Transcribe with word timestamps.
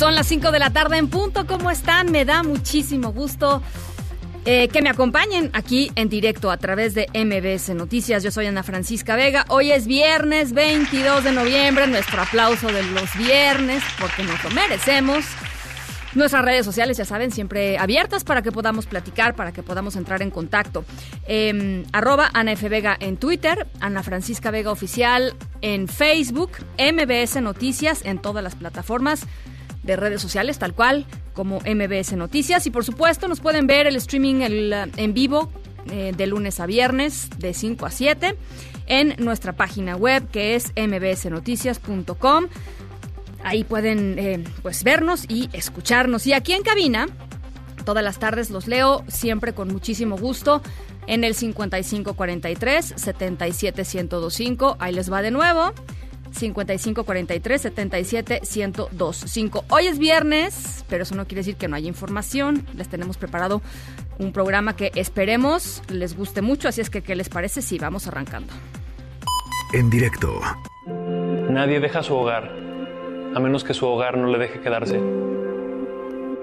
Son 0.00 0.14
las 0.14 0.28
5 0.28 0.50
de 0.50 0.58
la 0.58 0.70
tarde 0.70 0.96
en 0.96 1.08
punto. 1.08 1.46
¿Cómo 1.46 1.70
están? 1.70 2.10
Me 2.10 2.24
da 2.24 2.42
muchísimo 2.42 3.12
gusto 3.12 3.62
eh, 4.46 4.68
que 4.68 4.80
me 4.80 4.88
acompañen 4.88 5.50
aquí 5.52 5.92
en 5.94 6.08
directo 6.08 6.50
a 6.50 6.56
través 6.56 6.94
de 6.94 7.06
MBS 7.12 7.74
Noticias. 7.74 8.22
Yo 8.22 8.30
soy 8.30 8.46
Ana 8.46 8.62
Francisca 8.62 9.14
Vega. 9.14 9.44
Hoy 9.48 9.72
es 9.72 9.86
viernes 9.86 10.54
22 10.54 11.24
de 11.24 11.32
noviembre, 11.32 11.86
nuestro 11.86 12.22
aplauso 12.22 12.68
de 12.68 12.82
los 12.82 13.14
viernes, 13.18 13.82
porque 14.00 14.22
nos 14.22 14.42
lo 14.42 14.48
merecemos. 14.52 15.26
Nuestras 16.14 16.46
redes 16.46 16.64
sociales, 16.64 16.96
ya 16.96 17.04
saben, 17.04 17.30
siempre 17.30 17.76
abiertas 17.76 18.24
para 18.24 18.40
que 18.40 18.52
podamos 18.52 18.86
platicar, 18.86 19.36
para 19.36 19.52
que 19.52 19.62
podamos 19.62 19.96
entrar 19.96 20.22
en 20.22 20.30
contacto. 20.30 20.86
Eh, 21.26 21.84
arroba 21.92 22.30
Ana 22.32 22.52
F. 22.52 22.70
Vega 22.70 22.96
en 22.98 23.18
Twitter, 23.18 23.66
Ana 23.80 24.02
Francisca 24.02 24.50
Vega 24.50 24.70
Oficial 24.70 25.34
en 25.60 25.88
Facebook, 25.88 26.52
MBS 26.78 27.42
Noticias 27.42 28.00
en 28.06 28.18
todas 28.18 28.42
las 28.42 28.54
plataformas 28.54 29.26
de 29.82 29.96
redes 29.96 30.20
sociales, 30.20 30.58
tal 30.58 30.74
cual 30.74 31.06
como 31.32 31.60
MBS 31.60 32.12
Noticias. 32.14 32.66
Y 32.66 32.70
por 32.70 32.84
supuesto, 32.84 33.28
nos 33.28 33.40
pueden 33.40 33.66
ver 33.66 33.86
el 33.86 33.96
streaming 33.96 34.42
el, 34.42 34.72
uh, 34.72 35.00
en 35.00 35.14
vivo 35.14 35.50
eh, 35.90 36.12
de 36.16 36.26
lunes 36.26 36.60
a 36.60 36.66
viernes, 36.66 37.30
de 37.38 37.54
5 37.54 37.86
a 37.86 37.90
7, 37.90 38.36
en 38.86 39.14
nuestra 39.18 39.54
página 39.54 39.96
web 39.96 40.28
que 40.30 40.54
es 40.54 40.72
mbsnoticias.com. 40.76 42.48
Ahí 43.42 43.64
pueden 43.64 44.18
eh, 44.18 44.44
pues 44.62 44.84
vernos 44.84 45.24
y 45.28 45.48
escucharnos. 45.52 46.26
Y 46.26 46.34
aquí 46.34 46.52
en 46.52 46.62
cabina, 46.62 47.08
todas 47.84 48.04
las 48.04 48.18
tardes 48.18 48.50
los 48.50 48.66
leo, 48.68 49.02
siempre 49.08 49.54
con 49.54 49.68
muchísimo 49.68 50.18
gusto, 50.18 50.60
en 51.06 51.24
el 51.24 51.34
5543 51.34 52.94
77125. 52.96 54.76
Ahí 54.78 54.92
les 54.92 55.10
va 55.10 55.22
de 55.22 55.30
nuevo. 55.30 55.72
5543 56.32 57.62
77 57.62 58.40
1025. 58.42 59.64
Hoy 59.68 59.86
es 59.86 59.98
viernes, 59.98 60.84
pero 60.88 61.02
eso 61.02 61.14
no 61.14 61.26
quiere 61.26 61.40
decir 61.40 61.56
que 61.56 61.68
no 61.68 61.76
haya 61.76 61.88
información. 61.88 62.66
Les 62.74 62.88
tenemos 62.88 63.16
preparado 63.18 63.62
un 64.18 64.32
programa 64.32 64.76
que 64.76 64.92
esperemos 64.94 65.82
les 65.88 66.16
guste 66.16 66.42
mucho, 66.42 66.68
así 66.68 66.80
es 66.80 66.90
que 66.90 67.02
¿qué 67.02 67.14
les 67.14 67.28
parece 67.28 67.62
si 67.62 67.78
vamos 67.78 68.06
arrancando? 68.06 68.52
En 69.72 69.88
directo 69.88 70.40
Nadie 70.86 71.80
deja 71.80 72.02
su 72.02 72.14
hogar, 72.14 72.50
a 73.34 73.40
menos 73.40 73.64
que 73.64 73.74
su 73.74 73.86
hogar 73.86 74.16
no 74.16 74.26
le 74.28 74.38
deje 74.38 74.60
quedarse. 74.60 75.00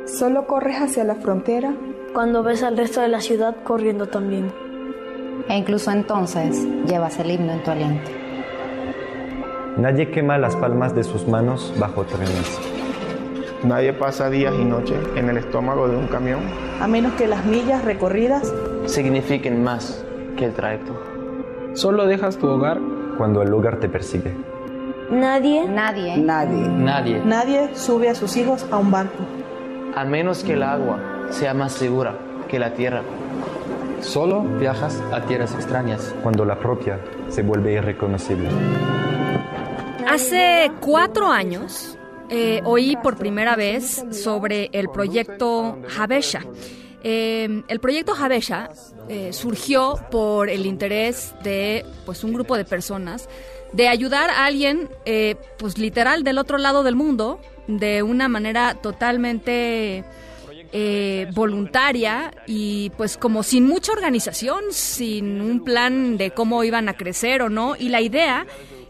Solo 0.06 0.48
corres 0.48 0.82
hacia 0.82 1.04
la 1.04 1.16
frontera 1.16 1.74
cuando 2.14 2.44
ves 2.44 2.64
al 2.64 2.78
resto 2.78 3.02
de 3.02 3.10
la 3.10 3.22
ciudad 3.22 3.56
corriendo 3.64 4.08
también. 4.08 4.52
E 5.50 5.56
incluso 5.56 5.92
entonces 5.92 6.66
llevas 6.86 7.20
el 7.20 7.32
himno 7.32 7.54
en 7.54 7.64
tu 7.64 7.72
aliento. 7.72 8.27
Nadie 9.78 10.10
quema 10.10 10.38
las 10.38 10.56
palmas 10.56 10.96
de 10.96 11.04
sus 11.04 11.28
manos 11.28 11.74
bajo 11.80 12.04
trenes. 12.04 12.60
Nadie 13.64 13.94
pasa 13.94 14.30
días 14.30 14.54
y 14.60 14.64
noches 14.64 14.98
en 15.16 15.30
el 15.30 15.38
estómago 15.38 15.88
de 15.88 15.98
un 15.98 16.08
camión. 16.08 16.40
a 16.82 16.88
menos 16.88 17.14
que 17.14 17.28
las 17.28 17.44
millas 17.46 17.84
recorridas 17.84 18.54
Signifiquen 18.86 19.64
más 19.64 20.04
que 20.38 20.46
el 20.46 20.54
trayecto. 20.54 20.94
Solo 21.74 22.06
dejas 22.06 22.38
tu 22.38 22.48
hogar 22.48 22.80
Cuando 23.18 23.42
el 23.42 23.50
lugar 23.50 23.78
te 23.80 23.90
persigue. 23.90 24.34
Nadie 25.12 25.68
Nadie 25.68 26.18
nadie. 26.18 26.68
Nadie, 26.70 27.22
Nadie 27.26 27.70
sube 27.76 28.10
a 28.10 28.16
sus 28.16 28.36
hijos 28.38 28.66
a 28.72 28.78
un 28.78 28.92
barco. 28.92 29.24
a 29.96 30.06
menos 30.06 30.44
que 30.44 30.54
el 30.54 30.64
agua 30.64 31.00
sea 31.30 31.54
más 31.54 31.74
segura 31.74 32.16
que 32.48 32.60
la 32.60 32.74
tierra. 32.74 33.02
Solo 34.02 34.42
viajas 34.42 35.02
a 35.12 35.22
tierras 35.22 35.54
extrañas. 35.56 36.14
Cuando 36.24 36.46
la 36.46 36.60
propia 36.60 37.00
se 37.30 37.42
vuelve 37.42 37.74
irreconocible. 37.74 38.48
Hace 40.08 40.72
cuatro 40.80 41.28
años 41.28 41.98
eh, 42.30 42.62
oí 42.64 42.96
por 43.04 43.18
primera 43.18 43.56
vez 43.56 44.04
sobre 44.12 44.70
el 44.72 44.90
proyecto 44.90 45.78
Habesha. 45.98 46.44
Eh, 47.04 47.64
el 47.68 47.80
proyecto 47.80 48.14
Habesha 48.14 48.70
eh, 49.10 49.32
surgió 49.32 50.00
por 50.10 50.50
el 50.50 50.66
interés 50.66 51.34
de 51.44 51.86
pues, 52.06 52.24
un 52.24 52.34
grupo 52.34 52.58
de 52.58 52.66
personas 52.66 53.30
de 53.74 53.88
ayudar 53.88 54.30
a 54.30 54.46
alguien, 54.46 54.90
eh, 55.06 55.36
pues 55.58 55.78
literal, 55.78 56.24
del 56.24 56.38
otro 56.38 56.58
lado 56.58 56.84
del 56.84 56.96
mundo, 56.96 57.40
de 57.68 58.02
una 58.02 58.28
manera 58.28 58.76
totalmente 58.76 60.06
eh, 60.72 61.28
voluntaria 61.34 62.32
y 62.46 62.92
pues 62.92 63.18
como 63.18 63.44
sin 63.44 63.68
mucha 63.68 63.92
organización, 63.92 64.64
sin 64.72 65.42
un 65.42 65.64
plan 65.64 66.18
de 66.18 66.32
cómo 66.32 66.64
iban 66.64 66.90
a 66.90 66.94
crecer 66.94 67.42
o 67.42 67.50
no. 67.50 67.76
Y 67.78 67.90
la 67.90 68.02
idea 68.02 68.46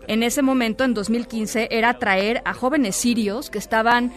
en 0.07 0.23
ese 0.23 0.41
momento, 0.41 0.83
en 0.83 0.93
2015, 0.93 1.67
era 1.71 1.99
traer 1.99 2.41
a 2.45 2.53
jóvenes 2.53 2.95
sirios 2.95 3.49
que 3.49 3.57
estaban 3.57 4.11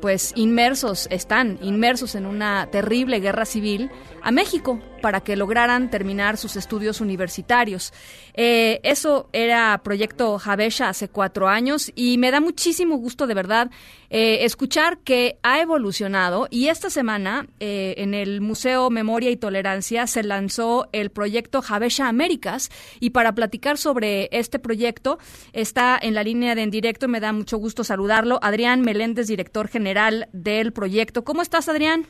pues 0.00 0.32
inmersos, 0.36 1.06
están 1.10 1.58
inmersos 1.62 2.14
en 2.14 2.26
una 2.26 2.68
terrible 2.70 3.20
guerra 3.20 3.46
civil 3.46 3.90
a 4.24 4.30
México 4.32 4.80
para 5.00 5.20
que 5.20 5.36
lograran 5.36 5.90
terminar 5.90 6.38
sus 6.38 6.56
estudios 6.56 7.00
universitarios. 7.00 7.92
Eh, 8.32 8.80
eso 8.82 9.28
era 9.32 9.80
Proyecto 9.84 10.40
Habesha 10.42 10.88
hace 10.88 11.08
cuatro 11.08 11.46
años 11.46 11.92
y 11.94 12.16
me 12.18 12.30
da 12.30 12.40
muchísimo 12.40 12.96
gusto 12.96 13.26
de 13.26 13.34
verdad 13.34 13.70
eh, 14.08 14.44
escuchar 14.44 14.98
que 14.98 15.38
ha 15.42 15.60
evolucionado 15.60 16.48
y 16.50 16.68
esta 16.68 16.88
semana 16.88 17.46
eh, 17.60 17.94
en 17.98 18.14
el 18.14 18.40
Museo 18.40 18.88
Memoria 18.88 19.30
y 19.30 19.36
Tolerancia 19.36 20.06
se 20.06 20.22
lanzó 20.22 20.88
el 20.92 21.10
proyecto 21.10 21.62
Habesha 21.66 22.08
Américas 22.08 22.70
y 23.00 23.10
para 23.10 23.34
platicar 23.34 23.76
sobre 23.76 24.30
este 24.32 24.58
proyecto 24.58 25.18
está 25.52 25.98
en 26.00 26.14
la 26.14 26.22
línea 26.22 26.54
de 26.54 26.64
en 26.64 26.70
directo, 26.70 27.08
me 27.08 27.20
da 27.20 27.32
mucho 27.32 27.58
gusto 27.58 27.84
saludarlo, 27.84 28.40
Adrián 28.42 28.80
Meléndez, 28.80 29.28
director 29.28 29.68
general 29.68 30.28
del 30.32 30.72
proyecto. 30.72 31.22
¿Cómo 31.22 31.42
estás, 31.42 31.68
Adrián? 31.68 32.06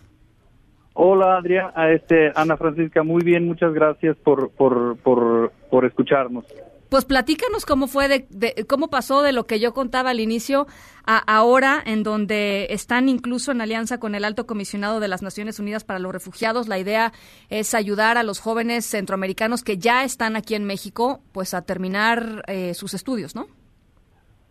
Hola 0.95 1.39
Adrián, 1.39 1.71
a 1.75 1.91
este 1.91 2.31
Ana 2.37 2.57
Francisca, 2.57 3.03
muy 3.03 3.23
bien, 3.25 3.47
muchas 3.47 3.73
gracias 3.75 4.17
por 4.25 4.51
por 4.51 4.97
por, 4.99 5.51
por 5.71 5.85
escucharnos. 5.85 6.45
Pues 6.89 7.05
platícanos 7.05 7.67
cómo 7.67 7.89
fue, 7.89 8.07
de, 8.07 8.27
de- 8.31 8.67
cómo 8.69 8.89
pasó 8.89 9.23
de 9.23 9.33
lo 9.33 9.47
que 9.47 9.59
yo 9.59 9.75
contaba 9.75 10.11
al 10.11 10.21
inicio 10.21 10.69
a 11.05 11.19
ahora, 11.19 11.83
en 11.85 12.05
donde 12.05 12.69
están 12.71 13.09
incluso 13.09 13.51
en 13.51 13.61
alianza 13.61 13.99
con 13.99 14.15
el 14.15 14.25
Alto 14.25 14.47
Comisionado 14.47 15.01
de 15.01 15.09
las 15.09 15.21
Naciones 15.21 15.59
Unidas 15.59 15.83
para 15.83 15.99
los 15.99 16.13
Refugiados. 16.13 16.69
La 16.69 16.79
idea 16.79 17.13
es 17.49 17.75
ayudar 17.75 18.17
a 18.17 18.23
los 18.23 18.39
jóvenes 18.39 18.85
centroamericanos 18.85 19.65
que 19.65 19.77
ya 19.79 20.05
están 20.05 20.37
aquí 20.37 20.55
en 20.55 20.65
México, 20.65 21.21
pues 21.33 21.53
a 21.55 21.63
terminar 21.63 22.45
eh, 22.47 22.75
sus 22.75 22.95
estudios, 22.95 23.35
¿no? 23.35 23.49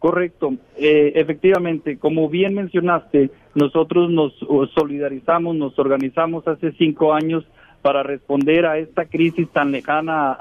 Correcto, 0.03 0.55
eh, 0.75 1.13
efectivamente, 1.15 1.97
como 1.97 2.27
bien 2.27 2.55
mencionaste, 2.55 3.29
nosotros 3.55 4.11
nos 4.11 4.33
uh, 4.41 4.65
solidarizamos, 4.77 5.55
nos 5.55 5.79
organizamos 5.79 6.45
hace 6.45 6.73
cinco 6.73 7.13
años 7.13 7.45
para 7.81 8.03
responder 8.03 8.65
a 8.65 8.79
esta 8.79 9.05
crisis 9.05 9.47
tan 9.51 9.71
lejana 9.71 10.35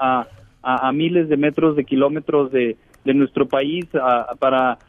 a, 0.61 0.91
miles 0.91 1.29
de 1.29 1.37
metros 1.37 1.77
de 1.77 1.85
kilómetros 1.85 2.51
de, 2.51 2.75
nuestro 3.05 3.47
país, 3.47 3.85
para, 4.37 4.79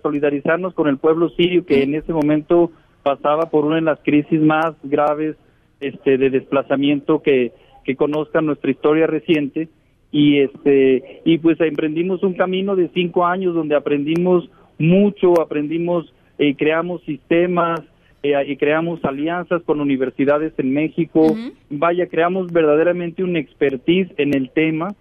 solidarizarnos 0.00 0.74
con 0.74 0.86
el 0.86 0.98
pueblo 0.98 1.30
sirio 1.30 1.66
que 1.66 1.82
en 1.82 1.96
ese 1.96 2.12
momento 2.12 2.70
pasaba 3.02 3.50
por 3.50 3.64
una 3.64 3.76
de 3.76 3.82
las 3.82 3.98
crisis 3.98 4.40
más 4.40 4.76
graves 4.84 5.34
este, 5.80 6.18
de 6.18 6.30
desplazamiento 6.30 7.20
que 7.20 7.52
conozca 7.96 8.40
nuestra 8.40 8.70
historia 8.70 9.08
reciente 9.08 9.68
y 10.12 10.40
este 10.40 11.22
y 11.24 11.38
pues 11.38 11.60
emprendimos 11.60 12.22
un 12.22 12.34
camino 12.34 12.74
de 12.76 12.88
cinco 12.94 13.26
años 13.26 13.54
donde 13.54 13.76
aprendimos 13.76 14.48
mucho 14.78 15.40
aprendimos 15.40 16.12
eh, 16.38 16.54
creamos 16.56 17.02
sistemas 17.02 17.80
eh, 18.22 18.34
y 18.46 18.56
creamos 18.56 19.02
alianzas 19.04 19.62
con 19.62 19.80
universidades 19.80 20.52
en 20.58 20.74
México. 20.74 21.34
Vaya 21.70 22.06
creamos 22.06 22.52
verdaderamente 22.52 23.22
un 23.22 23.36
expertise 23.36 24.08
en 24.18 24.34
el 24.34 24.50
tema 24.50 24.94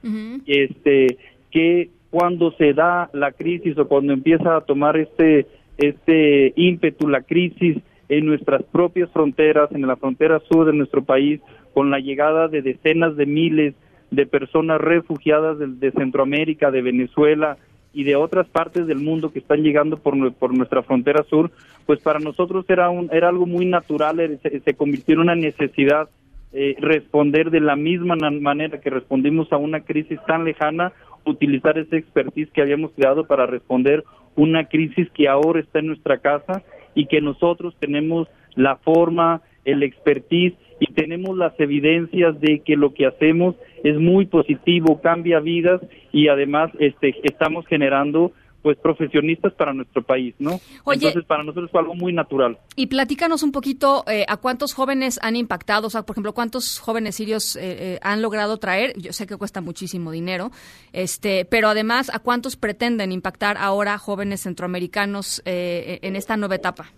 este 0.45 1.17
que 1.51 1.89
cuando 2.12 2.51
se 2.53 2.73
da 2.73 3.09
la 3.13 3.31
crisis 3.31 3.77
o 3.77 3.88
cuando 3.88 4.13
empieza 4.13 4.55
a 4.55 4.62
tomar 4.62 4.97
este 4.97 5.47
este 5.77 6.53
ímpetu 6.55 7.07
la 7.07 7.21
crisis 7.21 7.77
en 8.09 8.25
nuestras 8.25 8.63
propias 8.63 9.09
fronteras 9.12 9.71
en 9.71 9.85
la 9.85 9.95
frontera 9.95 10.41
sur 10.50 10.65
de 10.65 10.73
nuestro 10.73 11.03
país 11.03 11.41
con 11.73 11.89
la 11.89 12.00
llegada 12.00 12.47
de 12.47 12.62
decenas 12.62 13.15
de 13.15 13.25
miles 13.25 13.75
de 14.11 14.25
personas 14.25 14.81
refugiadas 14.81 15.57
de, 15.59 15.91
Centroamérica, 15.91 16.71
de 16.71 16.81
Venezuela 16.81 17.57
y 17.94 18.03
de 18.03 18.15
otras 18.15 18.47
partes 18.47 18.88
del 18.88 19.00
mundo 19.00 19.31
que 19.31 19.39
están 19.39 19.63
llegando 19.63 19.97
por, 19.97 20.33
por 20.33 20.56
nuestra 20.56 20.83
frontera 20.83 21.23
sur, 21.23 21.51
pues 21.85 22.00
para 22.01 22.19
nosotros 22.19 22.65
era, 22.69 22.89
un, 22.89 23.09
era 23.11 23.29
algo 23.29 23.45
muy 23.45 23.65
natural, 23.65 24.39
se, 24.41 24.59
se 24.59 24.73
convirtió 24.73 25.15
en 25.15 25.21
una 25.21 25.35
necesidad 25.35 26.09
eh, 26.51 26.75
responder 26.79 27.51
de 27.51 27.59
la 27.59 27.75
misma 27.75 28.15
manera 28.15 28.81
que 28.81 28.89
respondimos 28.89 29.53
a 29.53 29.57
una 29.57 29.81
crisis 29.81 30.19
tan 30.25 30.45
lejana, 30.45 30.94
utilizar 31.23 31.77
ese 31.77 31.97
expertise 31.97 32.50
que 32.51 32.63
habíamos 32.63 32.91
creado 32.94 33.27
para 33.27 33.45
responder 33.45 34.03
una 34.35 34.65
crisis 34.65 35.07
que 35.12 35.27
ahora 35.27 35.59
está 35.59 35.77
en 35.77 35.88
nuestra 35.88 36.17
casa 36.17 36.63
y 36.95 37.05
que 37.05 37.21
nosotros 37.21 37.75
tenemos 37.79 38.27
la 38.55 38.77
forma, 38.77 39.41
el 39.63 39.83
expertise 39.83 40.55
y 40.79 40.91
tenemos 40.94 41.38
las 41.38 41.53
evidencias 41.59 42.39
de 42.41 42.62
que 42.62 42.75
lo 42.75 42.95
que 42.95 43.05
hacemos 43.05 43.55
es 43.83 43.97
muy 43.97 44.25
positivo, 44.25 45.01
cambia 45.01 45.39
vidas 45.39 45.81
y 46.11 46.27
además 46.27 46.71
este, 46.79 47.15
estamos 47.23 47.65
generando 47.67 48.31
pues 48.61 48.77
profesionistas 48.77 49.53
para 49.53 49.73
nuestro 49.73 50.03
país, 50.03 50.35
¿no? 50.39 50.59
Entonces 50.85 51.23
para 51.25 51.43
nosotros 51.43 51.71
fue 51.71 51.79
algo 51.79 51.95
muy 51.95 52.13
natural. 52.13 52.57
Y 52.75 52.87
platícanos 52.87 53.43
un 53.43 53.51
poquito 53.51 54.03
eh, 54.07 54.25
a 54.27 54.37
cuántos 54.37 54.73
jóvenes 54.73 55.19
han 55.23 55.35
impactado, 55.35 55.87
o 55.87 55.89
sea, 55.89 56.03
por 56.03 56.15
ejemplo, 56.15 56.33
cuántos 56.33 56.79
jóvenes 56.79 57.15
sirios 57.15 57.55
eh, 57.55 57.61
eh, 57.63 57.99
han 58.01 58.21
logrado 58.21 58.57
traer. 58.57 58.93
Yo 58.97 59.13
sé 59.13 59.27
que 59.27 59.37
cuesta 59.37 59.61
muchísimo 59.61 60.11
dinero, 60.11 60.51
este, 60.91 61.45
pero 61.45 61.69
además 61.69 62.11
a 62.13 62.19
cuántos 62.19 62.55
pretenden 62.55 63.11
impactar 63.11 63.57
ahora 63.57 63.97
jóvenes 63.97 64.41
centroamericanos 64.41 65.41
en 65.45 66.15
esta 66.15 66.37
nueva 66.37 66.55
etapa. 66.55 66.91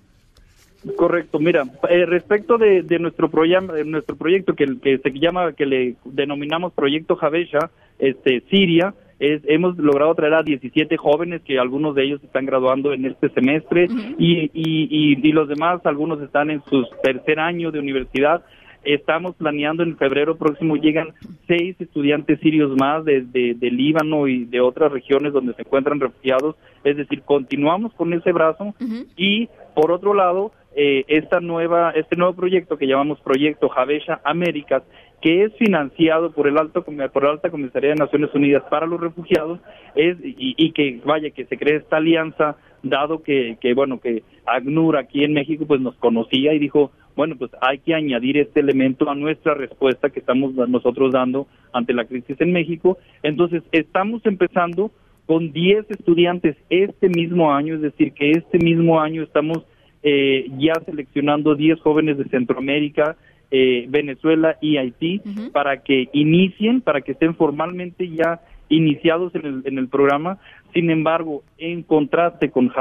Correcto, 0.95 1.39
mira, 1.39 1.63
eh, 1.89 2.05
respecto 2.07 2.57
de, 2.57 2.83
nuestro 2.99 3.29
programa, 3.29 3.73
de 3.73 3.85
nuestro 3.85 4.15
proyecto 4.15 4.55
que, 4.55 4.79
que 4.79 4.97
se 4.97 5.11
llama, 5.11 5.53
que 5.53 5.67
le 5.67 5.95
denominamos 6.05 6.73
Proyecto 6.73 7.15
Javesha, 7.15 7.69
este, 7.99 8.41
Siria, 8.49 8.93
es, 9.19 9.43
hemos 9.45 9.77
logrado 9.77 10.15
traer 10.15 10.33
a 10.33 10.43
17 10.43 10.97
jóvenes 10.97 11.43
que 11.43 11.59
algunos 11.59 11.93
de 11.93 12.05
ellos 12.05 12.23
están 12.23 12.47
graduando 12.47 12.91
en 12.93 13.05
este 13.05 13.29
semestre 13.29 13.87
y, 14.17 14.49
y, 14.53 15.19
y, 15.21 15.31
los 15.31 15.47
demás, 15.47 15.85
algunos 15.85 16.19
están 16.21 16.49
en 16.49 16.63
su 16.63 16.83
tercer 17.03 17.39
año 17.39 17.71
de 17.71 17.77
universidad. 17.77 18.43
Estamos 18.83 19.35
planeando 19.35 19.83
en 19.83 19.97
febrero 19.97 20.37
próximo 20.37 20.75
llegan 20.75 21.09
seis 21.47 21.75
estudiantes 21.79 22.39
sirios 22.39 22.75
más 22.77 23.05
de, 23.05 23.21
de, 23.21 23.71
Líbano 23.71 24.27
y 24.27 24.45
de 24.45 24.59
otras 24.59 24.91
regiones 24.91 25.33
donde 25.33 25.53
se 25.53 25.61
encuentran 25.61 25.99
refugiados. 25.99 26.55
Es 26.83 26.97
decir, 26.97 27.21
continuamos 27.21 27.93
con 27.93 28.11
ese 28.13 28.31
brazo 28.31 28.73
y 29.15 29.49
por 29.75 29.91
otro 29.91 30.13
lado 30.13 30.51
eh, 30.73 31.03
esta 31.09 31.41
nueva, 31.41 31.91
este 31.91 32.15
nuevo 32.15 32.33
proyecto 32.33 32.77
que 32.77 32.87
llamamos 32.87 33.19
Proyecto 33.19 33.67
Javesha 33.69 34.21
Américas, 34.23 34.83
que 35.21 35.43
es 35.43 35.53
financiado 35.57 36.31
por 36.31 36.47
el 36.47 36.57
alto 36.57 36.83
por 36.83 37.23
la 37.23 37.29
alta 37.29 37.49
comisaría 37.51 37.89
de 37.89 37.97
Naciones 37.97 38.33
Unidas 38.33 38.63
para 38.69 38.87
los 38.87 38.99
refugiados, 38.99 39.59
es 39.95 40.17
y, 40.23 40.71
que 40.71 41.01
vaya 41.05 41.29
que 41.29 41.45
se 41.45 41.57
cree 41.57 41.75
esta 41.75 41.97
alianza, 41.97 42.55
dado 42.83 43.21
que, 43.21 43.57
que 43.59 43.73
bueno 43.73 43.99
que 43.99 44.23
ACNUR 44.45 44.97
aquí 44.97 45.23
en 45.23 45.33
México 45.33 45.65
pues 45.67 45.81
nos 45.81 45.95
conocía 45.95 46.53
y 46.53 46.59
dijo 46.59 46.91
bueno 47.21 47.35
pues 47.35 47.51
hay 47.61 47.77
que 47.77 47.93
añadir 47.93 48.35
este 48.39 48.61
elemento 48.61 49.07
a 49.07 49.13
nuestra 49.13 49.53
respuesta 49.53 50.09
que 50.09 50.21
estamos 50.21 50.55
nosotros 50.55 51.11
dando 51.11 51.45
ante 51.71 51.93
la 51.93 52.05
crisis 52.05 52.35
en 52.41 52.51
México, 52.51 52.97
entonces 53.21 53.61
estamos 53.71 54.25
empezando 54.25 54.89
con 55.27 55.51
10 55.51 55.91
estudiantes 55.91 56.57
este 56.71 57.09
mismo 57.09 57.53
año, 57.53 57.75
es 57.75 57.81
decir 57.81 58.13
que 58.13 58.31
este 58.31 58.57
mismo 58.57 58.99
año 58.99 59.21
estamos 59.21 59.59
eh, 60.01 60.47
ya 60.57 60.73
seleccionando 60.83 61.53
10 61.53 61.79
jóvenes 61.81 62.17
de 62.17 62.25
Centroamérica, 62.25 63.15
eh, 63.51 63.85
Venezuela 63.87 64.57
y 64.59 64.77
Haití 64.77 65.21
para 65.53 65.83
que 65.83 66.09
inicien, 66.13 66.81
para 66.81 67.01
que 67.01 67.11
estén 67.11 67.35
formalmente 67.35 68.09
ya 68.09 68.41
iniciados 68.71 69.35
en 69.35 69.45
el, 69.45 69.61
en 69.65 69.77
el 69.77 69.87
programa. 69.87 70.39
Sin 70.73 70.89
embargo, 70.89 71.43
en 71.57 71.83
contraste 71.83 72.49
con, 72.49 72.71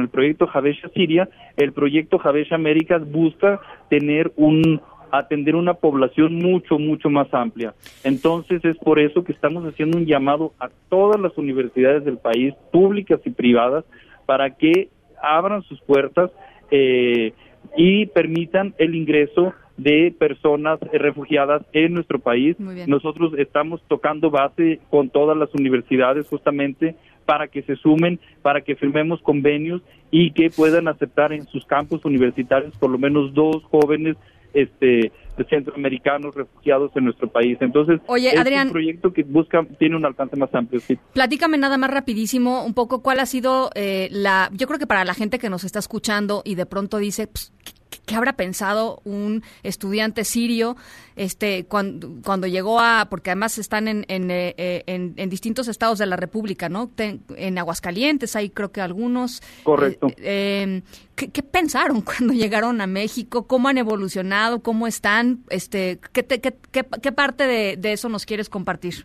el 0.00 0.08
proyecto 0.08 0.46
Javesha 0.46 0.88
Siria, 0.90 1.28
el 1.56 1.72
proyecto 1.72 2.18
Javesha 2.18 2.54
Américas 2.54 3.10
busca 3.10 3.60
tener 3.88 4.32
un 4.36 4.80
atender 5.10 5.56
una 5.56 5.72
población 5.72 6.34
mucho, 6.34 6.78
mucho 6.78 7.08
más 7.08 7.32
amplia. 7.32 7.72
Entonces 8.04 8.62
es 8.62 8.76
por 8.76 8.98
eso 8.98 9.24
que 9.24 9.32
estamos 9.32 9.64
haciendo 9.64 9.96
un 9.96 10.04
llamado 10.04 10.52
a 10.60 10.68
todas 10.90 11.18
las 11.18 11.38
universidades 11.38 12.04
del 12.04 12.18
país, 12.18 12.52
públicas 12.70 13.18
y 13.24 13.30
privadas, 13.30 13.86
para 14.26 14.50
que 14.50 14.90
abran 15.22 15.62
sus 15.62 15.80
puertas 15.80 16.30
eh, 16.70 17.32
y 17.74 18.04
permitan 18.04 18.74
el 18.76 18.94
ingreso 18.94 19.54
de 19.78 20.14
personas 20.18 20.78
refugiadas 20.92 21.62
en 21.72 21.94
nuestro 21.94 22.18
país. 22.18 22.56
Nosotros 22.58 23.32
estamos 23.38 23.80
tocando 23.88 24.30
base 24.30 24.80
con 24.90 25.08
todas 25.08 25.36
las 25.36 25.54
universidades 25.54 26.26
justamente 26.26 26.96
para 27.24 27.48
que 27.48 27.62
se 27.62 27.76
sumen, 27.76 28.18
para 28.42 28.60
que 28.62 28.74
firmemos 28.74 29.22
convenios 29.22 29.80
y 30.10 30.32
que 30.32 30.50
puedan 30.50 30.88
aceptar 30.88 31.32
en 31.32 31.46
sus 31.46 31.64
campus 31.64 32.04
universitarios 32.04 32.76
por 32.78 32.90
lo 32.90 32.98
menos 32.98 33.32
dos 33.34 33.62
jóvenes 33.64 34.16
este 34.52 35.12
centroamericanos 35.48 36.34
refugiados 36.34 36.90
en 36.96 37.04
nuestro 37.04 37.28
país. 37.28 37.56
Entonces, 37.60 38.00
Oye, 38.06 38.30
es 38.30 38.40
Adrián, 38.40 38.68
un 38.68 38.72
proyecto 38.72 39.12
que 39.12 39.22
busca, 39.22 39.64
tiene 39.78 39.94
un 39.94 40.04
alcance 40.04 40.36
más 40.36 40.52
amplio. 40.52 40.80
Sí. 40.80 40.98
Platícame 41.12 41.58
nada 41.58 41.78
más 41.78 41.90
rapidísimo 41.90 42.64
un 42.64 42.74
poco 42.74 43.00
cuál 43.02 43.20
ha 43.20 43.26
sido 43.26 43.70
eh, 43.76 44.08
la, 44.10 44.50
yo 44.52 44.66
creo 44.66 44.80
que 44.80 44.88
para 44.88 45.04
la 45.04 45.14
gente 45.14 45.38
que 45.38 45.48
nos 45.48 45.62
está 45.62 45.78
escuchando 45.78 46.42
y 46.44 46.56
de 46.56 46.66
pronto 46.66 46.98
dice, 46.98 47.28
pues, 47.28 47.52
¿Qué 48.08 48.16
habrá 48.16 48.32
pensado 48.32 49.02
un 49.04 49.42
estudiante 49.62 50.24
sirio 50.24 50.76
este, 51.14 51.66
cuando, 51.66 52.08
cuando 52.24 52.46
llegó 52.46 52.80
a, 52.80 53.08
porque 53.10 53.30
además 53.30 53.58
están 53.58 53.86
en, 53.86 54.06
en, 54.08 54.30
eh, 54.30 54.82
en, 54.86 55.28
distintos 55.28 55.68
estados 55.68 55.98
de 55.98 56.06
la 56.06 56.16
República, 56.16 56.70
¿no? 56.70 56.90
en 56.96 57.58
Aguascalientes 57.58 58.34
hay 58.34 58.48
creo 58.48 58.72
que 58.72 58.80
algunos. 58.80 59.42
Correcto. 59.62 60.06
Eh, 60.16 60.62
em, 60.62 60.82
¿qué, 61.16 61.42
pensaron 61.42 62.00
cuando 62.02 62.32
llegaron 62.32 62.80
a 62.80 62.86
México? 62.86 63.46
¿Cómo 63.46 63.68
han 63.68 63.76
evolucionado? 63.76 64.62
¿Cómo 64.62 64.86
están? 64.86 65.40
Este, 65.50 65.98
¿qué, 66.14 66.24
qué, 66.24 66.54
qué, 66.72 67.12
parte 67.12 67.46
de, 67.46 67.76
de, 67.76 67.92
eso 67.92 68.08
nos 68.08 68.24
quieres 68.24 68.48
compartir? 68.48 69.04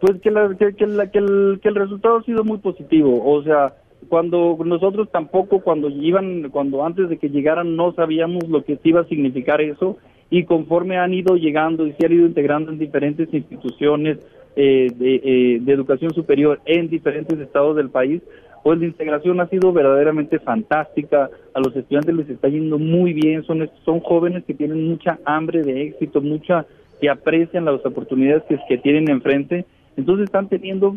Pues 0.00 0.18
que, 0.22 0.30
la, 0.30 0.48
que, 0.56 0.74
que, 0.74 0.86
la, 0.86 1.10
que, 1.10 1.18
el, 1.18 1.60
que 1.62 1.68
el 1.68 1.74
resultado 1.74 2.20
ha 2.20 2.22
sido 2.22 2.42
muy 2.42 2.56
positivo. 2.56 3.22
O 3.22 3.42
sea, 3.42 3.74
cuando 4.08 4.58
nosotros 4.64 5.08
tampoco 5.10 5.60
cuando 5.60 5.88
iban 5.88 6.48
cuando 6.50 6.84
antes 6.84 7.08
de 7.08 7.18
que 7.18 7.28
llegaran 7.28 7.76
no 7.76 7.92
sabíamos 7.92 8.48
lo 8.48 8.64
que 8.64 8.78
iba 8.84 9.00
a 9.00 9.08
significar 9.08 9.60
eso 9.60 9.98
y 10.30 10.44
conforme 10.44 10.98
han 10.98 11.12
ido 11.12 11.36
llegando 11.36 11.86
y 11.86 11.92
se 11.92 12.06
han 12.06 12.12
ido 12.12 12.26
integrando 12.26 12.70
en 12.70 12.78
diferentes 12.78 13.32
instituciones 13.32 14.18
eh, 14.56 14.88
eh, 15.00 15.58
de, 15.60 15.72
educación 15.72 16.12
superior 16.12 16.60
en 16.64 16.88
diferentes 16.88 17.38
estados 17.38 17.76
del 17.76 17.90
país 17.90 18.22
pues 18.62 18.78
la 18.78 18.86
integración 18.86 19.40
ha 19.40 19.48
sido 19.48 19.72
verdaderamente 19.72 20.38
fantástica. 20.38 21.30
A 21.54 21.60
los 21.60 21.74
estudiantes 21.74 22.14
les 22.14 22.28
está 22.28 22.48
yendo 22.48 22.78
muy 22.78 23.14
bien 23.14 23.42
son 23.44 23.70
son 23.84 24.00
jóvenes 24.00 24.44
que 24.44 24.54
tienen 24.54 24.86
mucha 24.86 25.18
hambre 25.24 25.62
de 25.62 25.82
éxito 25.82 26.20
mucha 26.20 26.66
que 27.00 27.08
aprecian 27.08 27.64
las 27.64 27.84
oportunidades 27.86 28.42
que, 28.48 28.58
que 28.68 28.78
tienen 28.78 29.08
enfrente. 29.08 29.64
Entonces 29.96 30.24
están 30.24 30.48
teniendo 30.48 30.96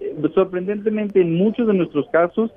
eh, 0.00 0.14
sorprendentemente 0.34 1.20
en 1.20 1.34
muchos 1.34 1.66
de 1.66 1.74
nuestros 1.74 2.08
casos 2.10 2.50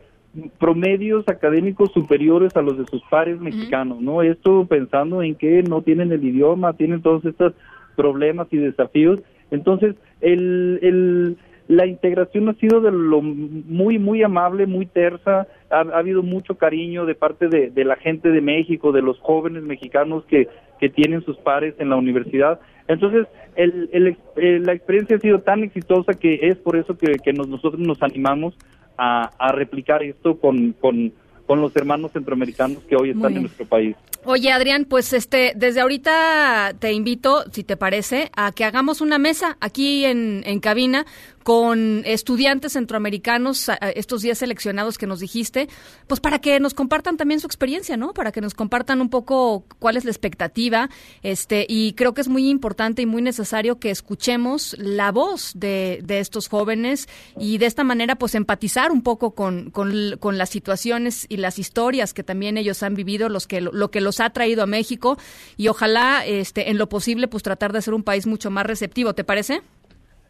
promedios 0.60 1.28
académicos 1.28 1.92
superiores 1.94 2.56
a 2.58 2.62
los 2.62 2.78
de 2.78 2.86
sus 2.88 3.02
pares 3.10 3.40
mexicanos, 3.40 4.02
¿no? 4.02 4.22
Esto 4.22 4.66
pensando 4.66 5.24
en 5.24 5.36
que 5.36 5.64
no 5.64 5.82
tienen 5.82 6.12
el 6.12 6.24
idioma, 6.24 6.74
tienen 6.74 7.02
todos 7.02 7.24
estos 7.26 7.54
problemas 7.96 8.48
y 8.52 8.58
desafíos. 8.58 9.22
Entonces, 9.52 9.96
el, 10.22 10.80
el, 10.82 11.38
la 11.68 11.86
integración 11.86 12.50
ha 12.50 12.54
sido 12.56 12.82
de 12.82 12.92
lo 12.92 13.22
muy, 13.22 13.98
muy 13.98 14.24
amable, 14.24 14.68
muy 14.68 14.86
tersa. 14.86 15.48
Ha, 15.70 15.80
habido 15.80 16.22
mucho 16.22 16.58
cariño 16.58 17.06
de 17.06 17.16
parte 17.16 17.48
de, 17.48 17.70
de, 17.70 17.86
la 17.86 17.96
gente 17.96 18.30
de 18.30 18.42
México, 18.42 18.92
de 18.92 19.02
los 19.02 19.20
jóvenes 19.20 19.64
mexicanos 19.64 20.26
que, 20.26 20.50
que 20.80 20.90
tienen 20.90 21.24
sus 21.24 21.38
pares 21.38 21.76
en 21.80 21.90
la 21.90 21.96
universidad. 21.96 22.60
Entonces, 22.88 23.28
el, 23.56 23.90
el, 23.94 24.18
eh, 24.36 24.60
la 24.62 24.74
experiencia 24.74 25.18
ha 25.18 25.20
sido 25.20 25.40
tan 25.40 25.64
exitosa 25.64 26.14
que 26.14 26.40
es 26.42 26.58
por 26.58 26.76
eso 26.76 26.98
que, 26.98 27.14
que 27.24 27.34
nosotros 27.34 27.80
nos 27.80 28.02
animamos 28.04 28.56
a, 28.98 29.32
a 29.40 29.52
replicar 29.52 30.04
esto 30.04 30.40
con, 30.40 30.74
con, 30.74 31.14
con, 31.46 31.62
los 31.62 31.76
hermanos 31.76 32.12
centroamericanos 32.12 32.84
que 32.84 32.96
hoy 32.96 33.12
están 33.12 33.36
en 33.36 33.42
nuestro 33.44 33.66
país. 33.66 33.96
Oye, 34.24 34.52
Adrián, 34.52 34.86
pues 34.86 35.14
este, 35.14 35.54
desde 35.56 35.82
ahorita 35.82 36.74
te 36.80 36.94
invito, 36.94 37.44
si 37.52 37.64
te 37.64 37.78
parece, 37.78 38.30
a 38.36 38.52
que 38.52 38.66
hagamos 38.66 39.02
una 39.02 39.18
mesa 39.18 39.58
aquí 39.62 40.06
en, 40.06 40.44
en 40.46 40.60
cabina 40.60 41.06
con 41.46 42.02
estudiantes 42.06 42.74
centroamericanos, 42.74 43.70
estos 43.94 44.24
días 44.24 44.40
seleccionados 44.40 44.98
que 44.98 45.06
nos 45.06 45.20
dijiste, 45.20 45.70
pues 46.08 46.20
para 46.20 46.40
que 46.40 46.60
nos 46.60 46.74
compartan 46.74 47.18
también 47.18 47.40
su 47.40 47.46
experiencia, 47.46 47.98
¿no? 47.98 48.16
Para 48.16 48.32
que 48.32 48.42
nos 48.42 48.56
compartan 48.56 49.00
un 49.00 49.12
poco 49.12 49.64
cuál 49.78 49.96
es 49.96 50.06
la 50.06 50.10
expectativa, 50.10 50.90
este, 51.22 51.68
y 51.70 51.94
creo 51.94 52.16
que 52.16 52.22
es 52.22 52.30
muy 52.30 52.50
importante 52.50 53.04
y 53.04 53.06
muy 53.06 53.22
necesario 53.22 53.78
que 53.78 53.92
escuchemos 53.92 54.76
la 54.80 55.12
voz 55.12 55.52
de, 55.54 56.00
de 56.04 56.20
estos 56.20 56.48
jóvenes 56.48 57.08
y 57.40 57.60
de 57.60 57.68
esta 57.68 57.84
manera, 57.84 58.16
pues 58.16 58.34
empatizar 58.34 58.92
un 58.92 59.04
poco 59.04 59.36
con, 59.36 59.70
con, 59.70 60.18
con, 60.20 60.40
las 60.40 60.50
situaciones 60.50 61.28
y 61.30 61.38
las 61.38 61.60
historias 61.60 62.16
que 62.16 62.24
también 62.24 62.58
ellos 62.58 62.82
han 62.82 62.96
vivido, 62.96 63.30
los 63.30 63.46
que, 63.46 63.62
lo 63.62 63.92
que 63.92 64.02
los 64.02 64.20
ha 64.20 64.32
traído 64.32 64.64
a 64.64 64.66
México, 64.66 65.20
y 65.58 65.68
ojalá, 65.68 66.26
este, 66.26 66.72
en 66.72 66.80
lo 66.80 66.90
posible, 66.90 67.28
pues 67.28 67.44
tratar 67.44 67.72
de 67.72 67.84
ser 67.84 67.94
un 67.94 68.02
país 68.02 68.26
mucho 68.26 68.50
más 68.50 68.66
receptivo, 68.66 69.14
¿te 69.14 69.24
parece? 69.24 69.62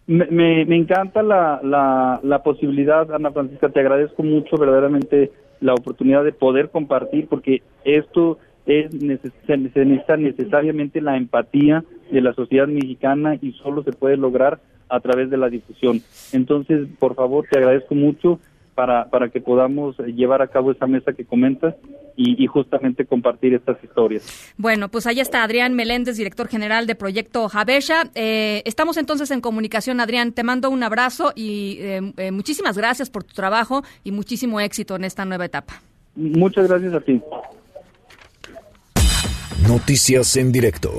Me, 0.08 0.66
me, 0.66 0.76
encanta 0.76 1.24
la, 1.24 1.60
la, 1.64 2.20
la, 2.22 2.44
posibilidad, 2.44 3.12
Ana 3.12 3.32
Francisca, 3.32 3.70
te 3.70 3.80
agradezco 3.80 4.22
mucho 4.22 4.56
verdaderamente 4.56 5.32
la 5.62 5.74
oportunidad 5.74 6.24
de 6.24 6.32
poder 6.32 6.70
compartir, 6.70 7.28
porque 7.28 7.64
esto 7.84 8.38
es 8.68 8.92
se 9.46 9.58
necesita 9.58 10.18
necesariamente 10.18 11.02
la 11.02 11.18
empatía 11.18 11.84
de 12.12 12.22
la 12.22 12.34
sociedad 12.34 12.68
mexicana 12.68 13.38
y 13.42 13.54
solo 13.54 13.84
se 13.84 13.94
puede 13.94 14.18
lograr 14.18 14.60
a 14.90 15.00
través 15.00 15.30
de 15.30 15.38
la 15.38 15.50
difusión. 15.50 16.02
Entonces, 16.34 16.88
por 17.00 17.16
favor, 17.16 17.46
te 17.50 17.58
agradezco 17.58 17.96
mucho 17.96 18.40
para, 18.76 19.10
para 19.10 19.30
que 19.30 19.42
podamos 19.42 19.98
llevar 20.00 20.42
a 20.42 20.48
cabo 20.48 20.72
esa 20.72 20.86
mesa 20.86 21.14
que 21.14 21.26
comentas 21.26 21.76
y, 22.18 22.48
justamente 22.48 23.06
compartir 23.06 23.54
estas 23.54 23.84
historias. 23.84 24.54
Bueno, 24.58 24.90
pues 24.90 25.08
ahí 25.08 25.20
está 25.20 25.44
Adrián 25.44 25.74
Meléndez, 25.74 26.18
director 26.18 26.48
general 26.48 26.88
de 26.88 26.96
Proyecto 26.96 27.50
Javesha. 27.50 28.10
Eh, 28.16 28.62
estamos 28.66 28.98
entonces 28.98 29.32
en 29.32 29.42
comunicación, 29.42 30.00
Adrián. 30.00 30.32
Te 30.32 30.44
mando 30.44 30.70
un 30.70 30.84
abrazo 30.84 31.34
y 31.36 31.78
eh, 31.80 32.14
eh, 32.18 32.32
muchísimas 32.32 32.78
gracias 32.78 33.10
por 33.10 33.24
tu 33.24 33.34
trabajo 33.34 33.84
y 34.04 34.12
muchísimo 34.12 34.60
éxito 34.60 34.96
en 34.96 35.04
esta 35.04 35.26
nueva 35.26 35.46
etapa. 35.46 35.82
Muchas 36.16 36.68
gracias 36.68 36.94
a 36.94 37.02
ti. 37.02 37.22
Noticias 39.68 40.38
en 40.38 40.52
directo. 40.52 40.92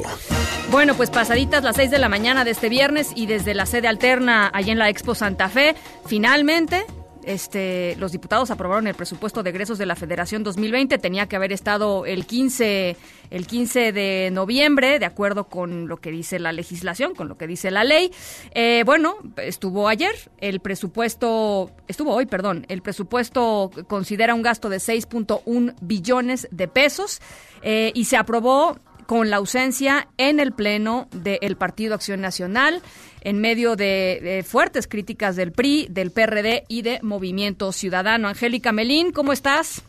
Bueno, 0.71 0.95
pues 0.95 1.11
pasaditas 1.11 1.63
las 1.63 1.77
6 1.77 1.91
de 1.91 1.99
la 1.99 2.09
mañana 2.09 2.45
de 2.45 2.51
este 2.51 2.69
viernes 2.69 3.13
y 3.15 3.27
desde 3.27 3.55
la 3.55 3.65
sede 3.65 3.87
alterna 3.87 4.51
allá 4.53 4.73
en 4.73 4.79
la 4.79 4.89
Expo 4.89 5.15
Santa 5.15 5.49
Fe, 5.49 5.77
finalmente 6.07 6.85
este, 7.27 7.97
los 7.99 8.13
diputados 8.13 8.53
aprobaron 8.53 8.87
el 8.87 8.95
presupuesto 8.95 9.43
de 9.43 9.51
egresos 9.51 9.79
de 9.79 9.85
la 9.85 9.97
Federación 9.97 10.45
2020. 10.45 10.97
Tenía 10.99 11.27
que 11.27 11.35
haber 11.35 11.53
estado 11.53 12.07
el 12.07 12.25
15, 12.25 12.97
el 13.31 13.47
15 13.49 13.93
de 13.93 14.31
noviembre, 14.33 15.01
de 15.01 15.07
acuerdo 15.07 15.49
con 15.49 15.89
lo 15.89 15.97
que 15.97 16.13
dice 16.13 16.39
la 16.39 16.53
legislación, 16.53 17.17
con 17.17 17.29
lo 17.29 17.37
que 17.37 17.49
dice 17.49 17.73
la 17.73 17.83
ley. 17.83 18.13
Eh, 18.53 18.85
bueno, 18.87 19.17
estuvo 19.39 19.89
ayer. 19.89 20.15
El 20.39 20.61
presupuesto, 20.61 21.73
estuvo 21.89 22.15
hoy, 22.15 22.27
perdón. 22.27 22.65
El 22.69 22.81
presupuesto 22.81 23.73
considera 23.89 24.33
un 24.33 24.43
gasto 24.43 24.69
de 24.69 24.77
6.1 24.77 25.75
billones 25.81 26.47
de 26.53 26.69
pesos 26.69 27.21
eh, 27.63 27.91
y 27.95 28.05
se 28.05 28.17
aprobó 28.17 28.79
con 29.07 29.31
la 29.31 29.37
ausencia 29.37 30.09
en 30.19 30.41
el 30.41 30.53
Pleno 30.53 31.09
del 31.13 31.57
Partido 31.57 31.95
Acción 31.95 32.21
Nacional, 32.21 32.83
en 33.23 33.41
medio 33.41 33.77
de, 33.77 34.45
fuertes 34.47 34.89
críticas 34.89 35.37
del 35.37 35.53
PRI, 35.53 35.87
del 35.91 36.11
PRD 36.11 36.65
y 36.69 36.83
de 36.83 37.01
Movimiento 37.03 37.73
Ciudadano. 37.73 38.29
Angélica 38.29 38.73
Melín, 38.73 39.13
¿cómo 39.13 39.33
estás? 39.33 39.83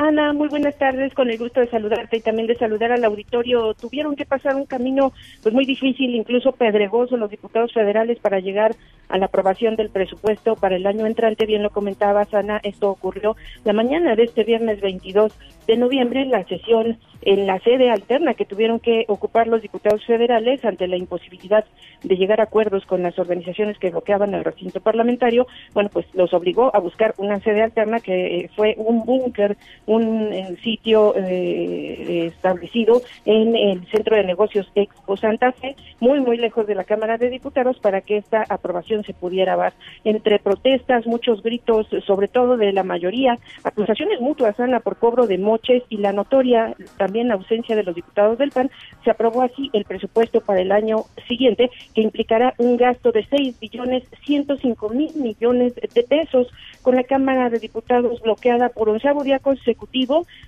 Ana, 0.00 0.32
muy 0.32 0.46
buenas 0.46 0.78
tardes, 0.78 1.12
con 1.12 1.28
el 1.28 1.38
gusto 1.38 1.58
de 1.58 1.68
saludarte 1.70 2.18
y 2.18 2.20
también 2.20 2.46
de 2.46 2.54
saludar 2.54 2.92
al 2.92 3.02
auditorio. 3.02 3.74
Tuvieron 3.74 4.14
que 4.14 4.24
pasar 4.24 4.54
un 4.54 4.64
camino 4.64 5.12
pues 5.42 5.52
muy 5.52 5.64
difícil, 5.66 6.14
incluso 6.14 6.52
pedregoso, 6.52 7.16
los 7.16 7.28
diputados 7.28 7.72
federales 7.72 8.20
para 8.20 8.38
llegar 8.38 8.76
a 9.08 9.18
la 9.18 9.26
aprobación 9.26 9.74
del 9.74 9.90
presupuesto 9.90 10.54
para 10.54 10.76
el 10.76 10.86
año 10.86 11.04
entrante. 11.04 11.46
Bien 11.46 11.64
lo 11.64 11.70
comentaba 11.70 12.28
Ana, 12.30 12.60
esto 12.62 12.90
ocurrió 12.90 13.34
la 13.64 13.72
mañana 13.72 14.14
de 14.14 14.22
este 14.22 14.44
viernes 14.44 14.80
22 14.80 15.36
de 15.66 15.76
noviembre 15.76 16.22
en 16.22 16.30
la 16.30 16.44
sesión 16.44 16.96
en 17.22 17.46
la 17.46 17.58
sede 17.60 17.90
alterna 17.90 18.34
que 18.34 18.44
tuvieron 18.44 18.80
que 18.80 19.04
ocupar 19.08 19.48
los 19.48 19.62
diputados 19.62 20.04
federales 20.06 20.64
ante 20.64 20.86
la 20.86 20.96
imposibilidad 20.96 21.64
de 22.02 22.16
llegar 22.16 22.40
a 22.40 22.44
acuerdos 22.44 22.86
con 22.86 23.02
las 23.02 23.18
organizaciones 23.18 23.78
que 23.78 23.90
bloqueaban 23.90 24.34
el 24.34 24.44
recinto 24.44 24.80
parlamentario, 24.80 25.46
bueno, 25.74 25.90
pues 25.92 26.06
los 26.14 26.32
obligó 26.32 26.74
a 26.74 26.78
buscar 26.78 27.14
una 27.18 27.40
sede 27.40 27.62
alterna 27.62 28.00
que 28.00 28.38
eh, 28.38 28.50
fue 28.54 28.74
un 28.78 29.04
búnker 29.04 29.56
un 29.88 30.56
sitio 30.62 31.14
eh, 31.16 32.26
establecido 32.26 33.00
en 33.24 33.56
el 33.56 33.86
Centro 33.86 34.16
de 34.16 34.24
Negocios 34.24 34.70
Expo 34.74 35.16
Santa 35.16 35.52
Fe, 35.52 35.76
muy, 35.98 36.20
muy 36.20 36.36
lejos 36.36 36.66
de 36.66 36.74
la 36.74 36.84
Cámara 36.84 37.16
de 37.16 37.30
Diputados, 37.30 37.78
para 37.78 38.02
que 38.02 38.18
esta 38.18 38.44
aprobación 38.48 39.02
se 39.04 39.14
pudiera 39.14 39.56
dar. 39.56 39.72
Entre 40.04 40.38
protestas, 40.38 41.06
muchos 41.06 41.42
gritos, 41.42 41.86
sobre 42.06 42.28
todo 42.28 42.58
de 42.58 42.72
la 42.72 42.84
mayoría, 42.84 43.38
acusaciones 43.64 44.20
mutuas, 44.20 44.60
Ana, 44.60 44.80
por 44.80 44.96
cobro 44.96 45.26
de 45.26 45.38
moches 45.38 45.82
y 45.88 45.96
la 45.96 46.12
notoria 46.12 46.74
también 46.98 47.32
ausencia 47.32 47.74
de 47.74 47.82
los 47.82 47.94
diputados 47.94 48.36
del 48.36 48.50
PAN, 48.50 48.70
se 49.04 49.10
aprobó 49.10 49.40
así 49.40 49.70
el 49.72 49.84
presupuesto 49.84 50.42
para 50.42 50.60
el 50.60 50.70
año 50.70 51.04
siguiente, 51.26 51.70
que 51.94 52.02
implicará 52.02 52.52
un 52.58 52.76
gasto 52.76 53.10
de 53.10 53.24
6 53.24 53.58
billones 53.58 54.04
105 54.26 54.90
mil 54.90 55.14
millones 55.14 55.74
de 55.76 56.02
pesos, 56.02 56.48
con 56.82 56.94
la 56.94 57.04
Cámara 57.04 57.48
de 57.48 57.58
Diputados 57.58 58.20
bloqueada 58.20 58.68
por 58.68 58.90
onceavo 58.90 59.24
día 59.24 59.38
consecutivo 59.38 59.77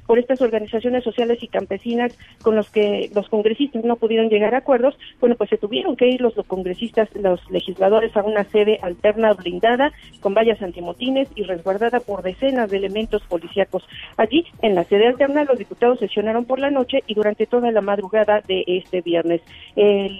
por 0.06 0.18
estas 0.18 0.40
organizaciones 0.40 1.04
sociales 1.04 1.42
y 1.42 1.48
campesinas 1.48 2.16
con 2.42 2.56
los 2.56 2.70
que 2.70 3.10
los 3.14 3.28
congresistas 3.28 3.84
no 3.84 3.96
pudieron 3.96 4.28
llegar 4.28 4.54
a 4.54 4.58
acuerdos, 4.58 4.98
bueno, 5.20 5.36
pues 5.36 5.50
se 5.50 5.58
tuvieron 5.58 5.96
que 5.96 6.08
ir 6.08 6.20
los, 6.20 6.34
congresistas, 6.46 7.08
los 7.14 7.40
legisladores 7.50 8.16
a 8.16 8.22
una 8.22 8.44
sede 8.44 8.78
alterna 8.82 9.32
blindada 9.34 9.92
con 10.20 10.34
vallas 10.34 10.60
antimotines 10.62 11.28
y 11.34 11.44
resguardada 11.44 12.00
por 12.00 12.22
decenas 12.22 12.70
de 12.70 12.78
elementos 12.78 13.22
policíacos. 13.22 13.86
Allí, 14.16 14.44
en 14.62 14.74
la 14.74 14.84
sede 14.84 15.06
alterna, 15.06 15.44
los 15.44 15.58
diputados 15.58 15.98
sesionaron 15.98 16.44
por 16.44 16.58
la 16.58 16.70
noche 16.70 17.02
y 17.06 17.14
durante 17.14 17.46
toda 17.46 17.70
la 17.70 17.80
madrugada 17.80 18.40
de 18.46 18.64
este 18.66 19.00
viernes. 19.00 19.40
El 19.76 20.18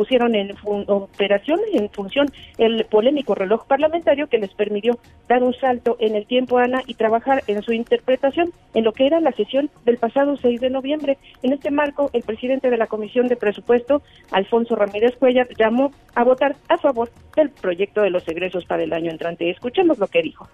pusieron 0.00 0.34
en 0.34 0.54
operación, 0.64 1.60
en 1.74 1.90
función, 1.90 2.32
el 2.56 2.86
polémico 2.86 3.34
reloj 3.34 3.66
parlamentario 3.66 4.28
que 4.28 4.38
les 4.38 4.50
permitió 4.54 4.98
dar 5.28 5.42
un 5.42 5.52
salto 5.52 5.98
en 6.00 6.16
el 6.16 6.24
tiempo, 6.24 6.56
Ana, 6.56 6.82
y 6.86 6.94
trabajar 6.94 7.44
en 7.48 7.60
su 7.60 7.74
interpretación 7.74 8.50
en 8.72 8.84
lo 8.84 8.94
que 8.94 9.06
era 9.06 9.20
la 9.20 9.32
sesión 9.32 9.68
del 9.84 9.98
pasado 9.98 10.38
6 10.38 10.58
de 10.58 10.70
noviembre. 10.70 11.18
En 11.42 11.52
este 11.52 11.70
marco, 11.70 12.08
el 12.14 12.22
presidente 12.22 12.70
de 12.70 12.78
la 12.78 12.86
Comisión 12.86 13.28
de 13.28 13.36
Presupuesto, 13.36 14.00
Alfonso 14.30 14.74
Ramírez 14.74 15.16
Cuellar, 15.16 15.48
llamó 15.58 15.92
a 16.14 16.24
votar 16.24 16.56
a 16.70 16.78
favor 16.78 17.10
del 17.36 17.50
proyecto 17.50 18.00
de 18.00 18.08
los 18.08 18.26
egresos 18.26 18.64
para 18.64 18.82
el 18.82 18.94
año 18.94 19.10
entrante. 19.10 19.50
Escuchemos 19.50 19.98
lo 19.98 20.06
que 20.06 20.22
dijo. 20.22 20.48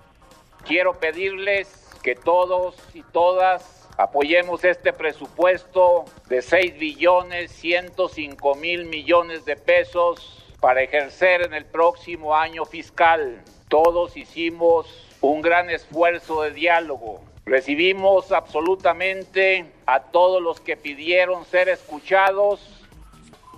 Quiero 0.67 0.95
pedirles 0.99 1.89
que 2.03 2.17
todos 2.17 2.75
y 2.95 3.05
todas 3.13 3.76
Apoyemos 3.99 4.63
este 4.65 4.93
presupuesto 4.93 6.05
de 6.29 6.43
6 6.43 6.79
billones 6.79 7.51
105 7.53 8.55
mil 8.57 8.85
millones 8.85 9.47
de 9.47 9.57
pesos 9.57 10.45
para 10.61 10.83
ejercer 10.83 11.43
en 11.43 11.55
el 11.55 11.65
próximo 11.65 12.35
año 12.35 12.67
fiscal. 12.67 13.41
Todos 13.69 14.17
hicimos 14.19 15.17
un 15.23 15.41
gran 15.41 15.71
esfuerzo 15.71 16.43
de 16.43 16.51
diálogo. 16.51 17.23
Recibimos 17.47 18.33
absolutamente 18.33 19.65
a 19.87 20.01
todos 20.01 20.43
los 20.43 20.61
que 20.61 20.77
pidieron 20.77 21.47
ser 21.47 21.71
escuchados 21.71 22.83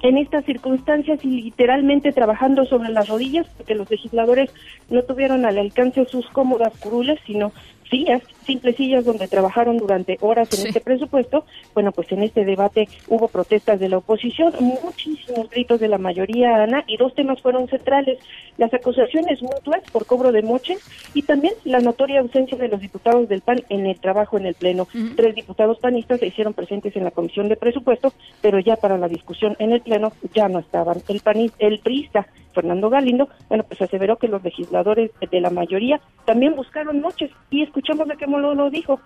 en 0.02 0.18
estas 0.18 0.44
circunstancias 0.44 1.18
y 1.24 1.42
literalmente 1.42 2.12
trabajando 2.12 2.64
sobre 2.64 2.90
las 2.90 3.08
rodillas, 3.08 3.48
porque 3.56 3.74
los 3.74 3.90
legisladores 3.90 4.50
no 4.88 5.02
tuvieron 5.02 5.44
al 5.44 5.58
alcance 5.58 6.04
sus 6.04 6.28
cómodas 6.28 6.72
curules, 6.78 7.18
sino 7.26 7.50
sillas, 7.90 8.22
simples 8.48 8.76
sillas 8.76 9.04
donde 9.04 9.28
trabajaron 9.28 9.76
durante 9.76 10.16
horas 10.22 10.48
en 10.58 10.66
este 10.66 10.80
presupuesto. 10.80 11.44
Bueno, 11.74 11.92
pues 11.92 12.10
en 12.12 12.22
este 12.22 12.46
debate 12.46 12.88
hubo 13.06 13.28
protestas 13.28 13.78
de 13.78 13.90
la 13.90 13.98
oposición, 13.98 14.54
muchísimos 14.58 15.50
gritos 15.50 15.78
de 15.78 15.88
la 15.88 15.98
mayoría, 15.98 16.62
Ana, 16.62 16.82
y 16.86 16.96
dos 16.96 17.14
temas 17.14 17.42
fueron 17.42 17.68
centrales, 17.68 18.18
las 18.56 18.72
acusaciones 18.72 19.42
mutuas 19.42 19.82
por 19.92 20.06
cobro 20.06 20.32
de 20.32 20.42
moches 20.42 20.78
y 21.12 21.22
también 21.22 21.52
la 21.64 21.80
notoria 21.80 22.20
ausencia 22.20 22.56
de 22.56 22.68
los 22.68 22.80
diputados 22.80 23.28
del 23.28 23.42
PAN 23.42 23.62
en 23.68 23.86
el 23.86 24.00
trabajo 24.00 24.38
en 24.38 24.46
el 24.46 24.54
Pleno. 24.54 24.88
Tres 25.14 25.34
diputados 25.34 25.78
panistas 25.78 26.18
se 26.18 26.26
hicieron 26.28 26.54
presentes 26.54 26.96
en 26.96 27.04
la 27.04 27.10
Comisión 27.10 27.48
de 27.48 27.56
Presupuesto, 27.56 28.14
pero 28.40 28.58
ya 28.58 28.76
para 28.76 28.96
la 28.96 29.08
discusión 29.08 29.56
en 29.58 29.72
el 29.72 29.82
Pleno 29.82 30.12
ya 30.34 30.48
no 30.48 30.58
estaban. 30.60 31.02
El, 31.08 31.20
panista, 31.20 31.56
el 31.60 31.80
priista 31.80 32.26
Fernando 32.54 32.90
Galindo, 32.90 33.28
bueno, 33.48 33.64
pues 33.64 33.80
aseveró 33.82 34.16
que 34.16 34.26
los 34.26 34.42
legisladores 34.42 35.10
de 35.30 35.40
la 35.40 35.50
mayoría 35.50 36.00
también 36.24 36.56
buscaron 36.56 37.00
noches 37.00 37.30
y 37.50 37.62
escuchamos 37.62 38.08
de 38.08 38.16
qué 38.16 38.26
modo 38.26 38.37
lo 38.38 38.70
dijo. 38.70 39.00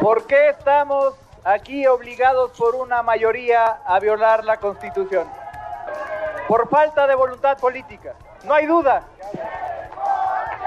¿Por 0.00 0.26
qué 0.26 0.50
estamos 0.50 1.14
aquí 1.44 1.86
obligados 1.86 2.52
por 2.56 2.74
una 2.74 3.02
mayoría 3.02 3.80
a 3.84 3.98
violar 3.98 4.44
la 4.44 4.58
Constitución? 4.58 5.26
Por 6.46 6.68
falta 6.68 7.06
de 7.06 7.14
voluntad 7.14 7.58
política. 7.58 8.14
No 8.44 8.54
hay 8.54 8.66
duda. 8.66 9.02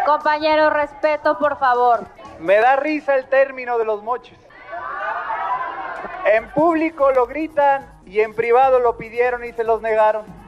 Compañero, 0.05 0.69
respeto, 0.69 1.37
por 1.37 1.57
favor. 1.57 2.01
Me 2.39 2.57
da 2.57 2.75
risa 2.75 3.15
el 3.15 3.25
término 3.27 3.77
de 3.77 3.85
los 3.85 4.03
moches. 4.03 4.37
En 6.25 6.49
público 6.51 7.11
lo 7.11 7.25
gritan 7.27 7.85
y 8.05 8.19
en 8.19 8.35
privado 8.35 8.79
lo 8.79 8.97
pidieron 8.97 9.43
y 9.43 9.53
se 9.53 9.63
los 9.63 9.81
negaron 9.81 10.40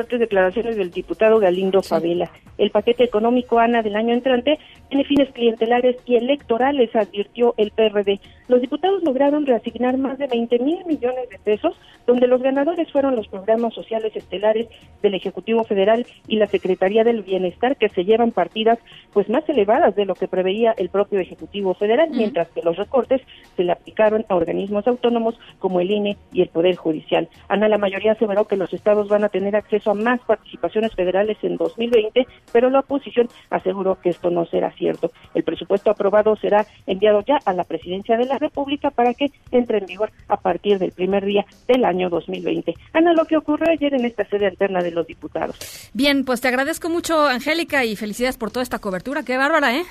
fuertes 0.00 0.20
declaraciones 0.20 0.76
del 0.76 0.90
diputado 0.90 1.38
Galindo 1.38 1.82
Favela. 1.82 2.30
El 2.56 2.70
paquete 2.70 3.04
económico 3.04 3.58
ANA 3.58 3.82
del 3.82 3.96
año 3.96 4.14
entrante 4.14 4.58
tiene 4.88 5.04
fines 5.04 5.30
clientelares 5.32 5.96
y 6.06 6.16
electorales, 6.16 6.96
advirtió 6.96 7.52
el 7.58 7.70
PRD. 7.70 8.18
Los 8.48 8.62
diputados 8.62 9.02
lograron 9.02 9.44
reasignar 9.44 9.98
más 9.98 10.16
de 10.16 10.26
20 10.26 10.58
mil 10.60 10.84
millones 10.86 11.28
de 11.28 11.38
pesos, 11.38 11.78
donde 12.06 12.26
los 12.26 12.42
ganadores 12.42 12.90
fueron 12.90 13.14
los 13.14 13.28
programas 13.28 13.74
sociales 13.74 14.16
estelares 14.16 14.68
del 15.02 15.14
Ejecutivo 15.14 15.64
Federal 15.64 16.06
y 16.26 16.36
la 16.36 16.46
Secretaría 16.46 17.04
del 17.04 17.22
Bienestar, 17.22 17.76
que 17.76 17.90
se 17.90 18.04
llevan 18.04 18.32
partidas 18.32 18.78
pues 19.12 19.28
más 19.28 19.46
elevadas 19.48 19.94
de 19.96 20.06
lo 20.06 20.14
que 20.14 20.28
preveía 20.28 20.72
el 20.78 20.88
propio 20.88 21.20
Ejecutivo 21.20 21.74
Federal, 21.74 22.08
mientras 22.10 22.48
que 22.48 22.62
los 22.62 22.76
recortes 22.76 23.20
se 23.54 23.64
le 23.64 23.72
aplicaron 23.72 24.24
a 24.28 24.34
organismos 24.34 24.86
autónomos 24.86 25.38
como 25.58 25.80
el 25.80 25.90
INE 25.90 26.16
y 26.32 26.40
el 26.40 26.48
Poder 26.48 26.76
Judicial. 26.76 27.28
Ana, 27.48 27.68
la 27.68 27.78
mayoría 27.78 28.12
aseveró 28.12 28.46
que 28.46 28.56
los 28.56 28.72
estados 28.72 29.08
van 29.08 29.24
a 29.24 29.28
tener 29.28 29.54
acceso 29.54 29.89
más 29.94 30.20
participaciones 30.20 30.94
federales 30.94 31.38
en 31.42 31.56
2020, 31.56 32.26
pero 32.52 32.70
la 32.70 32.80
oposición 32.80 33.28
aseguró 33.50 34.00
que 34.00 34.10
esto 34.10 34.30
no 34.30 34.46
será 34.46 34.70
cierto. 34.72 35.10
El 35.34 35.44
presupuesto 35.44 35.90
aprobado 35.90 36.36
será 36.36 36.66
enviado 36.86 37.22
ya 37.26 37.38
a 37.44 37.52
la 37.52 37.64
presidencia 37.64 38.16
de 38.16 38.26
la 38.26 38.38
República 38.38 38.90
para 38.90 39.14
que 39.14 39.30
entre 39.50 39.78
en 39.78 39.86
vigor 39.86 40.10
a 40.28 40.36
partir 40.36 40.78
del 40.78 40.92
primer 40.92 41.24
día 41.24 41.44
del 41.66 41.84
año 41.84 42.08
2020. 42.08 42.74
Ana, 42.92 43.12
lo 43.12 43.24
que 43.24 43.36
ocurrió 43.36 43.70
ayer 43.70 43.94
en 43.94 44.04
esta 44.04 44.24
sede 44.24 44.46
alterna 44.46 44.82
de 44.82 44.90
los 44.90 45.06
diputados. 45.06 45.56
Bien, 45.92 46.24
pues 46.24 46.40
te 46.40 46.48
agradezco 46.48 46.88
mucho, 46.88 47.26
Angélica, 47.26 47.84
y 47.84 47.96
felicidades 47.96 48.36
por 48.36 48.50
toda 48.50 48.62
esta 48.62 48.78
cobertura. 48.78 49.22
Qué 49.22 49.36
bárbara, 49.36 49.76
¿eh? 49.76 49.84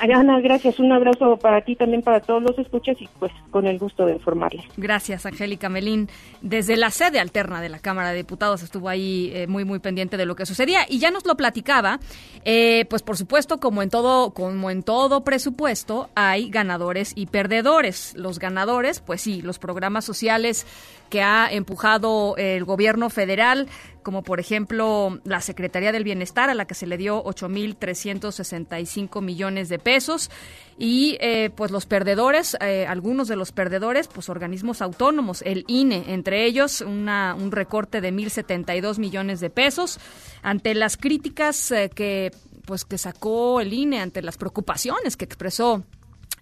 Ana, 0.00 0.40
gracias. 0.40 0.78
Un 0.78 0.92
abrazo 0.92 1.36
para 1.36 1.62
ti 1.62 1.76
también, 1.76 2.02
para 2.02 2.20
todos 2.20 2.42
los 2.42 2.58
escuchas 2.58 2.96
y 3.00 3.08
pues 3.18 3.32
con 3.50 3.66
el 3.66 3.78
gusto 3.78 4.06
de 4.06 4.12
informarles. 4.14 4.64
Gracias, 4.76 5.26
Angélica 5.26 5.68
Melín. 5.68 6.08
Desde 6.40 6.76
la 6.76 6.90
sede 6.90 7.20
alterna 7.20 7.60
de 7.60 7.68
la 7.68 7.78
Cámara 7.78 8.10
de 8.10 8.18
Diputados 8.18 8.62
estuvo 8.62 8.88
ahí 8.88 9.30
eh, 9.34 9.46
muy, 9.46 9.64
muy 9.64 9.78
pendiente 9.78 10.16
de 10.16 10.26
lo 10.26 10.36
que 10.36 10.46
sucedía 10.46 10.80
y 10.88 10.98
ya 10.98 11.10
nos 11.10 11.26
lo 11.26 11.36
platicaba. 11.36 12.00
Eh, 12.44 12.86
pues 12.88 13.02
por 13.02 13.16
supuesto, 13.16 13.58
como 13.58 13.82
en 13.82 13.90
todo, 13.90 14.32
como 14.32 14.70
en 14.70 14.82
todo 14.82 15.22
presupuesto, 15.24 16.08
hay 16.14 16.50
ganadores 16.50 17.12
y 17.14 17.26
perdedores. 17.26 18.14
Los 18.16 18.38
ganadores, 18.38 19.00
pues 19.00 19.20
sí, 19.20 19.42
los 19.42 19.58
programas 19.58 20.04
sociales 20.04 20.66
que 21.10 21.22
ha 21.22 21.52
empujado 21.52 22.36
el 22.38 22.64
gobierno 22.64 23.10
federal, 23.10 23.68
como 24.02 24.22
por 24.22 24.40
ejemplo 24.40 25.20
la 25.24 25.40
Secretaría 25.40 25.92
del 25.92 26.04
Bienestar, 26.04 26.50
a 26.50 26.54
la 26.54 26.64
que 26.66 26.74
se 26.74 26.86
le 26.86 26.96
dio 26.96 27.22
8.365 27.24 29.20
millones 29.20 29.68
de 29.68 29.78
pesos, 29.78 30.30
y 30.78 31.18
eh, 31.20 31.50
pues 31.54 31.70
los 31.70 31.86
perdedores, 31.86 32.56
eh, 32.60 32.86
algunos 32.88 33.28
de 33.28 33.36
los 33.36 33.52
perdedores, 33.52 34.08
pues 34.08 34.28
organismos 34.28 34.80
autónomos, 34.80 35.42
el 35.42 35.64
INE, 35.68 36.04
entre 36.08 36.46
ellos 36.46 36.80
una, 36.80 37.36
un 37.38 37.52
recorte 37.52 38.00
de 38.00 38.12
1.072 38.12 38.98
millones 38.98 39.40
de 39.40 39.50
pesos, 39.50 39.98
ante 40.42 40.74
las 40.74 40.96
críticas 40.96 41.70
eh, 41.70 41.90
que 41.94 42.32
pues 42.64 42.84
que 42.84 42.98
sacó 42.98 43.60
el 43.60 43.72
INE, 43.72 44.00
ante 44.00 44.22
las 44.22 44.36
preocupaciones 44.38 45.16
que 45.16 45.24
expresó 45.24 45.82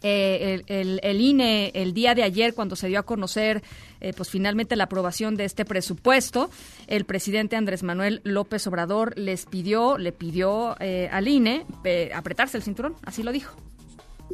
el, 0.03 0.65
el, 0.69 1.21
INE 1.21 1.73
el 1.75 1.95
día 1.95 2.15
de 2.15 2.23
ayer 2.23 2.55
cuando 2.55 2.77
se 2.77 2.89
dio 2.89 2.99
a 2.99 3.03
conocer 3.03 3.63
eh, 4.01 4.13
pues 4.17 4.31
finalmente 4.31 4.77
la 4.77 4.85
aprobación 4.85 5.37
de 5.37 5.45
este 5.45 5.65
presupuesto 5.65 6.51
el 6.87 7.05
presidente 7.05 7.57
Andrés 7.57 7.83
Manuel 7.83 8.21
López 8.25 8.67
Obrador 8.67 9.17
les 9.19 9.47
pidió 9.47 9.99
le 9.99 10.13
pidió 10.13 10.77
eh, 10.81 11.09
al 11.11 11.29
INE 11.29 11.67
apretarse 12.15 12.57
el 12.57 12.63
cinturón 12.63 12.95
así 13.05 13.23
lo 13.23 13.33
dijo 13.33 13.55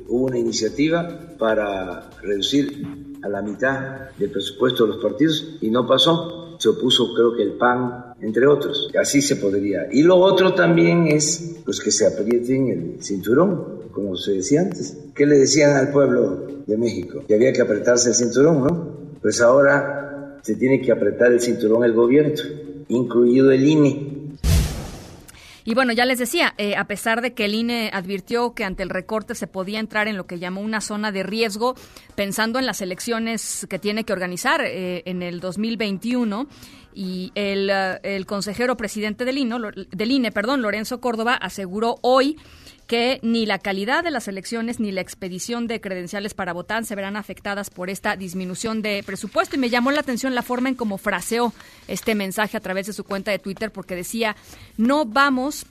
hubo 0.08 0.26
una 0.26 0.38
iniciativa 0.38 1.36
para 1.38 2.10
reducir 2.22 2.86
a 3.22 3.28
la 3.28 3.42
mitad 3.42 4.10
del 4.18 4.30
presupuesto 4.30 4.84
de 4.84 4.94
los 4.94 5.02
partidos 5.02 5.56
y 5.60 5.70
no 5.70 5.86
pasó 5.86 6.56
se 6.58 6.68
opuso 6.68 7.14
creo 7.14 7.36
que 7.36 7.42
el 7.42 7.52
PAN 7.52 8.14
entre 8.20 8.46
otros 8.46 8.90
así 9.00 9.22
se 9.22 9.36
podría 9.36 9.86
y 9.92 10.02
lo 10.02 10.16
otro 10.16 10.54
también 10.54 11.08
es 11.08 11.56
pues 11.64 11.80
que 11.80 11.90
se 11.90 12.06
aprieten 12.06 12.68
el 12.68 13.02
cinturón 13.02 13.84
como 13.94 14.16
se 14.16 14.32
decía 14.32 14.60
antes. 14.60 14.96
¿Qué 15.14 15.24
le 15.24 15.38
decían 15.38 15.76
al 15.76 15.90
pueblo 15.90 16.46
de 16.66 16.76
México? 16.76 17.22
Que 17.26 17.34
había 17.34 17.52
que 17.52 17.62
apretarse 17.62 18.10
el 18.10 18.14
cinturón, 18.14 18.64
¿no? 18.64 19.03
Pues 19.24 19.40
ahora 19.40 20.36
se 20.42 20.54
tiene 20.54 20.82
que 20.82 20.92
apretar 20.92 21.32
el 21.32 21.40
cinturón 21.40 21.82
el 21.82 21.94
gobierno, 21.94 22.34
incluido 22.88 23.50
el 23.52 23.66
INE. 23.66 24.06
Y 25.64 25.74
bueno, 25.74 25.94
ya 25.94 26.04
les 26.04 26.18
decía, 26.18 26.52
eh, 26.58 26.76
a 26.76 26.86
pesar 26.86 27.22
de 27.22 27.32
que 27.32 27.46
el 27.46 27.54
INE 27.54 27.88
advirtió 27.94 28.52
que 28.52 28.64
ante 28.64 28.82
el 28.82 28.90
recorte 28.90 29.34
se 29.34 29.46
podía 29.46 29.80
entrar 29.80 30.08
en 30.08 30.18
lo 30.18 30.26
que 30.26 30.38
llamó 30.38 30.60
una 30.60 30.82
zona 30.82 31.10
de 31.10 31.22
riesgo, 31.22 31.74
pensando 32.14 32.58
en 32.58 32.66
las 32.66 32.82
elecciones 32.82 33.66
que 33.70 33.78
tiene 33.78 34.04
que 34.04 34.12
organizar 34.12 34.60
eh, 34.60 35.02
en 35.06 35.22
el 35.22 35.40
2021, 35.40 36.46
y 36.92 37.32
el, 37.34 37.70
uh, 37.70 37.98
el 38.02 38.26
consejero 38.26 38.76
presidente 38.76 39.24
del 39.24 39.38
INE, 39.38 39.56
del 39.90 40.10
INE 40.10 40.32
perdón, 40.32 40.60
Lorenzo 40.60 41.00
Córdoba, 41.00 41.34
aseguró 41.34 41.96
hoy 42.02 42.36
que 42.86 43.18
ni 43.22 43.46
la 43.46 43.58
calidad 43.58 44.04
de 44.04 44.10
las 44.10 44.28
elecciones 44.28 44.80
ni 44.80 44.92
la 44.92 45.00
expedición 45.00 45.66
de 45.66 45.80
credenciales 45.80 46.34
para 46.34 46.52
votar 46.52 46.84
se 46.84 46.94
verán 46.94 47.16
afectadas 47.16 47.70
por 47.70 47.90
esta 47.90 48.16
disminución 48.16 48.82
de 48.82 49.02
presupuesto. 49.04 49.56
Y 49.56 49.58
me 49.58 49.70
llamó 49.70 49.90
la 49.90 50.00
atención 50.00 50.34
la 50.34 50.42
forma 50.42 50.68
en 50.68 50.74
cómo 50.74 50.98
fraseó 50.98 51.52
este 51.88 52.14
mensaje 52.14 52.56
a 52.56 52.60
través 52.60 52.86
de 52.86 52.92
su 52.92 53.04
cuenta 53.04 53.30
de 53.30 53.38
Twitter, 53.38 53.70
porque 53.70 53.94
decía, 53.96 54.36
no 54.76 55.04
vamos 55.04 55.66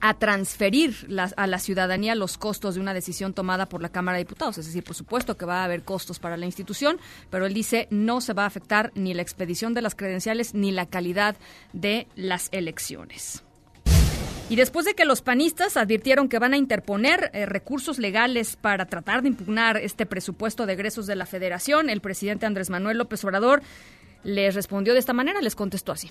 a 0.00 0.14
transferir 0.14 1.08
a 1.36 1.46
la 1.46 1.58
ciudadanía 1.58 2.14
los 2.14 2.36
costos 2.36 2.74
de 2.74 2.80
una 2.82 2.92
decisión 2.92 3.32
tomada 3.32 3.70
por 3.70 3.80
la 3.80 3.88
Cámara 3.88 4.18
de 4.18 4.24
Diputados. 4.24 4.58
Es 4.58 4.66
decir, 4.66 4.84
por 4.84 4.94
supuesto 4.94 5.36
que 5.36 5.46
va 5.46 5.62
a 5.62 5.64
haber 5.64 5.82
costos 5.82 6.18
para 6.18 6.36
la 6.36 6.46
institución, 6.46 6.98
pero 7.30 7.46
él 7.46 7.54
dice 7.54 7.88
no 7.90 8.20
se 8.20 8.34
va 8.34 8.44
a 8.44 8.46
afectar 8.46 8.92
ni 8.94 9.14
la 9.14 9.22
expedición 9.22 9.72
de 9.72 9.82
las 9.82 9.94
credenciales 9.94 10.52
ni 10.54 10.72
la 10.72 10.86
calidad 10.86 11.36
de 11.72 12.06
las 12.16 12.48
elecciones. 12.52 13.42
Y 14.50 14.56
después 14.56 14.84
de 14.84 14.94
que 14.94 15.06
los 15.06 15.22
panistas 15.22 15.76
advirtieron 15.78 16.28
que 16.28 16.38
van 16.38 16.52
a 16.52 16.58
interponer 16.58 17.30
eh, 17.32 17.46
recursos 17.46 17.98
legales 17.98 18.56
para 18.56 18.86
tratar 18.86 19.22
de 19.22 19.28
impugnar 19.28 19.78
este 19.78 20.04
presupuesto 20.04 20.66
de 20.66 20.74
egresos 20.74 21.06
de 21.06 21.16
la 21.16 21.24
Federación, 21.24 21.88
el 21.88 22.00
presidente 22.00 22.44
Andrés 22.44 22.68
Manuel 22.68 22.98
López 22.98 23.24
Obrador 23.24 23.62
les 24.22 24.54
respondió 24.54 24.92
de 24.92 24.98
esta 24.98 25.14
manera, 25.14 25.40
les 25.40 25.54
contestó 25.54 25.92
así. 25.92 26.10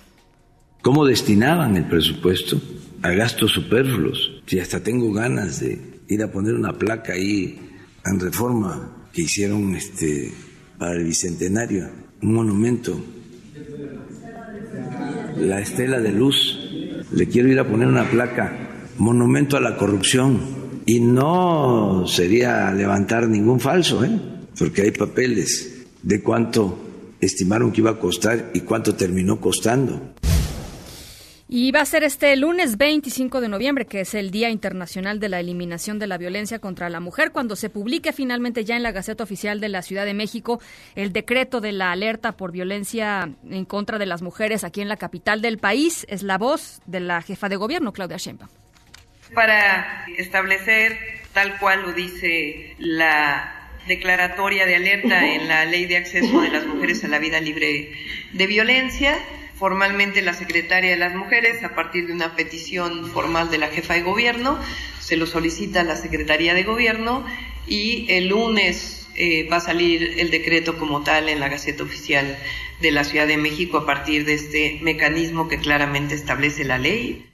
¿Cómo 0.82 1.06
destinaban 1.06 1.76
el 1.76 1.84
presupuesto 1.84 2.60
a 3.02 3.10
gastos 3.12 3.52
superfluos? 3.52 4.42
Si 4.46 4.58
hasta 4.58 4.82
tengo 4.82 5.12
ganas 5.12 5.60
de 5.60 6.02
ir 6.08 6.22
a 6.22 6.30
poner 6.30 6.54
una 6.54 6.72
placa 6.72 7.12
ahí 7.12 7.58
en 8.04 8.20
reforma 8.20 9.06
que 9.12 9.22
hicieron 9.22 9.74
este 9.76 10.32
para 10.76 10.94
el 10.94 11.04
bicentenario, 11.04 11.88
un 12.20 12.34
monumento, 12.34 13.00
la 15.36 15.60
estela 15.60 16.00
de 16.00 16.12
luz 16.12 16.63
le 17.14 17.28
quiero 17.28 17.48
ir 17.48 17.58
a 17.60 17.68
poner 17.68 17.86
una 17.86 18.10
placa, 18.10 18.52
monumento 18.98 19.56
a 19.56 19.60
la 19.60 19.76
corrupción, 19.76 20.40
y 20.86 21.00
no 21.00 22.04
sería 22.06 22.72
levantar 22.72 23.28
ningún 23.28 23.60
falso, 23.60 24.04
¿eh? 24.04 24.10
porque 24.58 24.82
hay 24.82 24.90
papeles 24.90 25.86
de 26.02 26.22
cuánto 26.22 26.78
estimaron 27.20 27.72
que 27.72 27.80
iba 27.80 27.92
a 27.92 27.98
costar 27.98 28.50
y 28.52 28.60
cuánto 28.60 28.94
terminó 28.94 29.40
costando. 29.40 30.14
Y 31.56 31.70
va 31.70 31.82
a 31.82 31.84
ser 31.84 32.02
este 32.02 32.34
lunes 32.34 32.78
25 32.78 33.40
de 33.40 33.46
noviembre, 33.46 33.86
que 33.86 34.00
es 34.00 34.14
el 34.14 34.32
Día 34.32 34.50
Internacional 34.50 35.20
de 35.20 35.28
la 35.28 35.38
Eliminación 35.38 36.00
de 36.00 36.08
la 36.08 36.18
Violencia 36.18 36.58
contra 36.58 36.90
la 36.90 36.98
Mujer, 36.98 37.30
cuando 37.30 37.54
se 37.54 37.70
publique 37.70 38.12
finalmente 38.12 38.64
ya 38.64 38.74
en 38.74 38.82
la 38.82 38.90
Gaceta 38.90 39.22
Oficial 39.22 39.60
de 39.60 39.68
la 39.68 39.82
Ciudad 39.82 40.04
de 40.04 40.14
México 40.14 40.60
el 40.96 41.12
decreto 41.12 41.60
de 41.60 41.70
la 41.70 41.92
alerta 41.92 42.32
por 42.32 42.50
violencia 42.50 43.30
en 43.48 43.64
contra 43.66 43.98
de 43.98 44.06
las 44.06 44.20
mujeres 44.20 44.64
aquí 44.64 44.80
en 44.80 44.88
la 44.88 44.96
capital 44.96 45.42
del 45.42 45.58
país. 45.58 46.04
Es 46.08 46.24
la 46.24 46.38
voz 46.38 46.82
de 46.86 46.98
la 46.98 47.22
jefa 47.22 47.48
de 47.48 47.54
gobierno, 47.54 47.92
Claudia 47.92 48.16
Sheinbaum. 48.16 48.50
Para 49.32 50.06
establecer, 50.18 50.98
tal 51.34 51.56
cual 51.60 51.82
lo 51.82 51.92
dice 51.92 52.74
la 52.78 53.70
declaratoria 53.86 54.66
de 54.66 54.74
alerta 54.74 55.24
en 55.24 55.46
la 55.46 55.64
Ley 55.66 55.84
de 55.84 55.98
Acceso 55.98 56.40
de 56.40 56.48
las 56.48 56.66
Mujeres 56.66 57.04
a 57.04 57.06
la 57.06 57.20
Vida 57.20 57.40
Libre 57.40 57.92
de 58.32 58.46
Violencia, 58.48 59.16
formalmente 59.56 60.22
la 60.22 60.34
secretaria 60.34 60.90
de 60.90 60.96
las 60.96 61.14
mujeres 61.14 61.62
a 61.62 61.74
partir 61.74 62.06
de 62.06 62.12
una 62.12 62.34
petición 62.36 63.06
formal 63.10 63.50
de 63.50 63.58
la 63.58 63.68
jefa 63.68 63.94
de 63.94 64.02
gobierno, 64.02 64.58
se 65.00 65.16
lo 65.16 65.26
solicita 65.26 65.80
a 65.80 65.84
la 65.84 65.96
Secretaría 65.96 66.54
de 66.54 66.62
Gobierno 66.62 67.24
y 67.66 68.06
el 68.08 68.28
lunes 68.28 69.06
eh, 69.16 69.48
va 69.48 69.56
a 69.56 69.60
salir 69.60 70.14
el 70.18 70.30
decreto 70.30 70.76
como 70.76 71.02
tal 71.02 71.28
en 71.28 71.40
la 71.40 71.48
Gaceta 71.48 71.84
Oficial 71.84 72.36
de 72.80 72.90
la 72.90 73.04
Ciudad 73.04 73.26
de 73.26 73.36
México 73.36 73.78
a 73.78 73.86
partir 73.86 74.24
de 74.24 74.34
este 74.34 74.80
mecanismo 74.82 75.48
que 75.48 75.58
claramente 75.58 76.14
establece 76.14 76.64
la 76.64 76.78
ley. 76.78 77.26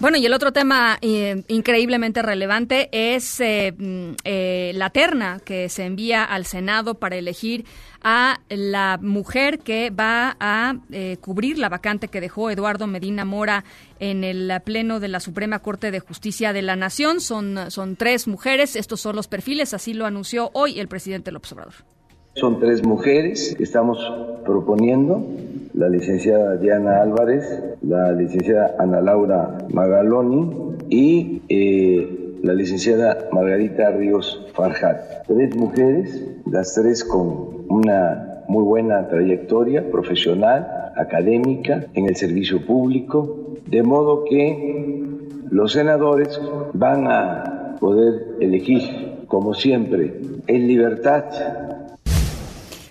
Bueno, 0.00 0.18
y 0.18 0.26
el 0.26 0.34
otro 0.34 0.52
tema 0.52 0.98
eh, 1.00 1.44
increíblemente 1.48 2.20
relevante 2.20 2.88
es 2.92 3.40
eh, 3.40 3.72
mm, 3.76 4.10
eh, 4.24 4.72
la 4.74 4.90
terna 4.90 5.40
que 5.44 5.68
se 5.68 5.84
envía 5.84 6.24
al 6.24 6.46
Senado 6.46 6.94
para 6.94 7.16
elegir 7.16 7.64
a 8.02 8.40
la 8.50 8.98
mujer 9.00 9.60
que 9.60 9.88
va 9.88 10.36
a 10.38 10.74
cubrir 11.22 11.56
la 11.56 11.70
vacante 11.70 12.08
que 12.08 12.20
dejó 12.20 12.50
Eduardo 12.50 12.86
Medina 12.86 13.24
Mora 13.24 13.64
en 13.98 14.24
el 14.24 14.52
Pleno 14.62 15.00
de 15.00 15.08
la 15.08 15.20
Suprema 15.20 15.60
Corte 15.60 15.90
de 15.90 16.00
Justicia 16.00 16.52
de 16.52 16.60
la 16.60 16.76
Nación. 16.76 17.22
Son, 17.22 17.70
son 17.70 17.96
tres 17.96 18.28
mujeres, 18.28 18.76
estos 18.76 19.00
son 19.00 19.16
los 19.16 19.26
perfiles, 19.26 19.72
así 19.72 19.94
lo 19.94 20.04
anunció 20.04 20.50
hoy 20.52 20.80
el 20.80 20.88
presidente 20.88 21.32
López 21.32 21.52
Obrador. 21.52 21.93
Son 22.36 22.58
tres 22.58 22.84
mujeres 22.84 23.54
que 23.56 23.62
estamos 23.62 23.98
proponiendo, 24.44 25.24
la 25.72 25.88
licenciada 25.88 26.56
Diana 26.56 27.00
Álvarez, 27.00 27.44
la 27.80 28.10
licenciada 28.10 28.74
Ana 28.80 29.00
Laura 29.00 29.58
Magaloni 29.72 30.50
y 30.90 31.42
eh, 31.48 32.38
la 32.42 32.54
licenciada 32.54 33.28
Margarita 33.30 33.88
Ríos 33.92 34.46
Farjat. 34.52 35.26
Tres 35.28 35.54
mujeres, 35.54 36.26
las 36.50 36.74
tres 36.74 37.04
con 37.04 37.66
una 37.68 38.42
muy 38.48 38.64
buena 38.64 39.06
trayectoria 39.06 39.88
profesional, 39.88 40.92
académica, 40.96 41.86
en 41.94 42.08
el 42.08 42.16
servicio 42.16 42.66
público, 42.66 43.54
de 43.66 43.84
modo 43.84 44.24
que 44.24 45.04
los 45.50 45.72
senadores 45.72 46.40
van 46.72 47.06
a 47.06 47.76
poder 47.78 48.38
elegir, 48.40 48.82
como 49.28 49.54
siempre, 49.54 50.20
en 50.48 50.66
libertad 50.66 51.24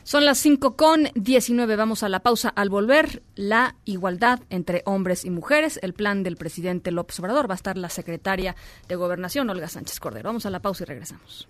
Son 0.04 0.26
las 0.26 0.38
5 0.39 0.76
con 0.76 1.08
19. 1.16 1.76
Vamos 1.78 2.04
a 2.04 2.10
la 2.10 2.20
pausa. 2.20 2.50
Al 2.50 2.70
volver, 2.70 3.24
la 3.36 3.76
igualdad 3.86 4.42
entre 4.50 4.82
hombres 4.86 5.24
y 5.24 5.30
mujeres. 5.30 5.80
El 5.82 5.94
plan 5.94 6.24
del 6.24 6.36
presidente 6.36 6.92
López 6.92 7.20
Obrador. 7.20 7.50
Va 7.50 7.54
a 7.54 7.56
estar 7.56 7.78
la 7.78 7.89
secretaria 7.89 8.56
de 8.89 8.96
Gobernación, 8.96 9.50
Olga 9.50 9.70
Sánchez 9.70 10.00
Cordero. 10.00 10.28
Vamos 10.28 10.46
a 10.46 10.50
la 10.50 10.62
pausa 10.62 10.84
y 10.84 10.88
regresamos. 10.88 11.48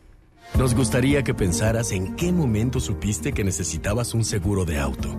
Nos 0.58 0.76
gustaría 0.76 1.24
que 1.24 1.34
pensaras 1.34 1.92
en 1.92 2.16
qué 2.16 2.32
momento 2.32 2.80
supiste 2.80 3.34
que 3.34 3.44
necesitabas 3.44 4.13
un 4.13 4.24
seguro 4.24 4.66
de 4.66 4.78
auto. 4.78 5.18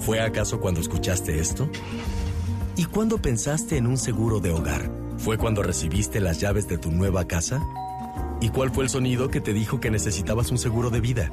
¿Fue 0.00 0.20
acaso 0.20 0.60
cuando 0.60 0.80
escuchaste 0.80 1.38
esto? 1.38 1.70
¿Y 2.76 2.86
cuándo 2.86 3.22
pensaste 3.22 3.76
en 3.76 3.86
un 3.86 3.96
seguro 3.96 4.40
de 4.40 4.50
hogar? 4.50 4.90
¿Fue 5.18 5.38
cuando 5.38 5.62
recibiste 5.62 6.20
las 6.20 6.40
llaves 6.40 6.66
de 6.66 6.78
tu 6.78 6.90
nueva 6.90 7.28
casa? 7.28 7.60
¿Y 8.40 8.48
cuál 8.48 8.72
fue 8.72 8.82
el 8.82 8.90
sonido 8.90 9.28
que 9.28 9.40
te 9.40 9.52
dijo 9.52 9.78
que 9.78 9.90
necesitabas 9.90 10.50
un 10.50 10.58
seguro 10.58 10.90
de 10.90 11.00
vida? 11.00 11.30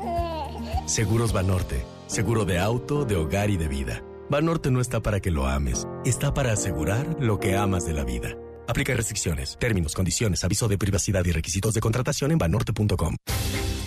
Seguros 0.89 1.33
Banorte. 1.33 1.85
Seguro 2.07 2.45
de 2.45 2.57
auto, 2.57 3.05
de 3.05 3.15
hogar 3.15 3.51
y 3.51 3.57
de 3.57 3.67
vida. 3.67 4.03
Banorte 4.27 4.71
no 4.71 4.81
está 4.81 5.01
para 5.01 5.19
que 5.19 5.29
lo 5.29 5.45
ames, 5.45 5.87
está 6.03 6.33
para 6.33 6.51
asegurar 6.51 7.15
lo 7.19 7.39
que 7.39 7.55
amas 7.55 7.85
de 7.85 7.93
la 7.93 8.03
vida. 8.03 8.35
Aplica 8.67 8.95
restricciones, 8.95 9.55
términos, 9.59 9.93
condiciones, 9.93 10.43
aviso 10.43 10.67
de 10.67 10.79
privacidad 10.79 11.23
y 11.25 11.31
requisitos 11.31 11.75
de 11.75 11.79
contratación 11.79 12.31
en 12.31 12.39
banorte.com. 12.39 13.15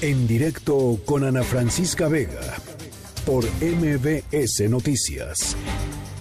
En 0.01 0.29
directo 0.29 1.01
con 1.05 1.25
Ana 1.25 1.43
Francisca 1.43 2.07
Vega 2.07 2.41
por 3.27 3.45
MBS 3.61 4.71
Noticias. 4.71 5.57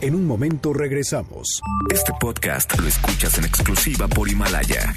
En 0.02 0.15
un 0.15 0.26
momento 0.26 0.74
regresamos. 0.74 1.62
Este 1.94 2.12
podcast 2.20 2.76
lo 2.80 2.88
escuchas 2.88 3.38
en 3.38 3.46
exclusiva 3.46 4.08
por 4.08 4.28
Himalaya. 4.28 4.96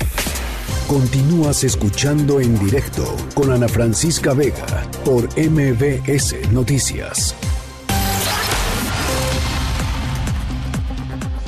Continúas 0.86 1.64
escuchando 1.64 2.40
en 2.40 2.58
directo 2.58 3.04
con 3.34 3.50
Ana 3.50 3.68
Francisca 3.68 4.34
Vega 4.34 4.66
por 5.04 5.24
MBS 5.38 6.50
Noticias. 6.52 7.34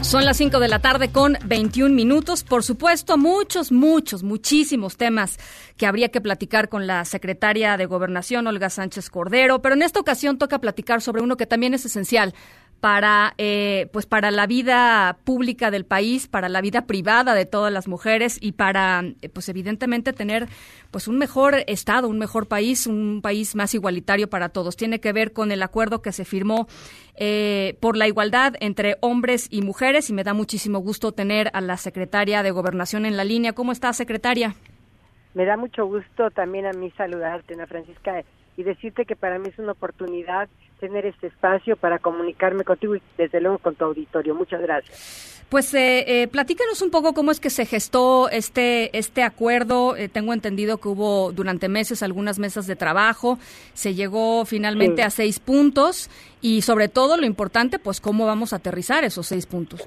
Son 0.07 0.25
las 0.25 0.37
5 0.37 0.61
de 0.61 0.69
la 0.69 0.79
tarde 0.79 1.11
con 1.11 1.37
21 1.47 1.93
minutos. 1.93 2.45
Por 2.45 2.63
supuesto, 2.63 3.19
muchos, 3.19 3.73
muchos, 3.73 4.23
muchísimos 4.23 4.97
temas 4.97 5.37
que 5.77 5.85
habría 5.85 6.11
que 6.11 6.21
platicar 6.21 6.69
con 6.69 6.87
la 6.87 7.05
secretaria 7.05 7.77
de 7.77 7.87
Gobernación, 7.87 8.47
Olga 8.47 8.71
Sánchez 8.71 9.11
Cordero, 9.11 9.61
pero 9.63 9.75
en 9.75 9.83
esta 9.83 9.99
ocasión 9.99 10.39
toca 10.39 10.61
platicar 10.61 11.03
sobre 11.03 11.23
uno 11.23 11.37
que 11.37 11.47
también 11.47 11.75
es 11.75 11.85
esencial 11.87 12.35
para 12.81 13.35
eh, 13.39 13.89
pues 13.93 14.07
para 14.07 14.31
la 14.31 14.47
vida 14.47 15.19
pública 15.25 15.71
del 15.71 15.85
país, 15.85 16.29
para 16.29 16.49
la 16.49 16.61
vida 16.61 16.87
privada 16.87 17.35
de 17.35 17.47
todas 17.47 17.73
las 17.73 17.89
mujeres 17.89 18.39
y 18.41 18.53
para 18.53 19.03
eh, 19.23 19.29
pues 19.29 19.49
evidentemente 19.49 20.13
tener 20.13 20.49
pues 20.91 21.09
un 21.09 21.19
mejor 21.19 21.57
estado, 21.67 22.09
un 22.09 22.19
mejor 22.19 22.49
país, 22.49 22.87
un 22.87 23.21
país 23.23 23.55
más 23.55 23.75
igualitario 23.75 24.29
para 24.29 24.51
todos. 24.51 24.77
Tiene 24.77 25.01
que 25.01 25.13
ver 25.13 25.33
con 25.33 25.53
el 25.53 25.63
acuerdo 25.63 26.03
que 26.03 26.13
se 26.13 26.25
firmó 26.25 26.67
eh, 27.17 27.77
por 27.81 27.97
la 27.97 28.07
igualdad 28.07 28.55
entre 28.61 28.97
hombres 29.01 29.49
y 29.51 29.63
mujeres 29.63 30.11
y 30.11 30.13
me 30.13 30.25
da 30.25 30.35
muchísimo 30.35 30.79
gusto 30.79 31.13
tener 31.13 31.51
a 31.55 31.61
la 31.61 31.77
secretaria 31.77 32.43
de 32.43 32.51
Gobernación 32.51 33.07
en 33.07 33.17
la 33.17 33.25
línea. 33.25 33.53
¿Cómo 33.53 33.73
está, 33.73 33.93
secretaria? 33.93 34.55
Me 35.35 35.45
da 35.45 35.57
mucho 35.57 35.87
gusto 35.87 36.31
también 36.31 36.67
a 36.67 36.73
mí 36.73 36.91
saludarte, 36.97 37.55
Ana 37.55 37.67
Francisca, 37.67 38.23
y 38.57 38.63
decirte 38.63 39.05
que 39.05 39.17
para 39.17 39.39
mí 39.39 39.49
es 39.49 39.59
una 39.59 39.73
oportunidad 39.73 40.49
tener 40.81 41.07
este 41.07 41.29
espacio 41.29 41.77
para 41.77 41.99
comunicarme 41.99 42.65
contigo 42.65 42.97
y 42.97 43.03
desde 43.17 43.41
luego 43.41 43.59
con 43.59 43.75
tu 43.75 43.85
auditorio. 43.85 44.35
Muchas 44.35 44.61
gracias. 44.61 45.37
Pues 45.49 45.73
eh, 45.75 46.23
eh, 46.23 46.29
platícanos 46.29 46.83
un 46.83 46.91
poco 46.91 47.13
cómo 47.13 47.31
es 47.31 47.39
que 47.39 47.51
se 47.51 47.67
gestó 47.67 48.29
este 48.29 48.97
este 48.99 49.23
acuerdo. 49.23 49.97
Eh, 49.97 50.09
tengo 50.09 50.33
entendido 50.33 50.79
que 50.79 50.89
hubo 50.89 51.31
durante 51.31 51.69
meses 51.69 52.03
algunas 52.03 52.41
mesas 52.41 52.67
de 52.67 52.75
trabajo. 52.75 53.39
Se 53.73 53.95
llegó 53.95 54.45
finalmente 54.45 55.05
a 55.05 55.11
seis 55.11 55.39
puntos 55.39 56.11
y 56.41 56.63
sobre 56.63 56.89
todo 56.89 57.17
lo 57.17 57.27
importante, 57.27 57.79
pues 57.79 58.01
cómo 58.01 58.27
vamos 58.27 58.53
a 58.53 58.57
aterrizar 58.57 59.05
esos 59.05 59.29
seis 59.29 59.47
puntos. 59.47 59.85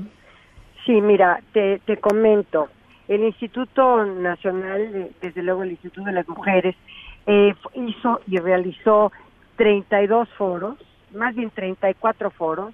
Sí, 0.85 1.01
mira, 1.01 1.41
te, 1.51 1.79
te 1.85 1.97
comento. 1.97 2.69
El 3.09 3.23
Instituto 3.23 4.05
Nacional, 4.05 5.09
desde 5.21 5.43
luego 5.43 5.63
el 5.63 5.71
Instituto 5.71 6.05
de 6.05 6.13
las 6.13 6.27
Mujeres, 6.29 6.75
hizo 7.27 8.21
y 8.27 8.37
realizó 8.37 9.11
32 9.59 10.29
foros, 10.37 10.77
más 11.13 11.35
bien 11.35 11.49
34 11.49 12.31
foros 12.31 12.73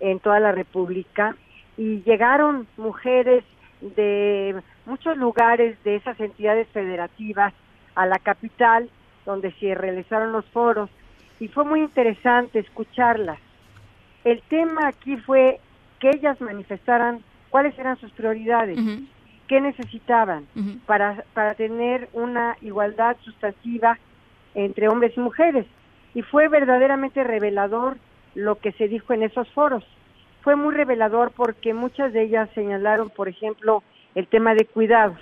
en 0.00 0.18
toda 0.18 0.40
la 0.40 0.50
República 0.50 1.36
y 1.76 2.02
llegaron 2.02 2.66
mujeres 2.76 3.44
de 3.80 4.60
muchos 4.86 5.16
lugares 5.16 5.80
de 5.84 5.94
esas 5.94 6.18
entidades 6.18 6.66
federativas 6.72 7.54
a 7.94 8.06
la 8.06 8.18
capital 8.18 8.90
donde 9.24 9.52
se 9.52 9.76
realizaron 9.76 10.32
los 10.32 10.44
foros 10.46 10.90
y 11.38 11.46
fue 11.46 11.64
muy 11.64 11.78
interesante 11.78 12.58
escucharlas. 12.58 13.38
El 14.24 14.42
tema 14.48 14.88
aquí 14.88 15.16
fue 15.18 15.60
que 16.00 16.10
ellas 16.10 16.40
manifestaran 16.40 17.20
cuáles 17.50 17.78
eran 17.78 17.98
sus 17.98 18.10
prioridades, 18.10 18.76
qué 19.46 19.60
necesitaban 19.60 20.48
para, 20.86 21.22
para 21.34 21.54
tener 21.54 22.08
una 22.12 22.56
igualdad 22.62 23.16
sustantiva 23.22 23.96
entre 24.56 24.88
hombres 24.88 25.16
y 25.16 25.20
mujeres 25.20 25.66
y 26.16 26.22
fue 26.22 26.48
verdaderamente 26.48 27.22
revelador 27.24 27.98
lo 28.34 28.54
que 28.54 28.72
se 28.72 28.88
dijo 28.88 29.12
en 29.12 29.22
esos 29.22 29.46
foros. 29.50 29.84
Fue 30.40 30.56
muy 30.56 30.74
revelador 30.74 31.30
porque 31.32 31.74
muchas 31.74 32.14
de 32.14 32.22
ellas 32.22 32.48
señalaron, 32.54 33.10
por 33.10 33.28
ejemplo, 33.28 33.82
el 34.14 34.26
tema 34.26 34.54
de 34.54 34.64
cuidados, 34.64 35.18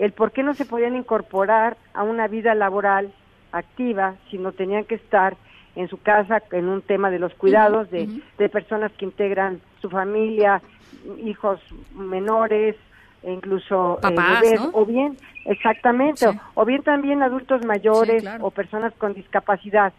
el 0.00 0.10
por 0.10 0.32
qué 0.32 0.42
no 0.42 0.54
se 0.54 0.64
podían 0.64 0.96
incorporar 0.96 1.76
a 1.92 2.02
una 2.02 2.26
vida 2.26 2.52
laboral 2.56 3.12
activa 3.52 4.16
si 4.28 4.38
no 4.38 4.50
tenían 4.50 4.82
que 4.86 4.96
estar 4.96 5.36
en 5.76 5.86
su 5.86 6.02
casa 6.02 6.42
en 6.50 6.68
un 6.68 6.82
tema 6.82 7.12
de 7.12 7.20
los 7.20 7.32
cuidados 7.34 7.88
de, 7.92 8.08
de 8.36 8.48
personas 8.48 8.90
que 8.94 9.04
integran 9.04 9.60
su 9.80 9.88
familia, 9.88 10.60
hijos 11.24 11.60
menores, 11.94 12.74
e 13.24 13.32
incluso 13.32 13.98
eh, 14.02 14.14
bebés, 14.14 14.60
o 14.72 14.84
bien 14.84 15.16
exactamente 15.46 16.26
o 16.54 16.64
bien 16.64 16.82
también 16.82 17.22
adultos 17.22 17.64
mayores 17.64 18.24
o 18.40 18.50
personas 18.50 18.92
con 18.94 19.14
discapacidad. 19.14 19.92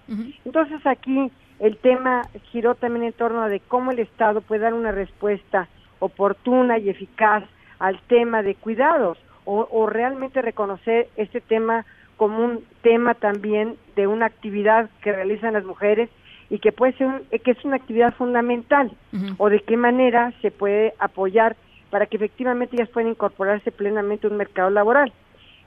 Entonces 0.43 0.85
aquí 0.85 1.31
el 1.59 1.77
tema 1.77 2.23
giró 2.51 2.75
también 2.75 3.05
en 3.05 3.13
torno 3.13 3.41
a 3.41 3.49
de 3.49 3.59
cómo 3.59 3.91
el 3.91 3.99
Estado 3.99 4.41
puede 4.41 4.61
dar 4.61 4.73
una 4.73 4.91
respuesta 4.91 5.67
oportuna 5.99 6.77
y 6.77 6.89
eficaz 6.89 7.43
al 7.79 7.99
tema 8.07 8.41
de 8.41 8.55
cuidados 8.55 9.17
o, 9.45 9.67
o 9.71 9.88
realmente 9.88 10.41
reconocer 10.41 11.07
este 11.15 11.41
tema 11.41 11.85
como 12.17 12.43
un 12.43 12.63
tema 12.81 13.13
también 13.13 13.75
de 13.95 14.07
una 14.07 14.25
actividad 14.25 14.89
que 15.01 15.11
realizan 15.11 15.53
las 15.53 15.65
mujeres 15.65 16.09
y 16.49 16.59
que 16.59 16.71
puede 16.71 16.93
ser 16.93 17.23
que 17.43 17.51
es 17.51 17.65
una 17.65 17.75
actividad 17.75 18.13
fundamental 18.13 18.91
o 19.38 19.49
de 19.49 19.61
qué 19.61 19.77
manera 19.77 20.33
se 20.41 20.51
puede 20.51 20.93
apoyar 20.99 21.55
para 21.89 22.06
que 22.06 22.17
efectivamente 22.17 22.76
ellas 22.76 22.89
puedan 22.89 23.12
incorporarse 23.12 23.71
plenamente 23.71 24.28
a 24.28 24.30
un 24.30 24.38
mercado 24.38 24.69
laboral. 24.69 25.12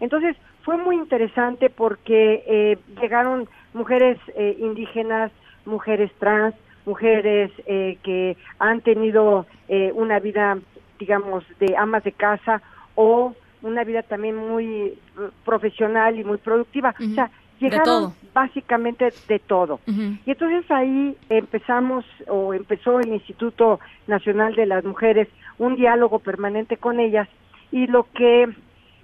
Entonces, 0.00 0.36
fue 0.62 0.76
muy 0.76 0.96
interesante 0.96 1.70
porque 1.70 2.44
eh, 2.46 2.78
llegaron 3.00 3.48
mujeres 3.72 4.18
eh, 4.36 4.56
indígenas, 4.58 5.32
mujeres 5.64 6.10
trans, 6.18 6.54
mujeres 6.84 7.50
eh, 7.66 7.98
que 8.02 8.36
han 8.58 8.80
tenido 8.80 9.46
una 9.94 10.18
vida, 10.18 10.58
digamos, 10.98 11.44
de 11.58 11.76
amas 11.76 12.04
de 12.04 12.12
casa 12.12 12.62
o 12.94 13.34
una 13.62 13.84
vida 13.84 14.02
también 14.02 14.36
muy 14.36 14.98
profesional 15.44 16.18
y 16.18 16.24
muy 16.24 16.38
productiva. 16.38 16.94
O 16.98 17.14
sea, 17.14 17.30
llegaron 17.60 18.14
básicamente 18.32 19.12
de 19.26 19.38
todo. 19.38 19.80
Y 19.86 20.30
entonces 20.30 20.70
ahí 20.70 21.16
empezamos 21.28 22.04
o 22.26 22.54
empezó 22.54 23.00
el 23.00 23.08
Instituto 23.08 23.80
Nacional 24.06 24.54
de 24.54 24.66
las 24.66 24.84
Mujeres 24.84 25.28
un 25.58 25.76
diálogo 25.76 26.18
permanente 26.20 26.76
con 26.76 27.00
ellas 27.00 27.28
y 27.70 27.86
lo 27.86 28.06
que 28.12 28.48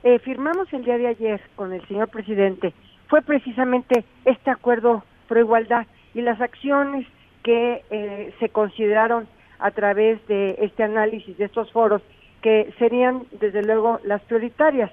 eh, 0.02 0.18
firmamos 0.20 0.72
el 0.72 0.84
día 0.84 0.98
de 0.98 1.08
ayer 1.08 1.40
con 1.56 1.72
el 1.72 1.86
señor 1.88 2.08
presidente 2.08 2.72
fue 3.08 3.22
precisamente 3.22 4.04
este 4.24 4.50
acuerdo 4.50 5.04
pro 5.28 5.40
igualdad 5.40 5.86
y 6.14 6.22
las 6.22 6.40
acciones 6.40 7.06
que 7.42 7.82
eh, 7.90 8.32
se 8.38 8.48
consideraron 8.48 9.26
a 9.58 9.70
través 9.70 10.24
de 10.26 10.56
este 10.60 10.82
análisis 10.82 11.36
de 11.38 11.44
estos 11.44 11.70
foros 11.72 12.02
que 12.42 12.72
serían 12.78 13.22
desde 13.40 13.62
luego 13.62 14.00
las 14.04 14.20
prioritarias. 14.22 14.90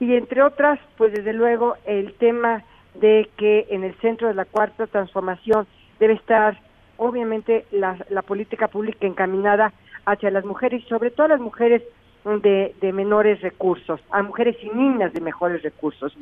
Y 0.00 0.14
entre 0.14 0.42
otras 0.42 0.78
pues 0.96 1.12
desde 1.12 1.32
luego 1.32 1.76
el 1.86 2.14
tema 2.14 2.64
de 2.94 3.28
que 3.36 3.66
en 3.70 3.84
el 3.84 3.94
centro 4.00 4.28
de 4.28 4.34
la 4.34 4.44
cuarta 4.44 4.86
transformación 4.86 5.66
debe 5.98 6.14
estar 6.14 6.58
obviamente 6.96 7.64
la, 7.70 7.96
la 8.10 8.22
política 8.22 8.68
pública 8.68 9.06
encaminada 9.06 9.72
hacia 10.04 10.30
las 10.30 10.44
mujeres 10.44 10.82
y 10.84 10.88
sobre 10.88 11.10
todo 11.10 11.26
a 11.26 11.30
las 11.30 11.40
mujeres 11.40 11.82
de, 12.24 12.74
de, 12.80 12.92
menores 12.92 13.40
recursos, 13.40 14.00
a 14.10 14.22
mujeres 14.22 14.56
y 14.62 14.70
niñas 14.70 15.12
de 15.12 15.20
mejores 15.20 15.62
recursos. 15.62 16.16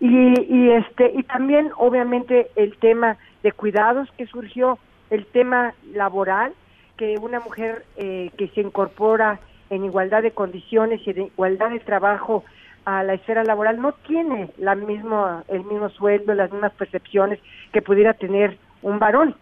y, 0.00 0.08
y, 0.08 0.70
este 0.70 1.12
y 1.14 1.22
también 1.24 1.70
obviamente 1.76 2.50
el 2.56 2.76
tema 2.78 3.18
de 3.42 3.52
cuidados 3.52 4.08
que 4.16 4.26
surgió, 4.26 4.78
el 5.10 5.26
tema 5.26 5.74
laboral, 5.92 6.54
que 6.96 7.18
una 7.18 7.40
mujer 7.40 7.84
eh, 7.96 8.30
que 8.38 8.48
se 8.48 8.60
incorpora 8.60 9.40
en 9.70 9.84
igualdad 9.84 10.22
de 10.22 10.30
condiciones 10.30 11.00
y 11.06 11.10
en 11.10 11.22
igualdad 11.22 11.70
de 11.70 11.80
trabajo 11.80 12.44
a 12.84 13.02
la 13.02 13.14
esfera 13.14 13.44
laboral 13.44 13.80
no 13.80 13.92
tiene 14.06 14.50
la 14.58 14.74
misma, 14.74 15.44
el 15.48 15.64
mismo 15.64 15.88
sueldo, 15.90 16.34
las 16.34 16.52
mismas 16.52 16.72
percepciones 16.72 17.38
que 17.72 17.82
pudiera 17.82 18.14
tener 18.14 18.58
un 18.82 18.98
varón. 18.98 19.34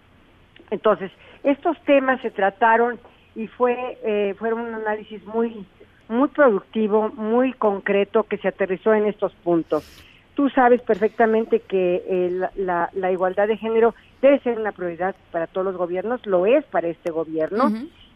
Entonces, 0.71 1.11
estos 1.43 1.79
temas 1.85 2.21
se 2.23 2.31
trataron 2.31 2.99
y 3.35 3.47
fue 3.47 3.99
eh, 4.05 4.35
fueron 4.39 4.61
un 4.61 4.75
análisis 4.75 5.25
muy 5.27 5.65
muy 6.09 6.29
productivo, 6.29 7.11
muy 7.11 7.53
concreto 7.55 8.25
que 8.25 8.37
se 8.39 8.49
aterrizó 8.49 8.93
en 8.93 9.07
estos 9.07 9.33
puntos. 9.37 9.85
Tú 10.35 10.51
sabes 10.51 10.83
perfectamente 10.83 11.61
que 11.61 12.03
eh, 12.07 12.49
la, 12.57 12.91
la, 12.93 13.13
igualdad 13.13 13.49
de 13.49 13.57
género 13.57 13.95
debe 14.21 14.41
ser 14.41 14.59
una 14.59 14.73
prioridad 14.73 15.15
para 15.31 15.47
todos 15.47 15.65
los 15.67 15.77
gobiernos, 15.77 16.25
lo 16.27 16.47
es 16.47 16.65
para 16.67 16.89
este 16.89 17.11
gobierno 17.11 17.71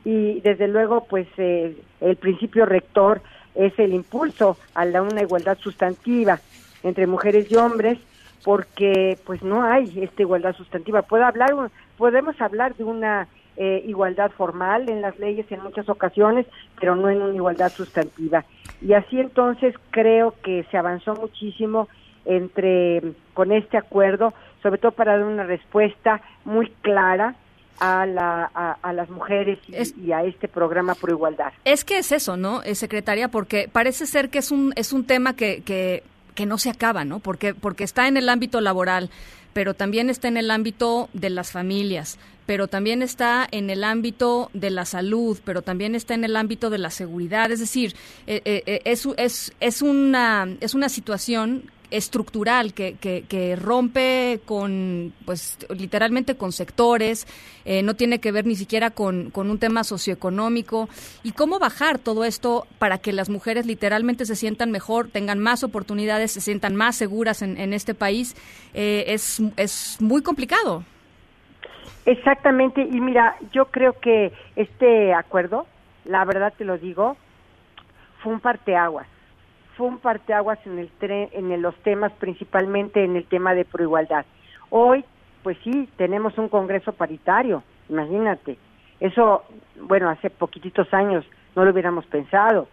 y 0.04 0.40
desde 0.40 0.68
luego 0.68 1.04
pues 1.08 1.26
eh, 1.36 1.76
el 2.00 2.16
principio 2.16 2.64
rector 2.64 3.20
es 3.54 3.76
el 3.78 3.92
impulso 3.92 4.56
a 4.74 4.84
la, 4.84 5.02
una 5.02 5.22
igualdad 5.22 5.58
sustantiva 5.58 6.38
entre 6.82 7.06
mujeres 7.06 7.50
y 7.50 7.56
hombres 7.56 7.98
porque 8.44 9.18
pues 9.26 9.42
no 9.42 9.64
hay 9.64 9.92
esta 10.00 10.22
igualdad 10.22 10.54
sustantiva. 10.54 11.02
Puede 11.02 11.24
hablar, 11.24 11.50
podemos 11.98 12.40
hablar 12.40 12.76
de 12.76 12.84
una 12.84 13.26
eh, 13.56 13.82
igualdad 13.86 14.30
formal 14.32 14.88
en 14.88 15.00
las 15.00 15.18
leyes 15.18 15.50
en 15.50 15.62
muchas 15.62 15.88
ocasiones, 15.88 16.46
pero 16.78 16.94
no 16.96 17.08
en 17.08 17.22
una 17.22 17.34
igualdad 17.34 17.72
sustantiva. 17.72 18.44
Y 18.80 18.92
así 18.92 19.18
entonces 19.18 19.74
creo 19.90 20.34
que 20.42 20.64
se 20.70 20.76
avanzó 20.76 21.14
muchísimo 21.14 21.88
entre 22.24 23.02
con 23.34 23.52
este 23.52 23.76
acuerdo, 23.76 24.34
sobre 24.62 24.78
todo 24.78 24.92
para 24.92 25.16
dar 25.16 25.24
una 25.24 25.44
respuesta 25.44 26.20
muy 26.44 26.68
clara 26.82 27.34
a, 27.78 28.06
la, 28.06 28.44
a, 28.44 28.92
las 28.92 29.08
mujeres 29.10 29.58
y, 29.68 30.12
a 30.12 30.24
este 30.24 30.48
programa 30.48 30.94
por 30.94 31.10
igualdad. 31.10 31.52
Es 31.64 31.84
que 31.84 31.98
es 31.98 32.12
eso, 32.12 32.36
¿no, 32.36 32.62
eh, 32.62 32.74
secretaria? 32.74 33.28
Porque 33.28 33.68
parece 33.70 34.06
ser 34.06 34.30
que 34.30 34.38
es 34.38 34.50
un, 34.50 34.72
es 34.76 34.92
un 34.92 35.04
tema 35.04 35.34
que, 35.34 35.62
que, 35.62 36.02
que 36.34 36.46
no 36.46 36.58
se 36.58 36.70
acaba, 36.70 37.04
¿no? 37.04 37.18
Porque, 37.18 37.54
porque 37.54 37.84
está 37.84 38.08
en 38.08 38.16
el 38.16 38.28
ámbito 38.28 38.60
laboral, 38.60 39.10
pero 39.56 39.72
también 39.72 40.10
está 40.10 40.28
en 40.28 40.36
el 40.36 40.50
ámbito 40.50 41.08
de 41.14 41.30
las 41.30 41.50
familias, 41.50 42.18
pero 42.44 42.68
también 42.68 43.00
está 43.00 43.48
en 43.50 43.70
el 43.70 43.84
ámbito 43.84 44.50
de 44.52 44.68
la 44.68 44.84
salud, 44.84 45.38
pero 45.46 45.62
también 45.62 45.94
está 45.94 46.12
en 46.12 46.24
el 46.24 46.36
ámbito 46.36 46.68
de 46.68 46.76
la 46.76 46.90
seguridad. 46.90 47.50
Es 47.50 47.60
decir, 47.60 47.94
eh, 48.26 48.42
eh, 48.44 48.82
es, 48.84 49.54
es, 49.58 49.80
una, 49.80 50.46
es 50.60 50.74
una 50.74 50.90
situación 50.90 51.70
estructural 51.90 52.74
que, 52.74 52.96
que, 52.96 53.56
rompe 53.56 54.40
con, 54.44 55.12
pues, 55.24 55.58
literalmente 55.70 56.36
con 56.36 56.52
sectores, 56.52 57.26
eh, 57.64 57.82
no 57.82 57.94
tiene 57.94 58.20
que 58.20 58.32
ver 58.32 58.46
ni 58.46 58.56
siquiera 58.56 58.90
con, 58.90 59.30
con, 59.30 59.50
un 59.50 59.58
tema 59.58 59.84
socioeconómico. 59.84 60.88
¿Y 61.22 61.32
cómo 61.32 61.58
bajar 61.58 61.98
todo 61.98 62.24
esto 62.24 62.66
para 62.78 62.98
que 62.98 63.12
las 63.12 63.28
mujeres 63.28 63.66
literalmente 63.66 64.26
se 64.26 64.36
sientan 64.36 64.70
mejor, 64.70 65.08
tengan 65.08 65.38
más 65.38 65.64
oportunidades, 65.64 66.32
se 66.32 66.40
sientan 66.40 66.76
más 66.76 66.96
seguras 66.96 67.42
en, 67.42 67.58
en 67.58 67.72
este 67.72 67.94
país? 67.94 68.36
Eh, 68.74 69.04
es, 69.08 69.42
es 69.56 69.98
muy 70.00 70.22
complicado. 70.22 70.84
Exactamente, 72.04 72.82
y 72.82 73.00
mira, 73.00 73.36
yo 73.52 73.66
creo 73.66 73.98
que 73.98 74.32
este 74.54 75.12
acuerdo, 75.12 75.66
la 76.04 76.24
verdad 76.24 76.52
te 76.56 76.64
lo 76.64 76.78
digo, 76.78 77.16
fue 78.22 78.32
un 78.32 78.40
parteaguas 78.40 79.08
fue 79.76 79.86
un 79.86 79.98
parteaguas 79.98 80.58
en 80.66 80.78
el 80.78 80.90
en 81.00 81.62
los 81.62 81.74
temas, 81.76 82.12
principalmente 82.12 83.04
en 83.04 83.16
el 83.16 83.26
tema 83.26 83.54
de 83.54 83.64
proigualdad. 83.64 84.24
Hoy, 84.70 85.04
pues 85.42 85.58
sí, 85.62 85.88
tenemos 85.96 86.36
un 86.38 86.48
Congreso 86.48 86.92
paritario, 86.92 87.62
imagínate. 87.88 88.56
Eso, 89.00 89.44
bueno, 89.82 90.08
hace 90.08 90.30
poquititos 90.30 90.92
años 90.94 91.24
no 91.54 91.64
lo 91.64 91.72
hubiéramos 91.72 92.06
pensado. 92.06 92.68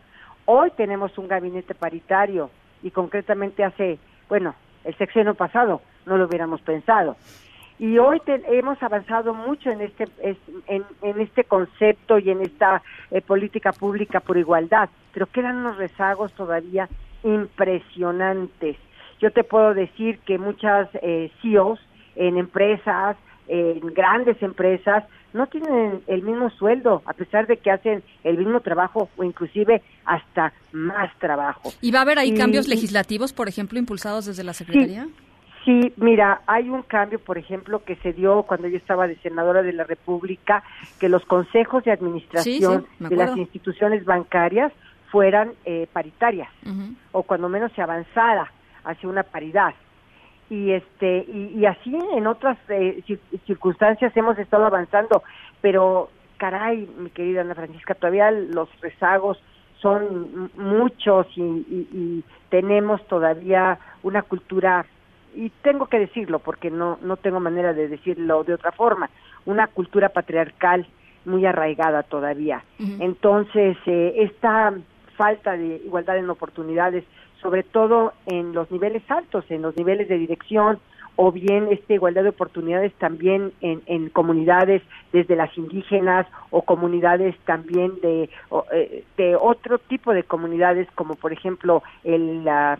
Hoy 0.46 0.72
tenemos 0.72 1.18
un 1.18 1.28
gabinete 1.28 1.76
paritario 1.76 2.50
y 2.82 2.92
concretamente 2.92 3.64
hace, 3.64 4.00
bueno, 4.30 4.56
el 4.86 4.96
sexenio 4.98 5.36
pasado 5.36 5.82
no 6.06 6.18
lo 6.18 6.26
hubiéramos 6.26 6.62
pensado. 6.62 7.18
Y 7.80 7.98
hoy 7.98 8.22
hemos 8.28 8.82
avanzado 8.82 9.34
mucho 9.34 9.70
en 9.70 9.82
este, 9.82 10.08
en, 10.68 10.84
en 11.02 11.20
este 11.20 11.44
concepto 11.44 12.20
y 12.20 12.30
en 12.30 12.42
esta 12.42 12.82
eh, 13.12 13.22
política 13.22 13.72
pública 13.72 14.20
por 14.20 14.38
igualdad 14.38 14.90
pero 15.14 15.28
quedan 15.28 15.58
unos 15.58 15.78
rezagos 15.78 16.34
todavía 16.34 16.90
impresionantes. 17.24 18.76
Yo 19.22 19.32
te 19.32 19.44
puedo 19.44 19.74
decir 19.74 20.20
que 20.26 20.38
muchas 20.38 20.90
eh, 21.02 21.32
CEOs 21.42 21.80
en 22.16 22.38
empresas, 22.38 23.16
en 23.48 23.80
grandes 23.94 24.42
empresas, 24.42 25.06
no 25.34 25.48
tienen 25.48 26.02
el 26.08 26.22
mismo 26.22 26.50
sueldo, 26.52 27.02
a 27.06 27.14
pesar 27.14 27.48
de 27.48 27.58
que 27.58 27.72
hacen 27.72 28.04
el 28.24 28.38
mismo 28.38 28.60
trabajo 28.60 29.10
o 29.16 29.24
inclusive 29.24 29.82
hasta 30.06 30.54
más 30.72 31.12
trabajo. 31.20 31.72
¿Y 31.82 31.92
va 31.92 32.00
a 32.00 32.02
haber 32.04 32.20
ahí 32.20 32.34
cambios 32.34 32.68
legislativos, 32.68 33.34
por 33.34 33.48
ejemplo, 33.48 33.80
impulsados 33.80 34.26
desde 34.26 34.44
la 34.44 34.54
Secretaría? 34.54 35.06
Sí, 35.06 35.12
mira, 35.98 36.42
hay 36.48 36.70
un 36.70 36.84
cambio, 36.84 37.20
por 37.20 37.38
ejemplo, 37.38 37.84
que 37.84 37.96
se 37.98 38.14
dio 38.14 38.44
cuando 38.44 38.68
yo 38.68 38.78
estaba 38.78 39.08
de 39.08 39.16
senadora 39.18 39.62
de 39.62 39.74
la 39.74 39.84
República, 39.84 40.64
que 41.00 41.10
los 41.10 41.24
consejos 41.26 41.84
de 41.84 41.92
administración 41.92 42.86
de 43.00 43.16
las 43.16 43.38
instituciones 43.38 44.06
bancarias 44.06 44.72
fueran 45.12 45.54
eh, 45.66 45.88
paritarias 45.94 46.50
o 47.12 47.24
cuando 47.24 47.48
menos 47.48 47.72
se 47.74 47.82
avanzara 47.82 48.52
hacia 48.84 49.08
una 49.08 49.24
paridad. 49.24 49.74
Y 50.50 50.72
este 50.72 51.26
y, 51.30 51.66
así 51.66 51.98
en 52.14 52.28
otras 52.28 52.58
eh, 52.70 53.02
circunstancias 53.46 54.16
hemos 54.18 54.38
estado 54.38 54.66
avanzando 54.66 55.24
pero 55.62 56.10
caray 56.38 56.88
mi 56.98 57.10
querida 57.10 57.42
Ana 57.42 57.56
Francisca 57.56 57.96
todavía 57.96 58.30
los 58.30 58.70
rezagos 58.82 59.42
son 59.82 60.52
muchos 60.56 61.28
y, 61.36 61.42
y, 61.42 62.24
tenemos 62.50 63.06
todavía 63.08 63.80
una 64.04 64.22
cultura 64.22 64.86
y 65.36 65.50
tengo 65.62 65.88
que 65.88 66.00
decirlo 66.00 66.40
porque 66.40 66.70
no 66.70 66.98
no 67.02 67.18
tengo 67.18 67.40
manera 67.40 67.74
de 67.74 67.88
decirlo 67.88 68.44
de 68.44 68.54
otra 68.54 68.72
forma 68.72 69.10
una 69.46 69.68
cultura 69.68 70.10
patriarcal 70.10 70.88
muy 71.26 71.46
arraigada 71.46 72.04
todavía. 72.04 72.64
Entonces 73.00 73.78
eh, 73.86 74.14
esta 74.18 74.74
falta 75.16 75.54
de 75.54 75.82
igualdad 75.86 76.18
en 76.18 76.30
oportunidades, 76.30 77.04
sobre 77.42 77.64
todo 77.64 78.14
en 78.26 78.54
los 78.54 78.70
niveles 78.72 79.04
altos, 79.10 79.46
en 79.50 79.62
los 79.62 79.76
niveles 79.78 80.08
de 80.10 80.18
dirección, 80.18 80.80
o 81.16 81.32
bien 81.32 81.68
esta 81.72 81.94
igualdad 81.94 82.24
de 82.24 82.30
oportunidades 82.30 82.92
también 82.96 83.54
en, 83.62 83.84
en 83.86 84.10
comunidades 84.10 84.82
desde 85.12 85.36
las 85.36 85.56
indígenas 85.58 86.26
o 86.50 86.64
comunidades 86.64 87.38
también 87.46 87.94
de, 88.02 88.30
eh, 88.72 89.04
de 89.16 89.36
otro 89.36 89.78
tipo 89.78 90.12
de 90.14 90.24
comunidades 90.24 90.88
como 90.96 91.14
por 91.16 91.32
ejemplo 91.32 91.84
el, 92.04 92.44
la 92.44 92.80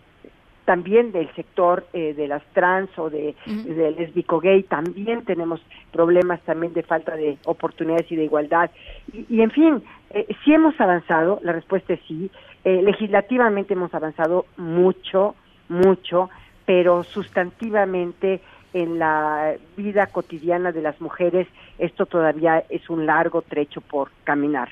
también 0.64 1.12
del 1.12 1.32
sector 1.34 1.86
eh, 1.92 2.14
de 2.14 2.28
las 2.28 2.42
trans 2.52 2.90
o 2.98 3.10
de, 3.10 3.34
lesbico 3.46 4.40
gay 4.40 4.62
también 4.62 5.24
tenemos 5.24 5.60
problemas 5.92 6.40
también 6.42 6.72
de 6.72 6.82
falta 6.82 7.16
de 7.16 7.38
oportunidades 7.44 8.10
y 8.10 8.16
de 8.16 8.24
igualdad. 8.24 8.70
Y, 9.12 9.40
en 9.40 9.50
fin 9.50 9.82
eh, 10.10 10.26
sí 10.44 10.52
hemos 10.52 10.80
avanzado 10.80 11.40
la 11.42 11.52
respuesta 11.52 11.94
es 11.94 12.00
sí. 12.08 12.30
Eh, 12.64 12.80
legislativamente 12.82 13.74
hemos 13.74 13.92
avanzado 13.94 14.46
mucho 14.56 15.34
mucho 15.68 16.30
pero 16.66 17.04
sustantivamente 17.04 18.40
en 18.74 18.98
la 18.98 19.54
vida 19.76 20.08
cotidiana 20.08 20.72
de 20.72 20.82
las 20.82 21.00
mujeres, 21.00 21.46
esto 21.78 22.06
todavía 22.06 22.64
es 22.68 22.90
un 22.90 23.06
largo 23.06 23.42
trecho 23.42 23.80
por 23.80 24.10
caminar. 24.24 24.68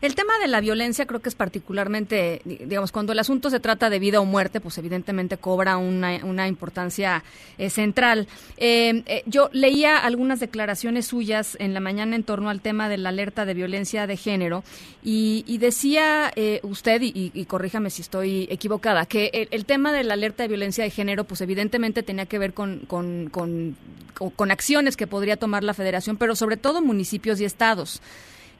El 0.00 0.14
tema 0.14 0.32
de 0.40 0.48
la 0.48 0.60
violencia 0.60 1.06
creo 1.06 1.20
que 1.20 1.28
es 1.28 1.34
particularmente, 1.34 2.40
digamos, 2.44 2.92
cuando 2.92 3.12
el 3.12 3.18
asunto 3.18 3.50
se 3.50 3.60
trata 3.60 3.90
de 3.90 3.98
vida 3.98 4.20
o 4.20 4.24
muerte, 4.24 4.60
pues 4.60 4.78
evidentemente 4.78 5.36
cobra 5.36 5.76
una, 5.76 6.24
una 6.24 6.46
importancia 6.46 7.24
eh, 7.58 7.68
central. 7.68 8.28
Eh, 8.58 9.02
eh, 9.06 9.22
yo 9.26 9.50
leía 9.52 9.98
algunas 9.98 10.38
declaraciones 10.38 11.06
suyas 11.06 11.56
en 11.60 11.74
la 11.74 11.80
mañana 11.80 12.14
en 12.16 12.22
torno 12.22 12.48
al 12.48 12.60
tema 12.60 12.88
de 12.88 12.98
la 12.98 13.08
alerta 13.08 13.44
de 13.44 13.54
violencia 13.54 14.06
de 14.06 14.16
género 14.16 14.62
y, 15.02 15.58
decía 15.58 16.32
usted, 16.62 17.02
y, 17.02 17.44
corríjame 17.46 17.90
si 17.90 18.02
estoy 18.02 18.46
equivocada, 18.50 19.06
que 19.06 19.48
el, 19.50 19.64
tema 19.64 19.92
de 19.92 20.04
la 20.04 20.14
alerta 20.14 20.44
de 20.44 20.48
violencia 20.48 20.84
de 20.84 20.90
género, 20.90 21.24
pues 21.24 21.40
evidentemente 21.40 22.02
tenía 22.02 22.26
que 22.26 22.38
ver 22.38 22.52
con 22.54 22.82
con, 22.86 23.30
con 23.32 24.50
acciones 24.50 24.96
que 24.96 25.08
podría 25.08 25.36
tomar 25.36 25.64
la 25.64 25.74
federación, 25.74 26.16
pero 26.16 26.36
sobre 26.36 26.56
todo 26.56 26.80
municipios 26.82 27.40
y 27.40 27.44
estados. 27.44 28.00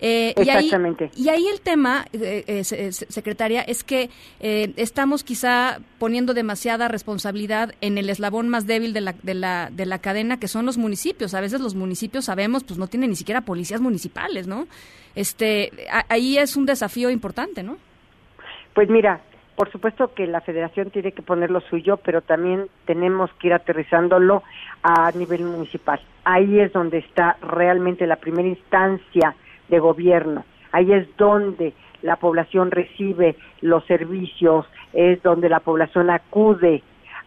Eh, 0.04 0.34
Exactamente. 0.36 1.12
Y 1.14 1.28
ahí, 1.28 1.46
el 1.46 1.60
tema, 1.60 2.06
eh, 2.12 2.42
eh, 2.48 2.64
secretaria, 2.64 3.62
es 3.62 3.84
que 3.84 4.10
estamos 4.40 5.22
quizá 5.22 5.78
poniendo 6.00 6.34
demasiada 6.34 6.88
responsabilidad 6.88 7.74
en 7.80 7.98
el 7.98 8.10
eslabón 8.10 8.48
más 8.48 8.66
débil 8.66 8.92
de 8.94 9.00
la, 9.00 9.14
de, 9.22 9.34
la, 9.34 9.70
de 9.70 9.86
la 9.86 10.00
cadena, 10.00 10.40
que 10.40 10.48
son 10.48 10.66
los 10.66 10.76
municipios. 10.76 11.34
A 11.34 11.40
veces 11.40 11.60
los 11.60 11.76
municipios, 11.76 12.24
sabemos, 12.24 12.64
pues 12.64 12.80
no 12.80 12.88
tienen 12.88 13.10
ni 13.10 13.16
siquiera 13.16 13.42
policías 13.42 13.80
municipales, 13.80 14.48
¿no? 14.48 14.66
Este, 15.14 15.70
ahí 16.08 16.36
es 16.36 16.56
un 16.56 16.66
desafío 16.66 17.08
importante, 17.08 17.62
¿no? 17.62 17.76
Pues 18.74 18.88
mira, 18.90 19.22
por 19.56 19.70
supuesto 19.70 20.14
que 20.14 20.26
la 20.26 20.40
federación 20.40 20.90
tiene 20.90 21.12
que 21.12 21.22
poner 21.22 21.50
lo 21.50 21.60
suyo, 21.60 21.98
pero 21.98 22.22
también 22.22 22.68
tenemos 22.86 23.30
que 23.34 23.48
ir 23.48 23.54
aterrizándolo 23.54 24.42
a 24.82 25.10
nivel 25.12 25.44
municipal. 25.44 26.00
Ahí 26.24 26.58
es 26.58 26.72
donde 26.72 26.98
está 26.98 27.36
realmente 27.42 28.06
la 28.06 28.16
primera 28.16 28.48
instancia 28.48 29.34
de 29.68 29.78
gobierno. 29.78 30.44
Ahí 30.72 30.92
es 30.92 31.06
donde 31.16 31.74
la 32.00 32.16
población 32.16 32.70
recibe 32.70 33.36
los 33.60 33.84
servicios, 33.86 34.66
es 34.92 35.22
donde 35.22 35.48
la 35.48 35.60
población 35.60 36.10
acude 36.10 36.82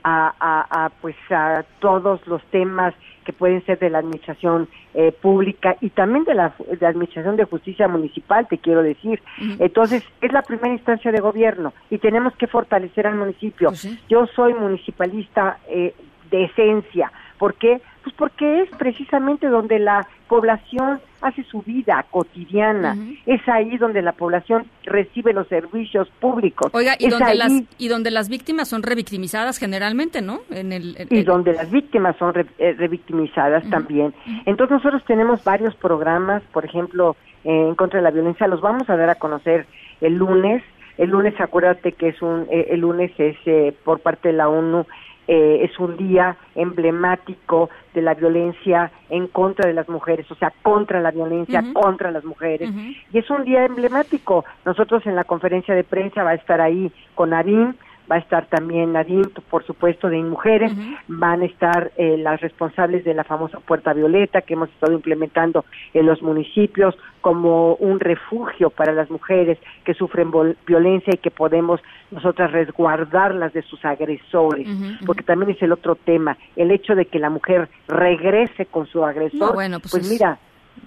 a, 0.07 0.91
pues 1.01 1.15
a 1.31 1.65
todos 1.79 2.25
los 2.27 2.43
temas 2.45 2.93
que 3.25 3.33
pueden 3.33 3.65
ser 3.65 3.79
de 3.79 3.89
la 3.89 3.99
administración 3.99 4.69
eh, 4.93 5.11
pública 5.11 5.75
y 5.81 5.89
también 5.89 6.25
de 6.25 6.35
la, 6.35 6.53
administración 6.81 7.35
de 7.37 7.45
justicia 7.45 7.87
municipal, 7.87 8.47
te 8.47 8.59
quiero 8.59 8.83
decir. 8.83 9.21
Entonces, 9.59 10.03
es 10.21 10.31
la 10.31 10.43
primera 10.43 10.71
instancia 10.71 11.11
de 11.11 11.19
gobierno 11.19 11.73
y 11.89 11.97
tenemos 11.97 12.35
que 12.35 12.45
fortalecer 12.45 13.07
al 13.07 13.15
municipio. 13.15 13.69
Pues 13.69 13.97
Yo 14.07 14.27
soy 14.27 14.53
municipalista 14.53 15.57
eh, 15.67 15.95
de 16.29 16.43
esencia. 16.43 17.11
¿Por 17.39 17.55
qué? 17.55 17.81
Pues 18.05 18.15
porque 18.17 18.61
es 18.61 18.69
precisamente 18.77 19.47
donde 19.47 19.79
la 19.79 20.07
población 20.27 20.99
hace 21.21 21.43
su 21.43 21.63
vida 21.63 22.05
cotidiana. 22.11 22.95
Es 23.25 23.41
ahí 23.49 23.77
donde 23.77 24.03
la 24.03 24.11
población 24.11 24.67
recibe 24.83 25.33
los 25.33 25.47
servicios 25.47 26.07
públicos. 26.19 26.69
Oiga, 26.75 26.95
y, 26.99 27.09
donde, 27.09 27.33
las, 27.33 27.51
y 27.79 27.87
donde 27.87 28.11
las 28.11 28.29
víctimas 28.29 28.67
son 28.67 28.83
revictimizadas 28.83 29.57
generalmente, 29.57 30.21
¿no? 30.21 30.41
En 30.51 30.71
el, 30.71 31.07
y 31.09 31.23
donde 31.23 31.53
las 31.53 31.71
víctimas 31.71 32.15
son 32.17 32.35
eh, 32.59 32.75
revictimizadas 32.77 33.67
también. 33.71 34.13
Entonces 34.45 34.77
nosotros 34.77 35.03
tenemos 35.07 35.43
varios 35.43 35.75
programas, 35.75 36.43
por 36.53 36.63
ejemplo, 36.63 37.15
en 37.43 37.73
contra 37.73 37.97
de 37.97 38.03
la 38.03 38.11
violencia, 38.11 38.47
los 38.47 38.61
vamos 38.61 38.87
a 38.87 38.97
dar 38.97 39.09
a 39.09 39.15
conocer 39.15 39.65
el 39.99 40.13
lunes. 40.13 40.61
El 40.99 41.09
lunes, 41.09 41.33
acuérdate 41.41 41.93
que 41.93 42.09
es 42.09 42.21
un, 42.21 42.45
eh, 42.51 42.67
el 42.69 42.81
lunes 42.81 43.11
es 43.17 43.35
eh, 43.47 43.75
por 43.83 43.99
parte 43.99 44.27
de 44.27 44.35
la 44.35 44.47
ONU 44.47 44.85
eh, 45.27 45.61
es 45.63 45.79
un 45.79 45.97
día 45.97 46.37
emblemático 46.55 47.69
de 47.93 48.01
la 48.01 48.13
violencia 48.13 48.91
en 49.09 49.27
contra 49.27 49.67
de 49.67 49.73
las 49.73 49.89
mujeres, 49.89 50.29
o 50.31 50.35
sea, 50.35 50.53
contra 50.61 50.99
la 51.01 51.11
violencia 51.11 51.63
contra 51.73 52.11
las 52.11 52.23
mujeres. 52.23 52.69
Y 53.11 53.17
es 53.17 53.29
un 53.29 53.43
día 53.43 53.65
emblemático. 53.65 54.45
Nosotros 54.65 55.05
en 55.05 55.15
la 55.15 55.23
conferencia 55.23 55.73
de 55.73 55.83
prensa 55.83 56.23
va 56.23 56.31
a 56.31 56.35
estar 56.35 56.61
ahí 56.61 56.91
con 57.15 57.33
Arim, 57.33 57.73
va 58.09 58.17
a 58.17 58.19
estar 58.19 58.45
también 58.47 58.93
Nadine, 58.93 59.27
por 59.49 59.65
supuesto, 59.65 60.09
de 60.09 60.17
Mujeres, 60.17 60.71
van 61.07 61.41
a 61.41 61.45
estar 61.45 61.91
eh, 61.97 62.17
las 62.17 62.41
responsables 62.41 63.03
de 63.03 63.13
la 63.13 63.23
famosa 63.23 63.59
Puerta 63.59 63.93
Violeta 63.93 64.41
que 64.41 64.53
hemos 64.53 64.69
estado 64.69 64.93
implementando 64.93 65.65
en 65.93 66.05
los 66.05 66.21
municipios 66.21 66.95
como 67.21 67.75
un 67.75 67.99
refugio 67.99 68.69
para 68.69 68.93
las 68.93 69.09
mujeres 69.09 69.57
que 69.83 69.93
sufren 69.93 70.31
violencia 70.67 71.13
y 71.13 71.17
que 71.17 71.31
podemos 71.31 71.81
nosotras 72.11 72.51
resguardarlas 72.51 73.53
de 73.53 73.63
sus 73.63 73.83
agresores, 73.83 74.67
porque 75.05 75.23
también 75.23 75.51
es 75.51 75.61
el 75.61 75.71
otro 75.71 75.95
tema, 75.95 76.37
el 76.55 76.71
hecho 76.71 76.95
de 76.95 77.05
que 77.05 77.19
la 77.19 77.29
mujer 77.29 77.69
regrese 77.87 78.67
con 78.67 78.85
su 78.85 79.03
agresor, 79.03 79.53
pues, 79.53 79.71
pues 79.91 80.09
mira, 80.09 80.37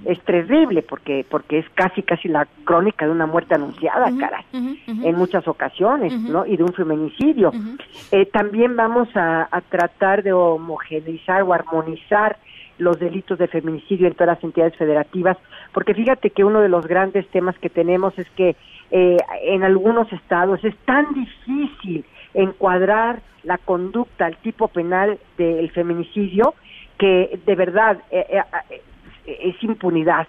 es 0.04 0.20
terrible 0.20 0.82
porque 0.82 1.24
porque 1.28 1.58
es 1.58 1.66
casi 1.74 2.02
casi 2.02 2.28
la 2.28 2.46
crónica 2.64 3.06
de 3.06 3.12
una 3.12 3.26
muerte 3.26 3.54
anunciada, 3.54 4.10
cara, 4.18 4.44
en 4.52 5.14
muchas 5.16 5.46
ocasiones, 5.48 6.12
¿no? 6.12 6.46
Y 6.46 6.56
de 6.56 6.64
un 6.64 6.72
feminicidio. 6.72 7.52
Eh, 8.12 8.26
también 8.26 8.76
vamos 8.76 9.08
a, 9.14 9.48
tratar 9.68 10.22
de 10.22 10.32
homogeneizar 10.32 11.42
o 11.42 11.52
armonizar 11.52 12.38
los 12.78 12.98
delitos 13.00 13.38
de 13.38 13.48
feminicidio 13.48 14.06
en 14.06 14.14
todas 14.14 14.36
las 14.36 14.44
entidades 14.44 14.76
federativas, 14.76 15.36
porque 15.72 15.94
fíjate 15.94 16.30
que 16.30 16.44
uno 16.44 16.60
de 16.60 16.68
los 16.68 16.86
grandes 16.86 17.26
temas 17.28 17.58
que 17.58 17.68
tenemos 17.68 18.16
es 18.18 18.30
que 18.30 18.54
eh, 18.90 19.16
en 19.42 19.64
algunos 19.64 20.10
estados 20.12 20.64
es 20.64 20.76
tan 20.86 21.12
difícil 21.12 22.04
encuadrar 22.34 23.20
la 23.42 23.58
conducta, 23.58 24.28
el 24.28 24.36
tipo 24.36 24.68
penal 24.68 25.18
del 25.36 25.70
feminicidio, 25.70 26.54
que 26.98 27.40
de 27.44 27.54
verdad 27.56 27.98
eh, 28.10 28.26
eh 28.70 28.82
es 29.28 29.62
impunidad 29.62 30.26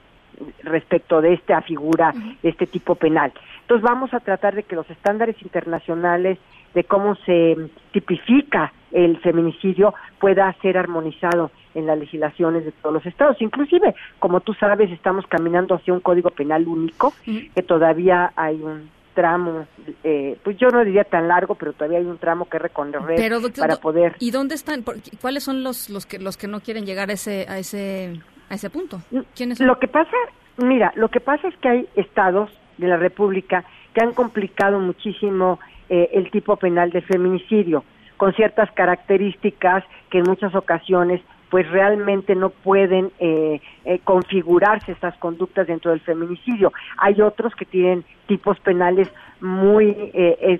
respecto 0.63 1.21
de 1.21 1.33
esta 1.33 1.61
figura, 1.61 2.13
de 2.41 2.49
este 2.49 2.65
tipo 2.65 2.95
penal. 2.95 3.33
Entonces 3.61 3.83
vamos 3.83 4.13
a 4.13 4.19
tratar 4.19 4.55
de 4.55 4.63
que 4.63 4.75
los 4.75 4.89
estándares 4.89 5.35
internacionales 5.41 6.37
de 6.73 6.83
cómo 6.83 7.15
se 7.25 7.57
tipifica 7.91 8.71
el 8.91 9.19
feminicidio 9.19 9.93
pueda 10.19 10.51
ser 10.61 10.77
armonizado 10.77 11.51
en 11.75 11.85
las 11.85 11.97
legislaciones 11.97 12.65
de 12.65 12.71
todos 12.71 12.93
los 12.93 13.05
estados. 13.05 13.41
Inclusive, 13.41 13.95
como 14.19 14.41
tú 14.41 14.53
sabes, 14.53 14.91
estamos 14.91 15.25
caminando 15.27 15.75
hacia 15.75 15.93
un 15.93 15.99
código 15.99 16.29
penal 16.31 16.67
único, 16.67 17.13
que 17.25 17.63
todavía 17.63 18.31
hay 18.35 18.61
un 18.61 18.89
tramo, 19.13 19.67
eh, 20.03 20.37
pues 20.43 20.57
yo 20.57 20.69
no 20.69 20.83
diría 20.83 21.03
tan 21.03 21.27
largo, 21.27 21.55
pero 21.55 21.73
todavía 21.73 21.99
hay 21.99 22.05
un 22.05 22.17
tramo 22.17 22.45
que 22.45 22.57
recorrer 22.57 23.19
para 23.57 23.75
poder. 23.75 24.15
¿Y 24.19 24.31
dónde 24.31 24.55
están? 24.55 24.83
¿Cuáles 25.19 25.43
son 25.43 25.63
los 25.63 25.89
los 25.89 26.05
que 26.05 26.19
los 26.19 26.37
que 26.37 26.47
no 26.47 26.61
quieren 26.61 26.85
llegar 26.85 27.09
a 27.09 27.13
ese 27.13 27.45
a 27.49 27.59
ese 27.59 28.21
a 28.49 28.55
ese 28.55 28.69
punto? 28.69 29.01
¿Quiénes 29.35 29.59
Lo 29.59 29.79
que 29.79 29.87
pasa, 29.87 30.15
mira, 30.57 30.91
lo 30.95 31.09
que 31.09 31.19
pasa 31.19 31.47
es 31.47 31.55
que 31.57 31.69
hay 31.69 31.89
estados 31.95 32.49
de 32.77 32.87
la 32.87 32.97
República 32.97 33.63
que 33.93 34.01
han 34.01 34.13
complicado 34.13 34.79
muchísimo 34.79 35.59
eh, 35.89 36.09
el 36.13 36.31
tipo 36.31 36.55
penal 36.57 36.91
de 36.91 37.01
feminicidio, 37.01 37.83
con 38.17 38.33
ciertas 38.33 38.71
características 38.71 39.83
que 40.09 40.19
en 40.19 40.25
muchas 40.25 40.53
ocasiones 40.55 41.21
pues 41.49 41.69
realmente 41.69 42.35
no 42.35 42.49
pueden 42.49 43.11
eh, 43.19 43.59
eh, 43.85 43.99
configurarse 44.03 44.91
estas 44.91 45.15
conductas 45.17 45.67
dentro 45.67 45.91
del 45.91 45.99
feminicidio. 45.99 46.71
Hay 46.97 47.21
otros 47.21 47.55
que 47.55 47.65
tienen 47.65 48.05
tipos 48.27 48.59
penales 48.59 49.09
muy 49.41 49.95
eh, 50.13 50.59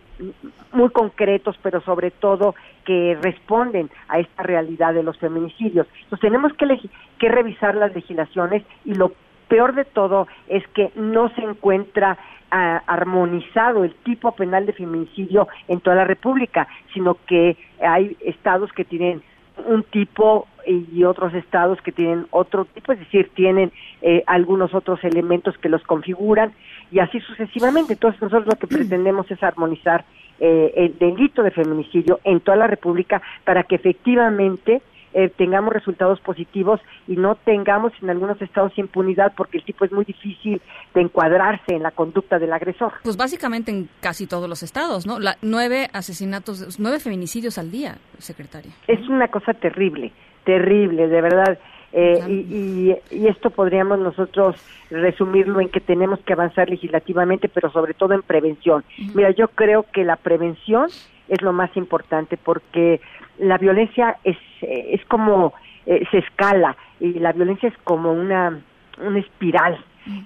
muy 0.72 0.90
concretos, 0.90 1.58
pero 1.62 1.82
sobre 1.82 2.12
todo 2.12 2.56
que 2.86 3.18
responden 3.22 3.90
a 4.08 4.20
esta 4.20 4.44
realidad 4.44 4.94
de 4.94 5.04
los 5.04 5.18
feminicidios. 5.18 5.88
Entonces 6.04 6.22
tenemos 6.22 6.54
que, 6.54 6.90
revisar 7.30 7.76
las 7.76 7.94
legislaciones 7.94 8.64
y 8.86 8.96
lo 8.96 9.14
peor 9.48 9.76
de 9.76 9.86
todo 9.86 10.28
es 10.48 10.66
que 10.70 10.92
no 10.96 11.30
se 11.30 11.42
encuentra 11.42 12.18
ah, 12.52 12.82
armonizado 12.88 13.84
el 13.84 13.94
tipo 13.96 14.32
penal 14.32 14.66
de 14.66 14.74
feminicidio 14.74 15.48
en 15.68 15.82
toda 15.82 15.98
la 15.98 16.06
República, 16.06 16.68
sino 16.94 17.18
que 17.28 17.58
hay 17.82 18.16
estados 18.22 18.72
que 18.74 18.86
tienen 18.86 19.22
un 19.66 19.84
tipo 19.84 20.48
y 20.70 21.04
otros 21.04 21.34
estados 21.34 21.82
que 21.82 21.92
tienen 21.92 22.28
otro 22.32 22.66
tipo, 22.66 22.92
es 22.94 23.00
decir, 23.00 23.32
tienen 23.34 23.72
eh, 24.02 24.24
algunos 24.28 24.74
otros 24.74 25.04
elementos 25.04 25.58
que 25.58 25.70
los 25.70 25.84
configuran 25.84 26.54
y 26.92 27.00
así 27.00 27.20
sucesivamente. 27.22 27.94
Entonces 27.94 28.22
nosotros 28.22 28.48
lo 28.48 28.60
que 28.60 28.68
pretendemos 28.76 29.30
es 29.32 29.42
armonizar 29.42 30.06
eh, 30.40 30.74
el 30.76 30.98
delito 30.98 31.44
de 31.44 31.52
feminicidio 31.52 32.20
en 32.24 32.40
toda 32.40 32.58
la 32.58 32.68
República 32.68 33.22
para 33.44 33.64
que 33.64 33.76
efectivamente 33.76 34.82
eh, 35.12 35.30
tengamos 35.36 35.74
resultados 35.74 36.20
positivos 36.20 36.80
y 37.08 37.16
no 37.16 37.36
tengamos 37.36 37.92
en 38.02 38.12
algunos 38.12 38.40
estados 38.42 38.78
impunidad 38.78 39.34
porque 39.36 39.58
el 39.58 39.64
tipo 39.64 39.84
es 39.84 39.92
muy 39.92 40.06
difícil 40.06 40.62
de 40.94 41.02
encuadrarse 41.02 41.74
en 41.74 41.82
la 41.82 41.92
conducta 41.92 42.38
del 42.38 42.54
agresor. 42.54 42.94
Pues 43.04 43.18
básicamente 43.18 43.72
en 43.72 43.90
casi 44.02 44.28
todos 44.28 44.48
los 44.48 44.62
estados, 44.62 45.08
¿no? 45.08 45.20
La, 45.20 45.38
nueve 45.42 45.90
asesinatos, 45.94 46.80
nueve 46.80 47.00
feminicidios 47.00 47.58
al 47.58 47.72
día, 47.72 47.98
secretaria. 48.20 48.72
Es 48.88 49.08
una 49.10 49.28
cosa 49.30 49.54
terrible, 49.54 50.12
terrible, 50.50 51.08
de 51.08 51.22
verdad. 51.22 51.60
Eh, 51.94 52.20
y, 52.28 52.96
y, 53.12 53.28
esto 53.28 53.52
podríamos 53.52 54.00
nosotros 54.00 54.56
resumirlo 54.90 55.60
en 55.60 55.70
que 55.70 55.80
tenemos 55.80 56.20
que 56.22 56.34
avanzar 56.34 56.70
legislativamente, 56.70 57.50
pero 57.50 57.72
sobre 57.72 57.94
todo 57.94 58.16
en 58.16 58.24
prevención. 58.24 58.84
Mira, 59.14 59.30
yo 59.30 59.50
creo 59.50 59.86
que 59.94 60.04
la 60.04 60.16
prevención 60.16 60.88
es 61.28 61.42
lo 61.44 61.54
más 61.54 61.76
importante 61.78 62.36
porque 62.38 63.00
la 63.38 63.60
violencia 63.60 64.18
es, 64.24 64.38
es 64.62 65.06
como, 65.06 65.54
eh, 65.86 66.04
se 66.10 66.18
escala 66.18 66.76
y 67.00 67.14
la 67.20 67.32
violencia 67.32 67.70
es 67.70 67.78
como 67.84 68.12
una, 68.12 68.60
una 69.00 69.20
espiral 69.20 69.78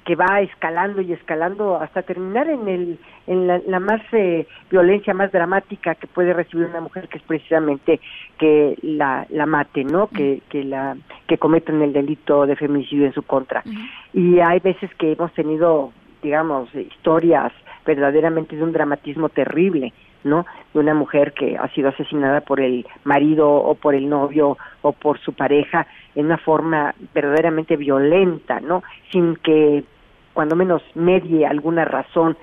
que 0.05 0.15
va 0.15 0.41
escalando 0.41 1.01
y 1.01 1.13
escalando 1.13 1.77
hasta 1.77 2.01
terminar 2.01 2.47
en 2.49 2.67
el 2.67 2.99
en 3.25 3.47
la, 3.47 3.79
más 3.79 4.01
eh, 4.11 4.47
violencia 4.69 5.13
más 5.13 5.31
dramática 5.31 5.95
que 5.95 6.07
puede 6.07 6.33
recibir 6.33 6.67
una 6.67 6.81
mujer 6.81 7.07
que 7.07 7.17
es 7.17 7.23
precisamente 7.23 7.99
que 8.37 8.77
la, 8.81 9.25
la 9.29 9.45
mate 9.45 9.83
no 9.83 10.07
que, 10.07 10.41
que 10.49 10.63
la 10.63 10.97
que 11.27 11.37
cometan 11.37 11.81
el 11.81 11.93
delito 11.93 12.45
de 12.45 12.55
feminicidio 12.55 13.05
en 13.05 13.13
su 13.13 13.23
contra. 13.23 13.63
Y 14.13 14.39
hay 14.39 14.59
veces 14.59 14.93
que 14.95 15.13
hemos 15.13 15.31
tenido 15.33 15.91
digamos 16.21 16.73
historias 16.75 17.51
verdaderamente 17.85 18.55
de 18.55 18.63
un 18.63 18.71
dramatismo 18.71 19.29
terrible 19.29 19.93
¿no? 20.23 20.45
De 20.73 20.79
una 20.79 20.93
mujer 20.93 21.33
que 21.33 21.57
ha 21.57 21.67
sido 21.69 21.89
asesinada 21.89 22.41
por 22.41 22.59
el 22.59 22.85
marido 23.03 23.49
o 23.49 23.75
por 23.75 23.95
el 23.95 24.09
novio 24.09 24.57
o 24.81 24.91
por 24.91 25.19
su 25.19 25.33
pareja 25.33 25.87
en 26.15 26.27
una 26.27 26.37
forma 26.37 26.93
verdaderamente 27.13 27.75
violenta, 27.77 28.59
¿no? 28.59 28.83
Sin 29.11 29.35
que 29.37 29.83
cuando 30.33 30.55
menos 30.55 30.81
medie 30.95 31.45
alguna 31.45 31.85
razón 31.85 32.37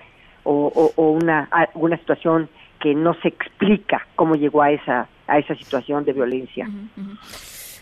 o, 0.45 0.93
o, 0.97 1.11
una, 1.11 1.49
alguna 1.51 1.97
situación 1.99 2.49
que 2.81 2.95
no 2.95 3.15
se 3.15 3.29
explica 3.29 4.07
cómo 4.17 4.37
llegó 4.37 4.63
a 4.63 4.71
esa 4.71 5.09
a 5.31 5.39
esa 5.39 5.55
situación 5.55 6.05
de 6.05 6.13
violencia. 6.13 6.69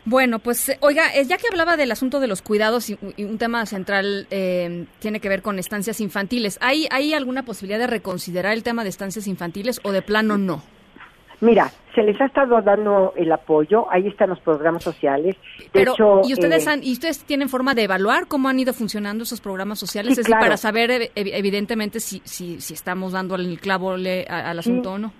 Bueno, 0.05 0.39
pues 0.39 0.69
eh, 0.69 0.79
oiga, 0.81 1.15
eh, 1.15 1.25
ya 1.25 1.37
que 1.37 1.49
hablaba 1.51 1.77
del 1.77 1.91
asunto 1.93 2.21
de 2.21 2.27
los 2.27 2.43
cuidados 2.43 2.91
y, 2.91 2.99
un 3.19 3.39
tema 3.39 3.67
central 3.67 4.27
eh, 4.31 4.87
tiene 4.99 5.21
que 5.21 5.29
ver 5.29 5.43
con 5.43 5.59
estancias 5.59 6.01
infantiles, 6.01 6.59
¿hay, 6.61 6.87
¿hay 6.91 7.15
alguna 7.15 7.45
posibilidad 7.45 7.79
de 7.79 7.87
reconsiderar 7.87 8.53
el 8.53 8.63
tema 8.63 8.83
de 8.83 8.91
estancias 8.91 9.27
infantiles 9.27 9.81
o 9.85 9.93
de 9.93 10.03
plano 10.03 10.39
no? 10.39 10.63
Mira, 11.41 11.71
se 11.95 12.03
les 12.03 12.21
ha 12.21 12.25
estado 12.25 12.61
dando 12.63 13.13
el 13.17 13.31
apoyo, 13.31 13.87
ahí 13.93 14.09
están 14.09 14.31
los 14.31 14.41
programas 14.41 14.83
sociales. 14.83 15.37
Pero, 15.71 15.95
¿y 16.25 16.33
ustedes, 16.33 16.67
¿y 16.83 16.93
ustedes 16.93 17.23
tienen 17.25 17.49
forma 17.49 17.75
de 17.75 17.85
evaluar 17.85 18.27
cómo 18.27 18.49
han 18.49 18.59
ido 18.59 18.73
funcionando 18.73 19.23
esos 19.23 19.41
programas 19.41 19.79
sociales? 19.79 20.13
es 20.13 20.17
decir, 20.19 20.35
para 20.41 20.57
saber 20.57 21.13
evidentemente 21.15 22.01
si, 22.01 22.21
si, 22.25 22.61
si 22.61 22.75
estamos 22.75 23.13
dando 23.13 23.37
el 23.37 23.61
clavo 23.61 23.93
al 23.93 24.59
asunto 24.59 24.93
o 24.93 24.99
no. 24.99 25.13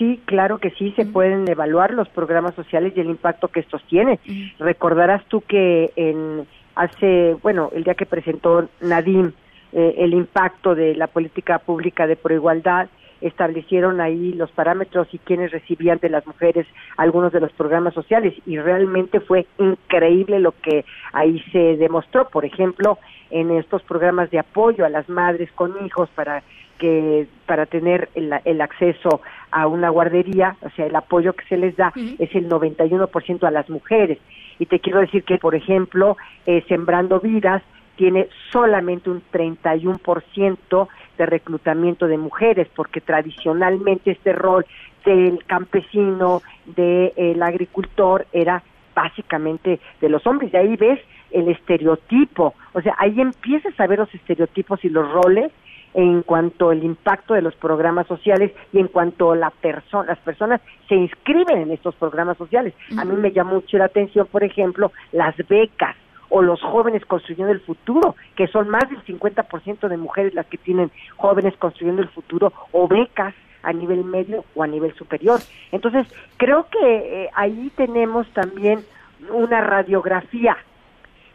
Sí, 0.00 0.18
claro 0.24 0.58
que 0.58 0.70
sí, 0.70 0.92
se 0.96 1.04
pueden 1.04 1.46
evaluar 1.46 1.92
los 1.92 2.08
programas 2.08 2.54
sociales 2.54 2.94
y 2.96 3.00
el 3.00 3.10
impacto 3.10 3.48
que 3.48 3.60
estos 3.60 3.84
tienen. 3.84 4.18
Recordarás 4.58 5.22
tú 5.26 5.42
que 5.42 5.92
en 5.94 6.46
hace, 6.74 7.36
bueno, 7.42 7.70
el 7.74 7.84
día 7.84 7.94
que 7.94 8.06
presentó 8.06 8.66
Nadim 8.80 9.32
eh, 9.72 9.94
el 9.98 10.14
impacto 10.14 10.74
de 10.74 10.94
la 10.94 11.06
política 11.06 11.58
pública 11.58 12.06
de 12.06 12.16
proigualdad, 12.16 12.88
establecieron 13.20 14.00
ahí 14.00 14.32
los 14.32 14.50
parámetros 14.50 15.06
y 15.12 15.18
quienes 15.18 15.52
recibían 15.52 15.98
de 15.98 16.08
las 16.08 16.26
mujeres 16.26 16.66
algunos 16.96 17.32
de 17.32 17.40
los 17.40 17.52
programas 17.52 17.92
sociales. 17.92 18.34
Y 18.46 18.58
realmente 18.58 19.20
fue 19.20 19.46
increíble 19.58 20.40
lo 20.40 20.52
que 20.52 20.86
ahí 21.12 21.38
se 21.52 21.76
demostró, 21.76 22.28
por 22.30 22.46
ejemplo, 22.46 22.98
en 23.30 23.50
estos 23.50 23.82
programas 23.82 24.30
de 24.30 24.38
apoyo 24.38 24.86
a 24.86 24.88
las 24.88 25.08
madres 25.10 25.52
con 25.52 25.84
hijos 25.84 26.08
para 26.14 26.42
que 26.80 27.28
para 27.46 27.66
tener 27.66 28.08
el, 28.14 28.60
acceso 28.60 29.20
a 29.50 29.66
una 29.66 29.90
guardería, 29.90 30.56
o 30.62 30.70
sea, 30.70 30.86
el 30.86 30.96
apoyo 30.96 31.34
que 31.34 31.44
se 31.44 31.58
les 31.58 31.76
da 31.76 31.92
es 32.18 32.34
el 32.34 32.48
91% 32.48 33.44
a 33.44 33.50
las 33.50 33.68
mujeres. 33.68 34.18
Y 34.58 34.66
te 34.66 34.80
quiero 34.80 35.00
decir 35.00 35.22
que, 35.24 35.38
por 35.38 35.54
ejemplo, 35.54 36.16
eh, 36.46 36.64
Sembrando 36.68 37.20
Vidas 37.20 37.62
tiene 37.96 38.28
solamente 38.50 39.10
un 39.10 39.22
31% 39.30 40.88
de 41.18 41.26
reclutamiento 41.26 42.06
de 42.06 42.16
mujeres, 42.16 42.66
porque 42.74 43.02
tradicionalmente 43.02 44.12
este 44.12 44.32
rol 44.32 44.64
del 45.04 45.44
campesino, 45.44 46.40
del 46.64 47.42
agricultor, 47.42 48.26
era 48.32 48.62
básicamente 48.94 49.80
de 50.00 50.08
los 50.08 50.26
hombres. 50.26 50.52
Y 50.54 50.56
ahí 50.56 50.76
ves 50.76 50.98
el 51.30 51.48
estereotipo, 51.48 52.54
o 52.72 52.80
sea, 52.80 52.94
ahí 52.98 53.20
empiezas 53.20 53.78
a 53.78 53.86
ver 53.86 53.98
los 53.98 54.14
estereotipos 54.14 54.82
y 54.84 54.88
los 54.88 55.10
roles 55.12 55.52
en 55.94 56.22
cuanto 56.22 56.70
al 56.70 56.84
impacto 56.84 57.34
de 57.34 57.42
los 57.42 57.54
programas 57.56 58.06
sociales 58.06 58.52
y 58.72 58.78
en 58.78 58.88
cuanto 58.88 59.34
la 59.34 59.52
las 60.06 60.18
personas 60.18 60.60
se 60.88 60.94
inscriben 60.94 61.58
en 61.62 61.70
estos 61.70 61.94
programas 61.94 62.36
sociales. 62.38 62.74
A 62.96 63.04
mí 63.04 63.16
me 63.16 63.32
llama 63.32 63.54
mucho 63.54 63.78
la 63.78 63.86
atención, 63.86 64.26
por 64.26 64.44
ejemplo, 64.44 64.92
las 65.12 65.36
becas 65.48 65.96
o 66.28 66.42
los 66.42 66.62
jóvenes 66.62 67.04
construyendo 67.04 67.52
el 67.52 67.60
futuro, 67.60 68.14
que 68.36 68.46
son 68.46 68.68
más 68.68 68.88
del 68.88 69.04
50% 69.04 69.88
de 69.88 69.96
mujeres 69.96 70.34
las 70.34 70.46
que 70.46 70.58
tienen 70.58 70.90
jóvenes 71.16 71.56
construyendo 71.56 72.02
el 72.02 72.08
futuro 72.08 72.52
o 72.72 72.88
becas 72.88 73.34
a 73.62 73.72
nivel 73.72 74.04
medio 74.04 74.44
o 74.54 74.62
a 74.62 74.66
nivel 74.66 74.94
superior. 74.94 75.40
Entonces, 75.72 76.06
creo 76.36 76.66
que 76.70 77.24
eh, 77.24 77.30
ahí 77.34 77.70
tenemos 77.76 78.28
también 78.30 78.80
una 79.32 79.60
radiografía 79.60 80.56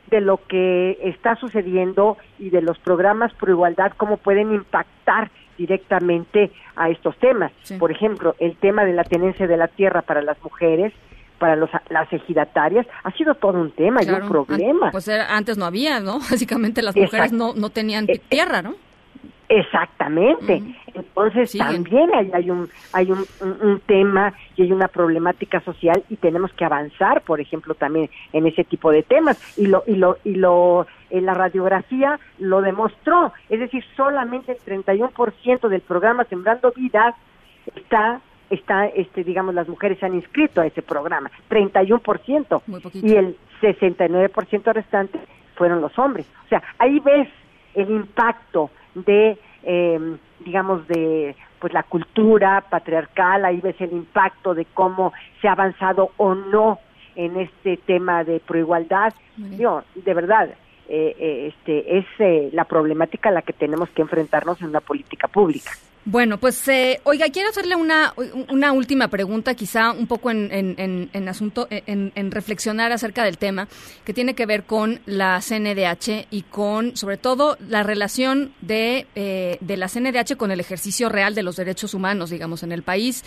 de 0.07 0.21
lo 0.21 0.37
que 0.47 0.97
está 1.01 1.35
sucediendo 1.35 2.17
y 2.39 2.49
de 2.49 2.61
los 2.61 2.77
programas 2.79 3.33
por 3.33 3.49
igualdad, 3.49 3.93
cómo 3.97 4.17
pueden 4.17 4.53
impactar 4.53 5.31
directamente 5.57 6.51
a 6.75 6.89
estos 6.89 7.17
temas. 7.17 7.51
Por 7.79 7.91
ejemplo, 7.91 8.35
el 8.39 8.57
tema 8.57 8.85
de 8.85 8.93
la 8.93 9.03
tenencia 9.03 9.47
de 9.47 9.57
la 9.57 9.67
tierra 9.67 10.01
para 10.01 10.21
las 10.21 10.41
mujeres, 10.43 10.93
para 11.39 11.55
los, 11.55 11.69
las 11.89 12.11
ejidatarias, 12.11 12.85
ha 13.03 13.11
sido 13.11 13.35
todo 13.35 13.59
un 13.59 13.71
tema 13.71 14.03
y 14.03 14.09
un 14.09 14.27
problema. 14.27 14.91
Pues 14.91 15.07
antes 15.09 15.57
no 15.57 15.65
había, 15.65 15.99
¿no? 15.99 16.19
Básicamente 16.31 16.81
las 16.81 16.95
mujeres 16.95 17.31
no, 17.31 17.53
no 17.53 17.69
tenían 17.69 18.05
eh, 18.07 18.21
tierra, 18.29 18.61
¿no? 18.61 18.75
Exactamente. 19.47 20.63
Entonces 20.93 21.55
también 21.57 22.09
hay, 22.15 22.31
hay, 22.33 22.49
un 22.49 22.69
hay 22.93 23.11
un, 23.11 23.25
un, 23.41 23.79
tema 23.81 24.33
y 24.55 24.63
hay 24.63 24.71
una 24.71 24.87
problemática 24.87 25.59
social 25.61 26.03
y 26.09 26.15
tenemos 26.15 26.51
que 26.53 26.65
avanzar, 26.65 27.21
por 27.21 27.39
ejemplo, 27.39 27.75
también 27.75 28.09
en 28.33 28.47
ese 28.47 28.63
tipo 28.63 28.91
de 28.91 29.03
temas. 29.03 29.37
Y 29.57 29.67
lo 29.67 29.83
y 29.85 29.95
lo 29.95 30.17
y 30.23 30.35
lo 30.35 30.87
en 31.09 31.25
la 31.25 31.33
radiografía 31.33 32.19
lo 32.39 32.61
demostró, 32.61 33.33
es 33.49 33.59
decir, 33.59 33.83
solamente 33.95 34.53
el 34.53 34.83
31% 34.83 35.67
del 35.67 35.81
programa 35.81 36.23
Sembrando 36.25 36.71
Vidas 36.75 37.15
está 37.75 38.21
está 38.49 38.87
este 38.87 39.23
digamos 39.23 39.55
las 39.55 39.67
mujeres 39.67 39.99
se 39.99 40.05
han 40.05 40.15
inscrito 40.15 40.61
a 40.61 40.65
ese 40.65 40.81
programa, 40.81 41.29
31% 41.49 42.61
y 42.93 43.15
el 43.15 43.37
69% 43.61 44.73
restante 44.73 45.19
fueron 45.55 45.81
los 45.81 45.97
hombres. 45.99 46.25
O 46.45 46.47
sea, 46.49 46.63
ahí 46.79 46.99
ves 46.99 47.27
el 47.75 47.89
impacto 47.89 48.69
de, 48.95 49.37
eh, 49.63 50.17
digamos, 50.39 50.87
de 50.87 51.35
pues 51.59 51.73
la 51.73 51.83
cultura 51.83 52.61
patriarcal, 52.69 53.45
ahí 53.45 53.59
ves 53.61 53.79
el 53.79 53.91
impacto 53.91 54.53
de 54.53 54.65
cómo 54.65 55.13
se 55.41 55.47
ha 55.47 55.53
avanzado 55.53 56.11
o 56.17 56.35
no 56.35 56.79
en 57.15 57.37
este 57.37 57.77
tema 57.77 58.23
de 58.23 58.39
proigualdad. 58.39 59.13
Yo, 59.57 59.83
de 59.95 60.13
verdad, 60.13 60.49
eh, 60.87 61.15
eh, 61.17 61.53
este, 61.53 61.97
es 61.97 62.53
la 62.53 62.65
problemática 62.65 63.29
a 63.29 63.31
la 63.31 63.41
que 63.41 63.53
tenemos 63.53 63.89
que 63.89 64.01
enfrentarnos 64.01 64.61
en 64.61 64.69
una 64.69 64.81
política 64.81 65.27
pública. 65.27 65.71
Bueno, 66.07 66.39
pues, 66.39 66.67
eh, 66.67 67.01
oiga, 67.03 67.29
quiero 67.29 67.49
hacerle 67.49 67.75
una, 67.75 68.13
una 68.49 68.71
última 68.73 69.07
pregunta, 69.07 69.55
quizá 69.55 69.91
un 69.91 70.05
poco 70.05 70.29
en, 70.29 70.51
en, 70.51 71.09
en, 71.11 71.27
asunto, 71.27 71.67
en, 71.71 72.31
reflexionar 72.31 72.91
acerca 72.91 73.23
del 73.23 73.39
tema, 73.39 73.67
que 74.03 74.13
tiene 74.13 74.35
que 74.35 74.45
ver 74.45 74.65
con 74.65 74.99
la 75.07 75.41
CNDH 75.41 76.27
y 76.29 76.43
con, 76.43 76.95
sobre 76.95 77.17
todo, 77.17 77.57
la 77.67 77.81
relación 77.81 78.53
de, 78.61 79.07
eh, 79.15 79.57
de 79.61 79.77
la 79.77 79.87
CNDH 79.87 80.37
con 80.37 80.51
el 80.51 80.59
ejercicio 80.59 81.09
real 81.09 81.33
de 81.33 81.41
los 81.41 81.55
derechos 81.55 81.95
humanos, 81.95 82.29
digamos, 82.29 82.61
en 82.61 82.71
el 82.71 82.83
país. 82.83 83.23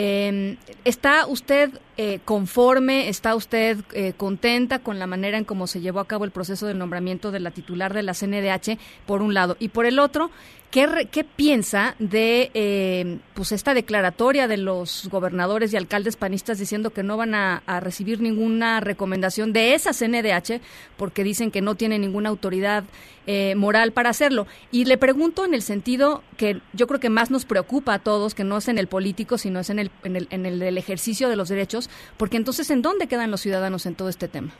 Eh, 0.00 0.56
¿Está 0.84 1.26
usted 1.26 1.70
eh, 1.96 2.20
conforme, 2.24 3.08
está 3.08 3.34
usted 3.34 3.78
eh, 3.92 4.12
contenta 4.16 4.78
con 4.78 5.00
la 5.00 5.08
manera 5.08 5.38
en 5.38 5.44
cómo 5.44 5.66
se 5.66 5.80
llevó 5.80 5.98
a 5.98 6.06
cabo 6.06 6.24
el 6.24 6.30
proceso 6.30 6.68
de 6.68 6.74
nombramiento 6.74 7.32
de 7.32 7.40
la 7.40 7.50
titular 7.50 7.92
de 7.92 8.04
la 8.04 8.14
CNDH, 8.14 8.78
por 9.06 9.22
un 9.22 9.34
lado? 9.34 9.56
Y 9.58 9.70
por 9.70 9.86
el 9.86 9.98
otro, 9.98 10.30
¿qué, 10.70 11.08
qué 11.10 11.24
piensa 11.24 11.94
de 11.98 12.50
eh, 12.54 13.18
pues 13.34 13.52
esta 13.52 13.74
declaratoria 13.74 14.48
de 14.48 14.56
los 14.56 15.08
gobernadores 15.10 15.72
y 15.72 15.76
alcaldes 15.76 16.16
panistas 16.16 16.58
diciendo 16.58 16.90
que 16.90 17.02
no 17.02 17.16
van 17.16 17.34
a, 17.34 17.62
recibir 17.80 18.20
ninguna 18.20 18.80
recomendación 18.80 19.52
de 19.52 19.74
esa 19.74 19.92
CNDH 19.92 20.60
porque 20.96 21.24
dicen 21.24 21.50
que 21.50 21.60
no 21.60 21.74
tiene 21.74 21.98
ninguna 21.98 22.28
autoridad 22.28 22.84
eh, 23.26 23.54
moral 23.54 23.92
para 23.92 24.10
hacerlo? 24.10 24.46
Y 24.70 24.86
le 24.86 24.98
pregunto 24.98 25.44
en 25.44 25.54
el 25.54 25.62
sentido 25.62 26.22
que 26.36 26.60
yo 26.72 26.86
creo 26.86 27.00
que 27.00 27.10
más 27.10 27.30
nos 27.30 27.44
preocupa 27.44 27.94
a 27.94 27.98
todos, 27.98 28.34
que 28.34 28.44
no 28.44 28.56
es 28.56 28.68
en 28.68 28.78
el 28.78 28.86
político, 28.88 29.38
sino 29.38 29.60
es 29.60 29.70
en 29.70 29.78
el, 29.78 29.90
en 30.02 30.16
el, 30.16 30.28
en 30.30 30.46
el 30.46 30.78
ejercicio 30.78 31.28
de 31.28 31.36
los 31.36 31.48
derechos 31.48 31.88
porque 32.16 32.36
entonces, 32.36 32.70
¿en 32.70 32.82
dónde 32.82 33.06
quedan 33.06 33.30
los 33.30 33.40
ciudadanos 33.40 33.86
en 33.86 33.94
todo 33.94 34.08
este 34.08 34.28
tema? 34.28 34.50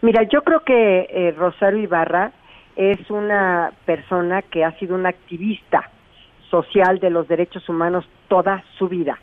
Mira, 0.00 0.22
yo 0.32 0.42
creo 0.42 0.60
que 0.60 1.06
eh, 1.10 1.32
Rosario 1.36 1.80
Ibarra 1.80 2.32
es 2.76 3.10
una 3.10 3.72
persona 3.84 4.42
que 4.42 4.64
ha 4.64 4.78
sido 4.78 4.94
una 4.94 5.10
activista 5.10 5.90
social 6.50 6.98
de 6.98 7.10
los 7.10 7.28
derechos 7.28 7.68
humanos 7.68 8.04
toda 8.28 8.64
su 8.78 8.88
vida. 8.88 9.18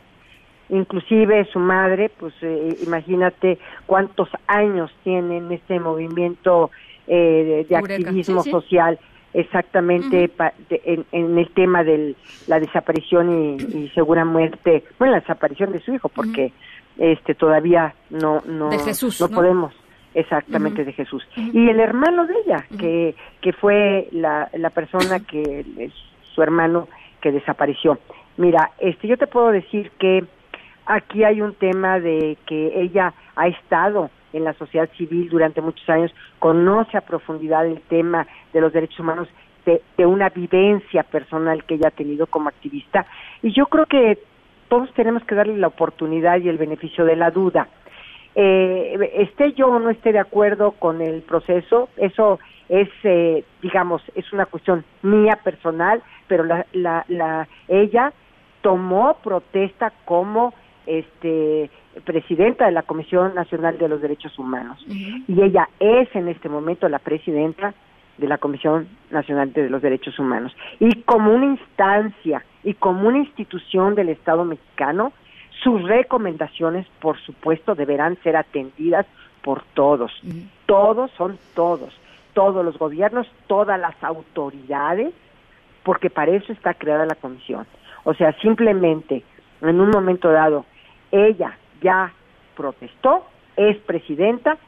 Inclusive 0.68 1.46
su 1.52 1.58
madre, 1.58 2.10
pues 2.10 2.32
eh, 2.42 2.76
imagínate 2.84 3.58
cuántos 3.86 4.28
años 4.46 4.90
tiene 5.02 5.38
en 5.38 5.50
este 5.50 5.80
movimiento 5.80 6.70
eh, 7.06 7.66
de, 7.68 7.76
activismo 7.76 8.44
social 8.44 8.98
exactamente 9.32 10.30
en, 10.70 11.38
el 11.38 11.50
tema 11.54 11.84
de 11.84 12.14
la 12.46 12.60
desaparición 12.60 13.58
y, 13.58 13.88
segura 13.90 14.24
muerte, 14.24 14.84
bueno, 14.98 15.14
la 15.14 15.20
desaparición 15.20 15.72
de 15.72 15.80
su 15.80 15.94
hijo, 15.94 16.08
porque 16.08 16.52
este 16.98 17.34
todavía 17.34 17.94
no 18.10 18.42
no 18.46 18.70
no, 18.70 19.28
podemos 19.28 19.72
exactamente 20.14 20.84
de 20.84 20.92
Jesús. 20.92 21.26
Y 21.36 21.68
el 21.68 21.80
hermano 21.80 22.26
de 22.26 22.34
ella 22.44 22.66
que 22.78 23.14
que 23.40 23.52
fue 23.52 24.08
la, 24.12 24.48
la 24.54 24.70
persona 24.70 25.20
que 25.20 25.90
su 26.34 26.42
hermano 26.42 26.88
que 27.20 27.32
desapareció. 27.32 27.98
Mira 28.36 28.70
este 28.78 29.08
yo 29.08 29.16
te 29.16 29.26
puedo 29.26 29.50
decir 29.50 29.90
que 29.98 30.24
aquí 30.86 31.24
hay 31.24 31.40
un 31.40 31.54
tema 31.54 32.00
de 32.00 32.36
que 32.46 32.80
ella 32.80 33.14
ha 33.36 33.48
estado 33.48 34.10
en 34.32 34.44
la 34.44 34.54
sociedad 34.54 34.88
civil 34.96 35.28
durante 35.28 35.60
muchos 35.60 35.88
años, 35.88 36.12
conoce 36.38 36.96
a 36.96 37.00
profundidad 37.00 37.66
el 37.66 37.80
tema 37.82 38.26
de 38.52 38.60
los 38.60 38.72
derechos 38.72 39.00
humanos, 39.00 39.28
de, 39.66 39.82
de, 39.96 40.06
una 40.06 40.28
vivencia 40.28 41.02
personal 41.02 41.64
que 41.64 41.74
ella 41.74 41.88
ha 41.88 41.92
tenido 41.92 42.26
como 42.26 42.48
activista. 42.48 43.06
Y 43.42 43.52
yo 43.52 43.66
creo 43.66 43.86
que 43.86 44.18
todos 44.68 44.92
tenemos 44.94 45.24
que 45.24 45.34
darle 45.34 45.58
la 45.58 45.66
oportunidad 45.66 46.38
y 46.40 46.48
el 46.48 46.56
beneficio 46.56 47.04
de 47.04 47.16
la 47.16 47.30
duda. 47.30 47.68
Eh, 48.34 49.10
esté 49.14 49.52
yo 49.52 49.68
o 49.68 49.78
no 49.78 49.90
esté 49.90 50.12
de 50.12 50.18
acuerdo 50.20 50.72
con 50.72 51.00
el 51.00 51.22
proceso, 51.22 51.88
eso 51.96 52.38
es, 52.68 52.88
eh, 53.02 53.44
digamos, 53.60 54.02
es 54.14 54.32
una 54.32 54.46
cuestión 54.46 54.84
mía 55.02 55.40
personal, 55.42 56.02
pero 56.28 56.44
la, 56.44 56.64
la, 56.72 57.04
la, 57.08 57.48
ella 57.66 58.12
tomó 58.62 59.16
protesta 59.22 59.92
como 60.04 60.54
este 60.86 61.70
presidenta 62.04 62.66
de 62.66 62.72
la 62.72 62.82
Comisión 62.82 63.34
Nacional 63.34 63.78
de 63.78 63.88
los 63.88 64.00
Derechos 64.00 64.38
Humanos 64.38 64.84
y 64.86 65.42
ella 65.42 65.68
es 65.80 66.08
en 66.14 66.28
este 66.28 66.48
momento 66.48 66.88
la 66.88 67.00
presidenta 67.00 67.74
de 68.18 68.28
la 68.28 68.38
Comisión 68.38 68.86
Nacional 69.10 69.52
de 69.52 69.68
los 69.68 69.82
Derechos 69.82 70.18
Humanos. 70.18 70.54
Y 70.78 71.02
como 71.02 71.34
una 71.34 71.46
instancia 71.46 72.44
y 72.62 72.74
como 72.74 73.08
una 73.08 73.18
institución 73.18 73.94
del 73.94 74.10
Estado 74.10 74.44
mexicano, 74.44 75.12
sus 75.62 75.82
recomendaciones, 75.82 76.86
por 77.00 77.18
supuesto, 77.20 77.74
deberán 77.74 78.16
ser 78.22 78.36
atendidas 78.36 79.06
por 79.42 79.62
todos. 79.74 80.12
Todos 80.66 81.10
son 81.12 81.38
todos. 81.54 81.94
Todos 82.32 82.64
los 82.64 82.78
gobiernos, 82.78 83.26
todas 83.46 83.78
las 83.78 83.94
autoridades, 84.02 85.12
porque 85.82 86.10
para 86.10 86.32
eso 86.32 86.52
está 86.52 86.74
creada 86.74 87.06
la 87.06 87.14
comisión. 87.14 87.66
O 88.04 88.14
sea, 88.14 88.32
simplemente 88.40 89.22
en 89.60 89.80
un 89.80 89.90
momento 89.90 90.30
dado 90.30 90.64
ella 91.10 91.56
ya 91.82 92.12
protestó, 92.56 93.26
es 93.56 93.76
presidenta 93.78 94.58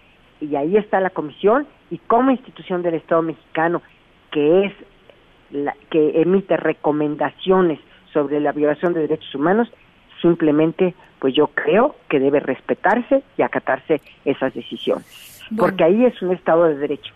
y 0.40 0.56
ahí 0.56 0.76
está 0.76 1.00
la 1.00 1.10
comisión 1.10 1.66
y 1.90 1.98
como 1.98 2.30
institución 2.30 2.82
del 2.82 2.94
Estado 2.94 3.22
mexicano 3.22 3.82
que 4.30 4.66
es 4.66 4.72
la, 5.50 5.74
que 5.90 6.20
emite 6.20 6.56
recomendaciones 6.56 7.78
sobre 8.12 8.40
la 8.40 8.52
violación 8.52 8.92
de 8.92 9.00
derechos 9.00 9.34
humanos, 9.34 9.70
simplemente 10.22 10.94
pues 11.18 11.34
yo 11.34 11.48
creo 11.48 11.94
que 12.08 12.18
debe 12.18 12.40
respetarse 12.40 13.22
y 13.36 13.42
acatarse 13.42 14.00
esas 14.24 14.54
decisiones, 14.54 15.04
porque 15.56 15.84
ahí 15.84 16.04
es 16.04 16.20
un 16.22 16.32
Estado 16.32 16.64
de 16.64 16.76
Derecho. 16.76 17.12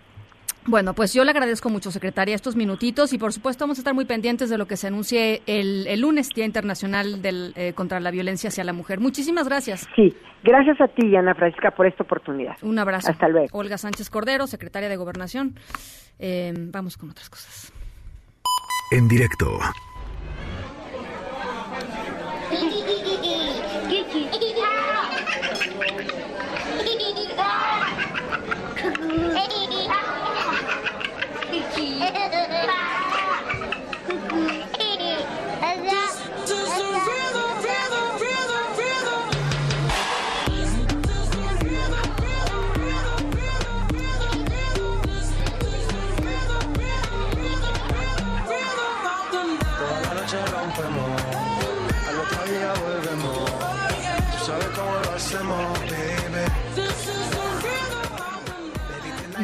Bueno, 0.69 0.95
pues 0.95 1.15
yo 1.15 1.25
le 1.25 1.31
agradezco 1.31 1.71
mucho, 1.71 1.93
secretaria, 1.93 2.35
estos 2.35 2.57
minutitos 2.57 3.13
y 3.13 3.19
por 3.19 3.33
supuesto 3.33 3.65
vamos 3.65 3.79
a 3.79 3.81
estar 3.81 3.95
muy 3.95 4.05
pendientes 4.05 4.51
de 4.51 4.59
lo 4.59 4.67
que 4.67 4.77
se 4.77 4.89
anuncie 4.89 5.43
el, 5.47 6.01
lunes, 6.01 6.31
Día 6.31 6.45
Internacional 6.45 7.23
del, 7.23 7.53
eh, 7.55 7.73
contra 7.73 8.01
la 8.01 8.11
Violencia 8.11 8.49
hacia 8.49 8.65
la 8.65 8.73
Mujer. 8.73 8.99
Muchísimas 8.99 9.49
gracias. 9.49 9.89
Sí, 9.95 10.13
gracias 10.43 10.81
a 10.81 10.89
ti, 10.89 11.15
Ana 11.15 11.35
Francisca, 11.35 11.71
por 11.71 11.87
esta 11.87 12.03
oportunidad. 12.03 12.57
Un 12.63 12.79
abrazo. 12.81 13.13
Hasta 13.13 13.29
luego. 13.29 13.49
Olga 13.53 13.79
Sánchez 13.79 14.11
Cordero, 14.11 14.49
secretaria 14.49 14.89
de 14.89 14.97
Gobernación. 14.97 15.55
Eh, 16.19 16.53
vamos 16.57 16.97
con 16.97 17.11
otras 17.11 17.31
cosas. 17.31 17.73
En 18.91 19.07
directo. 19.07 19.59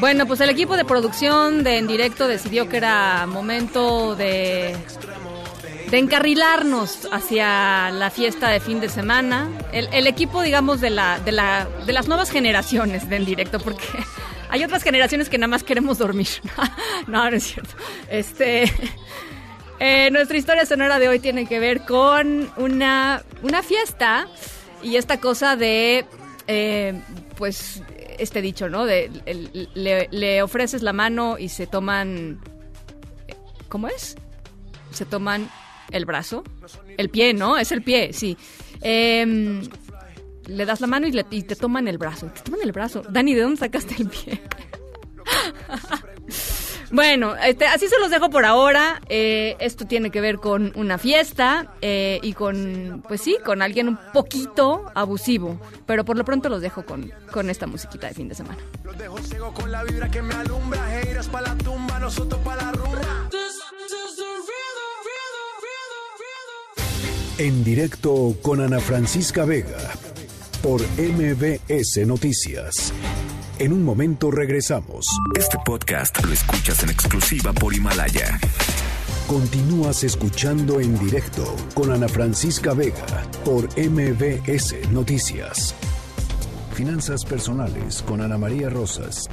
Bueno, 0.02 0.26
pues 0.26 0.40
el 0.40 0.50
equipo 0.50 0.76
de 0.76 0.84
producción 0.84 1.62
de 1.62 1.78
En 1.78 1.86
Directo 1.86 2.26
decidió 2.26 2.68
que 2.68 2.76
era 2.76 3.24
momento 3.28 4.16
de, 4.16 4.74
encarrilarnos 5.92 7.06
hacia 7.12 7.92
la 7.92 8.10
fiesta 8.10 8.48
de 8.48 8.58
fin 8.58 8.80
de 8.80 8.88
semana. 8.88 9.48
El, 9.70 10.08
equipo, 10.08 10.42
digamos, 10.42 10.80
de, 10.80 10.90
la, 10.90 11.20
de, 11.20 11.30
la, 11.30 11.68
de 11.86 11.92
las 11.92 12.08
nuevas 12.08 12.32
generaciones 12.32 13.08
de 13.08 13.14
En 13.14 13.24
Directo, 13.24 13.60
porque 13.60 13.84
hay 14.50 14.64
otras 14.64 14.82
generaciones 14.82 15.28
que 15.28 15.38
nada 15.38 15.46
más 15.46 15.62
queremos 15.62 15.98
dormir. 15.98 16.26
no, 17.06 17.30
no 17.30 17.36
es 17.36 17.44
cierto. 17.44 17.76
Este, 18.10 18.64
eh, 19.78 20.10
nuestra 20.10 20.36
historia 20.36 20.66
sonora 20.66 20.98
de 20.98 21.10
hoy 21.10 21.20
tiene 21.20 21.46
que 21.46 21.60
ver 21.60 21.82
con 21.84 22.50
una, 22.56 23.22
una 23.44 23.62
fiesta 23.62 24.26
y 24.82 24.96
esta 24.96 25.20
cosa 25.20 25.54
de, 25.54 26.06
eh, 26.48 27.00
pues, 27.38 27.84
este 28.22 28.42
dicho, 28.42 28.68
¿no? 28.68 28.84
De, 28.86 29.10
le, 29.74 30.42
ofreces 30.42 30.82
la 30.82 30.92
mano 30.92 31.38
y 31.38 31.48
se 31.48 31.66
toman... 31.66 32.40
¿Cómo 33.68 33.88
es? 33.88 34.16
Se 34.90 35.04
toman 35.04 35.50
el 35.90 36.04
brazo. 36.04 36.44
El 36.96 37.08
pie, 37.08 37.34
¿no? 37.34 37.56
Es 37.58 37.72
el 37.72 37.82
pie, 37.82 38.12
sí. 38.12 38.36
Em, 38.82 39.62
le 40.46 40.66
das 40.66 40.80
la 40.80 40.86
mano 40.86 41.06
y, 41.06 41.24
y, 41.30 41.42
te 41.42 41.56
toman 41.56 41.88
el 41.88 41.98
brazo. 41.98 42.26
Te 42.26 42.42
toman 42.42 42.60
el 42.62 42.72
brazo. 42.72 43.02
Dani, 43.08 43.34
¿de 43.34 43.42
dónde 43.42 43.56
sacaste 43.56 43.96
el 43.98 44.08
pie? 44.08 44.42
Bueno, 46.92 47.34
este, 47.36 47.66
así 47.66 47.88
se 47.88 47.98
los 47.98 48.10
dejo 48.10 48.28
por 48.28 48.44
ahora. 48.44 49.00
Eh, 49.08 49.56
esto 49.60 49.86
tiene 49.86 50.10
que 50.10 50.20
ver 50.20 50.36
con 50.36 50.72
una 50.76 50.98
fiesta 50.98 51.74
eh, 51.80 52.20
y 52.22 52.34
con, 52.34 53.02
pues 53.08 53.22
sí, 53.22 53.38
con 53.42 53.62
alguien 53.62 53.88
un 53.88 53.98
poquito 54.12 54.84
abusivo. 54.94 55.58
Pero 55.86 56.04
por 56.04 56.18
lo 56.18 56.24
pronto 56.26 56.50
los 56.50 56.60
dejo 56.60 56.84
con, 56.84 57.10
con 57.32 57.48
esta 57.48 57.66
musiquita 57.66 58.08
de 58.08 58.14
fin 58.14 58.28
de 58.28 58.34
semana. 58.34 58.58
Los 58.84 58.98
dejo 58.98 59.18
ciego 59.18 59.54
con 59.54 59.72
la 59.72 59.82
vibra 59.84 60.10
que 60.10 60.20
me 60.20 60.34
alumbra. 60.34 61.00
Heiras 61.00 61.28
para 61.28 61.48
la 61.48 61.56
tumba, 61.56 61.98
nosotros 61.98 62.38
para 62.44 62.62
la 62.62 62.72
rumba. 62.72 63.00
En 67.38 67.64
directo 67.64 68.36
con 68.42 68.60
Ana 68.60 68.78
Francisca 68.80 69.46
Vega 69.46 69.78
por 70.62 70.82
MBS 70.98 72.06
Noticias. 72.06 72.92
En 73.62 73.72
un 73.72 73.84
momento 73.84 74.32
regresamos. 74.32 75.06
Este 75.38 75.56
podcast 75.64 76.20
lo 76.24 76.32
escuchas 76.32 76.82
en 76.82 76.90
exclusiva 76.90 77.52
por 77.52 77.72
Himalaya. 77.72 78.40
Continúas 79.28 80.02
escuchando 80.02 80.80
en 80.80 80.98
directo 80.98 81.44
con 81.72 81.92
Ana 81.92 82.08
Francisca 82.08 82.74
Vega 82.74 83.22
por 83.44 83.68
MBS 83.78 84.90
Noticias. 84.90 85.76
Finanzas 86.74 87.24
personales 87.24 88.02
con 88.02 88.20
Ana 88.20 88.36
María 88.36 88.68
Rosas. 88.68 89.30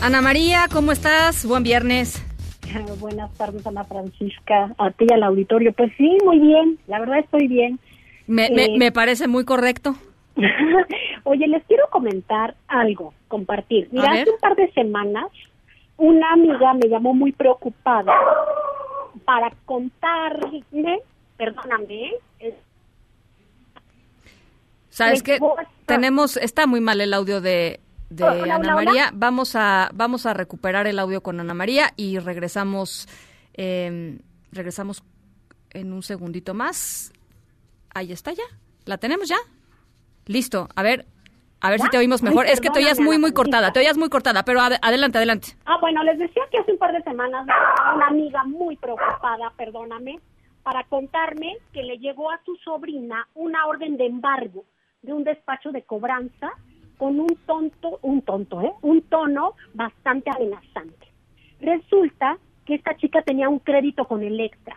Ana 0.00 0.22
María, 0.22 0.66
¿cómo 0.72 0.92
estás? 0.92 1.44
Buen 1.44 1.64
viernes. 1.64 2.24
Buenas 3.00 3.32
tardes, 3.32 3.66
Ana 3.66 3.82
Francisca. 3.82 4.72
A 4.78 4.92
ti 4.92 5.06
al 5.12 5.24
auditorio. 5.24 5.72
Pues 5.72 5.90
sí, 5.98 6.16
muy 6.24 6.38
bien. 6.38 6.78
La 6.86 7.00
verdad 7.00 7.18
estoy 7.18 7.48
bien. 7.48 7.80
Me, 8.28 8.50
me, 8.50 8.66
eh, 8.66 8.78
me 8.78 8.92
parece 8.92 9.26
muy 9.26 9.44
correcto. 9.44 9.96
Oye, 11.24 11.46
les 11.46 11.64
quiero 11.64 11.88
comentar 11.90 12.54
algo, 12.68 13.14
compartir. 13.28 13.88
Mira, 13.92 14.12
hace 14.12 14.30
un 14.30 14.38
par 14.38 14.56
de 14.56 14.70
semanas 14.72 15.26
una 15.96 16.32
amiga 16.32 16.74
me 16.74 16.88
llamó 16.88 17.14
muy 17.14 17.32
preocupada 17.32 18.12
para 19.24 19.52
contarme, 19.66 21.00
perdóname, 21.36 22.12
¿Sabes 24.92 25.22
qué? 25.22 25.38
Tenemos, 25.86 26.36
está 26.36 26.66
muy 26.66 26.80
mal 26.82 27.00
el 27.00 27.14
audio 27.14 27.40
de, 27.40 27.80
de 28.10 28.26
Ana 28.26 28.74
María. 28.74 29.10
Vamos 29.14 29.56
a, 29.56 29.90
vamos 29.94 30.26
a 30.26 30.34
recuperar 30.34 30.86
el 30.86 30.98
audio 30.98 31.22
con 31.22 31.40
Ana 31.40 31.54
María 31.54 31.94
y 31.96 32.18
regresamos, 32.18 33.08
eh, 33.54 34.18
regresamos 34.50 35.02
en 35.70 35.94
un 35.94 36.02
segundito 36.02 36.52
más. 36.52 37.10
Ahí 37.94 38.12
está 38.12 38.32
ya. 38.32 38.44
¿La 38.84 38.98
tenemos 38.98 39.30
ya? 39.30 39.38
Listo, 40.26 40.68
a 40.76 40.82
ver, 40.82 41.06
a 41.60 41.70
ver 41.70 41.80
si 41.80 41.88
te 41.88 41.98
oímos 41.98 42.22
mejor. 42.22 42.46
es 42.46 42.60
que 42.60 42.70
te 42.70 42.80
oías 42.80 43.00
muy, 43.00 43.18
muy 43.18 43.32
cortada, 43.32 43.72
te 43.72 43.80
oías 43.80 43.96
muy 43.96 44.08
cortada, 44.08 44.44
pero 44.44 44.60
adelante, 44.60 45.18
adelante. 45.18 45.48
Ah, 45.64 45.78
bueno, 45.80 46.02
les 46.02 46.18
decía 46.18 46.42
que 46.50 46.58
hace 46.58 46.72
un 46.72 46.78
par 46.78 46.92
de 46.92 47.02
semanas 47.02 47.46
una 47.94 48.06
amiga 48.06 48.44
muy 48.44 48.76
preocupada, 48.76 49.52
perdóname, 49.56 50.18
para 50.62 50.84
contarme 50.84 51.56
que 51.72 51.82
le 51.82 51.98
llegó 51.98 52.30
a 52.30 52.40
su 52.44 52.56
sobrina 52.56 53.28
una 53.34 53.66
orden 53.66 53.96
de 53.96 54.06
embargo 54.06 54.64
de 55.02 55.12
un 55.12 55.24
despacho 55.24 55.72
de 55.72 55.82
cobranza 55.82 56.52
con 56.98 57.18
un 57.18 57.36
tonto, 57.46 57.98
un 58.02 58.22
tonto, 58.22 58.60
¿eh? 58.62 58.72
Un 58.82 59.02
tono 59.02 59.54
bastante 59.74 60.30
amenazante. 60.30 61.08
Resulta 61.60 62.38
que 62.64 62.74
esta 62.74 62.96
chica 62.96 63.22
tenía 63.22 63.48
un 63.48 63.58
crédito 63.58 64.04
con 64.04 64.22
Electra 64.22 64.76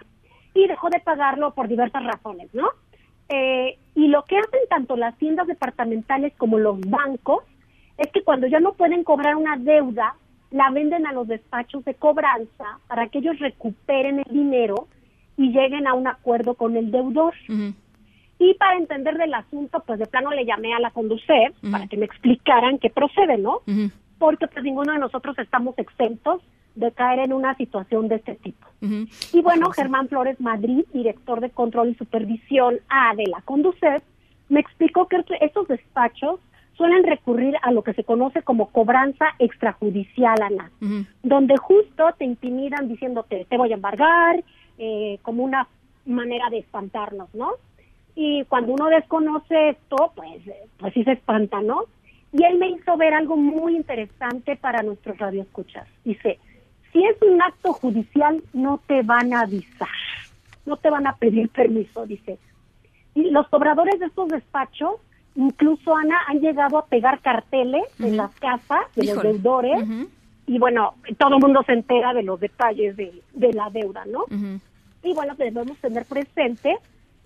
y 0.56 0.68
dejó 0.68 0.90
de 0.90 1.00
pagarlo 1.00 1.54
por 1.54 1.68
diversas 1.68 2.04
razones, 2.04 2.52
¿no? 2.54 2.70
Eh, 3.30 3.78
y 3.96 4.08
lo 4.08 4.24
que 4.24 4.38
hacen 4.38 4.60
tanto 4.70 4.96
las 4.96 5.18
tiendas 5.18 5.48
departamentales 5.48 6.34
como 6.38 6.60
los 6.60 6.80
bancos 6.82 7.44
es 7.98 8.12
que 8.12 8.24
cuando 8.24 8.48
ya 8.48 8.60
no 8.60 8.74
pueden 8.74 9.04
cobrar 9.04 9.36
una 9.36 9.58
deuda, 9.58 10.16
la 10.52 10.70
venden 10.70 11.08
a 11.08 11.14
los 11.14 11.28
despachos 11.28 11.84
de 11.86 11.96
cobranza 11.96 12.80
para 12.88 13.08
que 13.08 13.20
ellos 13.20 13.40
recuperen 13.40 14.20
el 14.20 14.34
dinero 14.34 14.88
y 15.38 15.52
lleguen 15.52 15.88
a 15.88 15.94
un 15.94 16.08
acuerdo 16.08 16.54
con 16.56 16.78
el 16.78 16.92
deudor. 16.92 17.34
Y 18.38 18.54
para 18.56 18.78
entender 18.78 19.18
del 19.18 19.34
asunto, 19.34 19.82
pues 19.86 19.98
de 19.98 20.06
plano 20.06 20.32
le 20.32 20.46
llamé 20.46 20.74
a 20.74 20.80
la 20.80 20.92
conducir 20.92 21.54
para 21.72 21.88
que 21.88 21.98
me 21.98 22.06
explicaran 22.06 22.80
qué 22.80 22.90
procede, 22.90 23.38
¿no? 23.38 23.62
Porque 24.20 24.48
pues 24.48 24.64
ninguno 24.64 24.94
de 24.94 25.00
nosotros 25.00 25.38
estamos 25.40 25.78
exentos 25.78 26.42
de 26.76 26.92
caer 26.92 27.20
en 27.20 27.34
una 27.34 27.56
situación 27.56 28.08
de 28.08 28.16
este 28.16 28.36
tipo. 28.36 28.68
Y 28.82 29.42
bueno, 29.42 29.72
Germán 29.72 30.10
Flores 30.10 30.40
Madrid, 30.40 30.86
director 30.94 31.40
de 31.42 31.50
control 31.50 31.90
y 31.90 31.96
supervisión 31.96 32.80
A 32.90 33.16
de 33.16 33.26
la 33.28 33.42
Conducet, 33.42 34.04
me 34.50 34.60
explicó 34.60 35.08
que 35.08 35.24
estos 35.42 35.68
despachos 35.68 36.40
suelen 36.78 37.04
recurrir 37.04 37.56
a 37.62 37.72
lo 37.72 37.84
que 37.84 37.94
se 37.94 38.04
conoce 38.04 38.42
como 38.44 38.68
cobranza 38.70 39.28
extrajudicial, 39.40 40.42
Ana, 40.42 40.72
donde 41.24 41.58
justo 41.58 42.04
te 42.18 42.26
intimidan 42.26 42.88
diciéndote, 42.88 43.46
te 43.50 43.58
voy 43.58 43.72
a 43.72 43.76
embargar, 43.76 44.44
eh, 44.78 45.20
como 45.22 45.44
una 45.44 45.68
manera 46.06 46.50
de 46.50 46.60
espantarnos, 46.60 47.34
¿no? 47.34 47.52
Y 48.14 48.44
cuando 48.46 48.74
uno 48.74 48.88
desconoce 48.88 49.70
esto, 49.70 50.12
pues, 50.16 50.42
pues 50.78 50.94
sí 50.94 51.04
se 51.04 51.14
espanta, 51.14 51.62
¿no? 51.62 51.86
Y 52.32 52.44
él 52.44 52.58
me 52.58 52.70
hizo 52.70 52.98
ver 52.98 53.14
algo 53.14 53.38
muy 53.38 53.76
interesante 53.76 54.58
para 54.58 54.84
nuestros 54.84 55.18
radioescuchas. 55.18 55.88
Dice, 56.04 56.40
si 56.96 57.04
es 57.04 57.22
un 57.22 57.42
acto 57.42 57.74
judicial, 57.74 58.42
no 58.54 58.80
te 58.88 59.02
van 59.02 59.34
a 59.34 59.42
avisar. 59.42 59.90
no 60.66 60.78
te 60.78 60.90
van 60.90 61.06
a 61.06 61.16
pedir 61.18 61.50
permiso, 61.50 62.06
dice. 62.08 62.40
Y 63.14 63.30
los 63.32 63.48
cobradores 63.50 64.00
de 64.00 64.06
estos 64.06 64.30
despachos, 64.30 64.96
incluso 65.36 65.96
Ana, 65.96 66.18
han 66.28 66.40
llegado 66.40 66.78
a 66.78 66.86
pegar 66.86 67.20
carteles 67.20 67.84
en 68.00 68.16
las 68.16 68.34
casas 68.40 68.80
de 68.96 69.14
los 69.14 69.22
deudores 69.22 69.86
y 70.48 70.58
bueno, 70.58 70.96
todo 71.18 71.36
el 71.36 71.42
mundo 71.42 71.64
se 71.66 71.74
entera 71.74 72.14
de 72.14 72.24
los 72.24 72.40
detalles 72.40 72.96
de, 72.96 73.22
de 73.34 73.54
la 73.54 73.70
deuda, 73.70 74.06
¿no? 74.06 74.24
Y 75.04 75.14
bueno, 75.14 75.36
debemos 75.36 75.78
tener 75.80 76.06
presente 76.06 76.78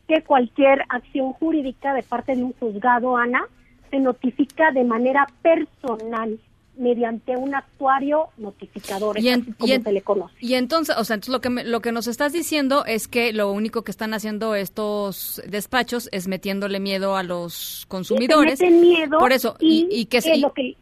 que 0.07 0.24
cualquier 0.24 0.84
acción 0.89 1.32
jurídica 1.34 1.93
de 1.93 2.03
parte 2.03 2.36
de 2.36 2.43
un 2.43 2.53
juzgado, 2.53 3.15
Ana, 3.15 3.43
se 3.91 3.99
notifica 3.99 4.72
de 4.72 4.84
manera 4.84 5.28
personal 5.43 6.39
mediante 6.80 7.36
un 7.36 7.53
actuario 7.53 8.30
notificador, 8.38 9.19
y 9.19 9.30
como 9.53 9.84
se 9.84 9.91
le 9.91 10.01
conoce. 10.01 10.34
Y 10.39 10.55
entonces, 10.55 10.95
o 10.97 11.03
sea, 11.03 11.15
entonces 11.15 11.34
lo 11.34 11.41
que 11.41 11.49
lo 11.49 11.82
que 11.82 11.91
nos 11.91 12.07
estás 12.07 12.32
diciendo 12.34 12.86
es 12.86 13.07
que 13.07 13.34
lo 13.34 13.51
único 13.51 13.84
que 13.84 13.91
están 13.91 14.13
haciendo 14.13 14.55
estos 14.55 15.41
despachos 15.47 16.09
es 16.11 16.27
metiéndole 16.27 16.80
miedo 16.80 17.17
a 17.17 17.23
los 17.23 17.86
consumidores. 17.89 18.61
miedo. 18.61 19.19
Por 19.19 19.34
eso, 19.34 19.55
y, 19.59 19.88
y, 19.91 20.05
que, 20.05 20.19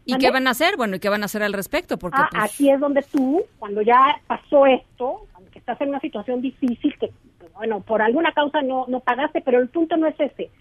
y, 0.05 0.17
qué 0.17 0.31
van 0.31 0.47
a 0.47 0.51
hacer, 0.51 0.77
bueno, 0.77 0.97
y 0.97 0.99
qué 0.99 1.09
van 1.09 1.23
a 1.23 1.25
hacer 1.25 1.41
al 1.43 1.53
respecto, 1.53 1.97
porque 1.97 2.19
ah, 2.21 2.27
pues 2.31 2.43
aquí 2.43 2.69
es 2.69 2.79
donde 2.79 3.01
tú, 3.11 3.43
cuando 3.57 3.81
ya 3.81 4.21
pasó 4.27 4.65
esto, 4.65 5.25
que 5.51 5.59
estás 5.59 5.81
en 5.81 5.89
una 5.89 5.99
situación 5.99 6.41
difícil, 6.41 6.95
que 6.99 7.11
bueno, 7.55 7.81
por 7.81 8.03
alguna 8.03 8.31
causa 8.33 8.61
no 8.61 8.85
no 8.87 8.99
pagaste, 8.99 9.41
pero 9.41 9.59
el 9.59 9.67
punto 9.69 9.97
no 9.97 10.05
es 10.05 10.19
ese 10.19 10.51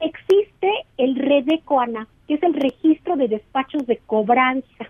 existe 0.00 0.70
el 0.96 1.16
REDECOANA, 1.16 2.06
que 2.26 2.34
es 2.34 2.42
el 2.42 2.54
registro 2.54 3.16
de 3.16 3.28
despachos 3.28 3.86
de 3.86 3.98
cobranza, 3.98 4.86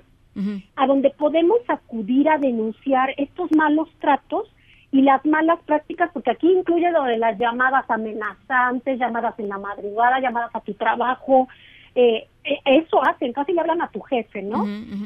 a 0.76 0.86
donde 0.86 1.10
podemos 1.10 1.58
acudir 1.66 2.28
a 2.28 2.38
denunciar 2.38 3.12
estos 3.16 3.50
malos 3.56 3.88
tratos 3.98 4.48
y 4.92 5.02
las 5.02 5.24
malas 5.26 5.58
prácticas, 5.66 6.10
porque 6.12 6.30
aquí 6.30 6.48
incluye 6.50 6.90
lo 6.92 7.02
de 7.02 7.18
las 7.18 7.36
llamadas 7.38 7.84
amenazantes, 7.90 9.00
llamadas 9.00 9.36
en 9.38 9.48
la 9.48 9.58
madrugada, 9.58 10.20
llamadas 10.20 10.54
a 10.54 10.60
tu 10.60 10.74
trabajo, 10.74 11.48
eh, 11.94 12.28
eh, 12.44 12.58
eso 12.64 13.02
hacen, 13.04 13.32
casi 13.32 13.52
le 13.52 13.60
hablan 13.60 13.82
a 13.82 13.90
tu 13.90 14.00
jefe, 14.00 14.42
¿no? 14.42 14.64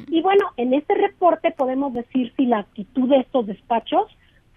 Y 0.09 0.21
bueno, 0.21 0.51
en 0.59 0.75
este 0.75 0.95
reporte 0.95 1.51
podemos 1.51 1.95
decir 1.95 2.33
si 2.37 2.45
la 2.45 2.59
actitud 2.59 3.09
de 3.09 3.19
estos 3.19 3.47
despachos 3.47 4.07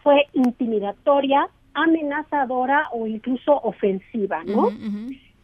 fue 0.04 0.28
intimidatoria, 0.34 1.48
amenazadora 1.74 2.90
o 2.92 3.08
incluso 3.08 3.54
ofensiva, 3.62 4.44
¿no? 4.44 4.70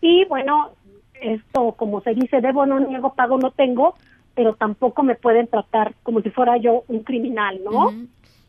Y 0.01 0.25
bueno, 0.25 0.71
esto, 1.21 1.73
como 1.73 2.01
se 2.01 2.13
dice, 2.13 2.41
debo, 2.41 2.65
no 2.65 2.79
niego, 2.79 3.13
pago, 3.13 3.37
no 3.37 3.51
tengo, 3.51 3.95
pero 4.35 4.55
tampoco 4.55 5.03
me 5.03 5.15
pueden 5.15 5.47
tratar 5.47 5.93
como 6.03 6.21
si 6.21 6.29
fuera 6.31 6.57
yo 6.57 6.83
un 6.87 7.03
criminal, 7.03 7.59
¿no? 7.63 7.93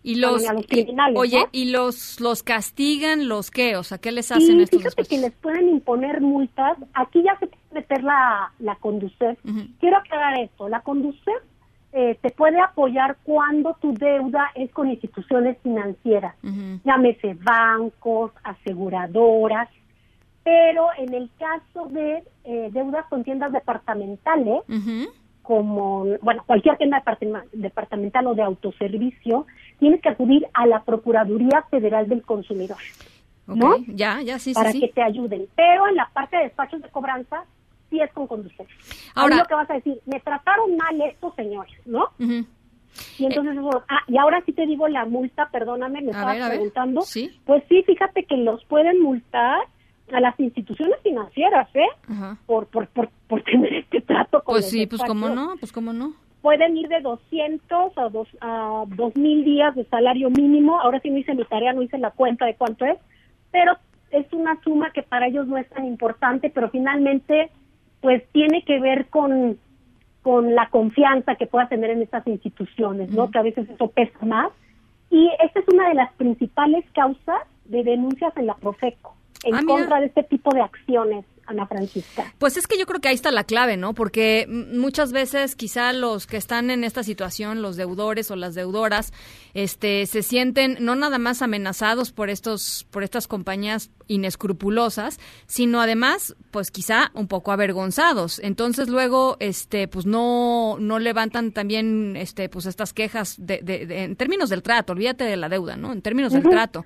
Y 0.04 0.16
los, 0.16 0.44
criminales, 0.68 1.16
oye, 1.16 1.46
¿y 1.52 1.70
los 1.70 2.20
los 2.20 2.42
castigan 2.42 3.28
los 3.28 3.52
qué? 3.52 3.76
O 3.76 3.84
sea, 3.84 3.98
¿qué 3.98 4.10
les 4.10 4.32
hacen 4.32 4.56
sí, 4.56 4.62
estos 4.62 4.80
fíjate 4.80 5.04
que 5.04 5.18
les 5.18 5.32
pueden 5.34 5.68
imponer 5.68 6.20
multas. 6.20 6.76
Aquí 6.94 7.22
ya 7.22 7.38
se 7.38 7.46
puede 7.46 7.62
meter 7.72 8.02
la, 8.02 8.52
la 8.58 8.74
Conducef. 8.76 9.38
Quiero 9.78 9.98
aclarar 9.98 10.40
esto. 10.40 10.68
La 10.68 10.80
Conducef 10.80 11.40
eh, 11.92 12.18
te 12.20 12.30
puede 12.30 12.58
apoyar 12.58 13.18
cuando 13.22 13.76
tu 13.80 13.94
deuda 13.94 14.50
es 14.56 14.72
con 14.72 14.90
instituciones 14.90 15.58
financieras. 15.62 16.34
Llámese 16.84 17.34
bancos, 17.34 18.32
aseguradoras, 18.42 19.68
pero 20.44 20.88
en 20.98 21.14
el 21.14 21.30
caso 21.38 21.88
de 21.88 22.24
eh, 22.44 22.68
deudas 22.72 23.06
con 23.06 23.22
tiendas 23.24 23.52
departamentales, 23.52 24.62
como, 25.42 26.06
bueno, 26.20 26.42
cualquier 26.46 26.76
tienda 26.78 27.02
departamental 27.52 28.26
o 28.26 28.34
de 28.34 28.42
autoservicio, 28.42 29.46
tienes 29.78 30.00
que 30.00 30.08
acudir 30.08 30.46
a 30.54 30.66
la 30.66 30.82
Procuraduría 30.82 31.62
Federal 31.70 32.08
del 32.08 32.22
Consumidor. 32.22 32.78
¿no? 33.46 33.76
Ya, 33.88 34.20
ya, 34.22 34.38
sí, 34.38 34.54
Para 34.54 34.72
sí, 34.72 34.80
que 34.80 34.88
te 34.88 35.02
ayuden. 35.02 35.46
Pero 35.56 35.88
en 35.88 35.96
la 35.96 36.08
parte 36.12 36.36
de 36.36 36.44
despachos 36.44 36.80
de 36.82 36.88
cobranza, 36.88 37.44
sí 37.90 38.00
es 38.00 38.10
con 38.12 38.26
conductor. 38.26 38.66
Ahora 39.14 39.36
lo 39.36 39.44
que 39.44 39.54
vas 39.54 39.70
a 39.70 39.74
decir, 39.74 40.00
me 40.06 40.20
trataron 40.20 40.76
mal 40.76 41.00
estos 41.02 41.34
señores, 41.34 41.74
¿no? 41.84 42.08
Y 43.18 43.24
entonces, 43.24 43.56
ah, 43.88 44.00
y 44.06 44.18
ahora 44.18 44.42
sí 44.44 44.52
te 44.52 44.66
digo 44.66 44.86
la 44.86 45.04
multa, 45.06 45.48
perdóname, 45.50 46.02
me 46.02 46.10
estabas 46.10 46.48
preguntando. 46.48 47.02
¿Sí? 47.02 47.30
Pues 47.44 47.62
sí, 47.68 47.82
fíjate 47.84 48.24
que 48.24 48.36
los 48.36 48.64
pueden 48.66 49.00
multar 49.02 49.60
a 50.12 50.20
las 50.20 50.38
instituciones 50.38 50.98
financieras, 51.02 51.68
¿eh? 51.74 51.86
Por, 52.46 52.66
por, 52.66 52.86
por, 52.88 53.08
por, 53.28 53.42
tener 53.42 53.72
este 53.74 54.00
trato 54.02 54.42
con 54.42 54.54
Pues 54.54 54.70
sí, 54.70 54.86
pues 54.86 55.02
cómo 55.02 55.28
no, 55.28 55.54
pues 55.58 55.72
cómo 55.72 55.92
no. 55.92 56.14
Pueden 56.42 56.76
ir 56.76 56.88
de 56.88 57.00
200 57.00 57.96
a, 57.96 58.08
dos, 58.08 58.28
a 58.40 58.84
2.000 58.88 59.44
días 59.44 59.74
de 59.74 59.84
salario 59.84 60.28
mínimo. 60.30 60.80
Ahora 60.80 61.00
sí 61.00 61.10
no 61.10 61.18
hice 61.18 61.34
mi 61.34 61.44
tarea, 61.44 61.72
no 61.72 61.82
hice 61.82 61.98
la 61.98 62.10
cuenta 62.10 62.46
de 62.46 62.56
cuánto 62.56 62.84
es, 62.84 62.98
pero 63.52 63.74
es 64.10 64.30
una 64.32 64.60
suma 64.62 64.90
que 64.92 65.02
para 65.02 65.28
ellos 65.28 65.46
no 65.46 65.56
es 65.56 65.68
tan 65.70 65.86
importante, 65.86 66.50
pero 66.50 66.68
finalmente 66.70 67.50
pues 68.00 68.22
tiene 68.32 68.64
que 68.64 68.80
ver 68.80 69.06
con, 69.06 69.56
con 70.22 70.54
la 70.54 70.68
confianza 70.68 71.36
que 71.36 71.46
pueda 71.46 71.68
tener 71.68 71.90
en 71.90 72.02
estas 72.02 72.26
instituciones, 72.26 73.10
¿no? 73.12 73.30
Que 73.30 73.38
a 73.38 73.42
veces 73.42 73.70
eso 73.70 73.88
pesa 73.88 74.26
más. 74.26 74.50
Y 75.10 75.30
esta 75.42 75.60
es 75.60 75.68
una 75.68 75.88
de 75.88 75.94
las 75.94 76.12
principales 76.14 76.84
causas 76.92 77.42
de 77.66 77.84
denuncias 77.84 78.36
en 78.36 78.46
la 78.46 78.54
Profeco 78.54 79.14
en 79.44 79.54
ah, 79.54 79.62
contra 79.66 80.00
de 80.00 80.06
este 80.06 80.22
tipo 80.24 80.54
de 80.54 80.62
acciones, 80.62 81.24
Ana 81.46 81.66
Francisca. 81.66 82.32
Pues 82.38 82.56
es 82.56 82.66
que 82.66 82.78
yo 82.78 82.86
creo 82.86 83.00
que 83.00 83.08
ahí 83.08 83.14
está 83.14 83.30
la 83.30 83.44
clave, 83.44 83.76
¿no? 83.76 83.94
Porque 83.94 84.46
muchas 84.48 85.12
veces 85.12 85.56
quizá 85.56 85.92
los 85.92 86.26
que 86.26 86.36
están 86.36 86.70
en 86.70 86.84
esta 86.84 87.02
situación, 87.02 87.62
los 87.62 87.76
deudores 87.76 88.30
o 88.30 88.36
las 88.36 88.54
deudoras, 88.54 89.12
este, 89.54 90.06
se 90.06 90.22
sienten 90.22 90.78
no 90.80 90.94
nada 90.94 91.18
más 91.18 91.42
amenazados 91.42 92.12
por 92.12 92.30
estos, 92.30 92.86
por 92.90 93.02
estas 93.02 93.26
compañías 93.26 93.90
inescrupulosas, 94.06 95.18
sino 95.46 95.80
además, 95.80 96.36
pues 96.50 96.70
quizá 96.70 97.10
un 97.14 97.28
poco 97.28 97.52
avergonzados. 97.52 98.38
Entonces 98.38 98.88
luego, 98.88 99.36
este, 99.40 99.88
pues 99.88 100.06
no, 100.06 100.76
no 100.78 100.98
levantan 100.98 101.52
también, 101.52 102.16
este, 102.16 102.48
pues 102.48 102.66
estas 102.66 102.92
quejas 102.92 103.36
de, 103.38 103.58
de, 103.62 104.04
en 104.04 104.16
términos 104.16 104.48
del 104.48 104.62
trato. 104.62 104.92
Olvídate 104.92 105.24
de 105.24 105.36
la 105.36 105.48
deuda, 105.48 105.76
¿no? 105.76 105.92
En 105.92 106.02
términos 106.02 106.32
del 106.32 106.42
trato. 106.42 106.84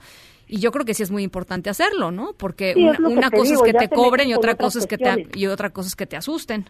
Y 0.49 0.59
yo 0.61 0.71
creo 0.71 0.85
que 0.85 0.95
sí 0.95 1.03
es 1.03 1.11
muy 1.11 1.23
importante 1.23 1.71
hacerlo, 1.71 2.11
¿no? 2.11 2.33
Porque 2.37 2.75
una, 2.77 3.31
cosa 3.31 3.55
es 3.55 3.63
que 3.63 3.73
te 3.73 3.89
cobren 3.89 4.29
y 4.29 4.35
otra 4.35 4.55
cosa 4.55 4.79
es 4.79 4.87
que 4.87 4.99
te 4.99 5.27
y 5.35 5.47
otra 5.47 5.71
cosa 5.71 5.89
es 5.89 5.97
que 5.97 6.07
te 6.07 6.17
asusten. 6.17 6.67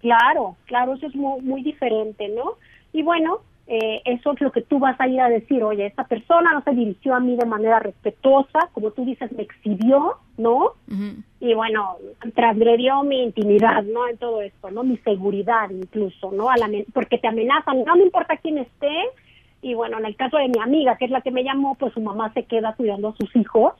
Claro, 0.00 0.56
claro, 0.66 0.94
eso 0.94 1.06
es 1.06 1.14
muy, 1.14 1.40
muy 1.40 1.62
diferente, 1.62 2.28
¿no? 2.28 2.54
Y 2.92 3.02
bueno, 3.02 3.40
eh, 3.68 4.00
eso 4.04 4.32
es 4.32 4.40
lo 4.40 4.52
que 4.52 4.62
tú 4.62 4.78
vas 4.78 5.00
a 5.00 5.08
ir 5.08 5.20
a 5.20 5.28
decir, 5.28 5.64
oye, 5.64 5.86
esta 5.86 6.04
persona 6.04 6.52
no 6.52 6.62
se 6.62 6.70
dirigió 6.70 7.16
a 7.16 7.20
mí 7.20 7.34
de 7.34 7.46
manera 7.46 7.80
respetuosa, 7.80 8.68
como 8.72 8.92
tú 8.92 9.04
dices, 9.04 9.32
me 9.32 9.42
exhibió, 9.42 10.18
¿no? 10.36 10.74
Y 11.40 11.52
bueno, 11.54 11.96
transgredió 12.34 13.02
mi 13.02 13.24
intimidad, 13.24 13.82
¿no? 13.82 14.06
En 14.06 14.18
todo 14.18 14.40
esto, 14.40 14.70
¿no? 14.70 14.84
Mi 14.84 14.98
seguridad 14.98 15.68
incluso, 15.70 16.30
¿no? 16.30 16.48
A 16.48 16.56
la, 16.56 16.70
porque 16.94 17.18
te 17.18 17.26
amenazan, 17.26 17.82
no 17.84 17.96
me 17.96 18.04
importa 18.04 18.36
quién 18.36 18.58
esté, 18.58 18.92
y 19.62 19.74
bueno, 19.74 19.98
en 19.98 20.06
el 20.06 20.16
caso 20.16 20.36
de 20.36 20.48
mi 20.48 20.60
amiga, 20.62 20.96
que 20.96 21.06
es 21.06 21.10
la 21.10 21.22
que 21.22 21.30
me 21.30 21.42
llamó, 21.42 21.74
pues 21.74 21.92
su 21.92 22.00
mamá 22.00 22.32
se 22.34 22.44
queda 22.44 22.74
cuidando 22.74 23.08
a 23.08 23.16
sus 23.16 23.34
hijos 23.34 23.74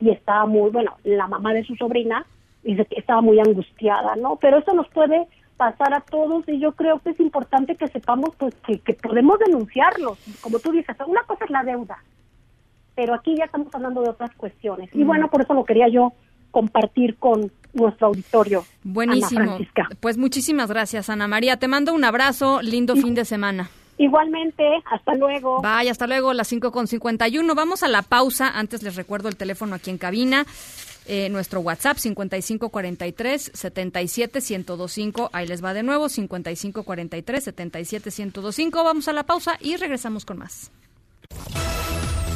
y 0.00 0.10
estaba 0.10 0.46
muy, 0.46 0.70
bueno, 0.70 0.96
la 1.04 1.26
mamá 1.26 1.52
de 1.52 1.64
su 1.64 1.74
sobrina 1.76 2.24
dice 2.62 2.84
que 2.86 2.98
estaba 2.98 3.20
muy 3.20 3.38
angustiada, 3.38 4.16
¿no? 4.16 4.36
Pero 4.36 4.58
eso 4.58 4.72
nos 4.72 4.88
puede 4.88 5.26
pasar 5.56 5.94
a 5.94 6.00
todos 6.00 6.44
y 6.48 6.58
yo 6.58 6.72
creo 6.72 7.00
que 7.00 7.10
es 7.10 7.20
importante 7.20 7.76
que 7.76 7.88
sepamos 7.88 8.30
pues 8.36 8.54
que, 8.66 8.94
podemos 8.94 9.38
denunciarlos. 9.38 10.18
Como 10.40 10.58
tú 10.58 10.72
dices, 10.72 10.96
una 11.06 11.22
cosa 11.22 11.44
es 11.44 11.50
la 11.50 11.64
deuda, 11.64 11.98
pero 12.94 13.14
aquí 13.14 13.36
ya 13.36 13.44
estamos 13.44 13.74
hablando 13.74 14.02
de 14.02 14.10
otras 14.10 14.34
cuestiones. 14.36 14.90
Y 14.94 15.04
bueno, 15.04 15.28
por 15.28 15.42
eso 15.42 15.54
lo 15.54 15.64
quería 15.64 15.88
yo 15.88 16.12
compartir 16.50 17.16
con 17.16 17.50
nuestro 17.74 18.08
auditorio. 18.08 18.64
Buenísimo. 18.82 19.58
pues 20.00 20.16
muchísimas 20.16 20.70
gracias, 20.70 21.10
Ana 21.10 21.28
María. 21.28 21.58
Te 21.58 21.68
mando 21.68 21.92
un 21.94 22.04
abrazo, 22.04 22.62
lindo 22.62 22.96
fin 22.96 23.14
de 23.14 23.24
semana. 23.24 23.68
Igualmente, 23.98 24.64
hasta 24.90 25.14
luego. 25.14 25.62
Vaya, 25.62 25.90
hasta 25.90 26.06
luego, 26.06 26.32
las 26.34 26.48
5 26.48 26.70
con 26.70 26.86
51. 26.86 27.54
Vamos 27.54 27.82
a 27.82 27.88
la 27.88 28.02
pausa. 28.02 28.48
Antes 28.48 28.82
les 28.82 28.96
recuerdo 28.96 29.28
el 29.28 29.36
teléfono 29.36 29.74
aquí 29.74 29.90
en 29.90 29.98
cabina. 29.98 30.46
Eh, 31.08 31.28
nuestro 31.28 31.60
WhatsApp 31.60 31.98
5543 31.98 33.52
77 33.54 34.40
1025. 34.40 35.30
Ahí 35.32 35.46
les 35.46 35.64
va 35.64 35.72
de 35.72 35.82
nuevo 35.82 36.08
5543 36.08 37.44
77 37.44 38.10
1025. 38.10 38.84
Vamos 38.84 39.08
a 39.08 39.12
la 39.12 39.22
pausa 39.22 39.56
y 39.60 39.76
regresamos 39.76 40.24
con 40.24 40.38
más. 40.38 40.70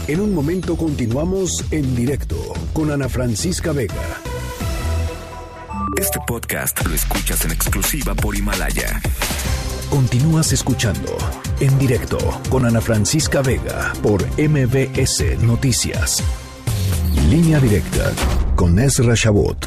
En 0.07 0.21
un 0.21 0.35
momento 0.35 0.77
continuamos 0.77 1.65
en 1.73 1.95
directo 1.95 2.37
con 2.73 2.91
Ana 2.91 3.09
Francisca 3.09 3.73
Vega. 3.73 3.95
Este 5.99 6.19
podcast 6.27 6.85
lo 6.87 6.95
escuchas 6.95 7.45
en 7.45 7.53
exclusiva 7.53 8.15
por 8.15 8.37
Himalaya. 8.37 9.01
Continúas 9.91 10.53
escuchando 10.53 11.11
en 11.59 11.77
directo 11.77 12.17
con 12.49 12.65
Ana 12.65 12.81
Francisca 12.81 13.43
Vega 13.43 13.93
por 14.05 14.23
MBS 14.39 15.43
Noticias. 15.45 16.23
Línea 17.29 17.59
directa 17.59 18.15
con 18.55 18.79
Ezra 18.79 19.15
Shabot. 19.17 19.67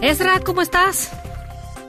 Ezra, 0.00 0.38
¿cómo 0.46 0.62
estás? 0.62 1.10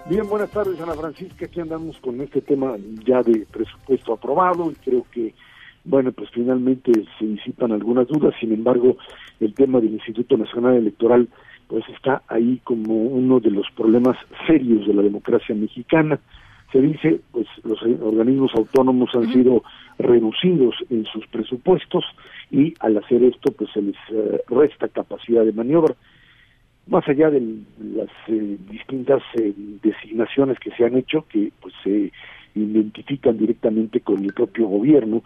Bien, 0.09 0.27
buenas 0.27 0.49
tardes, 0.49 0.81
Ana 0.81 0.95
Francisca. 0.95 1.45
Aquí 1.45 1.59
andamos 1.59 1.95
con 1.99 2.19
este 2.21 2.41
tema 2.41 2.75
ya 3.05 3.21
de 3.21 3.45
presupuesto 3.51 4.13
aprobado 4.13 4.71
y 4.71 4.73
creo 4.73 5.05
que, 5.11 5.35
bueno, 5.83 6.11
pues 6.11 6.31
finalmente 6.31 6.91
se 7.19 7.25
disipan 7.25 7.71
algunas 7.71 8.07
dudas. 8.07 8.33
Sin 8.39 8.51
embargo, 8.51 8.97
el 9.39 9.53
tema 9.53 9.79
del 9.79 9.93
Instituto 9.93 10.37
Nacional 10.37 10.77
Electoral 10.77 11.29
pues 11.67 11.83
está 11.89 12.23
ahí 12.27 12.59
como 12.63 12.95
uno 12.95 13.39
de 13.39 13.51
los 13.51 13.67
problemas 13.75 14.17
serios 14.47 14.87
de 14.87 14.93
la 14.95 15.03
democracia 15.03 15.53
mexicana. 15.53 16.19
Se 16.75 16.81
dice, 16.81 17.21
pues 17.31 17.47
los 17.63 17.81
organismos 18.01 18.53
autónomos 18.53 19.09
han 19.15 19.31
sido 19.31 19.63
reducidos 19.97 20.75
en 20.89 21.05
sus 21.05 21.25
presupuestos 21.27 22.03
y 22.51 22.73
al 22.81 22.97
hacer 22.97 23.23
esto 23.23 23.53
pues 23.53 23.69
se 23.71 23.81
les 23.81 23.95
eh, 24.11 24.41
resta 24.49 24.89
capacidad 24.89 25.45
de 25.45 25.53
maniobra. 25.53 25.95
Más 26.87 27.07
allá 27.07 27.29
de 27.29 27.39
las 27.79 28.09
eh, 28.27 28.57
distintas 28.69 29.23
eh, 29.35 29.53
designaciones 29.81 30.59
que 30.59 30.71
se 30.71 30.83
han 30.83 30.97
hecho, 30.97 31.25
que 31.29 31.49
pues 31.61 31.73
se 31.81 32.11
identifican 32.55 33.37
directamente 33.37 34.01
con 34.01 34.25
el 34.25 34.33
propio 34.33 34.67
gobierno, 34.67 35.23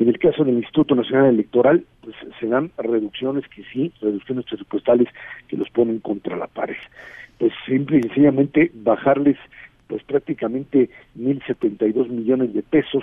en 0.00 0.08
el 0.10 0.18
caso 0.18 0.44
del 0.44 0.58
Instituto 0.58 0.94
Nacional 0.94 1.30
Electoral, 1.30 1.82
pues 2.02 2.14
se 2.38 2.46
dan 2.46 2.72
reducciones 2.76 3.48
que 3.48 3.64
sí, 3.72 3.90
reducciones 4.02 4.44
presupuestales 4.44 5.08
que 5.48 5.56
los 5.56 5.70
ponen 5.70 6.00
contra 6.00 6.36
la 6.36 6.46
pared. 6.46 6.76
Pues 7.38 7.54
simple 7.64 8.00
y 8.00 8.02
sencillamente 8.02 8.70
bajarles 8.74 9.38
pues 9.90 10.04
prácticamente 10.04 10.88
1.072 11.18 12.08
millones 12.08 12.54
de 12.54 12.62
pesos. 12.62 13.02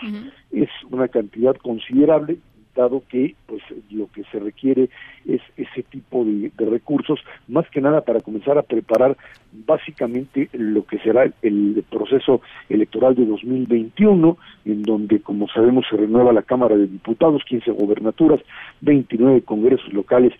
Es 0.53 0.69
una 0.89 1.09
cantidad 1.09 1.53
considerable 1.57 2.37
dado 2.77 3.03
que 3.09 3.35
pues 3.45 3.61
lo 3.89 4.07
que 4.11 4.23
se 4.31 4.39
requiere 4.39 4.89
es 5.25 5.41
ese 5.57 5.83
tipo 5.83 6.23
de, 6.23 6.51
recursos 6.57 7.19
más 7.47 7.67
que 7.71 7.81
nada 7.81 8.01
para 8.01 8.21
comenzar 8.21 8.57
a 8.57 8.61
preparar 8.61 9.17
básicamente 9.51 10.47
lo 10.53 10.85
que 10.85 10.99
será 10.99 11.29
el 11.41 11.83
proceso 11.89 12.41
electoral 12.69 13.15
de 13.15 13.25
2021 13.25 14.37
en 14.65 14.83
donde 14.83 15.19
como 15.21 15.47
sabemos 15.47 15.85
se 15.89 15.97
renueva 15.97 16.31
la 16.31 16.43
Cámara 16.43 16.77
de 16.77 16.85
Diputados 16.85 17.43
15 17.49 17.71
gobernaturas 17.71 18.41
29 18.81 19.41
congresos 19.41 19.91
locales 19.91 20.33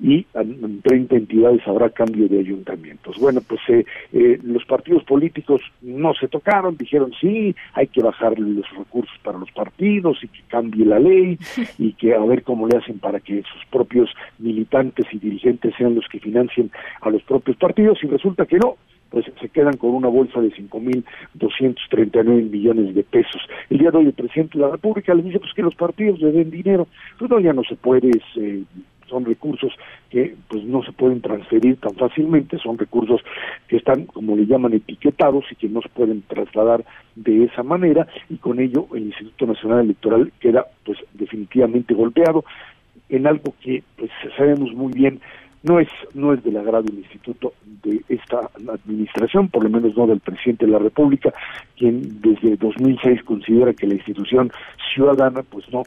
y 0.00 0.26
en 0.34 0.80
30 0.82 1.16
entidades 1.16 1.66
habrá 1.66 1.90
cambio 1.90 2.28
de 2.28 2.40
ayuntamientos. 2.40 3.18
Bueno, 3.18 3.40
pues 3.46 3.60
eh, 3.68 3.84
eh, 4.12 4.38
los 4.42 4.64
partidos 4.64 5.04
políticos 5.04 5.60
no 5.82 6.14
se 6.14 6.28
tocaron, 6.28 6.76
dijeron 6.76 7.12
sí, 7.20 7.54
hay 7.74 7.88
que 7.88 8.02
bajar 8.02 8.38
los 8.38 8.68
recursos 8.76 9.16
para 9.22 9.38
los 9.38 9.50
partidos 9.50 10.22
y 10.22 10.28
que 10.28 10.42
cambie 10.48 10.86
la 10.86 10.98
ley 10.98 11.38
y 11.78 11.92
que 11.94 12.14
a 12.14 12.20
ver 12.20 12.42
cómo 12.42 12.68
le 12.68 12.78
hacen 12.78 12.98
para 12.98 13.20
que 13.20 13.42
sus 13.42 13.64
propios 13.70 14.10
militantes 14.38 15.06
y 15.12 15.18
dirigentes 15.18 15.74
sean 15.76 15.94
los 15.94 16.06
que 16.08 16.20
financien 16.20 16.70
a 17.00 17.10
los 17.10 17.22
propios 17.22 17.56
partidos 17.56 17.98
y 18.02 18.06
resulta 18.06 18.46
que 18.46 18.58
no, 18.58 18.76
pues 19.10 19.26
se 19.40 19.48
quedan 19.48 19.76
con 19.76 19.90
una 19.90 20.08
bolsa 20.08 20.40
de 20.40 20.50
5.239 20.52 22.50
millones 22.50 22.94
de 22.94 23.02
pesos. 23.02 23.40
El 23.70 23.78
día 23.78 23.90
de 23.90 23.98
hoy 23.98 24.06
el 24.06 24.12
presidente 24.12 24.58
de 24.58 24.64
la 24.64 24.70
República 24.70 25.14
le 25.14 25.22
dice 25.22 25.40
pues 25.40 25.52
que 25.54 25.62
los 25.62 25.74
partidos 25.74 26.20
le 26.20 26.32
den 26.32 26.50
dinero. 26.50 26.86
Pues 27.18 27.30
no, 27.30 27.40
ya 27.40 27.52
no 27.52 27.62
se 27.64 27.76
puede, 27.76 28.10
eh, 28.36 28.62
son 29.08 29.24
recursos 29.24 29.72
que 30.10 30.34
pues 30.48 30.64
no 30.64 30.82
se 30.82 30.92
pueden 30.92 31.20
transferir 31.20 31.76
tan 31.80 31.94
fácilmente, 31.94 32.58
son 32.58 32.78
recursos 32.78 33.20
que 33.66 33.76
están, 33.76 34.06
como 34.06 34.36
le 34.36 34.46
llaman, 34.46 34.74
etiquetados 34.74 35.44
y 35.50 35.56
que 35.56 35.68
no 35.68 35.82
se 35.82 35.88
pueden 35.88 36.22
trasladar 36.22 36.84
de 37.14 37.44
esa 37.44 37.62
manera 37.62 38.06
y 38.28 38.36
con 38.36 38.60
ello 38.60 38.86
el 38.94 39.06
Instituto 39.06 39.46
Nacional 39.46 39.84
Electoral 39.84 40.32
queda 40.40 40.66
pues 40.84 40.98
definitivamente 41.14 41.94
golpeado 41.94 42.44
en 43.08 43.26
algo 43.26 43.54
que 43.60 43.82
pues 43.96 44.10
sabemos 44.36 44.72
muy 44.72 44.92
bien 44.92 45.20
no 45.62 45.80
es 45.80 45.88
no 46.14 46.32
es 46.32 46.42
del 46.44 46.56
agrado 46.56 46.84
del 46.84 46.98
instituto 46.98 47.52
de 47.82 48.00
esta 48.08 48.48
administración, 48.68 49.48
por 49.48 49.64
lo 49.64 49.70
menos 49.70 49.96
no 49.96 50.06
del 50.06 50.20
presidente 50.20 50.66
de 50.66 50.72
la 50.72 50.78
República, 50.78 51.32
quien 51.76 52.20
desde 52.20 52.56
2006 52.56 53.22
considera 53.24 53.72
que 53.72 53.86
la 53.86 53.94
institución 53.94 54.50
ciudadana 54.94 55.42
pues 55.42 55.70
no 55.72 55.82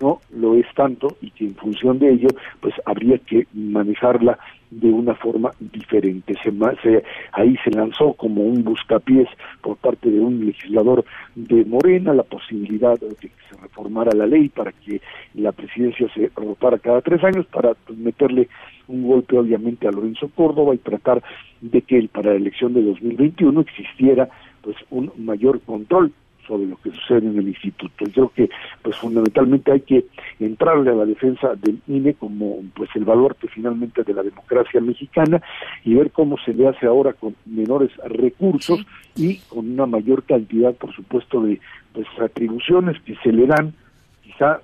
no 0.00 0.20
lo 0.30 0.54
es 0.54 0.66
tanto 0.74 1.16
y 1.20 1.30
que 1.30 1.44
en 1.44 1.54
función 1.54 1.98
de 1.98 2.12
ello 2.12 2.28
pues 2.60 2.74
habría 2.84 3.18
que 3.18 3.46
manejarla 3.52 4.38
de 4.70 4.90
una 4.90 5.14
forma 5.14 5.50
diferente. 5.60 6.34
Se, 6.42 7.02
ahí 7.32 7.56
se 7.64 7.70
lanzó 7.70 8.12
como 8.12 8.42
un 8.42 8.64
buscapiés 8.64 9.28
por 9.62 9.76
parte 9.76 10.10
de 10.10 10.20
un 10.20 10.44
legislador 10.44 11.04
de 11.34 11.64
Morena 11.64 12.12
la 12.12 12.22
posibilidad 12.22 12.98
de 12.98 13.14
que 13.16 13.30
se 13.48 13.56
reformara 13.60 14.14
la 14.14 14.26
ley 14.26 14.48
para 14.48 14.72
que 14.72 15.00
la 15.34 15.52
presidencia 15.52 16.06
se 16.14 16.30
rotara 16.36 16.78
cada 16.78 17.00
tres 17.00 17.22
años 17.24 17.46
para 17.46 17.74
pues, 17.74 17.98
meterle 17.98 18.48
un 18.88 19.06
golpe 19.06 19.38
obviamente 19.38 19.88
a 19.88 19.92
Lorenzo 19.92 20.30
Córdoba 20.34 20.74
y 20.74 20.78
tratar 20.78 21.22
de 21.60 21.82
que 21.82 22.08
para 22.12 22.30
la 22.30 22.36
elección 22.36 22.74
de 22.74 22.82
2021 22.82 23.60
existiera 23.60 24.28
pues 24.62 24.76
un 24.90 25.12
mayor 25.16 25.60
control 25.62 26.12
sobre 26.48 26.66
lo 26.66 26.76
que 26.76 26.90
sucede 26.90 27.28
en 27.28 27.38
el 27.38 27.48
instituto. 27.48 28.06
Yo 28.06 28.30
creo 28.30 28.32
que 28.34 28.50
pues 28.82 28.96
fundamentalmente 28.96 29.70
hay 29.70 29.82
que 29.82 30.06
entrarle 30.40 30.90
a 30.90 30.94
la 30.94 31.04
defensa 31.04 31.54
del 31.54 31.78
INE 31.86 32.14
como 32.14 32.62
pues 32.74 32.88
el 32.94 33.04
baluarte 33.04 33.46
finalmente 33.48 34.02
de 34.02 34.14
la 34.14 34.22
democracia 34.22 34.80
mexicana 34.80 35.42
y 35.84 35.94
ver 35.94 36.10
cómo 36.10 36.36
se 36.44 36.54
le 36.54 36.66
hace 36.66 36.86
ahora 36.86 37.12
con 37.12 37.36
menores 37.44 37.90
recursos 38.04 38.80
y 39.14 39.36
con 39.48 39.70
una 39.70 39.86
mayor 39.86 40.22
cantidad 40.24 40.74
por 40.74 40.94
supuesto 40.94 41.42
de 41.42 41.60
pues 41.92 42.06
atribuciones 42.20 43.00
que 43.02 43.14
se 43.16 43.32
le 43.32 43.46
dan 43.46 43.74
quizá 44.22 44.60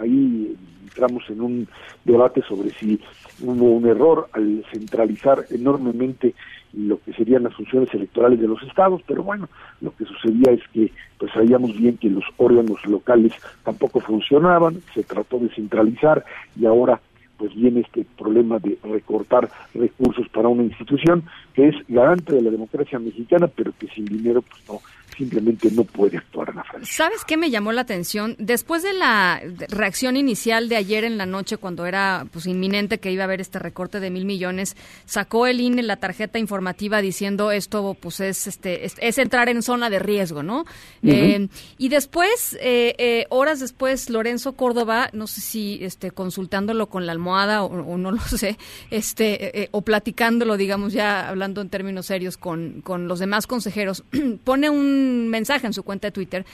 ahí 0.00 0.56
entramos 0.84 1.24
en 1.28 1.40
un 1.40 1.68
debate 2.04 2.42
sobre 2.42 2.70
si 2.70 3.00
hubo 3.42 3.76
un 3.76 3.86
error 3.86 4.28
al 4.32 4.64
centralizar 4.72 5.44
enormemente 5.50 6.34
lo 6.72 7.00
que 7.00 7.12
serían 7.12 7.44
las 7.44 7.54
funciones 7.54 7.92
electorales 7.94 8.40
de 8.40 8.48
los 8.48 8.62
estados, 8.62 9.02
pero 9.06 9.22
bueno, 9.22 9.48
lo 9.80 9.94
que 9.96 10.04
sucedía 10.04 10.52
es 10.52 10.62
que 10.72 10.92
pues 11.18 11.32
sabíamos 11.32 11.76
bien 11.76 11.96
que 11.96 12.10
los 12.10 12.24
órganos 12.36 12.84
locales 12.86 13.32
tampoco 13.64 14.00
funcionaban, 14.00 14.80
se 14.94 15.02
trató 15.02 15.38
de 15.38 15.48
centralizar 15.50 16.24
y 16.58 16.66
ahora 16.66 17.00
pues 17.38 17.54
viene 17.54 17.80
este 17.80 18.04
problema 18.18 18.58
de 18.58 18.76
recortar 18.82 19.48
recursos 19.72 20.28
para 20.28 20.48
una 20.48 20.64
institución 20.64 21.22
que 21.54 21.68
es 21.68 21.76
garante 21.88 22.34
de 22.34 22.42
la 22.42 22.50
democracia 22.50 22.98
mexicana, 22.98 23.46
pero 23.46 23.72
que 23.78 23.86
sin 23.88 24.04
dinero 24.04 24.42
pues 24.42 24.62
no 24.68 24.80
simplemente 25.18 25.68
no 25.72 25.84
puede 25.84 26.16
actuar. 26.16 26.54
¿Sabes 26.82 27.24
qué 27.26 27.36
me 27.36 27.50
llamó 27.50 27.72
la 27.72 27.80
atención? 27.80 28.36
Después 28.38 28.84
de 28.84 28.92
la 28.92 29.42
reacción 29.68 30.16
inicial 30.16 30.68
de 30.68 30.76
ayer 30.76 31.02
en 31.02 31.18
la 31.18 31.26
noche, 31.26 31.56
cuando 31.56 31.86
era 31.86 32.26
pues 32.32 32.46
inminente 32.46 32.98
que 32.98 33.10
iba 33.10 33.24
a 33.24 33.26
haber 33.26 33.40
este 33.40 33.58
recorte 33.58 33.98
de 33.98 34.10
mil 34.10 34.24
millones, 34.24 34.76
sacó 35.04 35.48
el 35.48 35.60
INE 35.60 35.82
la 35.82 35.96
tarjeta 35.96 36.38
informativa 36.38 37.02
diciendo 37.02 37.50
esto 37.50 37.96
pues 38.00 38.20
es 38.20 38.46
este 38.46 38.86
es, 38.86 39.18
entrar 39.18 39.48
en 39.48 39.62
zona 39.62 39.90
de 39.90 39.98
riesgo, 39.98 40.42
¿no? 40.44 40.64
Eh, 41.02 41.48
y 41.76 41.88
después, 41.88 42.56
eh, 42.60 42.94
eh, 42.98 43.26
horas 43.30 43.58
después, 43.58 44.10
Lorenzo 44.10 44.52
Córdoba, 44.52 45.10
no 45.12 45.26
sé 45.26 45.40
si 45.40 45.78
este 45.82 46.12
consultándolo 46.12 46.88
con 46.88 47.06
la 47.06 47.12
almohada 47.12 47.64
o, 47.64 47.98
no 47.98 48.12
lo 48.12 48.20
sé, 48.22 48.56
este 48.90 49.68
o 49.72 49.82
platicándolo, 49.82 50.56
digamos 50.56 50.92
ya 50.92 51.28
hablando 51.28 51.60
en 51.60 51.70
términos 51.70 52.06
serios 52.06 52.36
con, 52.36 52.82
con 52.82 53.08
los 53.08 53.18
demás 53.18 53.48
consejeros, 53.48 54.04
pone 54.44 54.70
un 54.70 55.07
mensaje 55.28 55.66
en 55.66 55.72
su 55.72 55.82
cuenta 55.82 56.08
de 56.08 56.12
Twitter 56.12 56.44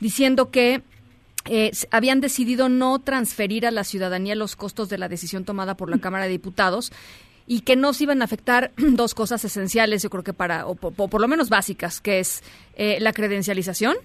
diciendo 0.00 0.50
que 0.50 0.82
eh, 1.46 1.70
habían 1.90 2.20
decidido 2.20 2.68
no 2.68 2.98
transferir 2.98 3.66
a 3.66 3.70
la 3.70 3.84
ciudadanía 3.84 4.34
los 4.34 4.56
costos 4.56 4.88
de 4.88 4.98
la 4.98 5.08
decisión 5.08 5.44
tomada 5.44 5.76
por 5.76 5.90
la 5.90 5.98
Cámara 5.98 6.24
de 6.24 6.30
Diputados 6.30 6.92
y 7.46 7.62
que 7.62 7.76
no 7.76 7.92
se 7.92 8.04
iban 8.04 8.22
a 8.22 8.26
afectar 8.26 8.72
dos 8.76 9.14
cosas 9.14 9.44
esenciales, 9.44 10.02
yo 10.02 10.10
creo 10.10 10.22
que 10.22 10.32
para, 10.32 10.66
o, 10.66 10.74
por 10.74 11.20
lo 11.20 11.28
menos 11.28 11.48
básicas, 11.48 12.00
que 12.00 12.20
es 12.20 12.42
eh, 12.76 12.98
la 13.00 13.12
credencialización 13.12 13.96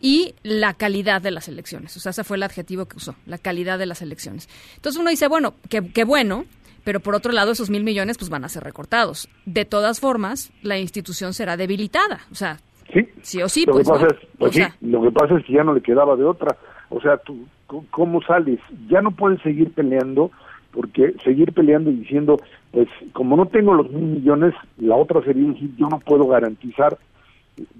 y 0.00 0.34
la 0.42 0.72
calidad 0.72 1.20
de 1.20 1.32
las 1.32 1.48
elecciones. 1.48 1.94
O 1.96 2.00
sea, 2.00 2.10
ese 2.10 2.24
fue 2.24 2.38
el 2.38 2.42
adjetivo 2.44 2.86
que 2.86 2.96
usó, 2.96 3.14
la 3.26 3.36
calidad 3.36 3.78
de 3.78 3.86
las 3.86 4.00
elecciones. 4.00 4.48
Entonces 4.76 4.98
uno 4.98 5.10
dice, 5.10 5.28
bueno, 5.28 5.54
qué 5.68 6.04
bueno, 6.04 6.46
pero 6.84 7.00
por 7.00 7.14
otro 7.14 7.32
lado 7.32 7.52
esos 7.52 7.68
mil 7.68 7.84
millones 7.84 8.16
pues 8.16 8.30
van 8.30 8.44
a 8.44 8.48
ser 8.48 8.64
recortados. 8.64 9.28
De 9.44 9.64
todas 9.64 10.00
formas, 10.00 10.50
la 10.62 10.78
institución 10.78 11.34
será 11.34 11.56
debilitada. 11.56 12.20
O 12.32 12.34
sea, 12.34 12.60
Sí. 12.92 13.08
Sí 13.22 13.42
o 13.42 13.48
sí, 13.48 13.64
lo 13.66 13.72
pues, 13.72 13.86
que 13.86 13.92
pasa 13.92 14.06
es, 14.06 14.28
pues 14.38 14.52
sí, 14.52 14.62
lo 14.80 15.02
que 15.02 15.10
pasa 15.10 15.38
es 15.38 15.44
que 15.44 15.52
ya 15.52 15.64
no 15.64 15.74
le 15.74 15.80
quedaba 15.80 16.16
de 16.16 16.24
otra. 16.24 16.56
O 16.88 17.00
sea, 17.00 17.18
tú, 17.18 17.46
¿cómo 17.90 18.20
sales? 18.22 18.58
Ya 18.88 19.00
no 19.00 19.12
puedes 19.12 19.40
seguir 19.42 19.72
peleando, 19.72 20.30
porque 20.72 21.14
seguir 21.24 21.52
peleando 21.52 21.90
y 21.90 21.96
diciendo, 21.96 22.38
pues 22.72 22.88
como 23.12 23.36
no 23.36 23.46
tengo 23.46 23.74
los 23.74 23.90
mil 23.90 24.04
millones, 24.04 24.54
la 24.78 24.96
otra 24.96 25.22
sería 25.22 25.48
decir, 25.48 25.70
yo 25.76 25.88
no 25.88 26.00
puedo 26.00 26.26
garantizar, 26.26 26.98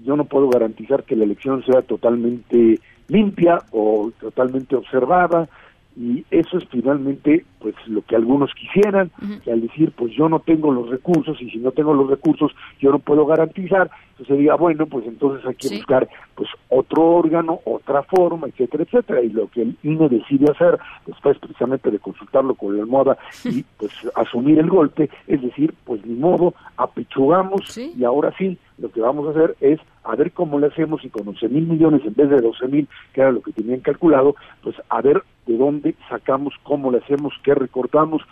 yo 0.03 0.15
no 0.15 0.25
puedo 0.25 0.49
garantizar 0.49 1.03
que 1.03 1.15
la 1.15 1.25
elección 1.25 1.63
sea 1.65 1.81
totalmente 1.81 2.79
limpia 3.07 3.59
o 3.71 4.11
totalmente 4.19 4.75
observada, 4.75 5.49
y 5.97 6.23
eso 6.31 6.57
es 6.57 6.63
finalmente 6.69 7.45
pues 7.59 7.75
lo 7.87 8.01
que 8.03 8.15
algunos 8.15 8.51
quisieran 8.53 9.11
que 9.43 9.51
al 9.51 9.61
decir 9.61 9.91
pues 9.91 10.13
yo 10.13 10.29
no 10.29 10.39
tengo 10.39 10.71
los 10.71 10.89
recursos 10.89 11.41
y 11.41 11.49
si 11.49 11.57
no 11.57 11.71
tengo 11.71 11.93
los 11.93 12.09
recursos 12.09 12.53
yo 12.79 12.91
no 12.91 12.99
puedo 12.99 13.25
garantizar 13.25 13.91
entonces 14.21 14.27
sería 14.27 14.55
bueno 14.55 14.85
pues 14.85 15.05
entonces 15.05 15.45
hay 15.45 15.55
que 15.55 15.69
buscar 15.69 16.07
pues 16.35 16.49
otro 16.69 17.15
órgano 17.15 17.59
otra 17.65 18.03
forma 18.03 18.47
etcétera 18.47 18.83
etcétera 18.83 19.21
y 19.21 19.29
lo 19.29 19.47
que 19.47 19.63
el 19.63 19.77
INE 19.83 20.09
decide 20.09 20.51
hacer 20.51 20.77
después 21.05 21.37
precisamente 21.39 21.89
de 21.89 21.99
consultarlo 21.99 22.55
con 22.55 22.77
la 22.77 22.85
moda 22.85 23.17
y 23.43 23.63
pues 23.77 23.91
asumir 24.15 24.59
el 24.59 24.69
golpe 24.69 25.09
es 25.27 25.41
decir 25.41 25.73
pues 25.85 26.05
ni 26.05 26.15
modo 26.15 26.53
apechugamos 26.77 27.77
y 27.77 28.03
ahora 28.03 28.33
sí 28.37 28.57
lo 28.77 28.91
que 28.91 29.01
vamos 29.01 29.27
a 29.27 29.31
hacer 29.31 29.55
es 29.61 29.79
a 30.03 30.15
ver 30.15 30.31
cómo 30.31 30.59
le 30.59 30.67
hacemos 30.67 31.03
y 31.05 31.09
con 31.09 31.27
11 31.27 31.49
mil 31.49 31.67
millones 31.67 32.01
en 32.03 32.15
vez 32.15 32.29
de 32.29 32.41
12 32.41 32.67
mil, 32.67 32.87
que 33.13 33.21
era 33.21 33.31
lo 33.31 33.41
que 33.41 33.51
tenían 33.51 33.81
calculado, 33.81 34.35
pues 34.63 34.75
a 34.89 35.01
ver 35.01 35.23
de 35.45 35.57
dónde 35.57 35.95
sacamos, 36.09 36.55
cómo 36.63 36.91
le 36.91 36.97
hacemos, 36.97 37.33
qué 37.43 37.53
recortamos, 37.53 38.23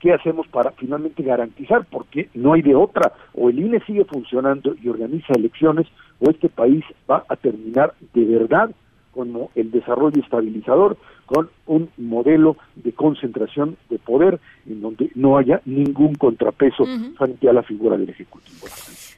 qué 0.00 0.12
hacemos 0.12 0.46
para 0.48 0.72
finalmente 0.72 1.22
garantizar, 1.22 1.86
porque 1.90 2.28
no 2.34 2.52
hay 2.52 2.62
de 2.62 2.74
otra, 2.74 3.12
o 3.34 3.48
el 3.48 3.58
INE 3.58 3.80
sigue 3.86 4.04
funcionando 4.04 4.74
y 4.82 4.88
organiza 4.88 5.32
elecciones, 5.34 5.86
o 6.20 6.30
este 6.30 6.48
país 6.48 6.84
va 7.10 7.24
a 7.28 7.36
terminar 7.36 7.94
de 8.12 8.24
verdad 8.24 8.70
como 9.12 9.50
el 9.54 9.70
desarrollo 9.70 10.20
estabilizador, 10.20 10.96
con 11.26 11.48
un 11.66 11.88
modelo 11.96 12.56
de 12.74 12.92
concentración 12.92 13.76
de 13.88 13.98
poder 13.98 14.40
en 14.66 14.82
donde 14.82 15.10
no 15.14 15.38
haya 15.38 15.62
ningún 15.64 16.14
contrapeso 16.16 16.84
frente 17.16 17.48
a 17.48 17.52
la 17.52 17.62
figura 17.62 17.96
del 17.96 18.10
Ejecutivo. 18.10 18.66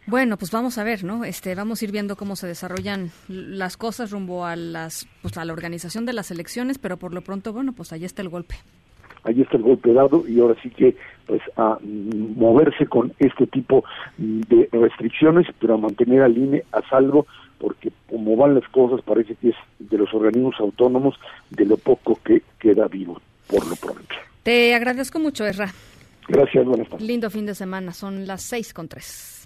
Bueno, 0.06 0.36
pues 0.36 0.52
vamos 0.52 0.78
a 0.78 0.84
ver, 0.84 1.02
¿no? 1.02 1.24
Este, 1.24 1.54
vamos 1.56 1.82
a 1.82 1.84
ir 1.84 1.90
viendo 1.90 2.14
cómo 2.14 2.36
se 2.36 2.46
desarrollan 2.46 3.10
las 3.26 3.76
cosas 3.76 4.12
rumbo 4.12 4.44
a 4.44 4.54
las, 4.54 5.08
pues 5.20 5.36
a 5.36 5.44
la 5.44 5.52
organización 5.52 6.06
de 6.06 6.12
las 6.12 6.30
elecciones, 6.30 6.78
pero 6.78 6.96
por 6.96 7.12
lo 7.12 7.22
pronto, 7.22 7.52
bueno, 7.52 7.72
pues 7.72 7.92
ahí 7.92 8.04
está 8.04 8.22
el 8.22 8.28
golpe. 8.28 8.54
Ahí 9.26 9.42
está 9.42 9.56
el 9.56 9.64
golpe 9.64 9.92
dado 9.92 10.24
y 10.26 10.40
ahora 10.40 10.54
sí 10.62 10.70
que, 10.70 10.96
pues, 11.26 11.42
a 11.56 11.78
moverse 11.82 12.86
con 12.86 13.12
este 13.18 13.46
tipo 13.46 13.84
de 14.16 14.68
restricciones, 14.72 15.46
pero 15.60 15.74
a 15.74 15.78
mantener 15.78 16.22
al 16.22 16.36
INE 16.36 16.62
a 16.72 16.80
salvo, 16.88 17.26
porque 17.58 17.90
como 18.08 18.36
van 18.36 18.54
las 18.54 18.68
cosas, 18.68 19.02
parece 19.02 19.34
que 19.34 19.50
es 19.50 19.56
de 19.78 19.98
los 19.98 20.12
organismos 20.14 20.54
autónomos 20.60 21.14
de 21.50 21.66
lo 21.66 21.76
poco 21.76 22.18
que 22.24 22.42
queda 22.58 22.86
vivo, 22.88 23.20
por 23.48 23.66
lo 23.66 23.76
pronto. 23.76 24.14
Te 24.42 24.74
agradezco 24.74 25.18
mucho, 25.18 25.44
Erra. 25.44 25.70
Gracias, 26.28 26.64
buenas 26.64 26.88
tardes. 26.88 27.06
Lindo 27.06 27.30
fin 27.30 27.46
de 27.46 27.54
semana, 27.54 27.92
son 27.92 28.26
las 28.26 28.42
seis 28.42 28.72
con 28.72 28.88
tres 28.88 29.36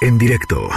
en 0.00 0.18
directo. 0.18 0.68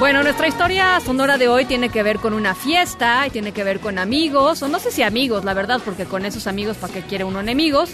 Bueno, 0.00 0.22
nuestra 0.22 0.48
historia 0.48 0.98
sonora 1.00 1.36
de 1.36 1.48
hoy 1.48 1.66
tiene 1.66 1.90
que 1.90 2.02
ver 2.02 2.20
con 2.20 2.32
una 2.32 2.54
fiesta 2.54 3.26
y 3.26 3.30
tiene 3.30 3.52
que 3.52 3.64
ver 3.64 3.80
con 3.80 3.98
amigos, 3.98 4.62
o 4.62 4.68
no 4.68 4.78
sé 4.78 4.90
si 4.90 5.02
amigos, 5.02 5.44
la 5.44 5.52
verdad, 5.52 5.78
porque 5.84 6.06
con 6.06 6.24
esos 6.24 6.46
amigos, 6.46 6.78
¿para 6.78 6.94
qué 6.94 7.02
quiere 7.02 7.24
uno 7.24 7.38
enemigos? 7.40 7.90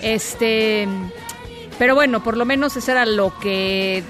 Este, 0.00 0.86
pero 1.76 1.96
bueno, 1.96 2.22
por 2.22 2.36
lo 2.36 2.44
menos 2.44 2.76
eso 2.76 2.92
era 2.92 3.04
lo 3.04 3.36
que, 3.40 4.04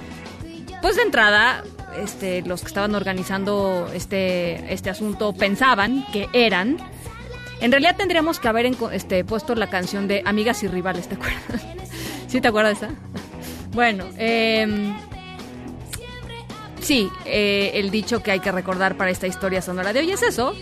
pues 0.83 0.97
de 0.97 1.03
entrada, 1.03 1.65
este, 1.97 2.43
los 2.43 2.61
que 2.61 2.67
estaban 2.67 2.95
organizando 2.95 3.91
este, 3.95 4.71
este 4.71 4.91
asunto 4.91 5.33
pensaban 5.33 6.05
que 6.13 6.29
eran. 6.35 6.77
En 7.63 7.73
realidad 7.73 7.97
tendríamos 7.97 8.39
que 8.39 8.49
haber 8.49 8.71
este, 8.93 9.25
puesto 9.25 9.55
la 9.55 9.71
canción 9.71 10.09
de 10.09 10.23
Amigas 10.27 10.63
y 10.63 10.69
Rivales, 10.69 11.09
¿te 11.09 11.15
acuerdas? 11.15 11.43
¿Sí 12.29 12.43
te 12.43 12.49
acuerdas 12.49 12.77
esa? 12.83 12.91
Bueno, 13.73 14.05
eh, 14.19 14.93
sí, 16.81 17.11
eh, 17.25 17.73
el 17.75 17.91
dicho 17.91 18.23
que 18.23 18.31
hay 18.31 18.41
que 18.41 18.53
recordar 18.53 18.97
para 18.97 19.11
esta 19.11 19.27
historia 19.27 19.63
sonora 19.63 19.93
de 19.93 20.01
hoy 20.01 20.11
es 20.13 20.23
eso. 20.23 20.55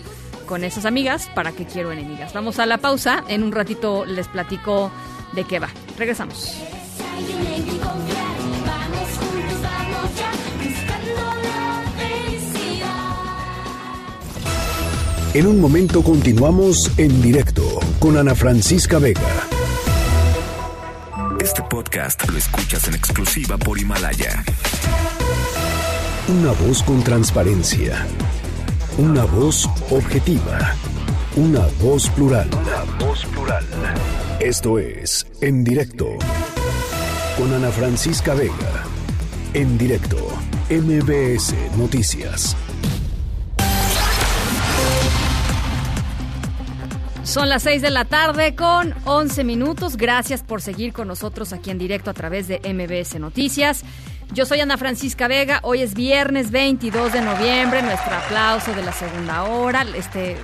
Con 0.45 0.63
esas 0.63 0.85
amigas, 0.85 1.29
¿para 1.35 1.51
qué 1.51 1.65
quiero 1.65 1.91
enemigas? 1.91 2.33
Vamos 2.33 2.59
a 2.59 2.65
la 2.65 2.79
pausa. 2.79 3.23
En 3.27 3.43
un 3.43 3.51
ratito 3.51 4.05
les 4.05 4.27
platico 4.27 4.91
de 5.33 5.43
qué 5.43 5.59
va. 5.59 5.69
Regresamos. 5.97 6.55
En 15.35 15.45
un 15.45 15.61
momento 15.61 16.01
continuamos 16.01 16.91
en 16.97 17.21
directo 17.21 17.63
con 17.99 18.17
Ana 18.17 18.33
Francisca 18.33 18.97
Vega. 18.97 19.21
Este 21.39 21.61
podcast 21.69 22.27
lo 22.27 22.37
escuchas 22.37 22.87
en 22.87 22.95
exclusiva 22.95 23.55
por 23.57 23.79
Himalaya. 23.79 24.43
Una 26.29 26.51
voz 26.51 26.83
con 26.83 27.03
transparencia. 27.03 28.05
Una 28.99 29.25
voz 29.25 29.67
objetiva. 29.89 30.75
Una 31.35 31.65
voz 31.81 32.07
plural. 32.11 32.47
Una 32.53 32.83
voz 33.03 33.25
plural. 33.25 33.65
Esto 34.39 34.77
es 34.77 35.25
En 35.41 35.63
Directo. 35.63 36.05
Con 37.35 37.51
Ana 37.51 37.71
Francisca 37.71 38.35
Vega. 38.35 38.83
En 39.55 39.75
directo. 39.79 40.17
MBS 40.69 41.55
Noticias. 41.75 42.55
Son 47.23 47.49
las 47.49 47.63
6 47.63 47.81
de 47.81 47.89
la 47.89 48.05
tarde 48.05 48.53
con 48.55 48.93
11 49.05 49.43
minutos. 49.43 49.97
Gracias 49.97 50.43
por 50.43 50.61
seguir 50.61 50.93
con 50.93 51.07
nosotros 51.07 51.53
aquí 51.53 51.71
en 51.71 51.79
directo 51.79 52.11
a 52.11 52.13
través 52.13 52.47
de 52.47 52.59
MBS 52.59 53.19
Noticias. 53.19 53.83
Yo 54.31 54.45
soy 54.45 54.59
Ana 54.59 54.77
Francisca 54.77 55.27
Vega, 55.27 55.59
hoy 55.63 55.81
es 55.81 55.95
viernes 55.95 56.51
22 56.51 57.13
de 57.13 57.21
noviembre, 57.21 57.81
nuestro 57.81 58.15
aplauso 58.15 58.73
de 58.73 58.83
la 58.83 58.91
segunda 58.91 59.43
hora. 59.43 59.83
Este, 59.95 60.37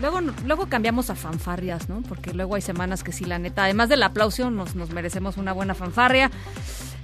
luego, 0.00 0.20
luego 0.44 0.66
cambiamos 0.68 1.08
a 1.08 1.14
fanfarrias, 1.14 1.88
¿no? 1.88 2.02
Porque 2.02 2.34
luego 2.34 2.56
hay 2.56 2.60
semanas 2.60 3.04
que 3.04 3.12
sí, 3.12 3.24
la 3.24 3.38
neta, 3.38 3.64
además 3.64 3.88
del 3.88 4.02
aplauso, 4.02 4.50
nos, 4.50 4.74
nos 4.74 4.90
merecemos 4.90 5.36
una 5.36 5.52
buena 5.52 5.74
fanfarria. 5.74 6.30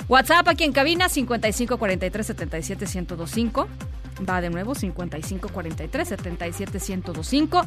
WhatsApp 0.09 0.49
aquí 0.49 0.65
en 0.65 0.73
cabina 0.73 1.09
5543 1.09 2.27
77 2.27 2.87
1025. 2.87 3.69
Va 4.29 4.41
de 4.41 4.51
nuevo 4.51 4.75
5543 4.75 6.09
77 6.09 6.73
1025. 6.73 7.67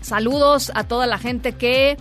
Saludos 0.00 0.72
a 0.74 0.84
toda 0.84 1.06
la 1.06 1.18
gente 1.18 1.52
que 1.52 1.98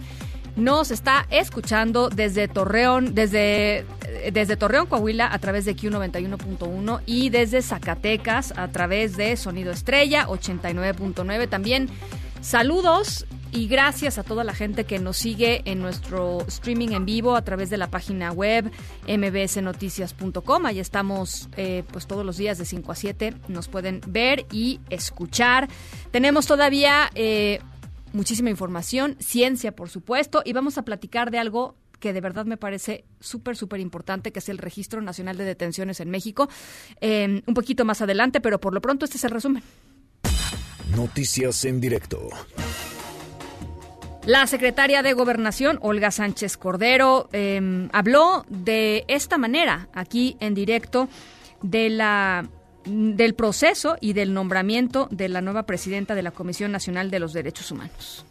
nos 0.56 0.92
está 0.92 1.28
escuchando 1.30 2.10
desde 2.10 2.48
Torreón, 2.48 3.14
desde, 3.14 3.86
desde 4.32 4.58
Torreón, 4.58 4.88
Coahuila, 4.88 5.32
a 5.32 5.40
través 5.40 5.66
de 5.66 5.76
Q91.1 5.76 7.02
y 7.06 7.30
desde 7.30 7.62
Zacatecas 7.62 8.54
a 8.58 8.68
través 8.70 9.18
de 9.18 9.36
Sonido 9.38 9.72
Estrella 9.72 10.28
89.9. 10.28 11.50
También 11.50 11.90
saludos 12.42 13.26
y 13.52 13.68
gracias 13.68 14.18
a 14.18 14.24
toda 14.24 14.44
la 14.44 14.54
gente 14.54 14.84
que 14.86 15.00
nos 15.00 15.18
sigue 15.18 15.62
en 15.66 15.80
nuestro 15.80 16.42
streaming 16.48 16.90
en 16.90 17.06
vivo 17.06 17.36
a 17.36 17.44
través 17.44 17.70
de 17.70 17.78
la 17.78 17.90
página 17.90 18.32
web 18.32 18.72
mbsnoticias.com. 19.08 20.66
Ahí 20.66 20.80
estamos 20.80 21.50
eh, 21.58 21.84
pues 21.92 22.08
todos 22.08 22.26
los 22.26 22.38
días 22.38 22.58
de 22.58 22.66
5 22.66 22.92
a 22.92 22.96
7. 22.96 23.34
Nos 23.48 23.68
pueden 23.68 24.02
ver 24.08 24.46
y 24.52 24.80
escuchar. 24.90 25.68
Tenemos 26.12 26.46
todavía... 26.48 27.10
Eh, 27.16 27.60
muchísima 28.14 28.50
información, 28.50 29.16
ciencia, 29.20 29.76
por 29.76 29.90
supuesto, 29.90 30.42
y 30.44 30.54
vamos 30.54 30.78
a 30.78 30.84
platicar 30.84 31.30
de 31.30 31.40
algo 31.40 31.76
que 32.00 32.14
de 32.14 32.22
verdad 32.22 32.46
me 32.46 32.58
parece 32.58 33.06
súper, 33.20 33.56
súper 33.56 33.80
importante, 33.80 34.32
que 34.32 34.40
es 34.40 34.50
el 34.50 34.58
Registro 34.58 35.02
Nacional 35.02 35.38
de 35.38 35.46
Detenciones 35.46 36.00
en 36.00 36.10
México. 36.10 36.50
Em, 37.02 37.42
un 37.46 37.54
poquito 37.54 37.86
más 37.86 38.02
adelante, 38.02 38.42
pero 38.42 38.60
por 38.60 38.74
lo 38.74 38.82
pronto 38.82 39.06
este 39.06 39.18
es 39.18 39.24
el 39.24 39.32
resumen. 39.32 39.64
Noticias 40.96 41.66
en 41.66 41.82
directo. 41.82 42.30
La 44.26 44.46
secretaria 44.46 45.04
de 45.04 45.14
Gobernación, 45.14 45.80
Olga 45.82 46.12
Sánchez 46.12 46.58
Cordero, 46.58 47.30
em, 47.32 47.90
habló 47.94 48.46
de 48.50 49.06
esta 49.08 49.38
manera 49.38 49.88
aquí 49.94 50.36
en 50.40 50.54
directo 50.54 51.08
de 51.62 51.90
la 51.90 52.50
del 52.86 53.36
proceso 53.36 53.98
y 54.00 54.14
del 54.14 54.34
nombramiento 54.34 55.10
de 55.12 55.28
la 55.28 55.42
nueva 55.42 55.64
presidenta 55.64 56.16
de 56.16 56.24
la 56.24 56.32
Comisión 56.32 56.72
Nacional 56.72 57.12
de 57.12 57.20
los 57.20 57.34
Derechos 57.34 57.70
Humanos 57.70 58.26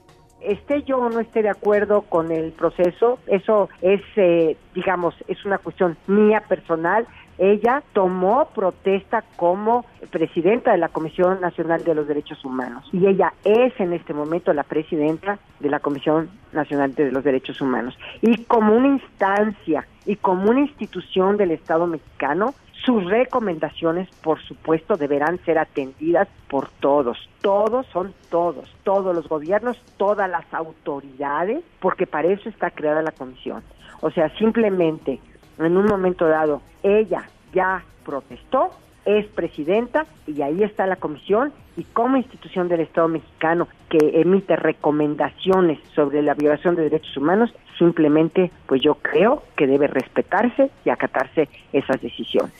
esté 0.47 0.83
yo 0.85 0.99
o 0.99 1.11
no 1.11 1.21
esté 1.21 1.43
de 1.43 1.51
acuerdo 1.51 2.03
con 2.03 2.31
el 2.31 2.53
proceso, 2.53 3.19
eso 3.27 3.69
es, 3.83 4.01
eh, 4.17 4.57
digamos, 4.75 5.15
es 5.29 5.45
una 5.45 5.59
cuestión 5.59 5.97
mía 6.07 6.43
personal. 6.49 7.07
Ella 7.39 7.83
tomó 7.93 8.49
protesta 8.55 9.23
como 9.37 9.85
presidenta 10.11 10.73
de 10.73 10.79
la 10.79 10.89
Comisión 10.89 11.39
Nacional 11.41 11.85
de 11.85 11.95
los 11.95 12.09
Derechos 12.09 12.43
Humanos 12.47 12.89
y 12.93 13.07
ella 13.07 13.35
es 13.45 13.79
en 13.79 13.93
este 13.93 14.15
momento 14.15 14.55
la 14.55 14.63
presidenta 14.63 15.39
de 15.61 15.69
la 15.69 15.81
Comisión 15.81 16.31
Nacional 16.53 16.95
de 16.95 17.13
los 17.13 17.25
Derechos 17.25 17.61
Humanos. 17.61 17.99
Y 18.23 18.45
como 18.45 18.75
una 18.75 18.89
instancia 18.89 19.87
y 20.07 20.17
como 20.17 20.51
una 20.51 20.61
institución 20.61 21.37
del 21.37 21.51
Estado 21.51 21.87
mexicano, 21.87 22.55
sus 22.87 23.05
recomendaciones, 23.05 24.09
por 24.23 24.41
supuesto, 24.41 24.97
deberán 24.97 25.39
ser 25.45 25.59
atendidas 25.59 26.29
por 26.49 26.69
todos. 26.81 27.19
Todos 27.43 27.85
son 27.87 28.15
todos, 28.31 28.73
todos 28.85 29.15
los 29.15 29.29
gobiernos, 29.29 29.77
todas 29.97 30.31
las 30.31 30.45
autoridades, 30.55 31.65
porque 31.81 32.07
para 32.07 32.29
eso 32.29 32.49
está 32.49 32.71
creada 32.71 33.03
la 33.03 33.11
comisión. 33.11 33.65
O 34.01 34.11
sea, 34.11 34.29
simplemente 34.39 35.19
en 35.59 35.77
un 35.77 35.87
momento 35.87 36.29
dado 36.29 36.63
ella 36.85 37.29
ya 37.53 37.83
protestó, 38.05 38.71
es 39.05 39.27
presidenta 39.27 40.07
y 40.27 40.43
ahí 40.43 40.63
está 40.63 40.87
la 40.87 40.97
comisión 40.97 41.53
y 41.77 41.83
como 41.85 42.17
institución 42.17 42.69
del 42.69 42.81
Estado 42.81 43.09
mexicano 43.09 43.67
que 43.89 44.21
emite 44.21 44.55
recomendaciones 44.55 45.81
sobre 45.95 46.23
la 46.23 46.35
violación 46.35 46.77
de 46.77 46.83
derechos 46.83 47.17
humanos, 47.17 47.53
simplemente 47.79 48.51
pues 48.67 48.83
yo 48.83 48.95
creo 48.97 49.43
que 49.57 49.67
debe 49.67 49.87
respetarse 49.87 50.71
y 50.85 50.91
acatarse 50.91 51.49
esas 51.73 52.01
decisiones, 52.01 52.53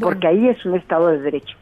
porque 0.00 0.26
ahí 0.26 0.48
es 0.48 0.64
un 0.64 0.76
Estado 0.76 1.08
de 1.08 1.20
Derecho. 1.20 1.56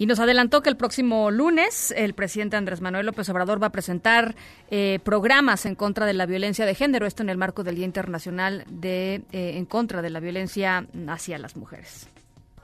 Y 0.00 0.06
nos 0.06 0.18
adelantó 0.18 0.62
que 0.62 0.70
el 0.70 0.78
próximo 0.78 1.30
lunes 1.30 1.92
el 1.94 2.14
presidente 2.14 2.56
Andrés 2.56 2.80
Manuel 2.80 3.04
López 3.04 3.28
Obrador 3.28 3.62
va 3.62 3.66
a 3.66 3.70
presentar 3.70 4.34
eh, 4.70 4.98
programas 5.04 5.66
en 5.66 5.74
contra 5.74 6.06
de 6.06 6.14
la 6.14 6.24
violencia 6.24 6.64
de 6.64 6.74
género, 6.74 7.04
esto 7.04 7.22
en 7.22 7.28
el 7.28 7.36
marco 7.36 7.64
del 7.64 7.74
Día 7.74 7.84
Internacional 7.84 8.64
de 8.70 9.16
eh, 9.32 9.58
en 9.58 9.66
contra 9.66 10.00
de 10.00 10.08
la 10.08 10.20
violencia 10.20 10.86
hacia 11.06 11.36
las 11.36 11.54
mujeres. 11.54 12.08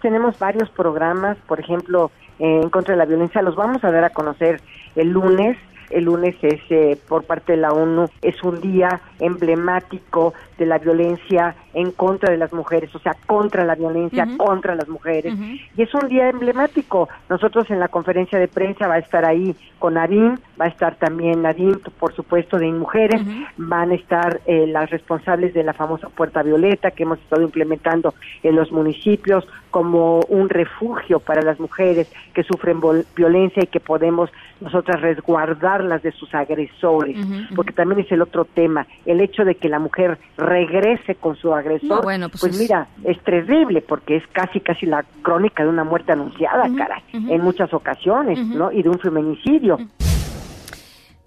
Tenemos 0.01 0.39
varios 0.39 0.70
programas, 0.70 1.37
por 1.47 1.61
ejemplo, 1.61 2.11
en 2.39 2.70
contra 2.70 2.95
de 2.95 2.99
la 2.99 3.05
violencia, 3.05 3.43
los 3.43 3.55
vamos 3.55 3.85
a 3.85 3.91
dar 3.91 4.05
a 4.05 4.11
conocer 4.11 4.62
el 4.95 5.11
lunes 5.11 5.59
el 5.91 6.05
lunes 6.05 6.37
es 6.43 6.61
eh, 6.70 6.99
por 7.09 7.24
parte 7.24 7.53
de 7.53 7.59
la 7.59 7.72
ONU 7.72 8.09
es 8.22 8.43
un 8.43 8.61
día 8.61 9.01
emblemático 9.18 10.34
de 10.59 10.66
la 10.66 10.78
violencia 10.78 11.55
en 11.74 11.91
contra 11.93 12.30
de 12.30 12.39
las 12.39 12.53
mujeres, 12.53 12.95
o 12.95 12.99
sea, 12.99 13.14
contra 13.26 13.64
la 13.64 13.74
violencia 13.74 14.26
contra 14.37 14.74
las 14.74 14.89
mujeres. 14.89 15.34
Y 15.76 15.82
es 15.82 15.95
un 15.95 16.09
día 16.09 16.28
emblemático. 16.30 17.09
Nosotros 17.28 17.70
en 17.70 17.78
la 17.78 17.89
conferencia 17.89 18.39
de 18.39 18.49
prensa 18.49 18.89
va 18.89 18.95
a 18.95 18.99
estar 18.99 19.24
ahí 19.24 19.55
con 19.78 19.95
Nadine, 19.95 20.37
va 20.59 20.64
a 20.64 20.68
estar 20.68 20.97
también 20.97 21.43
Nadine, 21.43 21.76
por 21.99 22.14
supuesto, 22.14 22.59
de 22.59 22.66
Mujeres, 22.72 23.20
van 23.57 23.91
a 23.91 23.95
estar 23.95 24.41
eh, 24.47 24.66
las 24.66 24.91
responsables 24.91 25.55
de 25.55 25.62
la 25.62 25.72
famosa 25.72 26.09
Puerta 26.09 26.43
Violeta 26.43 26.91
que 26.91 27.03
hemos 27.03 27.18
estado 27.18 27.43
implementando 27.43 28.14
en 28.43 28.57
los 28.57 28.72
municipios 28.72 29.47
como 29.70 30.20
un 30.28 30.49
refugio 30.49 31.20
para 31.20 31.43
las 31.43 31.61
mujeres 31.61 32.11
que 32.32 32.43
sufren 32.43 32.80
violencia 33.14 33.62
y 33.62 33.66
que 33.66 33.80
podemos 33.80 34.30
nosotras 34.61 35.00
resguardarlas 35.00 36.02
de 36.02 36.12
sus 36.12 36.34
agresores, 36.34 37.16
porque 37.54 37.72
también 37.72 38.00
es 38.00 38.12
el 38.12 38.22
otro 38.22 38.44
tema, 38.44 38.86
el 39.04 39.20
hecho 39.20 39.44
de 39.44 39.57
que 39.57 39.68
la 39.68 39.78
mujer 39.78 40.18
regrese 40.36 41.14
con 41.16 41.36
su 41.36 41.54
agresor, 41.54 42.02
bueno, 42.02 42.28
pues, 42.28 42.40
pues 42.40 42.59
mira, 42.59 42.86
es 43.04 43.20
terrible 43.20 43.82
porque 43.82 44.16
es 44.16 44.26
casi 44.32 44.61
casi 44.61 44.86
la 44.86 45.04
crónica 45.22 45.62
de 45.62 45.68
una 45.68 45.84
muerte 45.84 46.12
anunciada, 46.12 46.68
cara, 46.76 47.02
en 47.12 47.40
muchas 47.42 47.72
ocasiones, 47.72 48.38
¿no? 48.38 48.72
Y 48.72 48.82
de 48.82 48.88
un 48.88 48.98
feminicidio. 48.98 49.78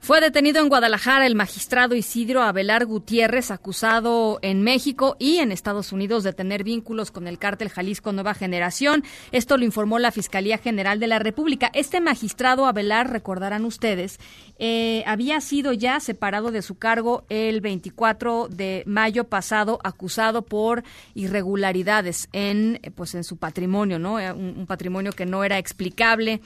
Fue 0.10 0.22
detenido 0.22 0.60
en 0.60 0.70
Guadalajara 0.70 1.28
el 1.28 1.36
magistrado 1.36 1.93
Isidro 1.93 2.41
Abelar 2.41 2.88
Gutiérrez, 2.88 3.51
acusado 3.51 4.39
en 4.41 4.64
México 4.64 5.16
y 5.20 5.38
en 5.38 5.51
Estados 5.51 5.91
Unidos 5.93 6.24
de 6.24 6.34
tener 6.34 6.64
vínculos 6.64 7.12
con 7.12 7.28
el 7.28 7.38
cártel 7.38 7.70
Jalisco 7.70 8.12
Nueva 8.12 8.34
Generación. 8.34 9.03
Esto 9.32 9.55
lo 9.55 9.66
informó 9.66 9.99
la 9.99 10.12
Fiscalía 10.12 10.57
General 10.57 10.99
de 10.99 11.05
la 11.05 11.20
República. 11.20 11.70
Este 11.76 12.01
magistrado 12.01 12.66
Abelar, 12.66 13.12
recordarán 13.12 13.66
ustedes, 13.66 14.20
eh, 14.57 15.03
había 15.05 15.41
sido 15.41 15.74
ya 15.74 15.99
separado 15.99 16.49
de 16.49 16.64
su 16.64 16.80
cargo 16.80 17.24
el 17.30 17.62
24 17.62 18.47
de 18.49 18.82
mayo 18.88 19.26
pasado, 19.26 19.80
acusado 19.84 20.41
por 20.41 20.84
irregularidades 21.14 22.30
en, 22.34 22.82
pues, 22.95 23.14
en 23.14 23.24
su 23.24 23.38
patrimonio, 23.38 23.99
¿no? 23.99 24.20
Eh, 24.20 24.32
un, 24.32 24.66
patrimonio 24.66 25.12
que 25.12 25.28
no 25.28 25.43
era 25.43 25.60
explicable 25.60 26.41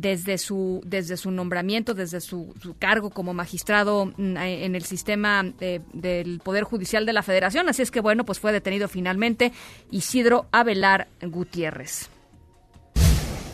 desde 0.00 0.38
su, 0.38 0.80
desde 0.84 1.16
su 1.16 1.30
nombramiento, 1.30 1.94
desde 1.94 2.20
su 2.20 2.54
cargo 2.78 3.10
como 3.10 3.34
magistrado 3.34 4.06
mm, 4.06 4.36
en 4.36 4.74
el 4.74 4.84
sistema 4.84 5.42
del 5.42 6.40
Poder 6.42 6.64
Judicial 6.64 7.04
de 7.06 7.12
la 7.12 7.22
Federación. 7.22 7.68
Así 7.68 7.82
es 7.82 7.90
que, 7.90 8.00
bueno, 8.00 8.24
pues 8.24 8.38
fue 8.38 8.52
detenido 8.52 8.88
finalmente 8.88 9.52
Isidro 9.90 10.46
Abelar 10.52 11.08
Gutiérrez. 11.22 12.10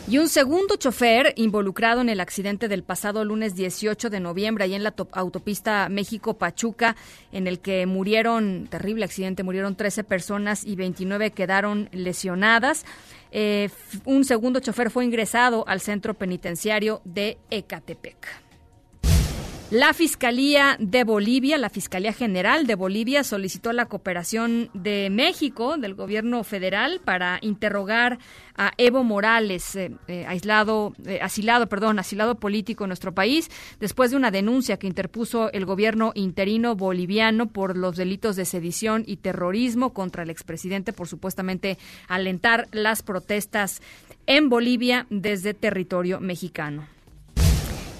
Y 0.07 0.19
un 0.19 0.29
segundo 0.29 0.75
chofer 0.75 1.33
involucrado 1.35 2.01
en 2.01 2.09
el 2.09 2.19
accidente 2.19 2.67
del 2.67 2.83
pasado 2.83 3.25
lunes 3.25 3.55
18 3.55 4.11
de 4.11 4.19
noviembre, 4.19 4.65
ahí 4.65 4.75
en 4.75 4.83
la 4.83 4.93
autopista 5.13 5.89
México-Pachuca, 5.89 6.95
en 7.31 7.47
el 7.47 7.57
que 7.57 7.87
murieron, 7.87 8.67
terrible 8.69 9.05
accidente, 9.05 9.41
murieron 9.41 9.75
13 9.75 10.03
personas 10.03 10.63
y 10.63 10.75
29 10.75 11.31
quedaron 11.31 11.89
lesionadas. 11.91 12.85
Eh, 13.37 13.69
un 14.05 14.23
segundo 14.23 14.61
chofer 14.61 14.89
fue 14.89 15.03
ingresado 15.03 15.67
al 15.67 15.81
centro 15.81 16.13
penitenciario 16.13 17.01
de 17.03 17.37
Ecatepec. 17.49 18.44
La 19.71 19.93
Fiscalía 19.93 20.77
de 20.79 21.03
Bolivia, 21.03 21.57
la 21.57 21.71
Fiscalía 21.71 22.13
General 22.13 22.67
de 22.67 22.75
Bolivia, 22.75 23.23
solicitó 23.23 23.73
la 23.73 23.87
cooperación 23.87 24.69
de 24.75 25.09
México, 25.09 25.77
del 25.77 25.95
gobierno 25.95 26.43
federal, 26.43 27.01
para 27.03 27.39
interrogar 27.41 28.19
a 28.55 28.73
Evo 28.77 29.03
Morales, 29.03 29.75
eh, 29.75 29.91
eh, 30.07 30.23
aislado, 30.27 30.93
eh, 31.07 31.17
asilado, 31.19 31.67
perdón, 31.67 31.97
asilado 31.97 32.35
político 32.35 32.83
en 32.83 32.89
nuestro 32.89 33.15
país, 33.15 33.49
después 33.79 34.11
de 34.11 34.17
una 34.17 34.29
denuncia 34.29 34.77
que 34.77 34.85
interpuso 34.85 35.51
el 35.51 35.65
gobierno 35.65 36.11
interino 36.13 36.75
boliviano 36.75 37.47
por 37.47 37.75
los 37.75 37.95
delitos 37.95 38.35
de 38.35 38.45
sedición 38.45 39.03
y 39.07 39.17
terrorismo 39.17 39.93
contra 39.93 40.21
el 40.21 40.29
expresidente 40.29 40.93
por 40.93 41.07
supuestamente 41.07 41.79
alentar 42.07 42.67
las 42.71 43.01
protestas 43.01 43.81
en 44.27 44.47
Bolivia 44.47 45.07
desde 45.09 45.55
territorio 45.55 46.19
mexicano. 46.19 46.94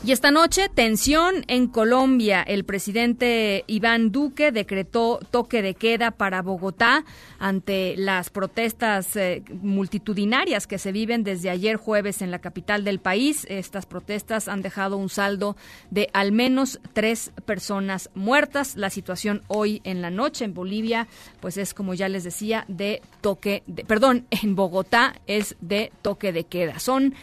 Y 0.06 0.12
esta 0.12 0.30
noche, 0.30 0.70
tensión 0.70 1.45
en 1.47 1.66
Colombia. 1.66 2.43
El 2.43 2.64
presidente 2.64 3.64
Iván 3.66 4.12
Duque 4.12 4.51
decretó 4.51 5.20
toque 5.32 5.64
de 5.64 5.74
queda 5.74 6.12
para 6.12 6.43
Bogotá 6.43 7.03
ante 7.39 7.95
las 7.97 8.30
protestas 8.30 9.16
eh, 9.16 9.41
multitudinarias 9.64 10.68
que 10.68 10.78
se 10.78 10.91
viven 10.91 11.24
desde 11.24 11.49
ayer 11.49 11.78
jueves 11.78 12.22
en 12.22 12.30
la 12.30 12.38
capital 12.38 12.84
del 12.84 12.99
país. 12.99 13.47
Estas 13.49 13.88
protestas 13.88 14.47
han 14.47 14.62
dejado 14.62 14.95
un 14.97 15.10
saldo 15.10 15.58
de 15.89 16.08
al 16.14 16.32
menos 16.32 16.80
tres 16.93 17.32
personas 17.45 18.12
muertas. 18.14 18.76
La 18.76 18.91
situación 18.91 19.41
hoy 19.47 19.82
en 19.86 20.03
la 20.03 20.12
noche 20.12 20.45
en 20.45 20.53
Bolivia, 20.53 21.08
pues 21.39 21.58
es 21.58 21.74
como 21.74 21.95
ya 21.95 22.10
les 22.10 22.24
decía, 22.24 22.66
de 22.68 23.01
toque 23.22 23.64
de, 23.66 23.84
perdón, 23.84 24.28
en 24.30 24.56
Bogotá 24.56 25.16
es 25.26 25.56
de 25.62 25.91
toque 26.03 26.32
de 26.32 26.43
queda. 26.43 26.78
Son 26.78 27.16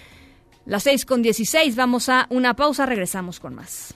las 0.64 0.82
6 0.84 1.04
con 1.04 1.22
16, 1.22 1.76
vamos 1.76 2.08
a 2.08 2.26
una 2.30 2.54
pausa, 2.54 2.86
regresamos 2.86 3.40
con 3.40 3.54
más. 3.54 3.94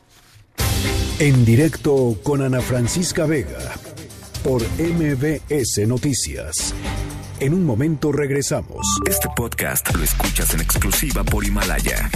En 1.18 1.44
directo 1.44 2.18
con 2.22 2.42
Ana 2.42 2.60
Francisca 2.60 3.24
Vega 3.24 3.58
por 4.42 4.62
MBS 4.78 5.86
Noticias. 5.88 6.74
En 7.40 7.52
un 7.52 7.64
momento 7.64 8.12
regresamos. 8.12 8.86
Este 9.06 9.28
podcast 9.34 9.94
lo 9.94 10.04
escuchas 10.04 10.54
en 10.54 10.60
exclusiva 10.60 11.24
por 11.24 11.44
Himalaya. 11.44 12.10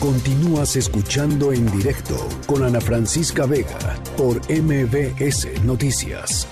Continúas 0.00 0.76
escuchando 0.76 1.52
en 1.52 1.70
directo 1.70 2.16
con 2.46 2.64
Ana 2.64 2.80
Francisca 2.80 3.46
Vega 3.46 4.02
por 4.16 4.40
MBS 4.50 5.62
Noticias. 5.64 6.48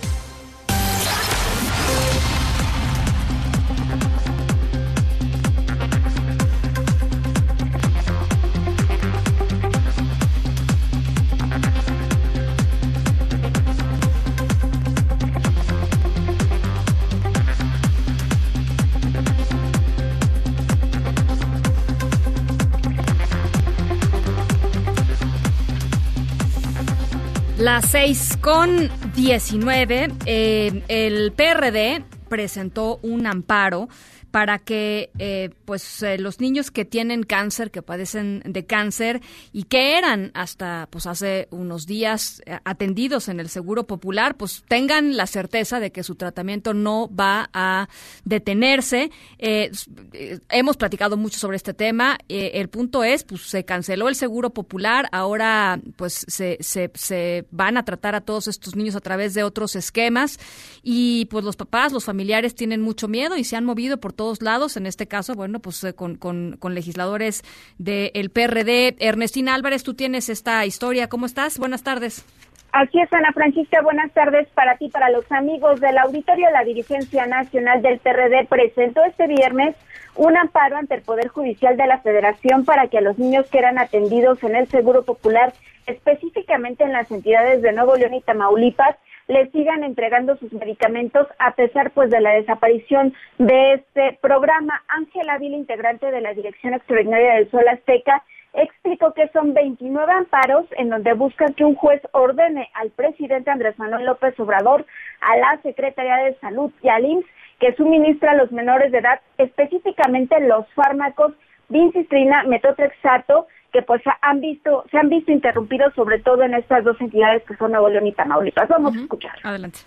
Las 27.61 27.91
6 27.91 28.39
con 28.41 28.89
19, 29.15 30.09
eh, 30.25 30.83
el 30.89 31.31
PRD 31.33 32.03
presentó 32.27 32.99
un 33.03 33.27
amparo 33.27 33.91
para 34.31 34.59
que 34.59 35.11
eh, 35.19 35.51
pues 35.65 36.03
eh, 36.03 36.19
los 36.19 36.41
niños 36.41 36.71
que 36.71 36.85
tienen 36.85 37.25
cáncer, 37.25 37.71
que 37.71 37.83
padecen 37.83 38.43
de 38.45 38.65
cáncer 38.65 39.21
y 39.53 39.65
que 39.65 39.99
eran 39.99 40.31
hasta 40.35 40.89
pues 40.91 41.07
hace 41.07 41.49
unos 41.51 41.87
días 41.87 42.43
eh, 42.47 42.59
atendidos 42.65 43.29
en 43.29 43.41
el 43.41 43.49
Seguro 43.49 43.87
Popular, 43.87 44.37
pues 44.37 44.63
tengan 44.69 45.17
la 45.17 45.27
certeza 45.27 45.81
de 45.81 45.91
que 45.91 46.03
su 46.03 46.15
tratamiento 46.15 46.75
no 46.75 47.11
va 47.15 47.51
a 47.53 47.89
detenerse. 48.25 49.11
hemos 49.39 50.77
platicado 50.77 51.17
mucho 51.17 51.39
sobre 51.39 51.57
este 51.57 51.75
tema. 51.75 52.19
el 52.29 52.69
punto 52.69 53.03
es, 53.03 53.25
pues 53.25 53.43
se 53.43 53.65
canceló 53.65 54.09
el 54.09 54.15
Seguro 54.15 54.51
Popular, 54.51 55.09
ahora 55.13 55.81
pues 55.97 56.25
se, 56.29 56.59
se, 56.61 56.91
se 56.95 57.47
van 57.51 57.77
a 57.77 57.85
tratar 57.85 58.15
a 58.15 58.21
todos 58.21 58.47
estos 58.49 58.77
niños 58.77 58.95
a 58.95 59.01
través 59.01 59.35
de 59.35 59.43
otros 59.43 59.77
esquemas 59.77 60.39
y 60.83 61.27
pues 61.27 61.45
los 61.45 61.57
papás, 61.57 61.93
los 61.93 62.05
familiares 62.05 62.55
tienen 62.55 62.81
mucho 62.81 63.09
miedo 63.09 63.37
y 63.37 63.45
se 63.45 63.57
han 63.57 63.65
movido 63.65 63.99
por 63.99 64.13
todos 64.21 64.43
lados, 64.43 64.77
en 64.77 64.85
este 64.85 65.07
caso, 65.07 65.35
bueno, 65.35 65.61
pues 65.61 65.83
eh, 65.83 65.95
con, 65.95 66.17
con, 66.17 66.75
legisladores 66.75 67.43
del 67.79 68.29
PRD. 68.29 68.97
Ernestina 68.99 69.55
Álvarez, 69.55 69.83
tú 69.83 69.95
tienes 69.95 70.29
esta 70.29 70.67
historia. 70.67 71.09
¿Cómo 71.09 71.25
estás? 71.25 71.59
Buenas 71.59 71.83
tardes. 71.83 72.27
Así 72.71 73.01
es, 73.01 73.11
Ana 73.15 73.33
Francisca, 73.33 73.81
buenas 73.81 74.13
tardes 74.13 74.47
para 74.49 74.77
ti, 74.77 74.91
para 74.91 75.09
los 75.09 75.25
amigos 75.33 75.81
del 75.81 75.97
auditorio. 75.97 76.51
La 76.51 76.65
dirigencia 76.65 77.25
nacional 77.25 77.81
del 77.81 77.99
PRD 77.99 78.45
presentó 78.47 79.03
este 79.05 79.27
viernes 79.27 79.75
un 80.17 80.37
amparo 80.37 80.77
ante 80.77 80.97
el 80.97 81.01
Poder 81.01 81.29
Judicial 81.29 81.79
de 81.79 81.87
la 81.87 82.01
Federación 82.01 82.67
para 82.67 82.89
que 82.89 82.99
a 82.99 83.01
los 83.01 83.19
niños 83.19 83.49
que 83.49 83.57
eran 83.57 83.79
atendidos 83.79 84.43
en 84.43 84.55
el 84.55 84.69
Seguro 84.69 85.03
Popular, 85.07 85.55
específicamente 85.87 86.85
en 86.85 86.93
las 86.93 87.11
entidades 87.11 87.63
de 87.63 87.73
Nuevo 87.73 87.97
León 87.97 88.13
y 88.13 88.21
Tamaulipas, 88.21 88.97
les 89.31 89.49
sigan 89.53 89.85
entregando 89.85 90.37
sus 90.39 90.53
medicamentos 90.53 91.25
a 91.39 91.55
pesar 91.55 91.93
pues 91.93 92.11
de 92.11 92.21
la 92.21 92.33
desaparición 92.33 93.15
de 93.39 93.75
este 93.75 94.19
programa. 94.21 94.83
Ángela 94.89 95.35
Ávila, 95.35 95.57
integrante 95.57 96.11
de 96.11 96.21
la 96.21 96.35
Dirección 96.35 96.75
Extraordinaria 96.75 97.35
del 97.35 97.49
Sol 97.49 97.67
Azteca, 97.69 98.25
explicó 98.55 99.15
que 99.15 99.29
son 99.29 99.55
29 99.55 100.13
amparos 100.13 100.67
en 100.73 100.89
donde 100.89 101.13
buscan 101.13 101.55
que 101.55 101.65
un 101.65 101.77
juez 101.77 102.03
ordene 102.11 102.71
al 102.75 102.91
presidente 102.91 103.53
Andrés 103.53 103.79
Manuel 103.79 104.07
López 104.07 104.39
Obrador, 104.41 104.85
a 105.21 105.37
la 105.37 105.63
Secretaría 105.63 106.17
de 106.17 106.35
Salud 106.41 106.73
y 106.83 106.89
al 106.89 107.05
IMSS 107.05 107.27
que 107.61 107.77
suministra 107.77 108.33
a 108.33 108.37
los 108.37 108.51
menores 108.51 108.91
de 108.91 108.99
edad 108.99 109.21
específicamente 109.39 110.41
los 110.41 110.67
fármacos 110.75 111.35
vincistrina, 111.69 112.43
metotrexato, 112.43 113.47
que 113.71 113.83
pues 113.83 114.03
han 114.21 114.41
visto, 114.41 114.85
se 114.91 114.99
han 114.99 115.09
visto 115.09 115.33
interrumpidos 115.33 115.95
sobre 115.95 116.19
todo 116.19 116.43
en 116.43 116.55
estas 116.55 116.85
dos 116.85 117.01
entidades 117.01 117.43
que 117.45 117.57
son 117.57 117.73
Nuevo 117.73 117.89
León 117.89 118.07
y 118.07 118.13
Tamaulipas. 118.13 118.69
Vamos 118.69 118.97
a 118.97 119.01
escuchar. 119.01 119.39
Adelante. 119.43 119.81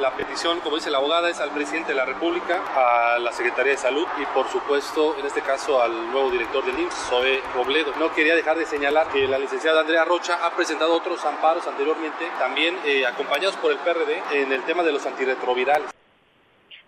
La 0.00 0.10
petición, 0.14 0.60
como 0.60 0.76
dice 0.76 0.90
la 0.90 0.98
abogada, 0.98 1.30
es 1.30 1.40
al 1.40 1.52
presidente 1.52 1.92
de 1.92 1.96
la 1.96 2.04
República, 2.04 2.60
a 2.76 3.18
la 3.18 3.32
Secretaría 3.32 3.72
de 3.72 3.78
Salud 3.78 4.06
y, 4.20 4.26
por 4.26 4.46
supuesto, 4.48 5.18
en 5.18 5.24
este 5.24 5.40
caso, 5.40 5.80
al 5.80 6.12
nuevo 6.12 6.30
director 6.30 6.62
del 6.66 6.78
IMSS, 6.78 7.08
Zoe 7.08 7.40
Robledo. 7.54 7.92
No 7.98 8.12
quería 8.12 8.34
dejar 8.34 8.58
de 8.58 8.66
señalar 8.66 9.08
que 9.08 9.26
la 9.26 9.38
licenciada 9.38 9.80
Andrea 9.80 10.04
Rocha 10.04 10.44
ha 10.44 10.54
presentado 10.54 10.94
otros 10.94 11.24
amparos 11.24 11.66
anteriormente, 11.66 12.26
también 12.38 12.76
eh, 12.84 13.06
acompañados 13.06 13.56
por 13.56 13.72
el 13.72 13.78
PRD, 13.78 14.42
en 14.42 14.52
el 14.52 14.60
tema 14.64 14.82
de 14.82 14.92
los 14.92 15.06
antirretrovirales. 15.06 15.88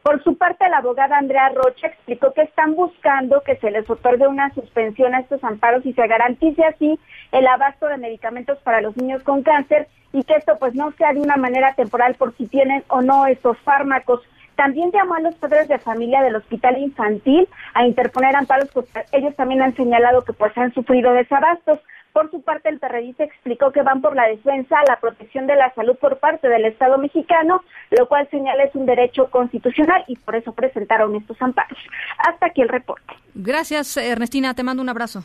Por 0.09 0.25
su 0.25 0.39
parte, 0.39 0.67
la 0.71 0.79
abogada 0.79 1.19
Andrea 1.19 1.51
Rocha 1.51 1.89
explicó 1.89 2.33
que 2.33 2.41
están 2.41 2.75
buscando 2.75 3.43
que 3.43 3.57
se 3.57 3.71
les 3.71 3.91
otorgue 3.91 4.27
una 4.27 4.49
suspensión 4.55 5.15
a 5.15 5.21
estos 5.21 5.45
amparos 5.45 5.85
y 5.85 5.93
se 5.93 6.07
garantice 6.07 6.65
así 6.65 6.99
el 7.31 7.47
abasto 7.47 7.89
de 7.89 7.99
medicamentos 7.99 8.57
para 8.61 8.81
los 8.81 8.97
niños 8.97 9.23
con 9.23 9.43
cáncer 9.43 9.87
y 10.15 10.25
que 10.25 10.37
esto 10.37 10.57
pues 10.59 10.75
no 10.75 10.93
sea 10.93 11.13
de 11.13 11.21
una 11.21 11.37
manera 11.37 11.75
temporal 11.75 12.15
por 12.15 12.35
si 12.39 12.47
tienen 12.47 12.85
o 12.89 13.03
no 13.03 13.27
estos 13.27 13.59
fármacos. 13.59 14.23
También 14.57 14.91
llamó 14.93 15.17
a 15.17 15.21
los 15.21 15.35
padres 15.35 15.69
de 15.69 15.79
familia 15.79 16.23
del 16.23 16.37
hospital 16.37 16.79
infantil 16.79 17.47
a 17.75 17.85
interponer 17.85 18.35
amparos 18.35 18.71
porque 18.73 19.05
ellos 19.13 19.37
también 19.37 19.61
han 19.61 19.77
señalado 19.77 20.23
que 20.23 20.33
pues 20.33 20.57
han 20.57 20.73
sufrido 20.73 21.13
desabastos. 21.13 21.81
Por 22.13 22.31
su 22.31 22.43
parte, 22.43 22.69
el 22.69 22.79
perredista 22.79 23.25
explicó 23.25 23.71
que 23.71 23.83
van 23.83 24.01
por 24.01 24.17
la 24.17 24.27
defensa, 24.27 24.77
la 24.89 24.99
protección 25.01 25.47
de 25.47 25.57
la 25.57 25.73
salud 25.75 25.97
por 25.97 26.19
parte 26.19 26.49
del 26.49 26.65
Estado 26.65 26.99
mexicano, 26.99 27.63
lo 27.91 28.09
cual 28.09 28.29
señala 28.31 28.65
es 28.65 28.75
un 28.75 28.87
derecho 28.87 29.31
constitucional 29.31 30.05
y 30.09 30.17
por 30.17 30.35
eso 30.35 30.53
presentaron 30.53 31.15
estos 31.17 31.41
amparos. 31.41 31.79
Hasta 32.19 32.47
aquí 32.47 32.63
el 32.63 32.69
reporte. 32.69 33.15
Gracias, 33.35 33.97
Ernestina. 33.97 34.55
Te 34.55 34.63
mando 34.63 34.83
un 34.83 34.89
abrazo. 34.89 35.25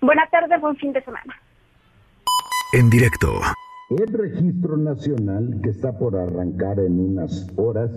Buenas 0.00 0.30
tardes, 0.30 0.60
buen 0.60 0.76
fin 0.76 0.92
de 0.92 1.02
semana. 1.02 1.40
En 2.72 2.88
directo. 2.88 3.40
El 3.90 4.06
registro 4.06 4.76
nacional, 4.76 5.58
que 5.64 5.70
está 5.70 5.98
por 5.98 6.14
arrancar 6.14 6.78
en 6.78 7.00
unas 7.00 7.48
horas, 7.56 7.90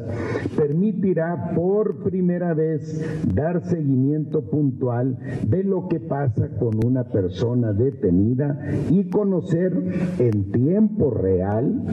permitirá 0.57 1.53
por 1.53 2.01
primera 2.01 2.55
vez 2.55 2.99
dar 3.31 3.63
seguimiento 3.63 4.41
puntual 4.41 5.19
de 5.45 5.63
lo 5.63 5.87
que 5.89 5.99
pasa 5.99 6.49
con 6.57 6.83
una 6.83 7.03
persona 7.03 7.73
detenida 7.73 8.59
y 8.89 9.03
conocer 9.11 9.71
en 10.17 10.51
tiempo 10.51 11.11
real 11.11 11.83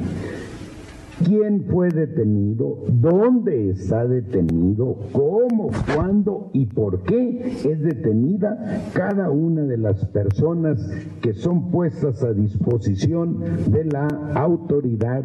quién 1.25 1.65
fue 1.71 1.89
detenido, 1.89 2.85
dónde 2.89 3.71
está 3.71 4.07
detenido, 4.07 4.97
cómo, 5.13 5.71
cuándo 5.95 6.51
y 6.53 6.67
por 6.67 7.03
qué 7.03 7.41
es 7.65 7.81
detenida 7.81 8.83
cada 8.95 9.31
una 9.31 9.63
de 9.63 9.77
las 9.77 10.05
personas 10.07 10.81
que 11.21 11.35
son 11.35 11.71
puestas 11.71 12.23
a 12.23 12.33
disposición 12.33 13.41
de 13.71 13.85
la 13.85 14.07
autoridad 14.35 15.25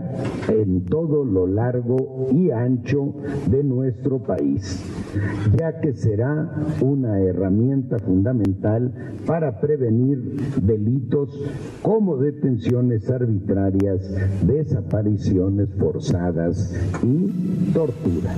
en 0.49 0.85
todo 0.85 1.23
lo 1.23 1.47
largo 1.47 2.27
y 2.31 2.51
ancho 2.51 3.13
de 3.49 3.63
nuestro 3.63 4.19
país, 4.19 4.83
ya 5.57 5.79
que 5.79 5.93
será 5.93 6.51
una 6.81 7.19
herramienta 7.21 7.99
fundamental 7.99 8.93
para 9.25 9.59
prevenir 9.59 10.37
delitos 10.61 11.29
como 11.81 12.17
detenciones 12.17 13.09
arbitrarias, 13.09 14.13
desapariciones 14.45 15.69
forzadas 15.85 16.73
y 17.03 17.71
tortura. 17.71 18.35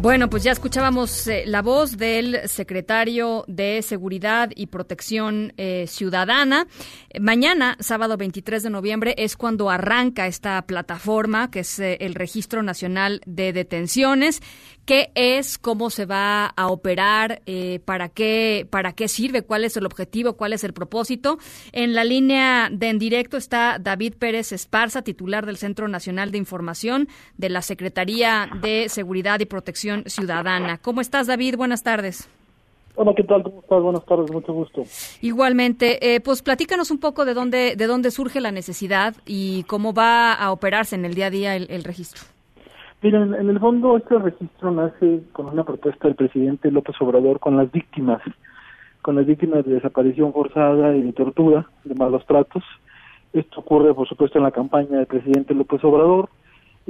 Bueno, 0.00 0.30
pues 0.30 0.44
ya 0.44 0.52
escuchábamos 0.52 1.26
eh, 1.26 1.42
la 1.44 1.60
voz 1.60 1.98
del 1.98 2.48
secretario 2.48 3.44
de 3.48 3.82
Seguridad 3.82 4.50
y 4.54 4.68
Protección 4.68 5.52
eh, 5.56 5.86
Ciudadana. 5.88 6.68
Mañana, 7.20 7.76
sábado 7.80 8.16
23 8.16 8.62
de 8.62 8.70
noviembre, 8.70 9.14
es 9.18 9.36
cuando 9.36 9.68
arranca 9.68 10.28
esta 10.28 10.62
plataforma, 10.62 11.50
que 11.50 11.60
es 11.60 11.78
eh, 11.80 11.98
el 12.00 12.14
Registro 12.14 12.62
Nacional 12.62 13.20
de 13.26 13.52
Detenciones. 13.52 14.40
¿Qué 14.88 15.10
es? 15.14 15.58
¿Cómo 15.58 15.90
se 15.90 16.06
va 16.06 16.46
a 16.46 16.68
operar? 16.68 17.42
¿para, 17.84 18.08
qué, 18.08 18.66
¿Para 18.70 18.94
qué 18.94 19.06
sirve? 19.06 19.42
¿Cuál 19.42 19.64
es 19.64 19.76
el 19.76 19.84
objetivo? 19.84 20.32
¿Cuál 20.32 20.54
es 20.54 20.64
el 20.64 20.72
propósito? 20.72 21.36
En 21.72 21.92
la 21.92 22.04
línea 22.04 22.70
de 22.72 22.88
en 22.88 22.98
directo 22.98 23.36
está 23.36 23.78
David 23.78 24.14
Pérez 24.18 24.50
Esparza, 24.50 25.02
titular 25.02 25.44
del 25.44 25.58
Centro 25.58 25.88
Nacional 25.88 26.30
de 26.30 26.38
Información 26.38 27.08
de 27.36 27.50
la 27.50 27.60
Secretaría 27.60 28.48
de 28.62 28.88
Seguridad 28.88 29.40
y 29.40 29.44
Protección 29.44 30.04
Ciudadana. 30.06 30.78
¿Cómo 30.78 31.02
estás, 31.02 31.26
David? 31.26 31.56
Buenas 31.58 31.82
tardes. 31.82 32.26
Hola, 32.94 33.12
¿qué 33.14 33.24
tal? 33.24 33.42
¿Cómo 33.42 33.60
estás? 33.60 33.82
Buenas 33.82 34.06
tardes, 34.06 34.30
mucho 34.30 34.54
gusto. 34.54 34.84
Igualmente, 35.20 36.14
eh, 36.14 36.20
pues 36.20 36.40
platícanos 36.40 36.90
un 36.90 36.98
poco 36.98 37.26
de 37.26 37.34
dónde, 37.34 37.76
de 37.76 37.86
dónde 37.86 38.10
surge 38.10 38.40
la 38.40 38.52
necesidad 38.52 39.14
y 39.26 39.64
cómo 39.64 39.92
va 39.92 40.32
a 40.32 40.50
operarse 40.50 40.94
en 40.94 41.04
el 41.04 41.12
día 41.12 41.26
a 41.26 41.30
día 41.30 41.56
el, 41.56 41.84
registro. 41.84 42.22
Miren, 43.02 43.34
en 43.34 43.48
el 43.48 43.60
fondo 43.60 43.96
este 43.96 44.18
registro 44.18 44.70
nace 44.72 45.20
con 45.32 45.46
una 45.46 45.64
propuesta 45.64 46.08
del 46.08 46.16
presidente 46.16 46.70
López 46.70 46.96
Obrador 47.00 47.38
con 47.38 47.56
las 47.56 47.70
víctimas, 47.70 48.20
con 49.02 49.14
las 49.14 49.26
víctimas 49.26 49.64
de 49.64 49.74
desaparición 49.74 50.32
forzada 50.32 50.96
y 50.96 51.02
de 51.02 51.12
tortura, 51.12 51.66
de 51.84 51.94
malos 51.94 52.26
tratos. 52.26 52.64
Esto 53.32 53.60
ocurre, 53.60 53.94
por 53.94 54.08
supuesto, 54.08 54.38
en 54.38 54.44
la 54.44 54.50
campaña 54.50 54.98
del 54.98 55.06
presidente 55.06 55.54
López 55.54 55.84
Obrador, 55.84 56.28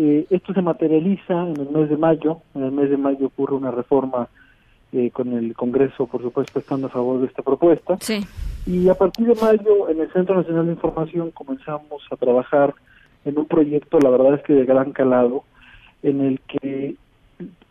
eh, 0.01 0.27
esto 0.31 0.55
se 0.55 0.63
materializa 0.63 1.49
en 1.49 1.61
el 1.61 1.71
mes 1.71 1.91
de 1.91 1.97
mayo. 1.97 2.39
En 2.55 2.63
el 2.63 2.71
mes 2.71 2.89
de 2.89 2.97
mayo 2.97 3.27
ocurre 3.27 3.57
una 3.57 3.73
reforma 3.73 4.29
eh, 4.93 5.11
con 5.11 5.33
el 5.33 5.55
Congreso, 5.57 6.07
por 6.07 6.23
supuesto, 6.23 6.61
estando 6.61 6.87
a 6.87 6.91
favor 6.91 7.21
de 7.21 7.27
esta 7.27 7.43
propuesta. 7.43 7.97
Sí. 8.01 8.25
Y 8.65 8.89
a 8.89 8.95
partir 8.95 9.27
de 9.27 9.35
mayo, 9.43 9.89
en 9.89 10.01
el 10.01 10.13
Centro 10.13 10.37
Nacional 10.37 10.67
de 10.67 10.73
Información, 10.73 11.33
comenzamos 11.33 12.03
a 12.13 12.17
trabajar 12.17 12.75
en 13.25 13.39
un 13.39 13.47
proyecto, 13.47 13.99
la 13.99 14.11
verdad 14.11 14.35
es 14.35 14.43
que 14.45 14.53
de 14.53 14.65
gran 14.65 14.93
calado, 14.93 15.43
en 16.03 16.21
el 16.21 16.41
que 16.41 16.97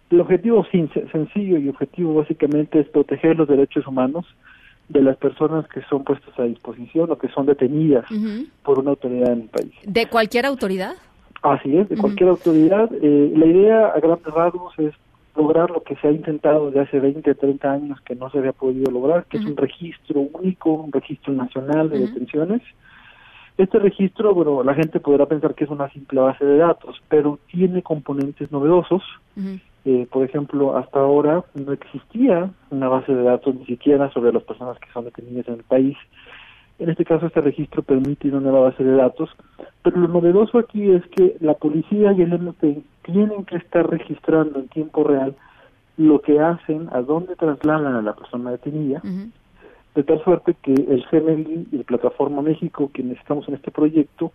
el 0.09 0.21
objetivo 0.21 0.65
sencillo 1.11 1.57
y 1.57 1.69
objetivo 1.69 2.13
básicamente 2.15 2.79
es 2.79 2.87
proteger 2.87 3.37
los 3.37 3.47
derechos 3.47 3.85
humanos 3.87 4.25
de 4.89 5.01
las 5.01 5.17
personas 5.17 5.67
que 5.67 5.81
son 5.89 6.03
puestas 6.03 6.37
a 6.39 6.43
disposición 6.43 7.11
o 7.11 7.17
que 7.17 7.27
son 7.29 7.45
detenidas 7.45 8.05
por 8.63 8.79
una 8.79 8.91
autoridad 8.91 9.33
en 9.33 9.41
el 9.41 9.49
país. 9.49 9.73
¿De 9.83 10.05
cualquier 10.07 10.45
autoridad? 10.45 10.93
Así 11.41 11.77
es, 11.77 11.89
de 11.89 11.97
cualquier 11.97 12.29
autoridad. 12.29 12.89
Eh, 13.01 13.33
la 13.35 13.45
idea 13.45 13.87
a 13.87 13.99
grandes 13.99 14.33
rasgos 14.33 14.73
es 14.79 14.93
lograr 15.35 15.69
lo 15.69 15.83
que 15.83 15.95
se 15.97 16.07
ha 16.07 16.11
intentado 16.11 16.67
desde 16.67 16.81
hace 16.81 16.99
20, 16.99 17.35
30 17.35 17.71
años 17.71 18.01
que 18.01 18.15
no 18.15 18.29
se 18.31 18.39
había 18.39 18.53
podido 18.53 18.89
lograr, 18.91 19.25
que 19.25 19.37
es 19.37 19.45
un 19.45 19.55
registro 19.55 20.21
único, 20.21 20.71
un 20.71 20.91
registro 20.91 21.33
nacional 21.33 21.89
de 21.89 21.99
detenciones. 21.99 22.61
Este 23.57 23.79
registro, 23.79 24.35
bueno, 24.35 24.63
la 24.63 24.75
gente 24.75 24.99
podrá 24.99 25.25
pensar 25.25 25.55
que 25.55 25.63
es 25.63 25.69
una 25.69 25.89
simple 25.89 26.21
base 26.21 26.45
de 26.45 26.57
datos, 26.57 27.01
pero 27.09 27.39
tiene 27.51 27.81
componentes 27.81 28.51
novedosos. 28.51 29.03
eh, 29.85 30.05
por 30.11 30.23
ejemplo, 30.23 30.77
hasta 30.77 30.99
ahora 30.99 31.43
no 31.55 31.71
existía 31.71 32.51
una 32.69 32.89
base 32.89 33.15
de 33.15 33.23
datos 33.23 33.55
ni 33.55 33.65
siquiera 33.65 34.11
sobre 34.11 34.33
las 34.33 34.43
personas 34.43 34.77
que 34.79 34.91
son 34.91 35.05
detenidas 35.05 35.47
en 35.47 35.55
el 35.55 35.63
país. 35.63 35.97
En 36.77 36.89
este 36.89 37.05
caso, 37.05 37.25
este 37.25 37.41
registro 37.41 37.81
permite 37.81 38.27
una 38.27 38.41
nueva 38.41 38.69
base 38.69 38.83
de 38.83 38.91
datos, 38.91 39.29
pero 39.81 39.97
lo 39.97 40.07
novedoso 40.07 40.59
aquí 40.59 40.91
es 40.91 41.03
que 41.07 41.37
la 41.39 41.55
policía 41.55 42.11
y 42.11 42.21
el 42.21 42.33
MP 42.33 42.83
tienen 43.03 43.45
que 43.45 43.57
estar 43.57 43.89
registrando 43.89 44.59
en 44.59 44.67
tiempo 44.67 45.03
real 45.03 45.35
lo 45.97 46.21
que 46.21 46.39
hacen, 46.39 46.89
a 46.91 47.01
dónde 47.01 47.35
trasladan 47.35 47.95
a 47.95 48.01
la 48.03 48.13
persona 48.13 48.51
detenida, 48.51 49.01
de 49.97 50.03
tal 50.03 50.23
suerte 50.23 50.55
que 50.61 50.73
el 50.73 51.03
CNI 51.09 51.67
y 51.71 51.77
la 51.77 51.83
Plataforma 51.83 52.43
México, 52.43 52.91
quienes 52.93 53.17
estamos 53.17 53.47
en 53.47 53.55
este 53.55 53.71
proyecto, 53.71 54.31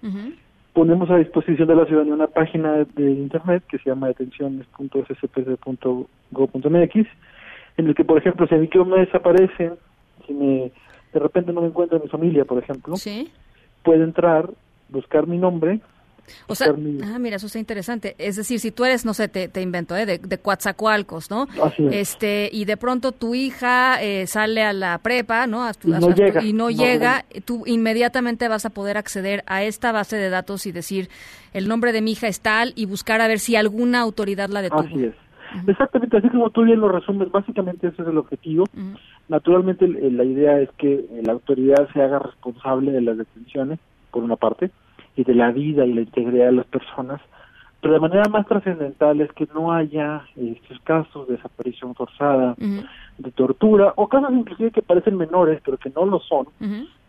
ponemos 0.73 1.09
a 1.09 1.19
disposición 1.19 1.69
de 1.69 1.77
la 1.77 1.87
ciudadanía 1.87 2.15
una 2.15 2.27
página 2.27 2.79
de, 2.79 3.13
internet 3.13 3.63
que 3.71 3.79
se 3.79 3.89
llama 3.89 4.09
detenciones.sspc.gov.mx, 4.09 7.07
en 7.77 7.87
el 7.87 7.95
que, 7.95 8.05
por 8.05 8.19
ejemplo, 8.19 8.49
si 8.49 8.57
a 8.57 8.59
mí 8.59 8.67
que 8.67 8.85
me 8.85 8.99
desaparecen, 8.99 9.75
si 10.27 10.35
me 10.35 10.73
de 11.13 11.21
repente 11.21 11.53
no 11.53 11.61
me 11.61 11.69
encuentro 11.69 11.99
en 11.99 12.03
mi 12.03 12.09
familia, 12.09 12.45
por 12.45 12.59
ejemplo, 12.59 12.97
puede 13.85 14.03
entrar, 14.03 14.51
buscar 14.89 15.29
mi 15.29 15.39
nombre, 15.39 15.79
O 16.47 16.55
sea, 16.55 16.69
ah, 16.69 17.19
mira, 17.19 17.37
eso 17.37 17.47
está 17.47 17.59
interesante. 17.59 18.15
Es 18.19 18.37
decir, 18.37 18.61
si 18.61 18.71
tú 18.71 18.85
eres, 18.85 19.05
no 19.05 19.15
sé, 19.15 19.29
te, 19.29 19.49
te 19.49 19.61
invento, 19.61 19.97
¿eh? 19.97 20.07
de, 20.07 20.19
de 20.19 20.39
Coatzacoalcos, 20.39 21.31
¿no? 21.31 21.47
Este, 21.91 22.49
y 22.53 22.65
de 22.65 22.77
pronto 22.77 23.13
tu 23.13 23.35
hija 23.35 24.03
eh, 24.03 24.27
sale 24.27 24.63
a 24.63 24.73
la 24.73 24.99
prepa, 24.99 25.47
¿no? 25.47 25.69
y, 25.85 25.91
no 25.91 26.15
llega. 26.15 26.43
y 26.43 26.53
no, 26.53 26.71
llega, 26.71 27.25
tú 27.45 27.65
inmediatamente 27.67 28.49
vas 28.49 28.67
a 28.67 28.71
poder 28.71 28.97
acceder 28.97 29.43
a 29.47 29.63
esta 29.63 29.93
base 29.93 30.17
de 30.17 30.31
datos 30.31 30.67
y 30.67 30.73
decir, 30.73 31.09
el 31.53 31.69
nombre 31.69 31.93
de 31.93 32.03
mi 32.03 32.13
hija 32.13 32.29
es 32.29 32.41
tal 32.41 32.73
y 32.77 32.87
buscar 32.87 33.21
a 33.21 33.29
ver 33.29 33.39
si 33.39 33.57
alguna 33.57 34.01
autoridad 34.01 34.49
la 34.49 34.63
detuvo. 34.63 34.81
Así 34.81 35.05
es. 35.05 35.15
Exactamente, 35.67 36.17
así 36.17 36.31
como 36.31 36.51
tú 36.51 36.63
bien 36.63 36.81
lo 36.81 36.89
resumes, 36.89 37.31
básicamente 37.31 37.89
ese 37.89 38.03
es 38.03 38.09
el 38.09 38.17
objetivo. 38.17 38.65
Naturalmente 39.29 39.87
la 39.87 40.25
idea 40.25 40.59
es 40.61 40.71
que 40.79 41.05
la 41.23 41.33
autoridad 41.33 41.89
se 41.93 42.03
haga 42.03 42.19
responsable 42.19 42.91
de 42.91 43.03
las 43.03 43.19
detenciones, 43.19 43.79
por 44.11 44.23
una 44.23 44.37
parte, 44.37 44.71
y 45.17 45.25
de 45.25 45.35
la 45.35 45.51
vida 45.51 45.85
y 45.85 45.93
la 45.93 46.03
integridad 46.03 46.47
de 46.47 46.53
las 46.53 46.67
personas, 46.67 47.21
pero 47.81 47.95
de 47.95 48.01
manera 48.01 48.29
más 48.31 48.47
trascendental 48.47 49.21
es 49.21 49.33
que 49.33 49.49
no 49.53 49.73
haya 49.73 50.23
estos 50.37 50.79
casos 50.85 51.27
de 51.27 51.35
desaparición 51.35 51.95
forzada, 51.97 52.55
de 52.57 53.31
tortura, 53.33 53.93
o 53.97 54.09
casos 54.09 54.33
inclusive 54.33 54.71
que 54.71 54.83
parecen 54.83 55.17
menores, 55.17 55.61
pero 55.65 55.77
que 55.79 55.91
no 55.91 56.07
lo 56.07 56.21
son. 56.21 56.47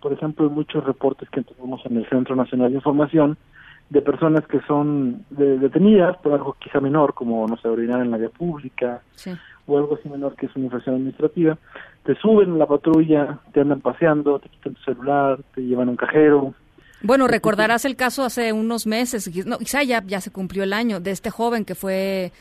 Por 0.01 0.13
ejemplo, 0.13 0.49
muchos 0.49 0.83
reportes 0.83 1.29
que 1.29 1.43
tenemos 1.43 1.85
en 1.85 1.97
el 1.97 2.09
Centro 2.09 2.35
Nacional 2.35 2.71
de 2.71 2.77
Información 2.77 3.37
de 3.89 4.01
personas 4.01 4.47
que 4.47 4.61
son 4.61 5.23
detenidas 5.29 6.17
por 6.17 6.33
algo 6.33 6.55
quizá 6.59 6.79
menor, 6.79 7.13
como, 7.13 7.47
no 7.47 7.55
sé, 7.57 7.67
orinar 7.67 8.01
en 8.01 8.09
la 8.09 8.17
vía 8.17 8.29
pública, 8.29 9.03
o 9.67 9.77
algo 9.77 9.95
así 9.95 10.09
menor 10.09 10.35
que 10.35 10.47
es 10.47 10.55
una 10.55 10.65
infracción 10.65 10.95
administrativa, 10.95 11.57
te 12.03 12.15
suben 12.15 12.53
a 12.53 12.57
la 12.57 12.65
patrulla, 12.65 13.37
te 13.53 13.61
andan 13.61 13.81
paseando, 13.81 14.39
te 14.39 14.49
quitan 14.49 14.73
tu 14.73 14.81
celular, 14.81 15.39
te 15.53 15.61
llevan 15.61 15.87
a 15.89 15.91
un 15.91 15.97
cajero, 15.97 16.55
bueno, 17.03 17.27
recordarás 17.27 17.85
el 17.85 17.95
caso 17.95 18.23
hace 18.23 18.53
unos 18.53 18.87
meses, 18.87 19.29
no, 19.45 19.57
quizá 19.59 19.83
ya, 19.83 20.01
ya 20.05 20.21
se 20.21 20.31
cumplió 20.31 20.63
el 20.63 20.73
año, 20.73 20.99
de 20.99 21.11
este 21.11 21.29
joven 21.29 21.65
que 21.65 21.75
fue 21.75 22.31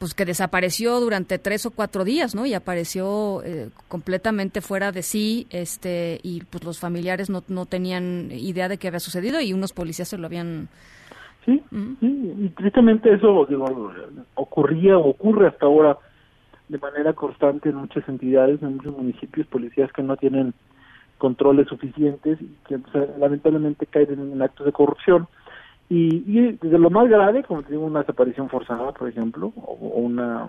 pues 0.00 0.14
que 0.14 0.24
desapareció 0.24 0.98
durante 0.98 1.38
tres 1.38 1.66
o 1.66 1.70
cuatro 1.72 2.04
días, 2.04 2.34
¿no? 2.34 2.46
Y 2.46 2.54
apareció 2.54 3.42
eh, 3.44 3.68
completamente 3.86 4.62
fuera 4.62 4.92
de 4.92 5.02
sí, 5.02 5.46
este, 5.50 6.20
y 6.22 6.42
pues 6.44 6.64
los 6.64 6.80
familiares 6.80 7.28
no, 7.28 7.42
no 7.48 7.66
tenían 7.66 8.30
idea 8.32 8.70
de 8.70 8.78
qué 8.78 8.88
había 8.88 8.98
sucedido 8.98 9.42
y 9.42 9.52
unos 9.52 9.74
policías 9.74 10.08
se 10.08 10.16
lo 10.16 10.26
habían... 10.26 10.68
Sí, 11.44 11.62
sí 12.00 12.34
y 12.38 12.48
tristemente 12.56 13.12
eso 13.12 13.44
digo, 13.46 13.92
ocurría 14.36 14.96
o 14.96 15.10
ocurre 15.10 15.48
hasta 15.48 15.66
ahora 15.66 15.98
de 16.70 16.78
manera 16.78 17.12
constante 17.12 17.68
en 17.68 17.76
muchas 17.76 18.08
entidades, 18.08 18.62
en 18.62 18.76
muchos 18.76 18.96
municipios, 18.96 19.46
policías 19.48 19.92
que 19.92 20.02
no 20.02 20.16
tienen 20.16 20.54
controles 21.20 21.68
suficientes 21.68 22.40
y 22.40 22.48
que 22.66 22.80
lamentablemente 23.18 23.86
caen 23.86 24.32
en, 24.32 24.42
actos 24.42 24.66
de 24.66 24.72
corrupción. 24.72 25.28
Y, 25.88 26.24
y 26.26 26.58
de 26.60 26.78
lo 26.78 26.90
más 26.90 27.08
grave, 27.08 27.44
como 27.44 27.62
te 27.62 27.72
digo, 27.72 27.84
una 27.84 28.00
desaparición 28.00 28.48
forzada, 28.48 28.92
por 28.92 29.08
ejemplo, 29.08 29.52
o, 29.56 29.74
una 29.74 30.48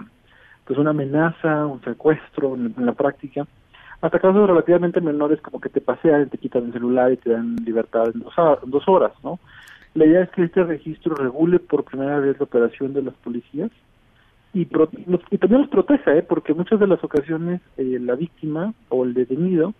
pues 0.65 0.79
una 0.79 0.91
amenaza, 0.91 1.65
un 1.65 1.81
secuestro 1.81 2.55
en, 2.55 2.73
la 2.77 2.93
práctica, 2.93 3.45
hasta 3.99 4.19
casos 4.19 4.47
relativamente 4.47 5.01
menores 5.01 5.41
como 5.41 5.59
que 5.59 5.69
te 5.69 5.81
pasean, 5.81 6.29
te 6.29 6.37
quitan 6.37 6.67
el 6.67 6.73
celular 6.73 7.11
y 7.11 7.17
te 7.17 7.31
dan 7.31 7.55
libertad 7.57 8.05
en 8.13 8.21
dos, 8.21 8.33
dos 8.67 8.87
horas, 8.87 9.11
¿no? 9.23 9.39
La 9.93 10.05
idea 10.05 10.21
es 10.21 10.29
que 10.29 10.43
este 10.43 10.63
registro 10.63 11.15
regule 11.15 11.59
por 11.59 11.83
primera 11.83 12.19
vez 12.19 12.39
la 12.39 12.45
operación 12.45 12.93
de 12.93 13.01
las 13.01 13.13
policías 13.15 13.71
y, 14.53 14.61
y 14.61 15.37
también 15.37 15.61
los 15.61 15.69
proteja, 15.69 16.15
¿eh? 16.15 16.23
porque 16.23 16.53
muchas 16.53 16.79
de 16.79 16.87
las 16.87 17.03
ocasiones 17.03 17.61
eh, 17.77 17.97
la 17.99 18.15
víctima 18.15 18.73
o 18.89 19.03
el 19.03 19.13
detenido 19.13 19.73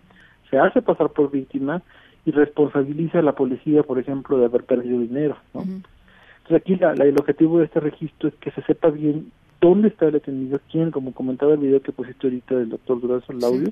se 0.52 0.58
hace 0.58 0.82
pasar 0.82 1.08
por 1.08 1.30
víctima 1.30 1.80
y 2.26 2.30
responsabiliza 2.30 3.20
a 3.20 3.22
la 3.22 3.32
policía, 3.32 3.82
por 3.82 3.98
ejemplo, 3.98 4.36
de 4.38 4.44
haber 4.44 4.64
perdido 4.64 5.00
dinero. 5.00 5.38
¿no? 5.54 5.62
Entonces 5.62 6.56
aquí 6.56 6.76
la, 6.76 6.92
el 6.92 7.18
objetivo 7.18 7.58
de 7.58 7.64
este 7.64 7.80
registro 7.80 8.28
es 8.28 8.34
que 8.34 8.50
se 8.50 8.60
sepa 8.62 8.90
bien 8.90 9.32
dónde 9.62 9.88
está 9.88 10.06
el 10.06 10.12
detenido, 10.12 10.60
quién, 10.70 10.90
como 10.90 11.14
comentaba 11.14 11.54
el 11.54 11.60
video 11.60 11.80
que 11.80 11.92
pusiste 11.92 12.26
ahorita 12.26 12.56
del 12.56 12.68
doctor 12.68 13.00
Durazo 13.00 13.32
en 13.32 13.38
el 13.38 13.44
audio, 13.44 13.68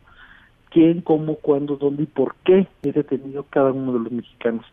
quién, 0.70 1.02
cómo, 1.02 1.34
cuándo, 1.34 1.76
dónde 1.76 2.04
y 2.04 2.06
por 2.06 2.34
qué 2.44 2.66
es 2.82 2.94
detenido 2.94 3.44
cada 3.50 3.72
uno 3.72 3.92
de 3.92 3.98
los 3.98 4.12
mexicanos. 4.12 4.64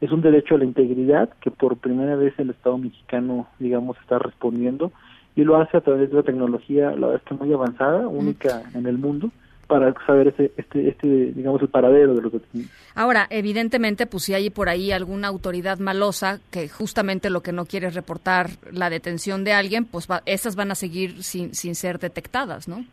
Es 0.00 0.12
un 0.12 0.20
derecho 0.20 0.54
a 0.54 0.58
la 0.58 0.64
integridad 0.64 1.28
que 1.40 1.50
por 1.50 1.76
primera 1.76 2.14
vez 2.14 2.38
el 2.38 2.50
Estado 2.50 2.78
mexicano, 2.78 3.48
digamos, 3.58 3.98
está 3.98 4.20
respondiendo 4.20 4.92
y 5.34 5.42
lo 5.42 5.56
hace 5.56 5.76
a 5.76 5.80
través 5.80 6.08
de 6.08 6.16
la 6.16 6.22
tecnología, 6.22 6.90
la 6.90 7.08
verdad 7.08 7.16
es 7.16 7.22
que 7.22 7.34
muy 7.34 7.52
avanzada, 7.52 8.06
única 8.06 8.62
en 8.74 8.86
el 8.86 8.96
mundo, 8.96 9.32
para 9.68 9.94
saber 10.06 10.28
este, 10.28 10.50
este, 10.56 10.88
este, 10.88 11.06
digamos, 11.06 11.62
el 11.62 11.68
paradero 11.68 12.14
de 12.14 12.22
los 12.22 12.32
detenidos. 12.32 12.72
Ahora, 12.94 13.26
evidentemente, 13.30 14.06
pues 14.06 14.24
si 14.24 14.34
hay 14.34 14.50
por 14.50 14.68
ahí 14.68 14.90
alguna 14.90 15.28
autoridad 15.28 15.78
malosa 15.78 16.40
que 16.50 16.68
justamente 16.68 17.30
lo 17.30 17.42
que 17.42 17.52
no 17.52 17.66
quiere 17.66 17.86
es 17.86 17.94
reportar 17.94 18.48
la 18.72 18.90
detención 18.90 19.44
de 19.44 19.52
alguien, 19.52 19.84
pues 19.84 20.08
esas 20.26 20.56
van 20.56 20.72
a 20.72 20.74
seguir 20.74 21.22
sin, 21.22 21.54
sin 21.54 21.74
ser 21.74 21.98
detectadas, 21.98 22.66
¿no? 22.66 22.84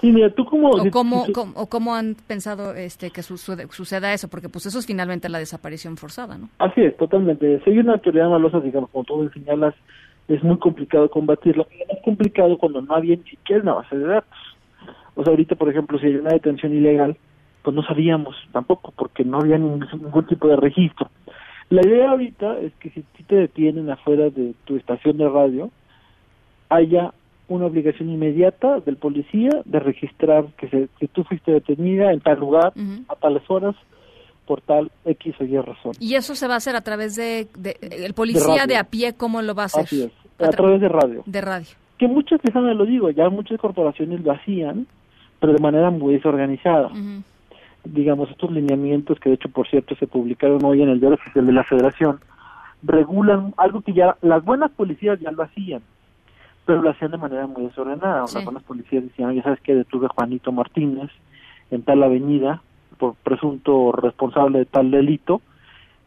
Sí, 0.00 0.12
mira, 0.12 0.28
tú 0.30 0.44
como... 0.44 0.70
O 0.70 0.90
cómo, 0.90 1.24
o 1.54 1.66
cómo 1.66 1.94
han 1.94 2.16
pensado 2.26 2.74
este 2.74 3.10
que 3.10 3.22
suceda 3.22 4.12
eso, 4.12 4.28
porque 4.28 4.48
pues 4.48 4.66
eso 4.66 4.78
es 4.78 4.86
finalmente 4.86 5.28
la 5.28 5.38
desaparición 5.38 5.96
forzada, 5.96 6.36
¿no? 6.36 6.50
Así 6.58 6.82
es, 6.82 6.96
totalmente. 6.96 7.62
Si 7.64 7.70
hay 7.70 7.78
una 7.78 7.94
autoridad 7.94 8.28
malosa, 8.28 8.60
digamos, 8.60 8.90
como 8.90 9.04
tú 9.04 9.30
señalas, 9.32 9.74
es 10.28 10.42
muy 10.42 10.58
complicado 10.58 11.08
combatirlo. 11.08 11.66
Es 11.88 12.02
complicado 12.04 12.58
cuando 12.58 12.82
no 12.82 12.94
había 12.94 13.16
ni 13.16 13.22
siquiera 13.22 13.62
una 13.62 13.74
base 13.74 13.96
de 13.96 14.06
datos. 14.06 14.38
O 15.14 15.22
sea, 15.22 15.30
ahorita, 15.30 15.54
por 15.56 15.68
ejemplo, 15.68 15.98
si 15.98 16.06
hay 16.06 16.16
una 16.16 16.30
detención 16.30 16.74
ilegal, 16.74 17.16
pues 17.62 17.74
no 17.74 17.82
sabíamos 17.82 18.36
tampoco, 18.52 18.92
porque 18.96 19.24
no 19.24 19.38
había 19.38 19.58
ningún, 19.58 20.26
tipo 20.26 20.48
de 20.48 20.56
registro. 20.56 21.08
La 21.70 21.80
idea 21.86 22.10
ahorita 22.10 22.58
es 22.58 22.72
que 22.74 22.90
si 22.90 23.02
te 23.24 23.36
detienen 23.36 23.90
afuera 23.90 24.28
de 24.30 24.54
tu 24.64 24.76
estación 24.76 25.16
de 25.16 25.28
radio, 25.28 25.70
haya 26.68 27.12
una 27.48 27.66
obligación 27.66 28.10
inmediata 28.10 28.80
del 28.80 28.96
policía 28.96 29.50
de 29.64 29.78
registrar 29.78 30.46
que, 30.58 30.68
se, 30.68 30.88
que 30.98 31.08
tú 31.08 31.24
fuiste 31.24 31.52
detenida 31.52 32.12
en 32.12 32.20
tal 32.20 32.40
lugar, 32.40 32.72
a 33.08 33.16
tales 33.16 33.42
horas, 33.48 33.74
por 34.46 34.60
tal 34.60 34.90
X 35.04 35.34
o 35.40 35.44
Y 35.44 35.58
razón. 35.58 35.92
¿Y 36.00 36.14
eso 36.14 36.34
se 36.34 36.46
va 36.46 36.54
a 36.54 36.56
hacer 36.58 36.76
a 36.76 36.82
través 36.82 37.16
de, 37.16 37.48
el 37.80 38.14
policía 38.14 38.66
de, 38.66 38.76
a 38.76 38.84
pie, 38.84 39.14
cómo 39.14 39.42
lo 39.42 39.54
va 39.54 39.64
a 39.64 39.66
hacer? 39.66 39.84
Así 39.84 40.02
es, 40.02 40.12
a, 40.38 40.50
través 40.50 40.80
de 40.80 40.88
radio. 40.88 41.22
De 41.26 41.40
radio. 41.40 41.68
Que 41.98 42.08
muchas, 42.08 42.40
me 42.54 42.74
lo 42.74 42.84
digo, 42.84 43.10
ya 43.10 43.28
muchas 43.28 43.58
corporaciones 43.58 44.22
lo 44.22 44.32
hacían, 44.32 44.86
pero 45.44 45.52
de 45.52 45.62
manera 45.62 45.90
muy 45.90 46.14
desorganizada. 46.14 46.88
Digamos, 47.84 48.30
estos 48.30 48.50
lineamientos 48.50 49.20
que 49.20 49.28
de 49.28 49.34
hecho, 49.34 49.50
por 49.50 49.68
cierto, 49.68 49.94
se 49.96 50.06
publicaron 50.06 50.64
hoy 50.64 50.80
en 50.80 50.88
el 50.88 51.00
diario 51.00 51.16
oficial 51.16 51.44
de 51.44 51.52
la 51.52 51.64
Federación, 51.64 52.18
regulan 52.82 53.52
algo 53.58 53.82
que 53.82 53.92
ya 53.92 54.16
las 54.22 54.42
buenas 54.42 54.70
policías 54.70 55.20
ya 55.20 55.30
lo 55.32 55.42
hacían, 55.42 55.82
pero 56.64 56.80
lo 56.80 56.88
hacían 56.88 57.10
de 57.10 57.18
manera 57.18 57.46
muy 57.46 57.64
desordenada. 57.64 58.22
Las 58.22 58.42
buenas 58.42 58.62
policías 58.62 59.04
decían, 59.04 59.34
ya 59.34 59.42
sabes 59.42 59.60
que 59.60 59.74
detuve 59.74 60.06
a 60.06 60.14
Juanito 60.14 60.50
Martínez 60.50 61.10
en 61.70 61.82
tal 61.82 62.02
avenida 62.02 62.62
por 62.96 63.14
presunto 63.16 63.92
responsable 63.92 64.60
de 64.60 64.64
tal 64.64 64.90
delito, 64.90 65.42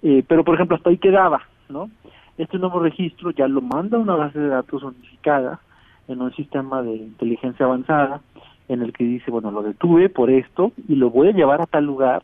eh, 0.01 0.23
pero 0.27 0.43
por 0.43 0.55
ejemplo 0.55 0.77
hasta 0.77 0.89
ahí 0.89 0.97
quedaba, 0.97 1.43
¿no? 1.69 1.91
Este 2.39 2.57
nuevo 2.57 2.79
registro 2.79 3.29
ya 3.29 3.47
lo 3.47 3.61
manda 3.61 3.97
a 3.97 4.01
una 4.01 4.15
base 4.15 4.39
de 4.39 4.47
datos 4.47 4.81
unificada 4.81 5.59
en 6.07 6.23
un 6.23 6.33
sistema 6.33 6.81
de 6.81 6.95
inteligencia 6.95 7.67
avanzada 7.67 8.19
en 8.67 8.81
el 8.81 8.93
que 8.93 9.03
dice, 9.03 9.31
bueno, 9.31 9.51
lo 9.51 9.63
detuve 9.63 10.09
por 10.09 10.29
esto 10.29 10.71
y 10.87 10.95
lo 10.95 11.09
voy 11.09 11.29
a 11.29 11.33
llevar 11.33 11.61
a 11.61 11.65
tal 11.65 11.85
lugar 11.85 12.23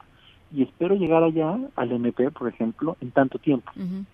y 0.53 0.63
espero 0.63 0.95
llegar 0.95 1.23
allá 1.23 1.57
al 1.75 1.91
MP, 1.91 2.29
por 2.31 2.47
ejemplo, 2.47 2.95
en 3.01 3.11
tanto 3.11 3.39
tiempo. 3.39 3.71
Entonces, 3.75 4.05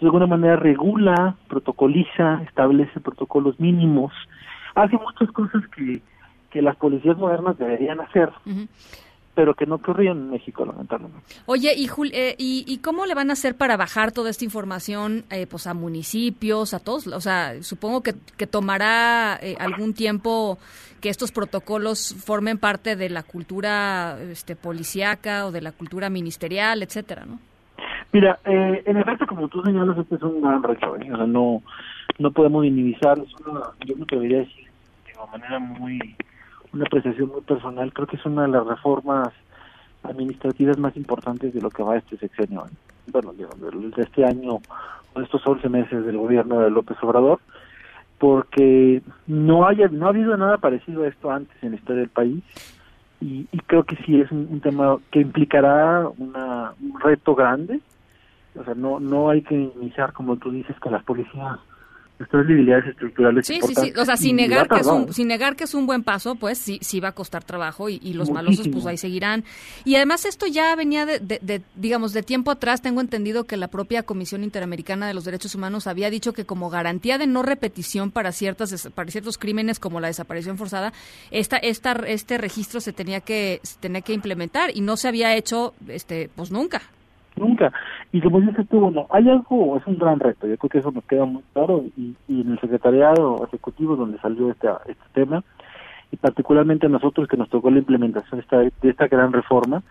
de 0.00 0.06
alguna 0.06 0.26
manera 0.26 0.56
regula, 0.56 1.36
protocoliza, 1.48 2.42
establece 2.42 3.00
protocolos 3.00 3.58
mínimos, 3.58 4.12
hace 4.74 4.96
muchas 4.96 5.30
cosas 5.32 5.62
que, 5.68 6.00
que 6.50 6.62
las 6.62 6.76
policías 6.76 7.16
modernas 7.18 7.58
deberían 7.58 8.00
hacer 8.00 8.30
pero 9.34 9.54
que 9.54 9.64
no 9.64 9.76
ocurría 9.76 10.10
en 10.10 10.30
México, 10.30 10.64
lamentablemente. 10.64 11.36
Oye, 11.46 11.74
¿y, 11.74 11.88
eh, 12.12 12.34
y, 12.38 12.78
cómo 12.78 13.06
le 13.06 13.14
van 13.14 13.30
a 13.30 13.32
hacer 13.32 13.56
para 13.56 13.76
bajar 13.76 14.12
toda 14.12 14.28
esta 14.28 14.44
información 14.44 15.24
eh, 15.30 15.46
pues 15.46 15.66
a 15.66 15.74
municipios, 15.74 16.74
a 16.74 16.80
todos? 16.80 17.06
O 17.06 17.20
sea, 17.20 17.62
supongo 17.62 18.02
que, 18.02 18.14
que 18.36 18.46
tomará 18.46 19.38
eh, 19.40 19.56
algún 19.58 19.94
tiempo 19.94 20.58
que 21.00 21.08
estos 21.08 21.32
protocolos 21.32 22.14
formen 22.24 22.58
parte 22.58 22.94
de 22.94 23.08
la 23.08 23.22
cultura 23.22 24.18
este, 24.20 24.54
policíaca 24.54 25.46
o 25.46 25.50
de 25.50 25.62
la 25.62 25.72
cultura 25.72 26.10
ministerial, 26.10 26.82
etcétera, 26.82 27.24
¿no? 27.24 27.38
Mira, 28.12 28.38
en 28.44 28.96
efecto, 28.98 29.26
como 29.26 29.48
tú 29.48 29.62
señalas, 29.62 29.96
este 29.96 30.16
es 30.16 30.22
un 30.22 30.42
gran 30.42 30.62
reto, 30.62 30.92
o 30.92 30.98
sea, 30.98 31.26
no, 31.26 31.62
no 32.18 32.30
podemos 32.30 32.62
minimizar, 32.62 33.18
es 33.18 33.34
una, 33.46 33.62
yo 33.86 33.96
me 33.96 34.02
atrevería 34.02 34.38
decir 34.40 34.66
de 35.06 35.12
una 35.18 35.32
manera 35.32 35.58
muy 35.58 36.14
una 36.72 36.84
apreciación 36.84 37.28
muy 37.28 37.42
personal, 37.42 37.92
creo 37.92 38.06
que 38.06 38.16
es 38.16 38.26
una 38.26 38.42
de 38.42 38.48
las 38.48 38.66
reformas 38.66 39.28
administrativas 40.02 40.78
más 40.78 40.96
importantes 40.96 41.54
de 41.54 41.60
lo 41.60 41.70
que 41.70 41.82
va 41.82 41.96
este 41.96 42.16
sexenio. 42.16 42.64
Bueno, 43.10 43.32
de 43.32 44.02
este 44.02 44.24
año, 44.24 44.58
de 45.14 45.22
estos 45.22 45.46
11 45.46 45.68
meses 45.68 46.04
del 46.04 46.16
gobierno 46.16 46.60
de 46.60 46.70
López 46.70 46.96
Obrador, 47.02 47.40
porque 48.18 49.02
no 49.26 49.66
haya 49.66 49.88
no 49.88 50.06
ha 50.06 50.10
habido 50.10 50.36
nada 50.36 50.58
parecido 50.58 51.02
a 51.02 51.08
esto 51.08 51.30
antes 51.30 51.56
en 51.62 51.70
la 51.70 51.76
historia 51.76 52.02
del 52.02 52.10
país 52.10 52.42
y, 53.20 53.46
creo 53.66 53.84
que 53.84 53.96
sí 54.04 54.20
es 54.20 54.30
un, 54.32 54.60
tema 54.60 54.98
que 55.12 55.20
implicará 55.20 56.08
una, 56.18 56.72
un 56.80 57.00
reto 57.00 57.36
grande 57.36 57.80
O 58.56 58.64
sea, 58.64 58.74
no, 58.74 58.98
no 58.98 59.30
hay 59.30 59.42
que 59.42 59.54
iniciar, 59.54 60.12
como 60.12 60.36
tú 60.36 60.50
dices, 60.50 60.78
con 60.80 60.92
las 60.92 61.04
policías 61.04 61.58
estas 62.18 62.46
debilidades 62.46 62.86
estructurales. 62.86 63.46
Sí, 63.46 63.60
sí, 63.66 63.74
sí. 63.74 63.92
O 63.96 64.04
sea, 64.04 64.16
sin 64.16 64.36
negar, 64.36 64.68
que 64.68 64.80
es 64.80 64.86
un, 64.86 65.12
sin 65.12 65.28
negar 65.28 65.56
que 65.56 65.64
es 65.64 65.74
un 65.74 65.86
buen 65.86 66.02
paso, 66.02 66.34
pues 66.36 66.58
sí, 66.58 66.78
sí 66.82 67.00
va 67.00 67.08
a 67.08 67.12
costar 67.12 67.44
trabajo 67.44 67.88
y, 67.88 68.12
los 68.12 68.30
malosos 68.30 68.68
pues 68.68 68.86
ahí 68.86 68.96
seguirán. 68.96 69.44
Y 69.84 69.96
además 69.96 70.24
esto 70.24 70.46
ya 70.46 70.74
venía 70.76 71.06
de, 71.06 71.62
digamos, 71.74 72.12
de 72.12 72.22
tiempo 72.22 72.50
atrás. 72.50 72.82
Tengo 72.82 73.00
entendido 73.00 73.44
que 73.44 73.56
la 73.56 73.68
propia 73.68 74.02
Comisión 74.02 74.44
Interamericana 74.44 75.06
de 75.08 75.14
los 75.14 75.24
Derechos 75.24 75.54
Humanos 75.54 75.86
había 75.86 76.10
dicho 76.10 76.32
que 76.32 76.44
como 76.44 76.70
garantía 76.70 77.18
de 77.18 77.26
no 77.26 77.42
repetición 77.42 78.10
para 78.10 78.32
ciertas 78.32 78.88
para 78.94 79.10
ciertos 79.10 79.38
crímenes 79.38 79.78
como 79.78 80.00
la 80.00 80.08
desaparición 80.08 80.58
forzada, 80.58 80.92
esta, 81.30 81.56
esta, 81.56 81.92
este 82.06 82.38
registro 82.38 82.80
se 82.80 82.92
tenía 82.92 83.20
que 83.20 83.60
se 83.62 83.78
tenía 83.78 84.02
que 84.02 84.12
implementar 84.12 84.70
y 84.74 84.80
no 84.80 84.96
se 84.96 85.08
había 85.08 85.34
hecho, 85.34 85.74
este, 85.88 86.30
pues 86.34 86.50
nunca. 86.50 86.82
Nunca. 87.42 87.72
Y 88.12 88.20
como 88.20 88.40
dices 88.40 88.68
tú, 88.68 88.78
bueno, 88.78 89.06
hay 89.10 89.28
algo, 89.28 89.76
es 89.76 89.84
un 89.86 89.98
gran 89.98 90.20
reto, 90.20 90.46
yo 90.46 90.56
creo 90.56 90.70
que 90.70 90.78
eso 90.78 90.92
nos 90.92 91.04
queda 91.04 91.24
muy 91.24 91.42
claro 91.52 91.84
y, 91.96 92.14
en 92.28 92.52
el 92.52 92.60
secretariado 92.60 93.44
ejecutivo 93.44 93.96
donde 93.96 94.18
salió 94.18 94.50
este, 94.50 94.68
este 94.86 95.04
tema, 95.12 95.42
y 96.12 96.16
particularmente 96.16 96.86
a 96.86 96.88
nosotros 96.88 97.26
que 97.26 97.36
nos 97.36 97.48
tocó 97.48 97.70
la 97.70 97.78
implementación 97.78 98.38
de 98.38 98.42
esta, 98.42 98.58
de 98.58 98.90
esta 98.90 99.08
gran 99.08 99.32
reforma, 99.32 99.82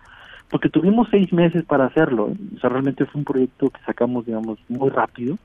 porque 0.50 0.70
tuvimos 0.70 1.08
seis 1.10 1.30
meses 1.32 1.62
para 1.64 1.86
hacerlo, 1.86 2.30
¿eh? 2.30 2.36
o 2.56 2.60
sea, 2.60 2.70
realmente 2.70 3.04
fue 3.04 3.18
un 3.18 3.24
proyecto 3.24 3.68
que 3.68 3.80
sacamos, 3.84 4.24
digamos, 4.24 4.58
muy 4.68 4.88
rápido. 4.88 5.36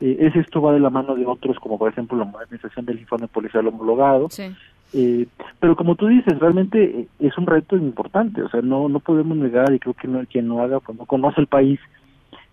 Eh, 0.00 0.16
es 0.20 0.34
esto 0.36 0.60
va 0.60 0.72
de 0.72 0.80
la 0.80 0.90
mano 0.90 1.14
de 1.14 1.26
otros, 1.26 1.58
como 1.58 1.78
por 1.78 1.90
ejemplo 1.90 2.18
la 2.18 2.24
modernización 2.24 2.84
del 2.84 3.00
informe 3.00 3.28
policial 3.28 3.66
homologado, 3.66 4.28
sí. 4.30 4.54
Eh, 4.94 5.26
pero 5.60 5.76
como 5.76 5.96
tú 5.96 6.06
dices, 6.06 6.38
realmente 6.38 6.82
eh, 6.82 7.08
es 7.18 7.36
un 7.36 7.46
reto 7.46 7.76
importante, 7.76 8.42
o 8.42 8.48
sea, 8.48 8.62
no 8.62 8.88
no 8.88 9.00
podemos 9.00 9.36
negar, 9.36 9.72
y 9.72 9.78
creo 9.78 9.94
que 9.94 10.08
no, 10.08 10.24
quien 10.26 10.48
no 10.48 10.62
haga, 10.62 10.80
pues 10.80 10.96
no 10.96 11.04
conoce 11.04 11.40
el 11.40 11.46
país, 11.46 11.78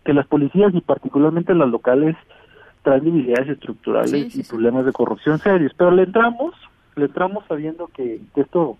que 0.03 0.13
las 0.13 0.27
policías 0.27 0.73
y 0.73 0.81
particularmente 0.81 1.55
las 1.55 1.69
locales 1.69 2.15
traen 2.83 3.05
debilidades 3.05 3.49
estructurales 3.49 4.35
y 4.35 4.43
problemas 4.43 4.85
de 4.85 4.93
corrupción 4.93 5.39
serios, 5.39 5.73
pero 5.75 5.91
le 5.91 6.03
entramos, 6.03 6.53
le 6.95 7.05
entramos 7.05 7.43
sabiendo 7.47 7.87
que, 7.87 8.21
esto 8.35 8.77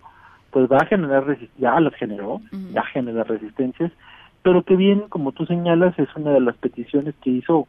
pues 0.50 0.70
va 0.70 0.78
a 0.78 0.86
generar 0.86 1.36
ya 1.58 1.78
las 1.80 1.94
generó, 1.94 2.40
ya 2.72 2.82
genera 2.84 3.24
resistencias, 3.24 3.90
pero 4.42 4.62
que 4.62 4.76
bien, 4.76 5.08
como 5.08 5.32
tú 5.32 5.44
señalas, 5.44 5.98
es 5.98 6.08
una 6.14 6.30
de 6.30 6.40
las 6.40 6.56
peticiones 6.56 7.14
que 7.22 7.30
hizo 7.30 7.66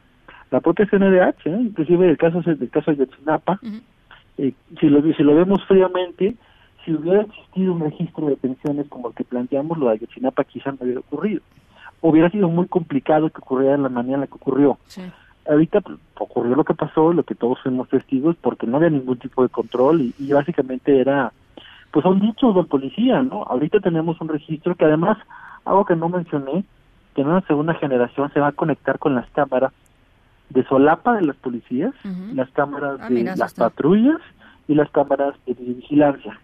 la 0.52 0.62
propia 0.62 0.86
CNDH, 0.86 1.48
¿eh? 1.48 1.60
inclusive 1.60 2.10
el 2.10 2.18
caso 2.18 2.42
del 2.42 2.70
caso 2.70 2.92
de 2.92 2.98
Yotzinapa, 2.98 3.60
eh, 4.38 4.54
si, 4.80 4.88
lo, 4.88 5.02
si 5.02 5.24
lo 5.24 5.36
vemos 5.36 5.64
fríamente, 5.66 6.36
si 6.86 6.94
hubiera 6.94 7.22
existido 7.22 7.74
un 7.74 7.82
registro 7.82 8.28
de 8.28 8.38
pensiones 8.38 8.88
como 8.88 9.10
el 9.10 9.16
que 9.16 9.24
planteamos, 9.24 9.78
lo 9.78 9.88
de 9.88 9.94
Ayotzinapa 9.94 10.44
quizá 10.44 10.72
no 10.72 10.78
hubiera 10.82 11.00
ocurrido. 11.00 11.42
Hubiera 12.02 12.30
sido 12.30 12.48
muy 12.48 12.68
complicado 12.68 13.30
que 13.30 13.40
ocurriera 13.40 13.76
de 13.76 13.84
la 13.84 13.90
manera 13.90 14.16
en 14.16 14.22
la 14.22 14.28
que 14.28 14.36
ocurrió. 14.36 14.78
Ahorita 15.50 15.82
pues, 15.82 15.98
ocurrió 16.20 16.56
lo 16.56 16.64
que 16.64 16.76
pasó, 16.76 17.12
lo 17.12 17.24
que 17.24 17.36
todos 17.36 17.60
fuimos 17.62 17.90
testigos, 17.90 18.36
porque 18.40 18.68
no 18.68 18.78
había 18.78 18.90
ningún 18.90 19.18
tipo 19.18 19.42
de 19.42 19.50
control 19.50 20.14
y, 20.18 20.32
básicamente 20.32 21.00
era, 21.00 21.34
pues 21.92 22.04
son 22.04 22.20
dichos 22.20 22.54
del 22.54 22.68
policía, 22.68 23.24
¿no? 23.24 23.44
Ahorita 23.44 23.80
tenemos 23.80 24.22
un 24.22 24.30
registro 24.30 24.76
que 24.76 24.86
además, 24.86 25.18
algo 25.66 25.86
que 25.86 25.96
no 25.96 26.10
mencioné, 26.10 26.64
que 27.16 27.22
en 27.22 27.30
una 27.30 27.42
segunda 27.42 27.74
generación 27.74 28.32
se 28.34 28.40
va 28.40 28.48
a 28.48 28.52
conectar 28.52 29.00
con 29.00 29.16
las 29.16 29.28
cámaras 29.32 29.74
de 30.50 30.64
solapa 30.66 31.16
de 31.16 31.24
las 31.24 31.36
policías, 31.38 31.94
las 32.34 32.50
cámaras 32.52 33.00
ah, 33.02 33.10
de 33.10 33.24
las 33.24 33.54
patrullas 33.54 34.20
y 34.68 34.76
las 34.76 34.90
cámaras 34.92 35.36
de 35.46 35.54
vigilancia. 35.54 36.40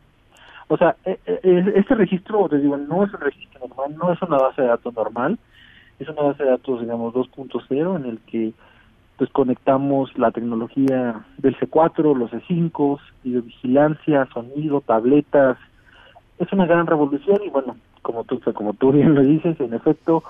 O 0.67 0.77
sea, 0.77 0.95
e, 1.05 1.19
e, 1.25 1.73
este 1.75 1.95
registro, 1.95 2.47
te 2.49 2.57
digo, 2.57 2.77
no 2.77 3.03
es 3.03 3.13
un 3.13 3.19
registro 3.19 3.67
normal, 3.67 3.95
no 3.97 4.11
es 4.11 4.21
una 4.21 4.37
base 4.37 4.61
de 4.61 4.67
datos 4.67 4.93
normal, 4.93 5.37
es 5.99 6.09
una 6.09 6.21
base 6.21 6.43
de 6.43 6.49
datos, 6.49 6.81
digamos, 6.81 7.13
2.0 7.13 7.95
en 7.97 8.05
el 8.05 8.19
que 8.19 8.53
pues 9.17 9.29
conectamos 9.29 10.17
la 10.17 10.31
tecnología 10.31 11.23
del 11.37 11.55
C4, 11.57 12.15
los 12.15 12.31
C5, 12.31 12.99
videovigilancia, 13.23 14.27
sonido, 14.33 14.81
tabletas. 14.81 15.57
Es 16.39 16.51
una 16.51 16.65
gran 16.65 16.87
revolución 16.87 17.39
y 17.45 17.49
bueno, 17.49 17.77
como 18.01 18.23
tú, 18.23 18.41
como 18.53 18.73
tú 18.73 18.91
bien 18.91 19.13
lo 19.13 19.21
dices, 19.21 19.59
en 19.59 19.73
efecto, 19.73 20.23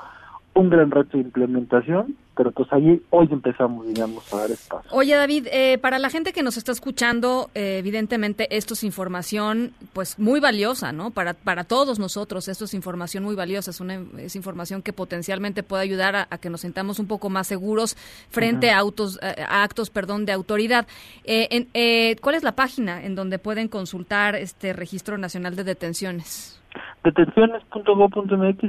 un 0.55 0.69
gran 0.69 0.91
reto 0.91 1.17
de 1.17 1.23
implementación, 1.23 2.15
pero 2.35 2.51
pues 2.51 2.71
ahí 2.71 3.01
hoy 3.09 3.27
empezamos, 3.31 3.87
digamos, 3.87 4.31
a 4.33 4.37
dar 4.37 4.51
espacio. 4.51 4.91
Oye, 4.91 5.15
David, 5.15 5.47
eh, 5.51 5.77
para 5.79 5.99
la 5.99 6.09
gente 6.09 6.31
que 6.31 6.43
nos 6.43 6.57
está 6.57 6.71
escuchando, 6.71 7.49
eh, 7.55 7.77
evidentemente 7.79 8.55
esto 8.55 8.73
es 8.75 8.83
información 8.83 9.71
pues 9.93 10.19
muy 10.19 10.39
valiosa, 10.39 10.91
¿no? 10.91 11.11
Para, 11.11 11.33
para 11.33 11.63
todos 11.63 11.99
nosotros 11.99 12.47
esto 12.47 12.65
es 12.65 12.73
información 12.73 13.23
muy 13.23 13.35
valiosa, 13.35 13.71
es, 13.71 13.81
una, 13.81 13.99
es 14.17 14.35
información 14.35 14.81
que 14.81 14.93
potencialmente 14.93 15.63
puede 15.63 15.83
ayudar 15.83 16.15
a, 16.15 16.37
que 16.37 16.49
nos 16.49 16.61
sintamos 16.61 16.99
un 16.99 17.07
poco 17.07 17.29
más 17.29 17.47
seguros 17.47 17.95
frente 18.29 18.71
a, 18.71 18.77
autos, 18.77 19.19
a 19.21 19.63
actos 19.63 19.89
perdón, 19.89 20.25
de 20.25 20.33
autoridad. 20.33 20.87
Eh, 21.23 22.15
¿Cuál 22.21 22.35
es 22.35 22.43
la 22.43 22.55
página 22.55 23.03
en 23.03 23.15
donde 23.15 23.39
pueden 23.39 23.67
consultar 23.67 24.35
este 24.35 24.73
Registro 24.73 25.17
Nacional 25.17 25.55
de 25.55 25.63
Detenciones? 25.63 26.59
detenciones.gov.mx, 27.03 28.63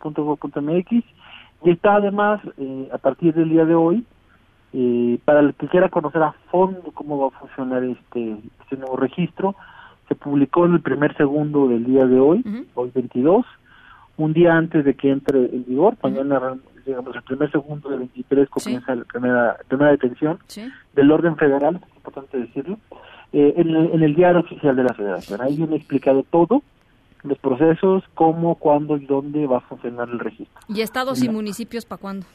detenciones.ssp.gov.mx 0.00 1.04
y 1.62 1.70
está 1.70 1.96
además 1.96 2.40
eh, 2.58 2.88
a 2.92 2.98
partir 2.98 3.34
del 3.34 3.50
día 3.50 3.64
de 3.64 3.74
hoy 3.74 4.04
eh, 4.72 5.18
para 5.24 5.40
el 5.40 5.54
que 5.54 5.68
quiera 5.68 5.88
conocer 5.88 6.22
a 6.22 6.32
fondo 6.50 6.90
cómo 6.94 7.18
va 7.18 7.28
a 7.28 7.38
funcionar 7.40 7.84
este, 7.84 8.36
este 8.62 8.76
nuevo 8.76 8.96
registro 8.96 9.54
se 10.08 10.14
publicó 10.16 10.66
en 10.66 10.72
el 10.72 10.80
primer 10.80 11.16
segundo 11.16 11.68
del 11.68 11.84
día 11.84 12.04
de 12.04 12.18
hoy, 12.18 12.44
hoy 12.74 12.90
22, 12.92 13.46
un 14.16 14.32
día 14.32 14.56
antes 14.56 14.84
de 14.84 14.94
que 14.94 15.08
entre 15.08 15.38
en 15.38 15.64
vigor, 15.64 15.96
mañana 16.02 16.56
digamos 16.84 17.14
el 17.14 17.22
primer 17.22 17.48
segundo 17.52 17.88
del 17.90 18.00
23 18.00 18.48
comienza 18.48 18.96
la 18.96 19.04
primera, 19.04 19.56
primera 19.68 19.92
detención 19.92 20.40
del 20.94 21.12
orden 21.12 21.36
federal, 21.36 21.76
es 21.76 21.96
importante 21.96 22.38
decirlo, 22.38 22.78
eh, 23.32 23.54
en, 23.56 23.70
el, 23.70 23.90
en 23.92 24.02
el 24.02 24.16
diario 24.16 24.40
oficial 24.40 24.74
de 24.74 24.82
la 24.82 24.94
federación. 24.94 25.40
Ahí 25.40 25.56
viene 25.56 25.76
explicado 25.76 26.24
todo, 26.28 26.64
los 27.22 27.38
procesos, 27.38 28.04
cómo, 28.14 28.54
cuándo 28.54 28.96
y 28.96 29.06
dónde 29.06 29.46
va 29.46 29.58
a 29.58 29.60
funcionar 29.60 30.08
el 30.08 30.18
registro. 30.18 30.60
¿Y 30.68 30.80
estados 30.80 31.22
y 31.22 31.28
municipios 31.28 31.84
para 31.84 32.00
cuándo? 32.00 32.26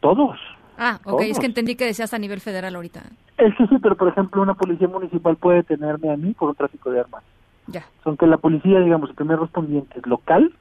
Todos. 0.00 0.38
Ah, 0.78 1.00
ok, 1.04 1.22
es 1.22 1.40
que 1.40 1.46
entendí 1.46 1.74
que 1.74 1.84
decías 1.84 2.14
a 2.14 2.18
nivel 2.18 2.40
federal 2.40 2.76
ahorita. 2.76 3.02
Eso 3.36 3.66
sí, 3.68 3.78
pero 3.82 3.96
por 3.96 4.08
ejemplo 4.08 4.40
una 4.40 4.54
policía 4.54 4.86
municipal 4.86 5.36
puede 5.36 5.64
tenerme 5.64 6.12
a 6.12 6.16
mí 6.16 6.34
por 6.34 6.50
un 6.50 6.54
tráfico 6.54 6.90
de 6.90 7.00
armas. 7.00 7.24
Ya. 7.66 7.84
Son 8.04 8.16
que 8.16 8.26
la 8.26 8.38
policía, 8.38 8.80
digamos, 8.80 9.10
el 9.10 9.16
primer 9.16 9.40
respondiente 9.40 10.00
local, 10.04 10.52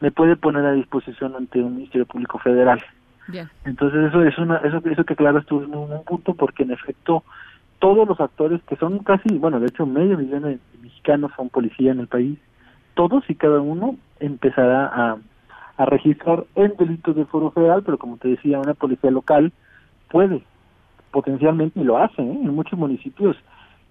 me 0.00 0.10
puede 0.10 0.36
poner 0.36 0.64
a 0.64 0.72
disposición 0.72 1.36
ante 1.36 1.60
un 1.60 1.76
Ministerio 1.76 2.06
Público 2.06 2.38
Federal. 2.38 2.82
Bien. 3.28 3.48
Entonces 3.64 4.08
eso 4.08 4.22
es 4.24 4.36
una, 4.38 4.56
eso, 4.58 4.80
eso 4.84 5.04
que 5.04 5.12
aclaras 5.12 5.44
tú 5.46 5.62
es 5.62 5.68
un 5.68 6.04
punto 6.04 6.34
porque 6.34 6.62
en 6.62 6.72
efecto 6.72 7.22
todos 7.80 8.08
los 8.08 8.20
actores 8.20 8.62
que 8.64 8.76
son 8.76 9.00
casi, 9.00 9.38
bueno, 9.38 9.60
de 9.60 9.66
hecho 9.66 9.86
medio 9.86 10.16
millón 10.16 10.42
de 10.42 10.58
mexicanos 10.82 11.32
son 11.36 11.48
policía 11.48 11.92
en 11.92 12.00
el 12.00 12.06
país, 12.06 12.38
todos 12.94 13.24
y 13.28 13.34
cada 13.34 13.60
uno 13.60 13.96
empezará 14.18 14.86
a, 14.86 15.16
a 15.76 15.84
registrar 15.86 16.44
en 16.54 16.76
delitos 16.76 17.16
del 17.16 17.26
foro 17.26 17.50
federal, 17.50 17.82
pero 17.82 17.98
como 17.98 18.16
te 18.16 18.28
decía, 18.28 18.60
una 18.60 18.74
policía 18.74 19.10
local 19.10 19.52
puede 20.10 20.42
potencialmente, 21.10 21.80
y 21.80 21.84
lo 21.84 21.98
hace, 21.98 22.22
¿eh? 22.22 22.38
en 22.42 22.54
muchos 22.54 22.78
municipios, 22.78 23.36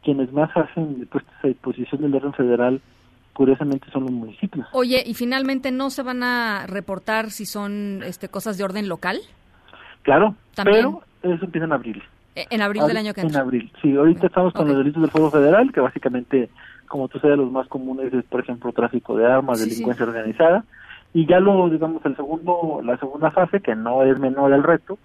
quienes 0.03 0.31
más 0.31 0.49
hacen 0.55 1.07
puestos 1.11 1.33
a 1.43 1.47
disposición 1.47 2.01
del 2.01 2.15
orden 2.15 2.33
federal, 2.33 2.81
curiosamente 3.33 3.89
son 3.91 4.03
los 4.03 4.11
municipios. 4.11 4.67
Oye, 4.73 5.03
¿y 5.05 5.13
finalmente 5.13 5.71
no 5.71 5.89
se 5.89 6.03
van 6.03 6.23
a 6.23 6.65
reportar 6.67 7.31
si 7.31 7.45
son 7.45 8.01
este 8.03 8.29
cosas 8.29 8.57
de 8.57 8.63
orden 8.63 8.87
local? 8.87 9.17
Claro, 10.03 10.35
pero 10.63 11.01
eso 11.21 11.45
empieza 11.45 11.65
en 11.65 11.73
abril. 11.73 12.03
Eh, 12.35 12.45
en 12.49 12.61
abril 12.61 12.83
del 12.87 12.97
año 12.97 13.13
que 13.13 13.21
entra. 13.21 13.41
En 13.41 13.45
abril, 13.45 13.71
sí. 13.81 13.95
Ahorita 13.95 14.27
estamos 14.27 14.53
con 14.53 14.67
los 14.67 14.77
delitos 14.77 15.01
del 15.01 15.11
Foro 15.11 15.29
Federal, 15.29 15.71
que 15.73 15.81
básicamente, 15.81 16.49
como 16.89 17.07
tú 17.07 17.19
sabes, 17.19 17.37
los 17.37 17.51
más 17.51 17.67
comunes 17.69 18.13
es, 18.13 18.25
por 18.25 18.41
ejemplo, 18.41 18.73
tráfico 18.73 19.15
de 19.15 19.25
armas, 19.25 19.61
delincuencia 19.61 20.05
organizada. 20.05 20.65
Y 21.13 21.25
ya 21.25 21.39
luego, 21.39 21.69
digamos, 21.69 22.03
el 22.05 22.15
segundo, 22.15 22.81
la 22.83 22.97
segunda 22.97 23.31
fase, 23.31 23.61
que 23.61 23.75
no 23.75 24.03
es 24.03 24.19
menor 24.19 24.51
el 24.51 24.63
reto, 24.63 24.97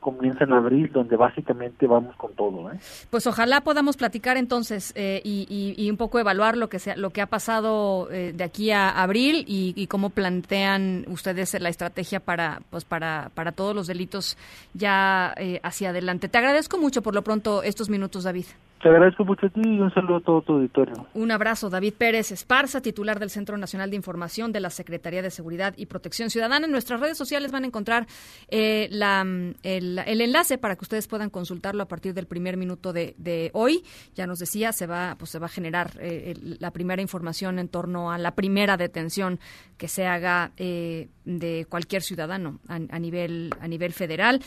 comienza 0.00 0.44
en 0.44 0.52
abril, 0.52 0.90
donde 0.92 1.16
básicamente 1.16 1.86
vamos 1.86 2.16
con 2.16 2.34
todo. 2.34 2.70
¿eh? 2.70 2.78
Pues 3.10 3.26
ojalá 3.26 3.60
podamos 3.60 3.96
platicar 3.96 4.36
entonces 4.36 4.92
eh, 4.96 5.20
y, 5.24 5.88
un 5.90 5.96
poco 5.96 6.18
evaluar 6.18 6.56
lo 6.56 6.68
que 6.68 6.78
sea, 6.78 6.96
lo 6.96 7.10
que 7.10 7.20
ha 7.20 7.26
pasado 7.26 8.10
eh, 8.10 8.32
de 8.34 8.44
aquí 8.44 8.70
a 8.70 8.90
abril 8.90 9.44
y, 9.46 9.86
cómo 9.86 10.10
plantean 10.10 11.04
ustedes 11.08 11.58
la 11.60 11.68
estrategia 11.68 12.20
para 12.20 12.60
pues 12.70 12.84
para 12.84 13.30
para 13.34 13.50
todos 13.50 13.74
los 13.74 13.88
delitos 13.88 14.38
ya 14.72 15.34
hacia 15.62 15.90
adelante. 15.90 16.28
Te 16.28 16.38
agradezco 16.38 16.78
mucho 16.78 17.02
por 17.02 17.14
lo 17.14 17.22
pronto 17.22 17.64
estos 17.64 17.90
minutos, 17.90 18.22
David. 18.22 18.46
Te 18.82 18.88
agradezco 18.88 19.26
mucho 19.26 19.46
a 19.46 19.50
ti 19.50 19.60
y 19.62 19.78
un 19.78 19.92
saludo 19.92 20.16
a 20.16 20.20
todo 20.20 20.40
tu 20.40 20.52
auditorio. 20.54 21.06
Un 21.12 21.30
abrazo, 21.30 21.68
David 21.68 21.92
Pérez 21.98 22.32
Esparza, 22.32 22.80
titular 22.80 23.18
del 23.18 23.28
Centro 23.28 23.58
Nacional 23.58 23.90
de 23.90 23.96
Información 23.96 24.52
de 24.52 24.60
la 24.60 24.70
Secretaría 24.70 25.20
de 25.20 25.30
Seguridad 25.30 25.74
y 25.76 25.84
Protección 25.84 26.30
Ciudadana. 26.30 26.64
En 26.64 26.72
nuestras 26.72 26.98
redes 26.98 27.18
sociales 27.18 27.52
van 27.52 27.64
a 27.64 27.66
encontrar 27.66 28.06
eh, 28.48 28.88
la, 28.90 29.20
el, 29.62 29.98
enlace 29.98 30.56
para 30.56 30.76
que 30.76 30.84
ustedes 30.84 31.08
puedan 31.08 31.28
consultarlo 31.28 31.82
a 31.82 31.88
partir 31.88 32.14
del 32.14 32.26
primer 32.26 32.56
minuto 32.56 32.94
de, 32.94 33.50
hoy. 33.52 33.84
Ya 34.14 34.26
nos 34.26 34.38
decía, 34.38 34.72
se 34.72 34.86
va, 34.86 35.14
pues 35.18 35.30
se 35.30 35.38
va 35.38 35.46
a 35.46 35.50
generar 35.50 35.90
eh, 36.00 36.34
la 36.58 36.70
primera 36.70 37.02
información 37.02 37.58
en 37.58 37.68
torno 37.68 38.10
a 38.10 38.16
la 38.16 38.34
primera 38.34 38.78
detención 38.78 39.40
que 39.76 39.88
se 39.88 40.06
haga 40.06 40.52
eh, 40.56 41.08
de 41.24 41.66
cualquier 41.68 42.02
ciudadano 42.02 42.60
a, 42.68 42.98
nivel 42.98 43.50
a 43.60 43.68
nivel 43.68 43.92
federal. 43.92 44.40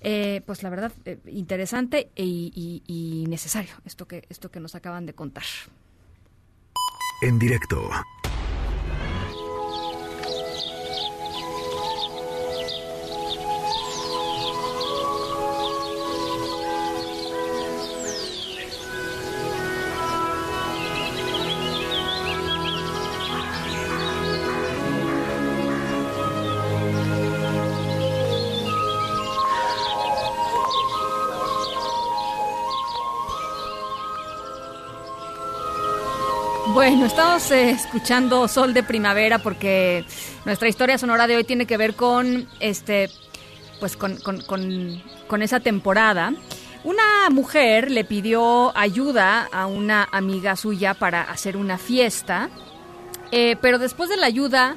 Pues 0.00 0.62
la 0.62 0.70
verdad, 0.70 0.92
interesante 1.26 2.10
e, 2.14 2.24
y 2.24 3.24
necesario 3.28 3.74
esto 3.84 4.06
que, 4.06 4.24
esto 4.28 4.50
que 4.50 4.60
nos 4.60 4.74
acaban 4.74 5.06
de 5.06 5.14
contar. 5.14 5.44
En 7.20 7.38
directo. 7.38 7.90
Bueno, 36.98 37.12
estamos 37.14 37.48
eh, 37.52 37.70
escuchando 37.70 38.48
Sol 38.48 38.74
de 38.74 38.82
Primavera 38.82 39.38
porque 39.38 40.04
nuestra 40.44 40.66
historia 40.66 40.98
sonora 40.98 41.28
de 41.28 41.36
hoy 41.36 41.44
tiene 41.44 41.64
que 41.64 41.76
ver 41.76 41.94
con 41.94 42.48
este, 42.58 43.08
pues 43.78 43.96
con, 43.96 44.16
con, 44.16 45.42
esa 45.42 45.60
temporada. 45.60 46.32
Una 46.82 47.30
mujer 47.30 47.92
le 47.92 48.02
pidió 48.02 48.76
ayuda 48.76 49.48
a 49.52 49.66
una 49.66 50.08
amiga 50.10 50.56
suya 50.56 50.94
para 50.94 51.22
hacer 51.22 51.56
una 51.56 51.78
fiesta, 51.78 52.50
eh, 53.30 53.54
pero 53.62 53.78
después 53.78 54.10
de 54.10 54.16
la 54.16 54.26
ayuda 54.26 54.74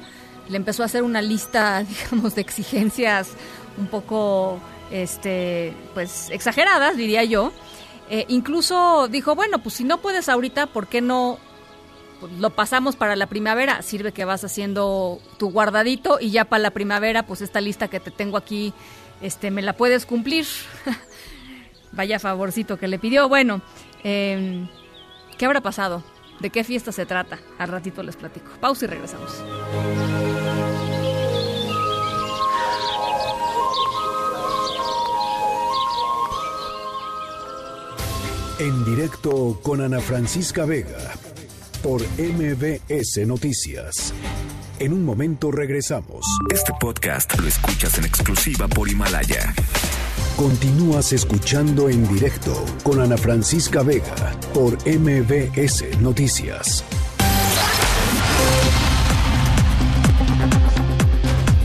le 0.48 0.56
empezó 0.56 0.84
a 0.84 0.86
hacer 0.86 1.02
una 1.02 1.22
lista, 1.22 1.82
digamos, 2.12 2.36
de 2.36 2.42
exigencias 2.42 3.30
un 3.78 3.88
poco, 3.88 4.60
este, 4.92 5.74
pues 5.92 6.30
exageradas, 6.30 6.96
diría 6.96 7.24
yo. 7.24 7.50
Eh, 8.08 8.26
incluso 8.28 9.08
dijo, 9.08 9.34
bueno, 9.34 9.58
pues 9.58 9.74
si 9.74 9.82
no 9.82 9.98
puedes 9.98 10.28
ahorita, 10.28 10.68
¿por 10.68 10.86
qué 10.86 11.00
no 11.00 11.40
lo 12.38 12.50
pasamos 12.50 12.96
para 12.96 13.16
la 13.16 13.26
primavera, 13.26 13.82
sirve 13.82 14.12
que 14.12 14.24
vas 14.24 14.44
haciendo 14.44 15.20
tu 15.38 15.50
guardadito 15.50 16.18
y 16.20 16.30
ya 16.30 16.44
para 16.44 16.62
la 16.62 16.70
primavera, 16.70 17.26
pues 17.26 17.40
esta 17.40 17.60
lista 17.60 17.88
que 17.88 18.00
te 18.00 18.10
tengo 18.10 18.36
aquí, 18.36 18.72
este, 19.20 19.50
me 19.50 19.62
la 19.62 19.74
puedes 19.74 20.06
cumplir. 20.06 20.46
Vaya 21.92 22.18
favorcito 22.18 22.78
que 22.78 22.88
le 22.88 22.98
pidió. 22.98 23.28
Bueno, 23.28 23.60
em, 24.02 24.68
¿qué 25.38 25.44
habrá 25.44 25.60
pasado? 25.60 26.02
¿De 26.40 26.50
qué 26.50 26.64
fiesta 26.64 26.90
se 26.90 27.06
trata? 27.06 27.38
Al 27.58 27.68
ratito 27.68 28.02
les 28.02 28.16
platico. 28.16 28.50
Pausa 28.60 28.86
y 28.86 28.88
regresamos. 28.88 29.42
En 38.58 38.84
directo 38.84 39.58
con 39.62 39.80
Ana 39.80 40.00
Francisca 40.00 40.64
Vega 40.64 41.14
por 41.82 42.00
MBS 42.18 43.26
Noticias. 43.26 44.14
En 44.78 44.92
un 44.92 45.04
momento 45.04 45.50
regresamos. 45.50 46.24
Este 46.52 46.72
podcast 46.80 47.38
lo 47.38 47.46
escuchas 47.48 47.98
en 47.98 48.04
exclusiva 48.04 48.68
por 48.68 48.88
Himalaya. 48.88 49.52
Continúas 50.36 51.12
escuchando 51.12 51.88
en 51.88 52.06
directo 52.08 52.64
con 52.84 53.00
Ana 53.00 53.16
Francisca 53.16 53.82
Vega 53.82 54.32
por 54.54 54.78
MBS 54.86 56.00
Noticias. 56.00 56.84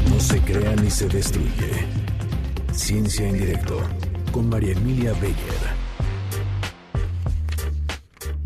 No 0.09 0.19
se 0.19 0.41
crea 0.41 0.75
ni 0.75 0.89
se 0.89 1.07
destruye. 1.07 1.87
Ciencia 2.73 3.27
en 3.27 3.37
directo 3.37 3.79
con 4.31 4.49
María 4.49 4.73
Emilia 4.73 5.13
Beyer. 5.13 5.66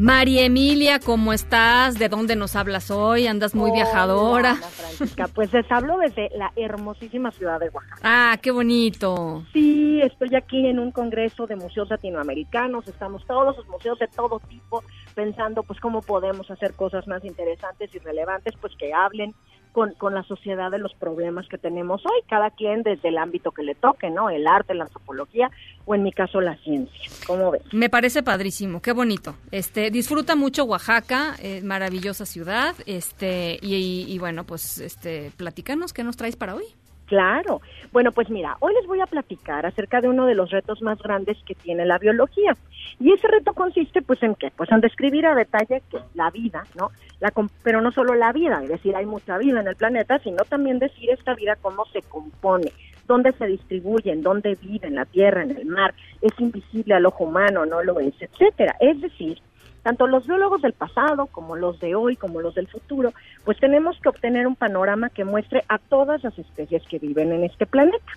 María 0.02 0.46
Emilia, 0.46 1.00
¿cómo 1.00 1.32
estás? 1.32 2.00
¿De 2.00 2.10
dónde 2.10 2.36
nos 2.36 2.56
hablas 2.56 2.90
hoy? 2.90 3.28
¿Andas 3.28 3.54
muy 3.54 3.70
viajadora? 3.70 4.56
Francisca, 4.56 5.28
pues 5.28 5.54
les 5.54 5.72
hablo 5.72 6.00
desde 6.00 6.32
la 6.36 6.52
hermosísima 6.56 7.30
ciudad 7.30 7.60
de 7.60 7.70
Oaxaca. 7.70 8.02
Ah, 8.04 8.36
qué 8.42 8.50
bonito. 8.50 9.44
Sí, 9.54 10.02
estoy 10.02 10.34
aquí 10.36 10.66
en 10.66 10.80
un 10.80 10.92
congreso 10.92 11.46
de 11.46 11.56
museos 11.56 11.88
latinoamericanos, 11.92 12.88
estamos 12.88 13.24
todos 13.28 13.56
los 13.56 13.68
museos 13.68 14.00
de 14.00 14.08
todo 14.08 14.40
tipo 14.50 14.84
pensando 15.14 15.62
pues 15.62 15.80
cómo 15.80 16.02
podemos 16.02 16.50
hacer 16.50 16.74
cosas 16.74 17.06
más 17.06 17.24
interesantes 17.24 17.94
y 17.94 18.00
relevantes, 18.00 18.56
pues 18.60 18.74
que 18.80 18.92
hablen 18.96 19.36
con, 19.72 19.94
con 19.94 20.14
la 20.14 20.24
sociedad 20.24 20.72
de 20.72 20.80
los 20.80 20.94
problemas 20.96 21.48
que 21.48 21.58
tenemos 21.58 22.06
hoy, 22.06 22.22
cada 22.30 22.50
quien 22.52 22.84
desde 22.84 23.10
el 23.10 23.18
ámbito 23.18 23.52
que 23.52 23.64
le 23.64 23.76
toque, 23.76 24.10
¿no? 24.10 24.30
El 24.30 24.48
arte, 24.48 24.74
la 24.74 24.84
antropología 24.84 25.50
o 25.86 25.96
en 25.96 26.04
mi 26.04 26.12
caso 26.12 26.42
la 26.42 26.56
ciencia. 26.58 27.10
¿Cómo 27.26 27.52
ves? 27.52 27.62
Me 27.72 27.90
parece 27.90 28.24
padrísimo, 28.24 28.82
qué 28.82 28.92
bonito. 28.92 29.36
Este, 29.52 29.92
disfruta 29.92 30.36
mucho 30.36 30.66
Oaxaca, 30.66 31.36
eh, 31.42 31.62
maravillosa 31.64 32.26
ciudad, 32.26 32.76
este, 32.86 33.60
y, 33.62 34.18
bueno, 34.20 34.44
pues 34.44 34.80
este, 34.80 35.32
platícanos 35.38 35.94
qué 35.94 36.04
nos 36.04 36.18
traes 36.18 36.36
para 36.36 36.56
hoy. 36.56 36.66
Claro. 37.12 37.60
Bueno, 37.92 38.14
pues 38.14 38.30
mira, 38.30 38.56
hoy 38.62 38.74
les 38.74 38.88
voy 38.88 39.02
a 39.02 39.06
platicar 39.06 39.66
acerca 39.66 40.00
de 40.00 40.08
uno 40.08 40.26
de 40.26 40.34
los 40.34 40.50
retos 40.50 40.82
más 40.82 40.98
grandes 40.98 41.38
que 41.46 41.56
tiene 41.56 41.86
la 41.86 41.98
biología. 41.98 42.56
Y 43.02 43.12
ese 43.12 43.28
reto 43.28 43.52
consiste, 43.52 44.02
pues, 44.02 44.24
¿en 44.24 44.34
qué? 44.36 44.50
Pues 44.56 44.72
en 44.72 44.80
describir 44.80 45.26
a 45.26 45.36
detalle 45.36 45.84
que 45.92 45.98
la 46.14 46.32
vida, 46.32 46.64
¿no? 46.80 46.92
La, 47.20 47.34
pero 47.64 47.82
no 47.82 47.92
solo 47.92 48.14
la 48.16 48.32
vida, 48.32 48.64
es 48.64 48.70
decir, 48.70 48.96
hay 48.96 49.06
mucha 49.06 49.38
vida 49.38 49.60
en 49.60 49.68
el 49.68 49.76
planeta, 49.76 50.20
sino 50.20 50.46
también 50.46 50.80
decir 50.80 51.10
esta 51.10 51.34
vida 51.36 51.58
cómo 51.62 51.84
se 51.88 52.02
compone, 52.02 52.72
dónde 53.08 53.34
se 53.34 53.46
distribuye, 53.46 54.14
en 54.14 54.24
dónde 54.24 54.58
vive, 54.62 54.88
en 54.88 54.96
la 54.96 55.04
tierra, 55.04 55.44
en 55.44 55.52
el 55.52 55.66
mar, 55.66 55.94
es 56.22 56.32
invisible 56.40 56.94
al 56.94 57.06
ojo 57.06 57.26
humano, 57.26 57.66
no 57.66 57.84
lo 57.84 58.00
es, 58.00 58.14
etcétera. 58.22 58.78
Es 58.80 59.02
decir, 59.02 59.38
tanto 59.84 60.08
los 60.08 60.28
biólogos 60.28 60.62
del 60.62 60.74
pasado 60.74 61.28
como 61.28 61.56
los 61.56 61.80
de 61.80 61.96
hoy, 61.96 62.16
como 62.16 62.42
los 62.42 62.56
del 62.56 62.68
futuro, 62.68 63.14
pues 63.44 63.60
tenemos 63.60 64.00
que 64.00 64.10
obtener 64.10 64.48
un 64.48 64.56
panorama 64.56 65.10
que 65.10 65.26
muestre 65.26 65.64
a 65.68 65.78
todas 65.78 66.24
las 66.24 66.38
especies 66.38 66.84
que 66.88 67.00
viven 67.00 67.32
en 67.32 67.44
este 67.44 67.66
planeta. 67.66 68.12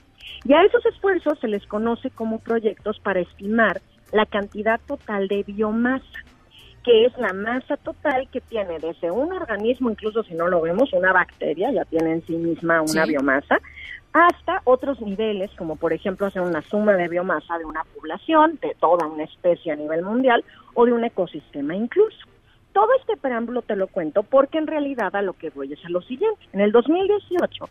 Y 0.45 0.53
a 0.53 0.63
esos 0.63 0.85
esfuerzos 0.87 1.39
se 1.41 1.49
les 1.49 1.67
conoce 1.67 2.11
como 2.11 2.39
proyectos 2.39 2.99
para 3.01 3.21
estimar 3.21 3.81
la 4.13 4.27
cantidad 4.27 4.81
total 4.87 5.29
de 5.29 5.43
biomasa, 5.43 6.05
que 6.85 7.07
es 7.07 7.17
la 7.17 7.33
masa 7.33 7.77
total 7.79 8.29
que 8.31 8.43
tiene 8.43 8.79
desde 8.79 9.11
un 9.11 9.33
organismo, 9.33 9.91
incluso 9.91 10.23
si 10.23 10.35
no 10.35 10.49
lo 10.49 10.61
vemos, 10.61 10.93
una 10.93 11.13
bacteria, 11.13 11.73
ya 11.73 11.85
tiene 11.87 12.13
en 12.13 12.27
sí 12.27 12.35
misma 12.37 12.83
una 12.83 13.07
biomasa, 13.07 13.59
hasta 14.15 14.63
otros 14.63 15.01
niveles, 15.01 15.51
como 15.59 15.75
por 15.75 15.93
ejemplo 15.93 16.27
hacer 16.27 16.41
una 16.41 16.63
suma 16.63 16.93
de 16.93 17.09
biomasa 17.09 17.59
de 17.59 17.65
una 17.65 17.83
población, 17.83 18.59
de 18.63 18.77
toda 18.79 19.09
una 19.09 19.25
especie 19.25 19.73
a 19.73 19.77
nivel 19.77 20.03
mundial 20.03 20.45
o 20.75 20.87
de 20.87 20.93
un 20.93 21.05
ecosistema 21.05 21.75
incluso. 21.75 22.17
Todo 22.73 22.87
este 23.01 23.17
preámbulo 23.17 23.63
te 23.63 23.75
lo 23.75 23.89
cuento 23.89 24.23
porque 24.23 24.59
en 24.59 24.69
realidad 24.69 25.15
a 25.17 25.23
lo 25.23 25.33
que 25.33 25.51
voy 25.51 25.73
es 25.73 25.85
a 25.85 25.89
lo 25.89 26.01
siguiente. 26.01 26.47
En 26.53 26.61
el 26.61 26.71
2018, 26.71 27.69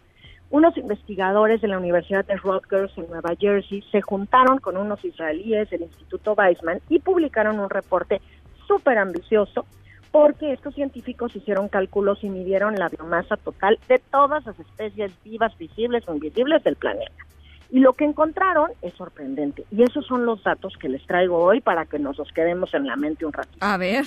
unos 0.49 0.75
investigadores 0.75 1.61
de 1.61 1.69
la 1.69 1.77
Universidad 1.77 2.25
de 2.25 2.35
Rutgers 2.35 2.95
en 2.97 3.07
Nueva 3.07 3.35
Jersey 3.39 3.81
se 3.89 4.01
juntaron 4.01 4.57
con 4.57 4.75
unos 4.75 5.03
israelíes 5.05 5.69
del 5.69 5.83
Instituto 5.83 6.33
Weizmann 6.33 6.81
y 6.89 6.99
publicaron 6.99 7.61
un 7.61 7.69
reporte 7.69 8.21
súper 8.67 8.97
ambicioso 8.97 9.65
porque 10.13 10.53
estos 10.53 10.75
científicos 10.75 11.35
hicieron 11.35 11.69
cálculos 11.69 12.23
y 12.23 12.29
midieron 12.29 12.75
la 12.75 12.87
biomasa 12.87 13.35
total 13.35 13.79
de 13.89 13.97
todas 13.97 14.45
las 14.45 14.59
especies 14.59 15.11
vivas, 15.23 15.57
visibles 15.57 16.07
o 16.07 16.13
invisibles 16.13 16.63
del 16.63 16.75
planeta. 16.75 17.25
Y 17.71 17.79
lo 17.79 17.93
que 17.93 18.05
encontraron 18.05 18.69
es 18.83 18.93
sorprendente. 18.93 19.65
Y 19.71 19.81
esos 19.81 20.05
son 20.05 20.27
los 20.27 20.43
datos 20.43 20.77
que 20.77 20.87
les 20.87 21.03
traigo 21.07 21.39
hoy 21.39 21.61
para 21.61 21.87
que 21.87 21.97
nos 21.97 22.19
los 22.19 22.31
quedemos 22.31 22.71
en 22.75 22.85
la 22.85 22.95
mente 22.95 23.25
un 23.25 23.33
ratito. 23.33 23.57
A 23.59 23.75
ver. 23.77 24.05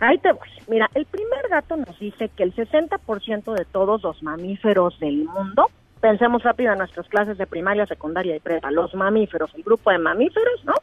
Ahí 0.00 0.18
te 0.18 0.32
voy. 0.32 0.48
Mira, 0.66 0.90
el 0.92 1.06
primer 1.06 1.48
dato 1.48 1.76
nos 1.76 1.96
dice 2.00 2.28
que 2.30 2.42
el 2.42 2.52
60% 2.52 3.54
de 3.54 3.64
todos 3.64 4.02
los 4.02 4.24
mamíferos 4.24 4.98
del 4.98 5.24
mundo, 5.24 5.70
pensemos 6.00 6.42
rápido 6.42 6.72
en 6.72 6.78
nuestras 6.78 7.06
clases 7.06 7.38
de 7.38 7.46
primaria, 7.46 7.86
secundaria 7.86 8.34
y 8.34 8.40
prepa, 8.40 8.72
los 8.72 8.92
mamíferos, 8.92 9.54
el 9.54 9.62
grupo 9.62 9.92
de 9.92 9.98
mamíferos, 9.98 10.64
¿no? 10.64 10.74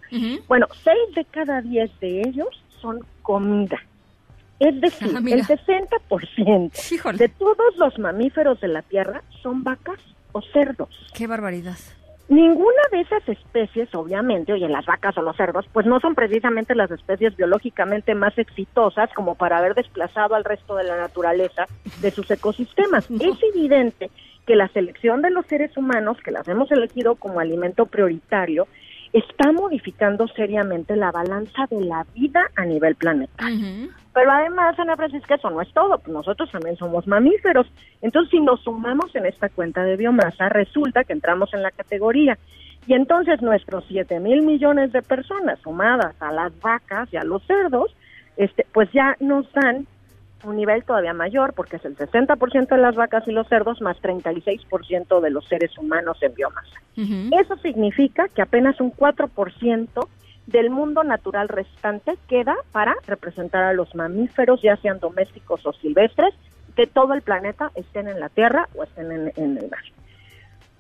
Bueno, 0.48 0.68
6 0.82 0.98
de 1.14 1.26
cada 1.26 1.62
10 1.62 2.00
de 2.00 2.22
ellos 2.22 2.64
son 2.80 3.02
comida. 3.22 3.78
Es 4.62 4.80
decir, 4.80 5.12
ah, 5.16 5.20
el 5.26 5.44
60% 5.44 7.18
de 7.18 7.30
todos 7.30 7.76
los 7.78 7.98
mamíferos 7.98 8.62
de 8.62 8.68
la 8.68 8.84
Tierra 8.84 9.24
son 9.42 9.64
vacas 9.64 9.98
o 10.34 10.42
cerdos. 10.54 10.90
Qué 11.16 11.26
barbaridad. 11.26 11.80
Ninguna 12.30 12.82
de 12.92 13.02
esas 13.02 13.28
especies, 13.28 13.94
obviamente, 13.96 14.54
oye, 14.54 14.70
las 14.70 14.86
vacas 14.86 15.18
o 15.18 15.24
los 15.24 15.36
cerdos, 15.36 15.66
pues 15.74 15.88
no 15.88 16.00
son 16.00 16.14
precisamente 16.14 16.76
las 16.76 16.92
especies 16.92 17.36
biológicamente 17.36 18.14
más 18.14 18.38
exitosas 18.38 19.10
como 19.16 19.34
para 19.34 19.58
haber 19.58 19.74
desplazado 19.74 20.36
al 20.36 20.44
resto 20.44 20.76
de 20.76 20.84
la 20.84 20.96
naturaleza 20.96 21.66
de 22.00 22.12
sus 22.12 22.30
ecosistemas. 22.30 23.10
Es 23.20 23.40
evidente 23.56 24.12
que 24.46 24.56
la 24.56 24.68
selección 24.68 25.24
de 25.24 25.32
los 25.32 25.48
seres 25.48 25.76
humanos, 25.76 26.20
que 26.24 26.30
las 26.30 26.48
hemos 26.48 26.72
elegido 26.72 27.16
como 27.16 27.40
alimento 27.40 27.88
prioritario, 27.88 28.68
está 29.12 29.52
modificando 29.52 30.28
seriamente 30.28 30.96
la 30.96 31.12
balanza 31.12 31.66
de 31.72 31.82
la 31.82 32.06
vida 32.14 32.44
a 32.56 32.64
nivel 32.64 32.94
planetario. 32.94 33.90
Pero 34.14 34.32
además, 34.32 34.78
Ana 34.78 34.98
Francisca, 34.98 35.36
eso 35.36 35.50
no 35.50 35.62
es 35.62 35.72
todo, 35.74 36.02
nosotros 36.08 36.52
también 36.52 36.76
somos 36.76 37.08
mamíferos. 37.08 37.68
Entonces, 38.02 38.32
si 38.32 38.40
nos 38.42 38.62
sumamos 38.62 39.16
en 39.16 39.26
esta 39.26 39.50
cuenta 39.50 39.84
de 39.84 39.96
biomasa, 39.96 40.50
resulta 40.50 41.04
que 41.04 41.14
entramos 41.14 41.54
en 41.54 41.64
la 41.64 41.72
categoría. 41.72 42.38
Y 42.88 42.94
entonces 42.94 43.42
nuestros 43.42 43.86
7 43.88 44.20
mil 44.20 44.42
millones 44.42 44.92
de 44.92 45.02
personas 45.02 45.60
sumadas 45.60 46.16
a 46.20 46.32
las 46.32 46.52
vacas 46.60 47.08
y 47.14 47.18
a 47.18 47.24
los 47.24 47.44
cerdos, 47.46 47.96
este, 48.38 48.66
pues 48.74 48.92
ya 48.92 49.16
nos 49.20 49.52
dan 49.54 49.86
un 50.44 50.56
nivel 50.56 50.84
todavía 50.84 51.14
mayor, 51.14 51.54
porque 51.54 51.76
es 51.76 51.86
el 51.86 51.96
60% 51.96 52.68
de 52.68 52.78
las 52.78 52.96
vacas 52.96 53.28
y 53.28 53.32
los 53.32 53.48
cerdos 53.48 53.80
más 53.82 54.02
36% 54.02 55.20
de 55.20 55.30
los 55.30 55.46
seres 55.46 55.78
humanos 55.78 56.18
en 56.22 56.34
biomasa. 56.34 56.82
Eso 56.96 57.56
significa 57.58 58.28
que 58.28 58.42
apenas 58.42 58.82
un 58.82 58.92
4% 58.92 60.08
del 60.48 60.70
mundo 60.70 61.04
natural 61.04 61.48
restante 61.50 62.18
queda 62.28 62.56
para 62.72 62.96
representar 63.06 63.64
a 63.64 63.74
los 63.74 63.94
mamíferos, 63.96 64.62
ya 64.62 64.76
sean 64.78 65.00
domésticos 65.00 65.66
o 65.66 65.74
silvestres, 65.74 66.34
que 66.76 66.88
todo 66.88 67.14
el 67.14 67.22
planeta 67.22 67.72
estén 67.76 68.08
en 68.08 68.20
la 68.20 68.30
Tierra 68.30 68.68
o 68.76 68.84
estén 68.84 69.12
en, 69.12 69.34
en 69.36 69.58
el 69.58 69.70
mar. 69.70 69.84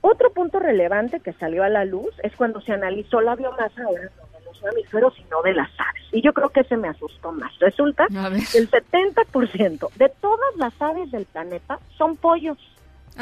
Otro 0.01 0.31
punto 0.31 0.59
relevante 0.59 1.19
que 1.19 1.33
salió 1.33 1.63
a 1.63 1.69
la 1.69 1.85
luz 1.85 2.09
es 2.23 2.35
cuando 2.35 2.59
se 2.61 2.73
analizó 2.73 3.21
la 3.21 3.35
biomasa 3.35 3.83
ahora 3.83 4.09
mamíferos 4.61 5.13
y 5.17 5.23
no 5.29 5.41
de 5.41 5.53
las 5.53 5.69
aves. 5.77 6.03
Y 6.11 6.21
yo 6.21 6.33
creo 6.33 6.49
que 6.49 6.61
ese 6.61 6.77
me 6.77 6.87
asustó 6.87 7.31
más. 7.31 7.51
Resulta 7.59 8.07
que 8.07 8.57
el 8.57 8.69
70% 8.69 9.93
de 9.95 10.09
todas 10.21 10.55
las 10.57 10.73
aves 10.81 11.11
del 11.11 11.25
planeta 11.25 11.79
son 11.97 12.15
pollos. 12.17 12.57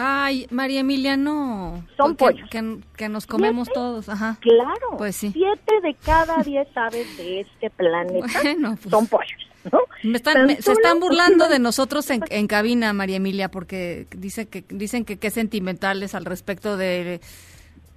Ay, 0.02 0.48
María 0.50 0.80
Emilia, 0.80 1.18
no. 1.18 1.84
Son 1.98 2.16
pollos. 2.16 2.50
Que, 2.50 3.10
nos 3.10 3.28
comemos 3.28 3.70
todos, 3.70 4.08
ajá. 4.08 4.38
Claro. 4.40 4.98
Pues 4.98 5.16
sí. 5.18 5.32
Siete 5.34 5.82
de 5.82 5.94
cada 5.96 6.42
diez 6.44 6.68
aves 6.76 7.18
de 7.18 7.42
este 7.42 7.70
planeta 7.70 8.28
pues 8.82 8.90
son 8.90 9.08
pollos. 9.08 9.50
¿no? 9.72 9.80
se 10.02 10.72
están 10.72 11.00
burlando 11.02 11.50
de 11.50 11.60
nosotros 11.60 12.10
en, 12.12 12.24
en 12.30 12.48
cabina, 12.48 12.94
María 12.94 13.18
Emilia, 13.18 13.52
porque 13.52 14.08
dice 14.16 14.48
que, 14.48 14.64
dicen 14.70 15.04
que 15.04 15.18
qué 15.18 15.30
sentimentales 15.32 16.16
al 16.16 16.24
respecto 16.24 16.78
de 16.78 17.20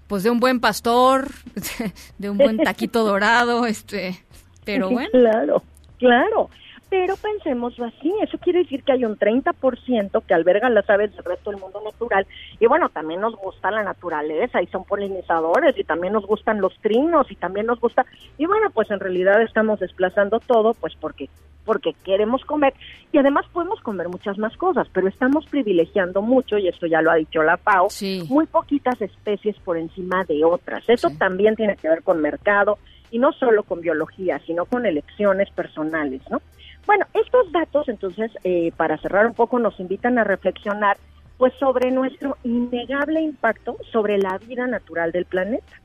pues 0.09 0.25
de 0.25 0.31
un 0.31 0.41
buen 0.41 0.61
pastor, 0.61 1.29
de 2.19 2.29
un 2.29 2.37
buen 2.37 2.59
taquito 2.59 3.05
dorado, 3.05 3.65
este, 3.65 4.23
pero 4.65 4.91
bueno. 4.91 5.09
Claro, 5.11 5.63
claro. 5.99 6.51
Pero 6.93 7.17
pensemos 7.17 7.73
así, 7.81 8.13
eso 8.21 8.37
quiere 8.37 8.59
decir 8.59 8.85
que 8.85 8.93
hay 8.93 9.07
un 9.07 9.17
30% 9.17 10.27
que 10.27 10.35
alberga 10.35 10.69
las 10.69 10.91
aves 10.91 11.11
del 11.17 11.25
resto 11.25 11.51
del 11.51 11.59
mundo 11.59 11.81
natural. 11.83 12.27
Y 12.61 12.67
bueno, 12.67 12.91
también 12.91 13.23
nos 13.23 13.35
gusta 13.35 13.71
la 13.71 13.83
naturaleza 13.83 14.61
y 14.61 14.67
son 14.67 14.85
polinizadores 14.85 15.75
y 15.79 15.85
también 15.85 16.13
nos 16.13 16.27
gustan 16.27 16.61
los 16.61 16.77
trinos 16.83 17.31
y 17.31 17.37
también 17.37 17.65
nos 17.65 17.81
gusta. 17.81 18.05
Y 18.37 18.45
bueno, 18.45 18.69
pues 18.75 18.91
en 18.91 19.01
realidad 19.01 19.41
estamos 19.41 19.81
desplazando 19.81 20.39
todo, 20.41 20.75
pues 20.75 20.93
porque 21.01 21.31
porque 21.65 21.95
queremos 22.05 22.45
comer 22.45 22.75
y 23.11 23.17
además 23.17 23.47
podemos 23.55 23.81
comer 23.81 24.11
muchas 24.11 24.37
más 24.37 24.55
cosas, 24.59 24.87
pero 24.93 25.09
estamos 25.09 25.47
privilegiando 25.47 26.21
mucho, 26.21 26.59
y 26.59 26.69
esto 26.69 26.87
ya 26.87 27.01
lo 27.01 27.11
ha 27.11 27.15
dicho 27.15 27.43
la 27.43 27.57
FAO, 27.57 27.89
muy 28.29 28.45
poquitas 28.45 29.01
especies 29.01 29.57
por 29.61 29.79
encima 29.79 30.25
de 30.25 30.45
otras. 30.45 30.87
Eso 30.89 31.09
también 31.19 31.57
tiene 31.57 31.77
que 31.77 31.89
ver 31.89 32.03
con 32.03 32.21
mercado 32.21 32.79
y 33.11 33.19
no 33.19 33.33
solo 33.33 33.63
con 33.63 33.81
biología, 33.81 34.41
sino 34.45 34.67
con 34.67 34.85
elecciones 34.85 35.49
personales, 35.51 36.21
¿no? 36.31 36.43
Bueno, 36.87 37.07
estos 37.15 37.51
datos, 37.53 37.89
entonces, 37.89 38.31
eh, 38.45 38.73
para 38.77 38.99
cerrar 38.99 39.27
un 39.27 39.35
poco, 39.35 39.59
nos 39.59 39.79
invitan 39.79 40.19
a 40.19 40.25
reflexionar 40.25 40.97
pues 41.39 41.53
sobre 41.55 41.91
nuestro 41.91 42.37
innegable 42.45 43.21
impacto 43.21 43.77
sobre 43.91 44.19
la 44.19 44.39
vida 44.39 44.67
natural 44.67 45.11
del 45.13 45.25
planeta. 45.25 45.81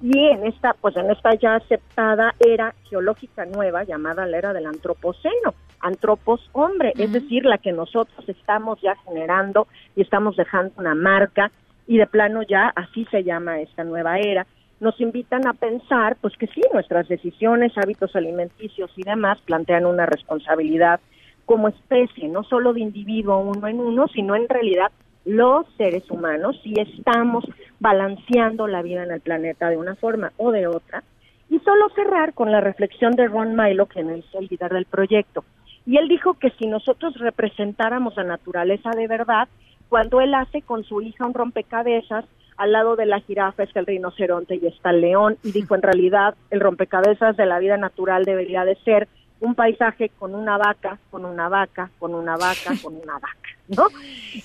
Y 0.00 0.18
en 0.18 0.46
esta, 0.46 0.74
pues 0.74 0.96
en 0.96 1.10
esta 1.10 1.34
ya 1.34 1.54
aceptada 1.54 2.34
era 2.40 2.74
geológica 2.88 3.44
nueva 3.44 3.84
llamada 3.84 4.26
la 4.26 4.38
era 4.38 4.52
del 4.52 4.66
antropoceno, 4.66 5.54
antropos 5.80 6.48
hombre, 6.52 6.92
es 6.96 7.12
decir, 7.12 7.44
la 7.44 7.58
que 7.58 7.72
nosotros 7.72 8.28
estamos 8.28 8.80
ya 8.80 8.96
generando 9.04 9.68
y 9.94 10.02
estamos 10.02 10.36
dejando 10.36 10.72
una 10.76 10.94
marca 10.94 11.52
y 11.86 11.98
de 11.98 12.06
plano 12.06 12.42
ya 12.42 12.72
así 12.74 13.04
se 13.10 13.22
llama 13.22 13.60
esta 13.60 13.84
nueva 13.84 14.18
era 14.18 14.46
nos 14.82 15.00
invitan 15.00 15.46
a 15.46 15.52
pensar, 15.52 16.16
pues 16.20 16.36
que 16.36 16.48
sí, 16.48 16.60
nuestras 16.72 17.06
decisiones, 17.06 17.72
hábitos 17.78 18.16
alimenticios 18.16 18.90
y 18.96 19.04
demás 19.04 19.38
plantean 19.44 19.86
una 19.86 20.06
responsabilidad 20.06 20.98
como 21.46 21.68
especie, 21.68 22.28
no 22.28 22.42
solo 22.42 22.72
de 22.72 22.80
individuo 22.80 23.38
uno 23.38 23.68
en 23.68 23.78
uno, 23.78 24.08
sino 24.08 24.34
en 24.34 24.48
realidad 24.48 24.90
los 25.24 25.66
seres 25.76 26.10
humanos, 26.10 26.60
si 26.64 26.74
estamos 26.80 27.44
balanceando 27.78 28.66
la 28.66 28.82
vida 28.82 29.04
en 29.04 29.12
el 29.12 29.20
planeta 29.20 29.70
de 29.70 29.76
una 29.76 29.94
forma 29.94 30.32
o 30.36 30.50
de 30.50 30.66
otra. 30.66 31.04
Y 31.48 31.60
solo 31.60 31.88
cerrar 31.90 32.34
con 32.34 32.50
la 32.50 32.60
reflexión 32.60 33.12
de 33.12 33.28
Ron 33.28 33.54
Milo, 33.54 33.86
quien 33.86 34.10
es 34.10 34.24
el 34.34 34.48
líder 34.50 34.72
del 34.72 34.86
proyecto. 34.86 35.44
Y 35.86 35.96
él 35.96 36.08
dijo 36.08 36.34
que 36.34 36.50
si 36.58 36.66
nosotros 36.66 37.14
representáramos 37.18 38.16
la 38.16 38.24
naturaleza 38.24 38.90
de 38.90 39.06
verdad, 39.06 39.46
cuando 39.88 40.20
él 40.20 40.34
hace 40.34 40.62
con 40.62 40.82
su 40.82 41.02
hija 41.02 41.24
un 41.24 41.34
rompecabezas, 41.34 42.24
al 42.56 42.72
lado 42.72 42.96
de 42.96 43.06
la 43.06 43.20
jirafa 43.20 43.62
está 43.62 43.80
el 43.80 43.86
rinoceronte 43.86 44.56
y 44.56 44.66
está 44.66 44.90
el 44.90 45.00
león, 45.00 45.38
y 45.42 45.52
dijo 45.52 45.74
en 45.74 45.82
realidad 45.82 46.34
el 46.50 46.60
rompecabezas 46.60 47.36
de 47.36 47.46
la 47.46 47.58
vida 47.58 47.76
natural 47.76 48.24
debería 48.24 48.64
de 48.64 48.76
ser 48.76 49.08
un 49.40 49.56
paisaje 49.56 50.10
con 50.18 50.34
una 50.34 50.56
vaca, 50.56 50.98
con 51.10 51.24
una 51.24 51.48
vaca, 51.48 51.90
con 51.98 52.14
una 52.14 52.36
vaca, 52.36 52.72
con 52.82 52.94
una 52.94 53.14
vaca, 53.14 53.48
¿no? 53.68 53.88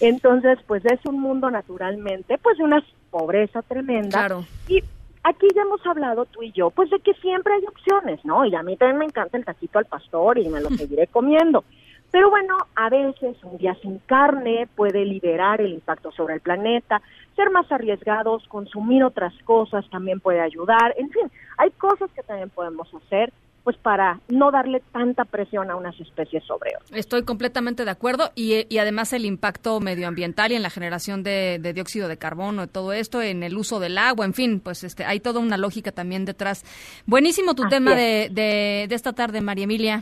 Entonces, 0.02 0.58
pues 0.66 0.84
es 0.86 1.00
un 1.06 1.20
mundo 1.22 1.52
naturalmente, 1.52 2.38
pues 2.40 2.58
de 2.58 2.64
una 2.64 2.84
pobreza 3.12 3.62
tremenda. 3.62 4.28
Y 4.68 4.84
aquí 5.24 5.48
ya 5.56 5.62
hemos 5.62 5.86
hablado 5.86 6.26
tú 6.26 6.42
y 6.42 6.52
yo, 6.52 6.72
pues 6.72 6.90
de 6.90 7.00
que 7.00 7.14
siempre 7.16 7.54
hay 7.54 7.66
opciones, 7.68 8.24
¿no? 8.26 8.46
Y 8.46 8.56
a 8.56 8.64
mí 8.64 8.76
también 8.76 8.98
me 8.98 9.06
encanta 9.06 9.38
el 9.38 9.46
taquito 9.46 9.78
al 9.78 9.86
pastor 9.86 10.40
y 10.40 10.50
me 10.50 10.62
lo 10.62 10.70
seguiré 10.78 11.08
comiendo. 11.08 11.64
Pero 12.12 12.30
bueno, 12.30 12.56
a 12.76 12.90
veces 12.90 13.36
un 13.44 13.58
día 13.58 13.76
sin 13.82 14.00
carne 14.00 14.68
puede 14.76 15.06
liberar 15.06 15.62
el 15.62 15.74
impacto 15.74 16.12
sobre 16.12 16.36
el 16.36 16.42
planeta, 16.42 17.02
ser 17.36 17.50
más 17.52 17.72
arriesgados, 17.72 18.48
consumir 18.48 19.04
otras 19.04 19.34
cosas 19.44 19.88
también 19.90 20.20
puede 20.20 20.42
ayudar, 20.42 20.94
en 20.98 21.10
fin, 21.10 21.30
hay 21.58 21.70
cosas 21.72 22.10
que 22.12 22.24
también 22.24 22.50
podemos 22.50 22.88
hacer 22.94 23.32
pues 23.68 23.76
para 23.76 24.22
no 24.30 24.50
darle 24.50 24.82
tanta 24.94 25.26
presión 25.26 25.70
a 25.70 25.76
unas 25.76 26.00
especies 26.00 26.42
sobre 26.46 26.72
otras. 26.78 26.90
Estoy 26.98 27.24
completamente 27.24 27.84
de 27.84 27.92
acuerdo 27.92 28.32
y, 28.34 28.66
y 28.74 28.78
además 28.78 29.12
el 29.12 29.26
impacto 29.26 29.82
medioambiental 29.82 30.54
y 30.54 30.56
en 30.56 30.62
la 30.62 30.70
generación 30.70 31.22
de, 31.22 31.60
dióxido 31.76 32.08
de 32.08 32.16
carbono, 32.16 32.64
y 32.64 32.68
todo 32.68 32.94
esto, 32.94 33.22
en 33.22 33.44
el 33.44 33.58
uso 33.58 33.82
del 33.82 33.98
agua, 33.98 34.24
en 34.24 34.34
fin, 34.34 34.62
pues 34.62 34.86
este 34.86 35.04
hay 35.04 35.20
toda 35.20 35.42
una 35.42 35.58
lógica 35.58 35.92
también 35.92 36.24
detrás. 36.24 36.64
Buenísimo 37.08 37.56
tu 37.56 37.68
tema 37.68 37.94
de, 37.94 38.30
de, 38.32 38.86
de 38.88 38.96
esta 38.96 39.12
tarde, 39.12 39.42
María 39.42 39.66
Emilia. 39.66 40.02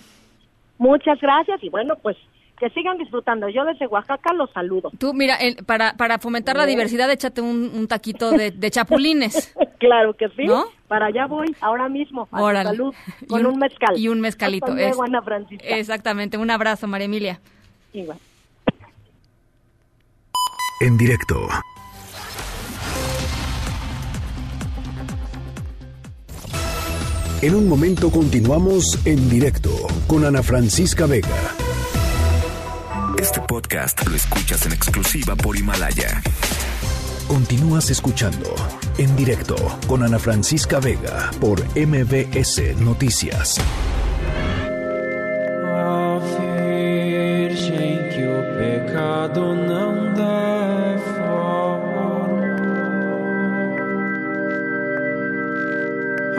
Muchas 0.77 1.19
gracias 1.21 1.63
y 1.63 1.69
bueno, 1.69 1.95
pues 2.01 2.17
que 2.59 2.69
sigan 2.69 2.97
disfrutando. 2.97 3.49
Yo 3.49 3.65
desde 3.65 3.87
Oaxaca 3.87 4.33
los 4.33 4.49
saludo. 4.51 4.91
Tú, 4.97 5.13
mira, 5.13 5.37
para, 5.65 5.93
para 5.97 6.19
fomentar 6.19 6.55
la 6.55 6.65
diversidad, 6.65 7.11
échate 7.11 7.41
un, 7.41 7.87
taquito 7.87 8.31
de, 8.31 8.71
chapulines. 8.71 9.53
claro 9.79 10.13
que 10.13 10.29
sí. 10.29 10.45
Para 10.87 11.07
allá 11.07 11.25
voy, 11.25 11.55
ahora 11.61 11.89
mismo, 11.89 12.27
a 12.31 12.63
salud, 12.63 12.93
con 13.27 13.45
un, 13.45 13.59
mezcal. 13.59 13.97
Y 13.97 14.07
un 14.07 14.21
mezcalito. 14.21 14.75
Exactamente. 15.63 16.37
Un 16.37 16.51
abrazo, 16.51 16.87
María 16.87 17.05
Emilia. 17.05 17.39
Igual. 17.93 18.17
En 20.81 20.97
directo. 20.97 21.47
En 27.45 27.53
un 27.53 27.69
momento 27.69 28.09
continuamos 28.09 28.97
en 29.05 29.29
directo 29.29 29.69
con 30.07 30.25
Ana 30.25 30.41
Francisca 30.41 31.05
Vega. 31.05 31.53
Este 33.19 33.39
podcast 33.39 34.03
lo 34.07 34.15
escuchas 34.15 34.65
en 34.65 34.71
exclusiva 34.71 35.35
por 35.35 35.55
Himalaya. 35.55 36.23
Continúas 37.27 37.91
escuchando 37.91 38.55
en 38.97 39.15
directo 39.15 39.55
con 39.85 40.01
Ana 40.01 40.17
Francisca 40.17 40.79
Vega 40.79 41.29
por 41.39 41.63
MBS 41.77 42.79
Noticias. 42.79 43.59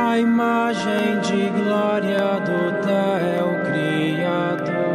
A 0.08 0.18
imagem 0.18 1.20
de 1.26 1.50
glória 1.58 2.28
do 2.46 2.60
Teu 2.86 3.48
Criador. 3.68 4.86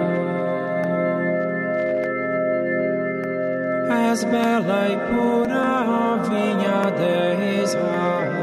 És 4.11 4.23
bela 4.23 4.81
e 4.87 4.97
pura, 5.09 5.67
ó 5.87 6.17
vinha 6.29 6.81
de 6.99 7.15
Israel. 7.63 8.41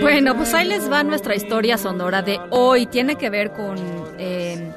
Bueno, 0.00 0.36
pues 0.36 0.54
ahí 0.54 0.68
les 0.68 0.90
va 0.90 1.02
nuestra 1.02 1.34
historia 1.34 1.76
sonora 1.76 2.22
de 2.22 2.38
hoy. 2.50 2.86
Tiene 2.86 3.16
que 3.16 3.28
ver 3.28 3.50
con, 3.50 3.76
eh, 4.18 4.70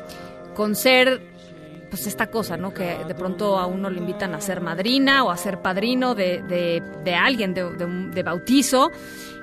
con 0.55 0.75
ser 0.75 1.21
pues 1.95 2.07
esta 2.07 2.27
cosa, 2.27 2.57
¿no? 2.57 2.73
Que 2.73 3.05
de 3.07 3.15
pronto 3.15 3.57
a 3.57 3.67
uno 3.67 3.89
le 3.89 3.99
invitan 3.99 4.35
a 4.35 4.41
ser 4.41 4.59
madrina 4.59 5.23
o 5.23 5.31
a 5.31 5.37
ser 5.37 5.61
padrino 5.61 6.13
de, 6.13 6.41
de, 6.41 7.15
alguien, 7.15 7.53
de, 7.53 7.63
de 7.63 8.21
bautizo. 8.21 8.91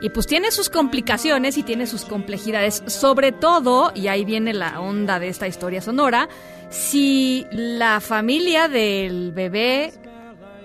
Y 0.03 0.11
pues 0.11 0.27
tiene 0.27 0.51
sus 0.51 0.69
complicaciones 0.69 1.57
y 1.57 1.63
tiene 1.63 1.87
sus 1.87 2.05
complejidades, 2.05 2.83
sobre 2.89 3.33
todo, 3.33 3.91
y 3.95 4.09
ahí 4.09 4.27
viene 4.27 4.53
la 4.53 4.83
onda 4.83 5.19
de 5.19 5.29
esta 5.29 5.49
historia 5.49 5.81
sonora, 5.81 6.29
si 6.69 7.47
la 7.53 8.01
familia 8.01 8.69
del 8.69 9.33
bebé 9.33 9.95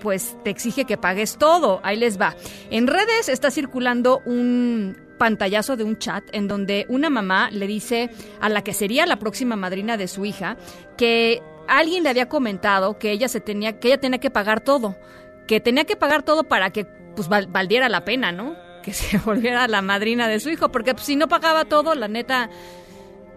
pues 0.02 0.36
te 0.44 0.50
exige 0.50 0.84
que 0.84 0.98
pagues 0.98 1.38
todo. 1.38 1.80
Ahí 1.82 1.96
les 1.96 2.20
va. 2.20 2.36
En 2.70 2.86
redes 2.86 3.30
está 3.30 3.50
circulando 3.50 4.20
un 4.26 5.08
pantallazo 5.16 5.76
de 5.76 5.84
un 5.84 5.98
chat 5.98 6.24
en 6.32 6.48
donde 6.48 6.84
una 6.90 7.08
mamá 7.08 7.50
le 7.50 7.66
dice 7.66 8.10
a 8.40 8.50
la 8.50 8.62
que 8.62 8.74
sería 8.74 9.06
la 9.06 9.18
próxima 9.18 9.56
madrina 9.56 9.96
de 9.96 10.06
su 10.06 10.24
hija 10.24 10.56
que 10.96 11.42
alguien 11.68 12.02
le 12.02 12.10
había 12.10 12.28
comentado 12.28 12.98
que 12.98 13.10
ella 13.10 13.28
se 13.28 13.40
tenía 13.40 13.78
que 13.78 13.88
ella 13.88 14.00
tenía 14.00 14.18
que 14.18 14.30
pagar 14.30 14.60
todo, 14.60 14.96
que 15.46 15.60
tenía 15.60 15.84
que 15.84 15.96
pagar 15.96 16.22
todo 16.22 16.44
para 16.44 16.70
que 16.70 16.84
pues 17.14 17.28
val, 17.28 17.46
valiera 17.46 17.88
la 17.88 18.04
pena, 18.04 18.32
¿no? 18.32 18.56
Que 18.82 18.94
se 18.94 19.18
volviera 19.18 19.68
la 19.68 19.82
madrina 19.82 20.28
de 20.28 20.40
su 20.40 20.48
hijo, 20.48 20.70
porque 20.70 20.94
pues, 20.94 21.04
si 21.04 21.16
no 21.16 21.28
pagaba 21.28 21.66
todo, 21.66 21.94
la 21.94 22.08
neta 22.08 22.48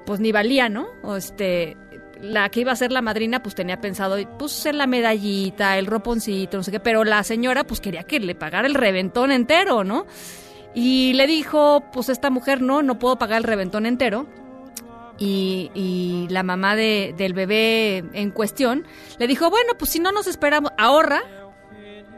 pues 0.05 0.19
ni 0.19 0.31
valía, 0.31 0.69
¿no? 0.69 0.87
O 1.03 1.17
este 1.17 1.75
la 2.21 2.49
que 2.49 2.61
iba 2.61 2.71
a 2.71 2.75
ser 2.75 2.91
la 2.91 3.01
madrina 3.01 3.41
pues 3.41 3.55
tenía 3.55 3.81
pensado 3.81 4.17
pues 4.37 4.51
ser 4.51 4.75
la 4.75 4.87
medallita, 4.87 5.77
el 5.77 5.87
roponcito, 5.87 6.57
no 6.57 6.63
sé 6.63 6.71
qué, 6.71 6.79
pero 6.79 7.03
la 7.03 7.23
señora 7.23 7.63
pues 7.63 7.81
quería 7.81 8.03
que 8.03 8.19
le 8.19 8.35
pagara 8.35 8.67
el 8.67 8.75
reventón 8.75 9.31
entero, 9.31 9.83
¿no? 9.83 10.05
Y 10.73 11.13
le 11.13 11.27
dijo, 11.27 11.83
pues 11.91 12.07
esta 12.09 12.29
mujer 12.29 12.61
no, 12.61 12.81
no 12.81 12.97
puedo 12.97 13.17
pagar 13.17 13.39
el 13.39 13.43
reventón 13.43 13.85
entero. 13.85 14.27
Y, 15.23 15.69
y 15.75 16.27
la 16.31 16.41
mamá 16.41 16.75
de, 16.75 17.13
del 17.15 17.33
bebé 17.33 18.03
en 18.13 18.31
cuestión 18.31 18.87
le 19.19 19.27
dijo, 19.27 19.51
bueno, 19.51 19.73
pues 19.77 19.91
si 19.91 19.99
no 19.99 20.11
nos 20.11 20.25
esperamos, 20.25 20.71
ahorra, 20.79 21.21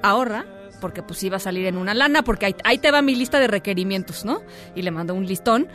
ahorra, 0.01 0.45
porque 0.79 1.03
pues 1.03 1.21
iba 1.21 1.35
a 1.35 1.39
salir 1.41 1.65
en 1.65 1.75
una 1.75 1.93
lana, 1.93 2.23
porque 2.23 2.45
ahí, 2.45 2.55
ahí 2.63 2.77
te 2.77 2.91
va 2.91 3.01
mi 3.01 3.13
lista 3.13 3.41
de 3.41 3.47
requerimientos, 3.47 4.23
¿no? 4.23 4.41
Y 4.73 4.83
le 4.83 4.91
mandó 4.91 5.15
un 5.15 5.25
listón. 5.25 5.67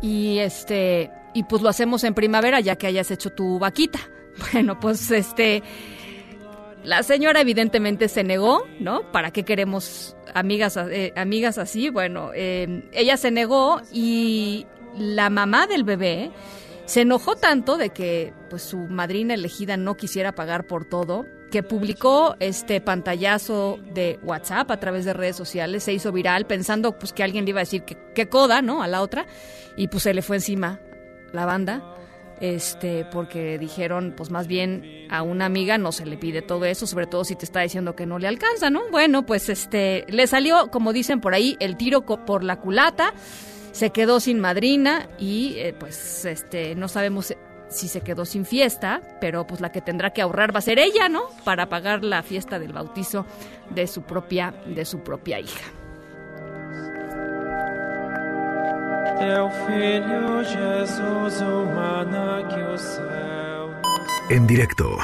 Y 0.00 0.38
este, 0.38 1.12
y 1.34 1.44
pues 1.44 1.62
lo 1.62 1.68
hacemos 1.68 2.02
en 2.02 2.14
primavera 2.14 2.58
ya 2.58 2.74
que 2.74 2.88
hayas 2.88 3.12
hecho 3.12 3.30
tu 3.30 3.60
vaquita. 3.60 4.00
Bueno, 4.52 4.80
pues 4.80 5.10
este 5.10 5.62
la 6.84 7.02
señora 7.02 7.42
evidentemente 7.42 8.08
se 8.08 8.24
negó, 8.24 8.66
¿no? 8.80 9.12
¿Para 9.12 9.30
qué 9.30 9.44
queremos 9.44 10.16
amigas 10.34 10.76
eh, 10.78 11.12
amigas 11.16 11.58
así? 11.58 11.90
Bueno, 11.90 12.30
eh, 12.34 12.88
ella 12.92 13.18
se 13.18 13.30
negó 13.30 13.82
y 13.92 14.66
la 14.96 15.28
mamá 15.30 15.66
del 15.66 15.84
bebé 15.84 16.30
se 16.92 17.00
enojó 17.00 17.36
tanto 17.36 17.78
de 17.78 17.88
que 17.88 18.34
pues 18.50 18.64
su 18.64 18.76
madrina 18.76 19.32
elegida 19.32 19.78
no 19.78 19.96
quisiera 19.96 20.32
pagar 20.32 20.66
por 20.66 20.84
todo 20.84 21.24
que 21.50 21.62
publicó 21.62 22.36
este 22.38 22.82
pantallazo 22.82 23.78
de 23.94 24.20
WhatsApp 24.22 24.70
a 24.70 24.78
través 24.78 25.06
de 25.06 25.14
redes 25.14 25.34
sociales, 25.34 25.84
se 25.84 25.94
hizo 25.94 26.12
viral 26.12 26.44
pensando 26.44 26.98
pues 26.98 27.14
que 27.14 27.22
alguien 27.22 27.46
le 27.46 27.50
iba 27.52 27.60
a 27.60 27.64
decir 27.64 27.84
que, 27.84 27.96
que 28.14 28.28
coda, 28.28 28.60
¿no? 28.60 28.82
A 28.82 28.88
la 28.88 29.00
otra 29.00 29.24
y 29.74 29.88
pues 29.88 30.02
se 30.02 30.12
le 30.12 30.20
fue 30.20 30.36
encima 30.36 30.80
la 31.32 31.46
banda, 31.46 31.82
este, 32.42 33.06
porque 33.06 33.56
dijeron, 33.56 34.12
pues 34.14 34.30
más 34.30 34.46
bien 34.46 35.06
a 35.08 35.22
una 35.22 35.46
amiga 35.46 35.78
no 35.78 35.92
se 35.92 36.04
le 36.04 36.18
pide 36.18 36.42
todo 36.42 36.66
eso, 36.66 36.86
sobre 36.86 37.06
todo 37.06 37.24
si 37.24 37.36
te 37.36 37.46
está 37.46 37.60
diciendo 37.60 37.96
que 37.96 38.04
no 38.04 38.18
le 38.18 38.28
alcanza, 38.28 38.68
¿no? 38.68 38.82
Bueno, 38.90 39.24
pues 39.24 39.48
este, 39.48 40.04
le 40.08 40.26
salió, 40.26 40.70
como 40.70 40.92
dicen 40.92 41.22
por 41.22 41.32
ahí, 41.32 41.56
el 41.58 41.78
tiro 41.78 42.04
por 42.04 42.44
la 42.44 42.60
culata, 42.60 43.14
se 43.72 43.90
quedó 43.90 44.20
sin 44.20 44.40
madrina 44.40 45.08
y 45.18 45.54
eh, 45.56 45.74
pues 45.78 46.24
este, 46.24 46.74
no 46.74 46.88
sabemos 46.88 47.34
si 47.68 47.88
se 47.88 48.02
quedó 48.02 48.24
sin 48.24 48.44
fiesta, 48.44 49.00
pero 49.20 49.46
pues 49.46 49.60
la 49.60 49.72
que 49.72 49.80
tendrá 49.80 50.10
que 50.10 50.22
ahorrar 50.22 50.54
va 50.54 50.58
a 50.58 50.62
ser 50.62 50.78
ella, 50.78 51.08
¿no? 51.08 51.22
Para 51.44 51.68
pagar 51.68 52.04
la 52.04 52.22
fiesta 52.22 52.58
del 52.58 52.72
bautizo 52.72 53.26
de 53.70 53.86
su 53.86 54.02
propia, 54.02 54.54
de 54.66 54.84
su 54.84 55.00
propia 55.00 55.40
hija. 55.40 55.72
En 64.30 64.46
directo. 64.46 64.98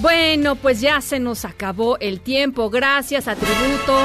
Bueno, 0.00 0.56
pues 0.56 0.80
ya 0.80 1.00
se 1.00 1.18
nos 1.18 1.44
acabó 1.44 1.98
el 1.98 2.20
tiempo. 2.20 2.68
Gracias 2.68 3.28
a 3.28 3.34
Tributo. 3.34 3.98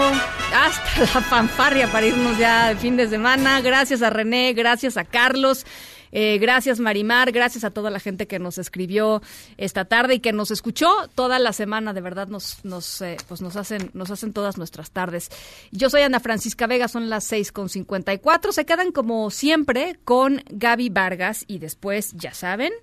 Hasta 0.53 0.99
la 0.99 1.21
fanfarria 1.21 1.91
para 1.91 2.07
irnos 2.07 2.37
ya 2.37 2.69
de 2.69 2.75
fin 2.77 2.95
de 2.95 3.09
semana. 3.09 3.59
Gracias 3.61 4.01
a 4.01 4.09
René, 4.09 4.53
gracias 4.53 4.95
a 4.97 5.03
Carlos. 5.03 5.65
Eh, 6.13 6.39
gracias 6.39 6.79
Marimar, 6.81 7.31
gracias 7.31 7.63
a 7.63 7.71
toda 7.71 7.89
la 7.89 7.99
gente 7.99 8.27
que 8.27 8.37
nos 8.37 8.57
escribió 8.57 9.21
esta 9.55 9.85
tarde 9.85 10.15
y 10.15 10.19
que 10.19 10.33
nos 10.33 10.51
escuchó 10.51 10.89
toda 11.15 11.39
la 11.39 11.53
semana. 11.53 11.93
De 11.93 12.01
verdad 12.01 12.27
nos, 12.27 12.63
nos, 12.65 13.01
eh, 13.01 13.17
pues 13.27 13.41
nos 13.41 13.55
hacen, 13.55 13.91
nos 13.93 14.11
hacen 14.11 14.33
todas 14.33 14.57
nuestras 14.57 14.91
tardes. 14.91 15.29
Yo 15.71 15.89
soy 15.89 16.01
Ana 16.01 16.19
Francisca 16.19 16.67
Vega, 16.67 16.87
son 16.87 17.09
las 17.09 17.25
seis 17.25 17.51
con 17.51 17.69
cincuenta 17.69 18.13
y 18.13 18.19
cuatro. 18.19 18.51
Se 18.51 18.65
quedan 18.65 18.91
como 18.91 19.29
siempre 19.29 19.99
con 20.03 20.43
Gaby 20.49 20.89
Vargas 20.89 21.45
y 21.47 21.59
después, 21.59 22.11
ya 22.13 22.33
saben, 22.33 22.73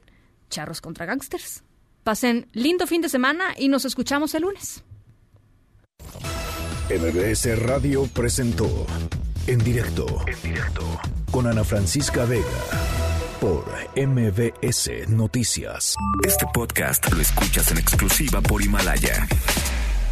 charros 0.50 0.80
contra 0.80 1.04
gangsters. 1.04 1.62
Pasen 2.08 2.48
lindo 2.54 2.86
fin 2.86 3.02
de 3.02 3.10
semana 3.10 3.54
y 3.54 3.68
nos 3.68 3.84
escuchamos 3.84 4.34
el 4.34 4.40
lunes. 4.40 4.82
MBS 6.88 7.58
Radio 7.58 8.06
presentó 8.06 8.86
en 9.46 9.58
directo, 9.58 10.06
en 10.26 10.40
directo 10.40 10.86
con 11.30 11.46
Ana 11.46 11.64
Francisca 11.64 12.24
Vega 12.24 12.46
por 13.42 13.62
MBS 13.94 15.06
Noticias. 15.10 15.96
Este 16.26 16.46
podcast 16.54 17.12
lo 17.12 17.20
escuchas 17.20 17.70
en 17.72 17.76
exclusiva 17.76 18.40
por 18.40 18.62
Himalaya. 18.62 19.28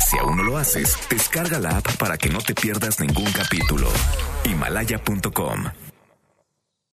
Si 0.07 0.19
aún 0.19 0.37
no 0.37 0.43
lo 0.43 0.59
haces, 0.59 0.99
descarga 1.09 1.59
la 1.59 1.79
app 1.79 1.97
para 1.97 2.19
que 2.19 2.29
no 2.29 2.41
te 2.41 2.55
pierdas 2.55 3.01
ningún 3.01 3.33
capítulo. 3.33 3.89
Himalaya.com 4.45 5.86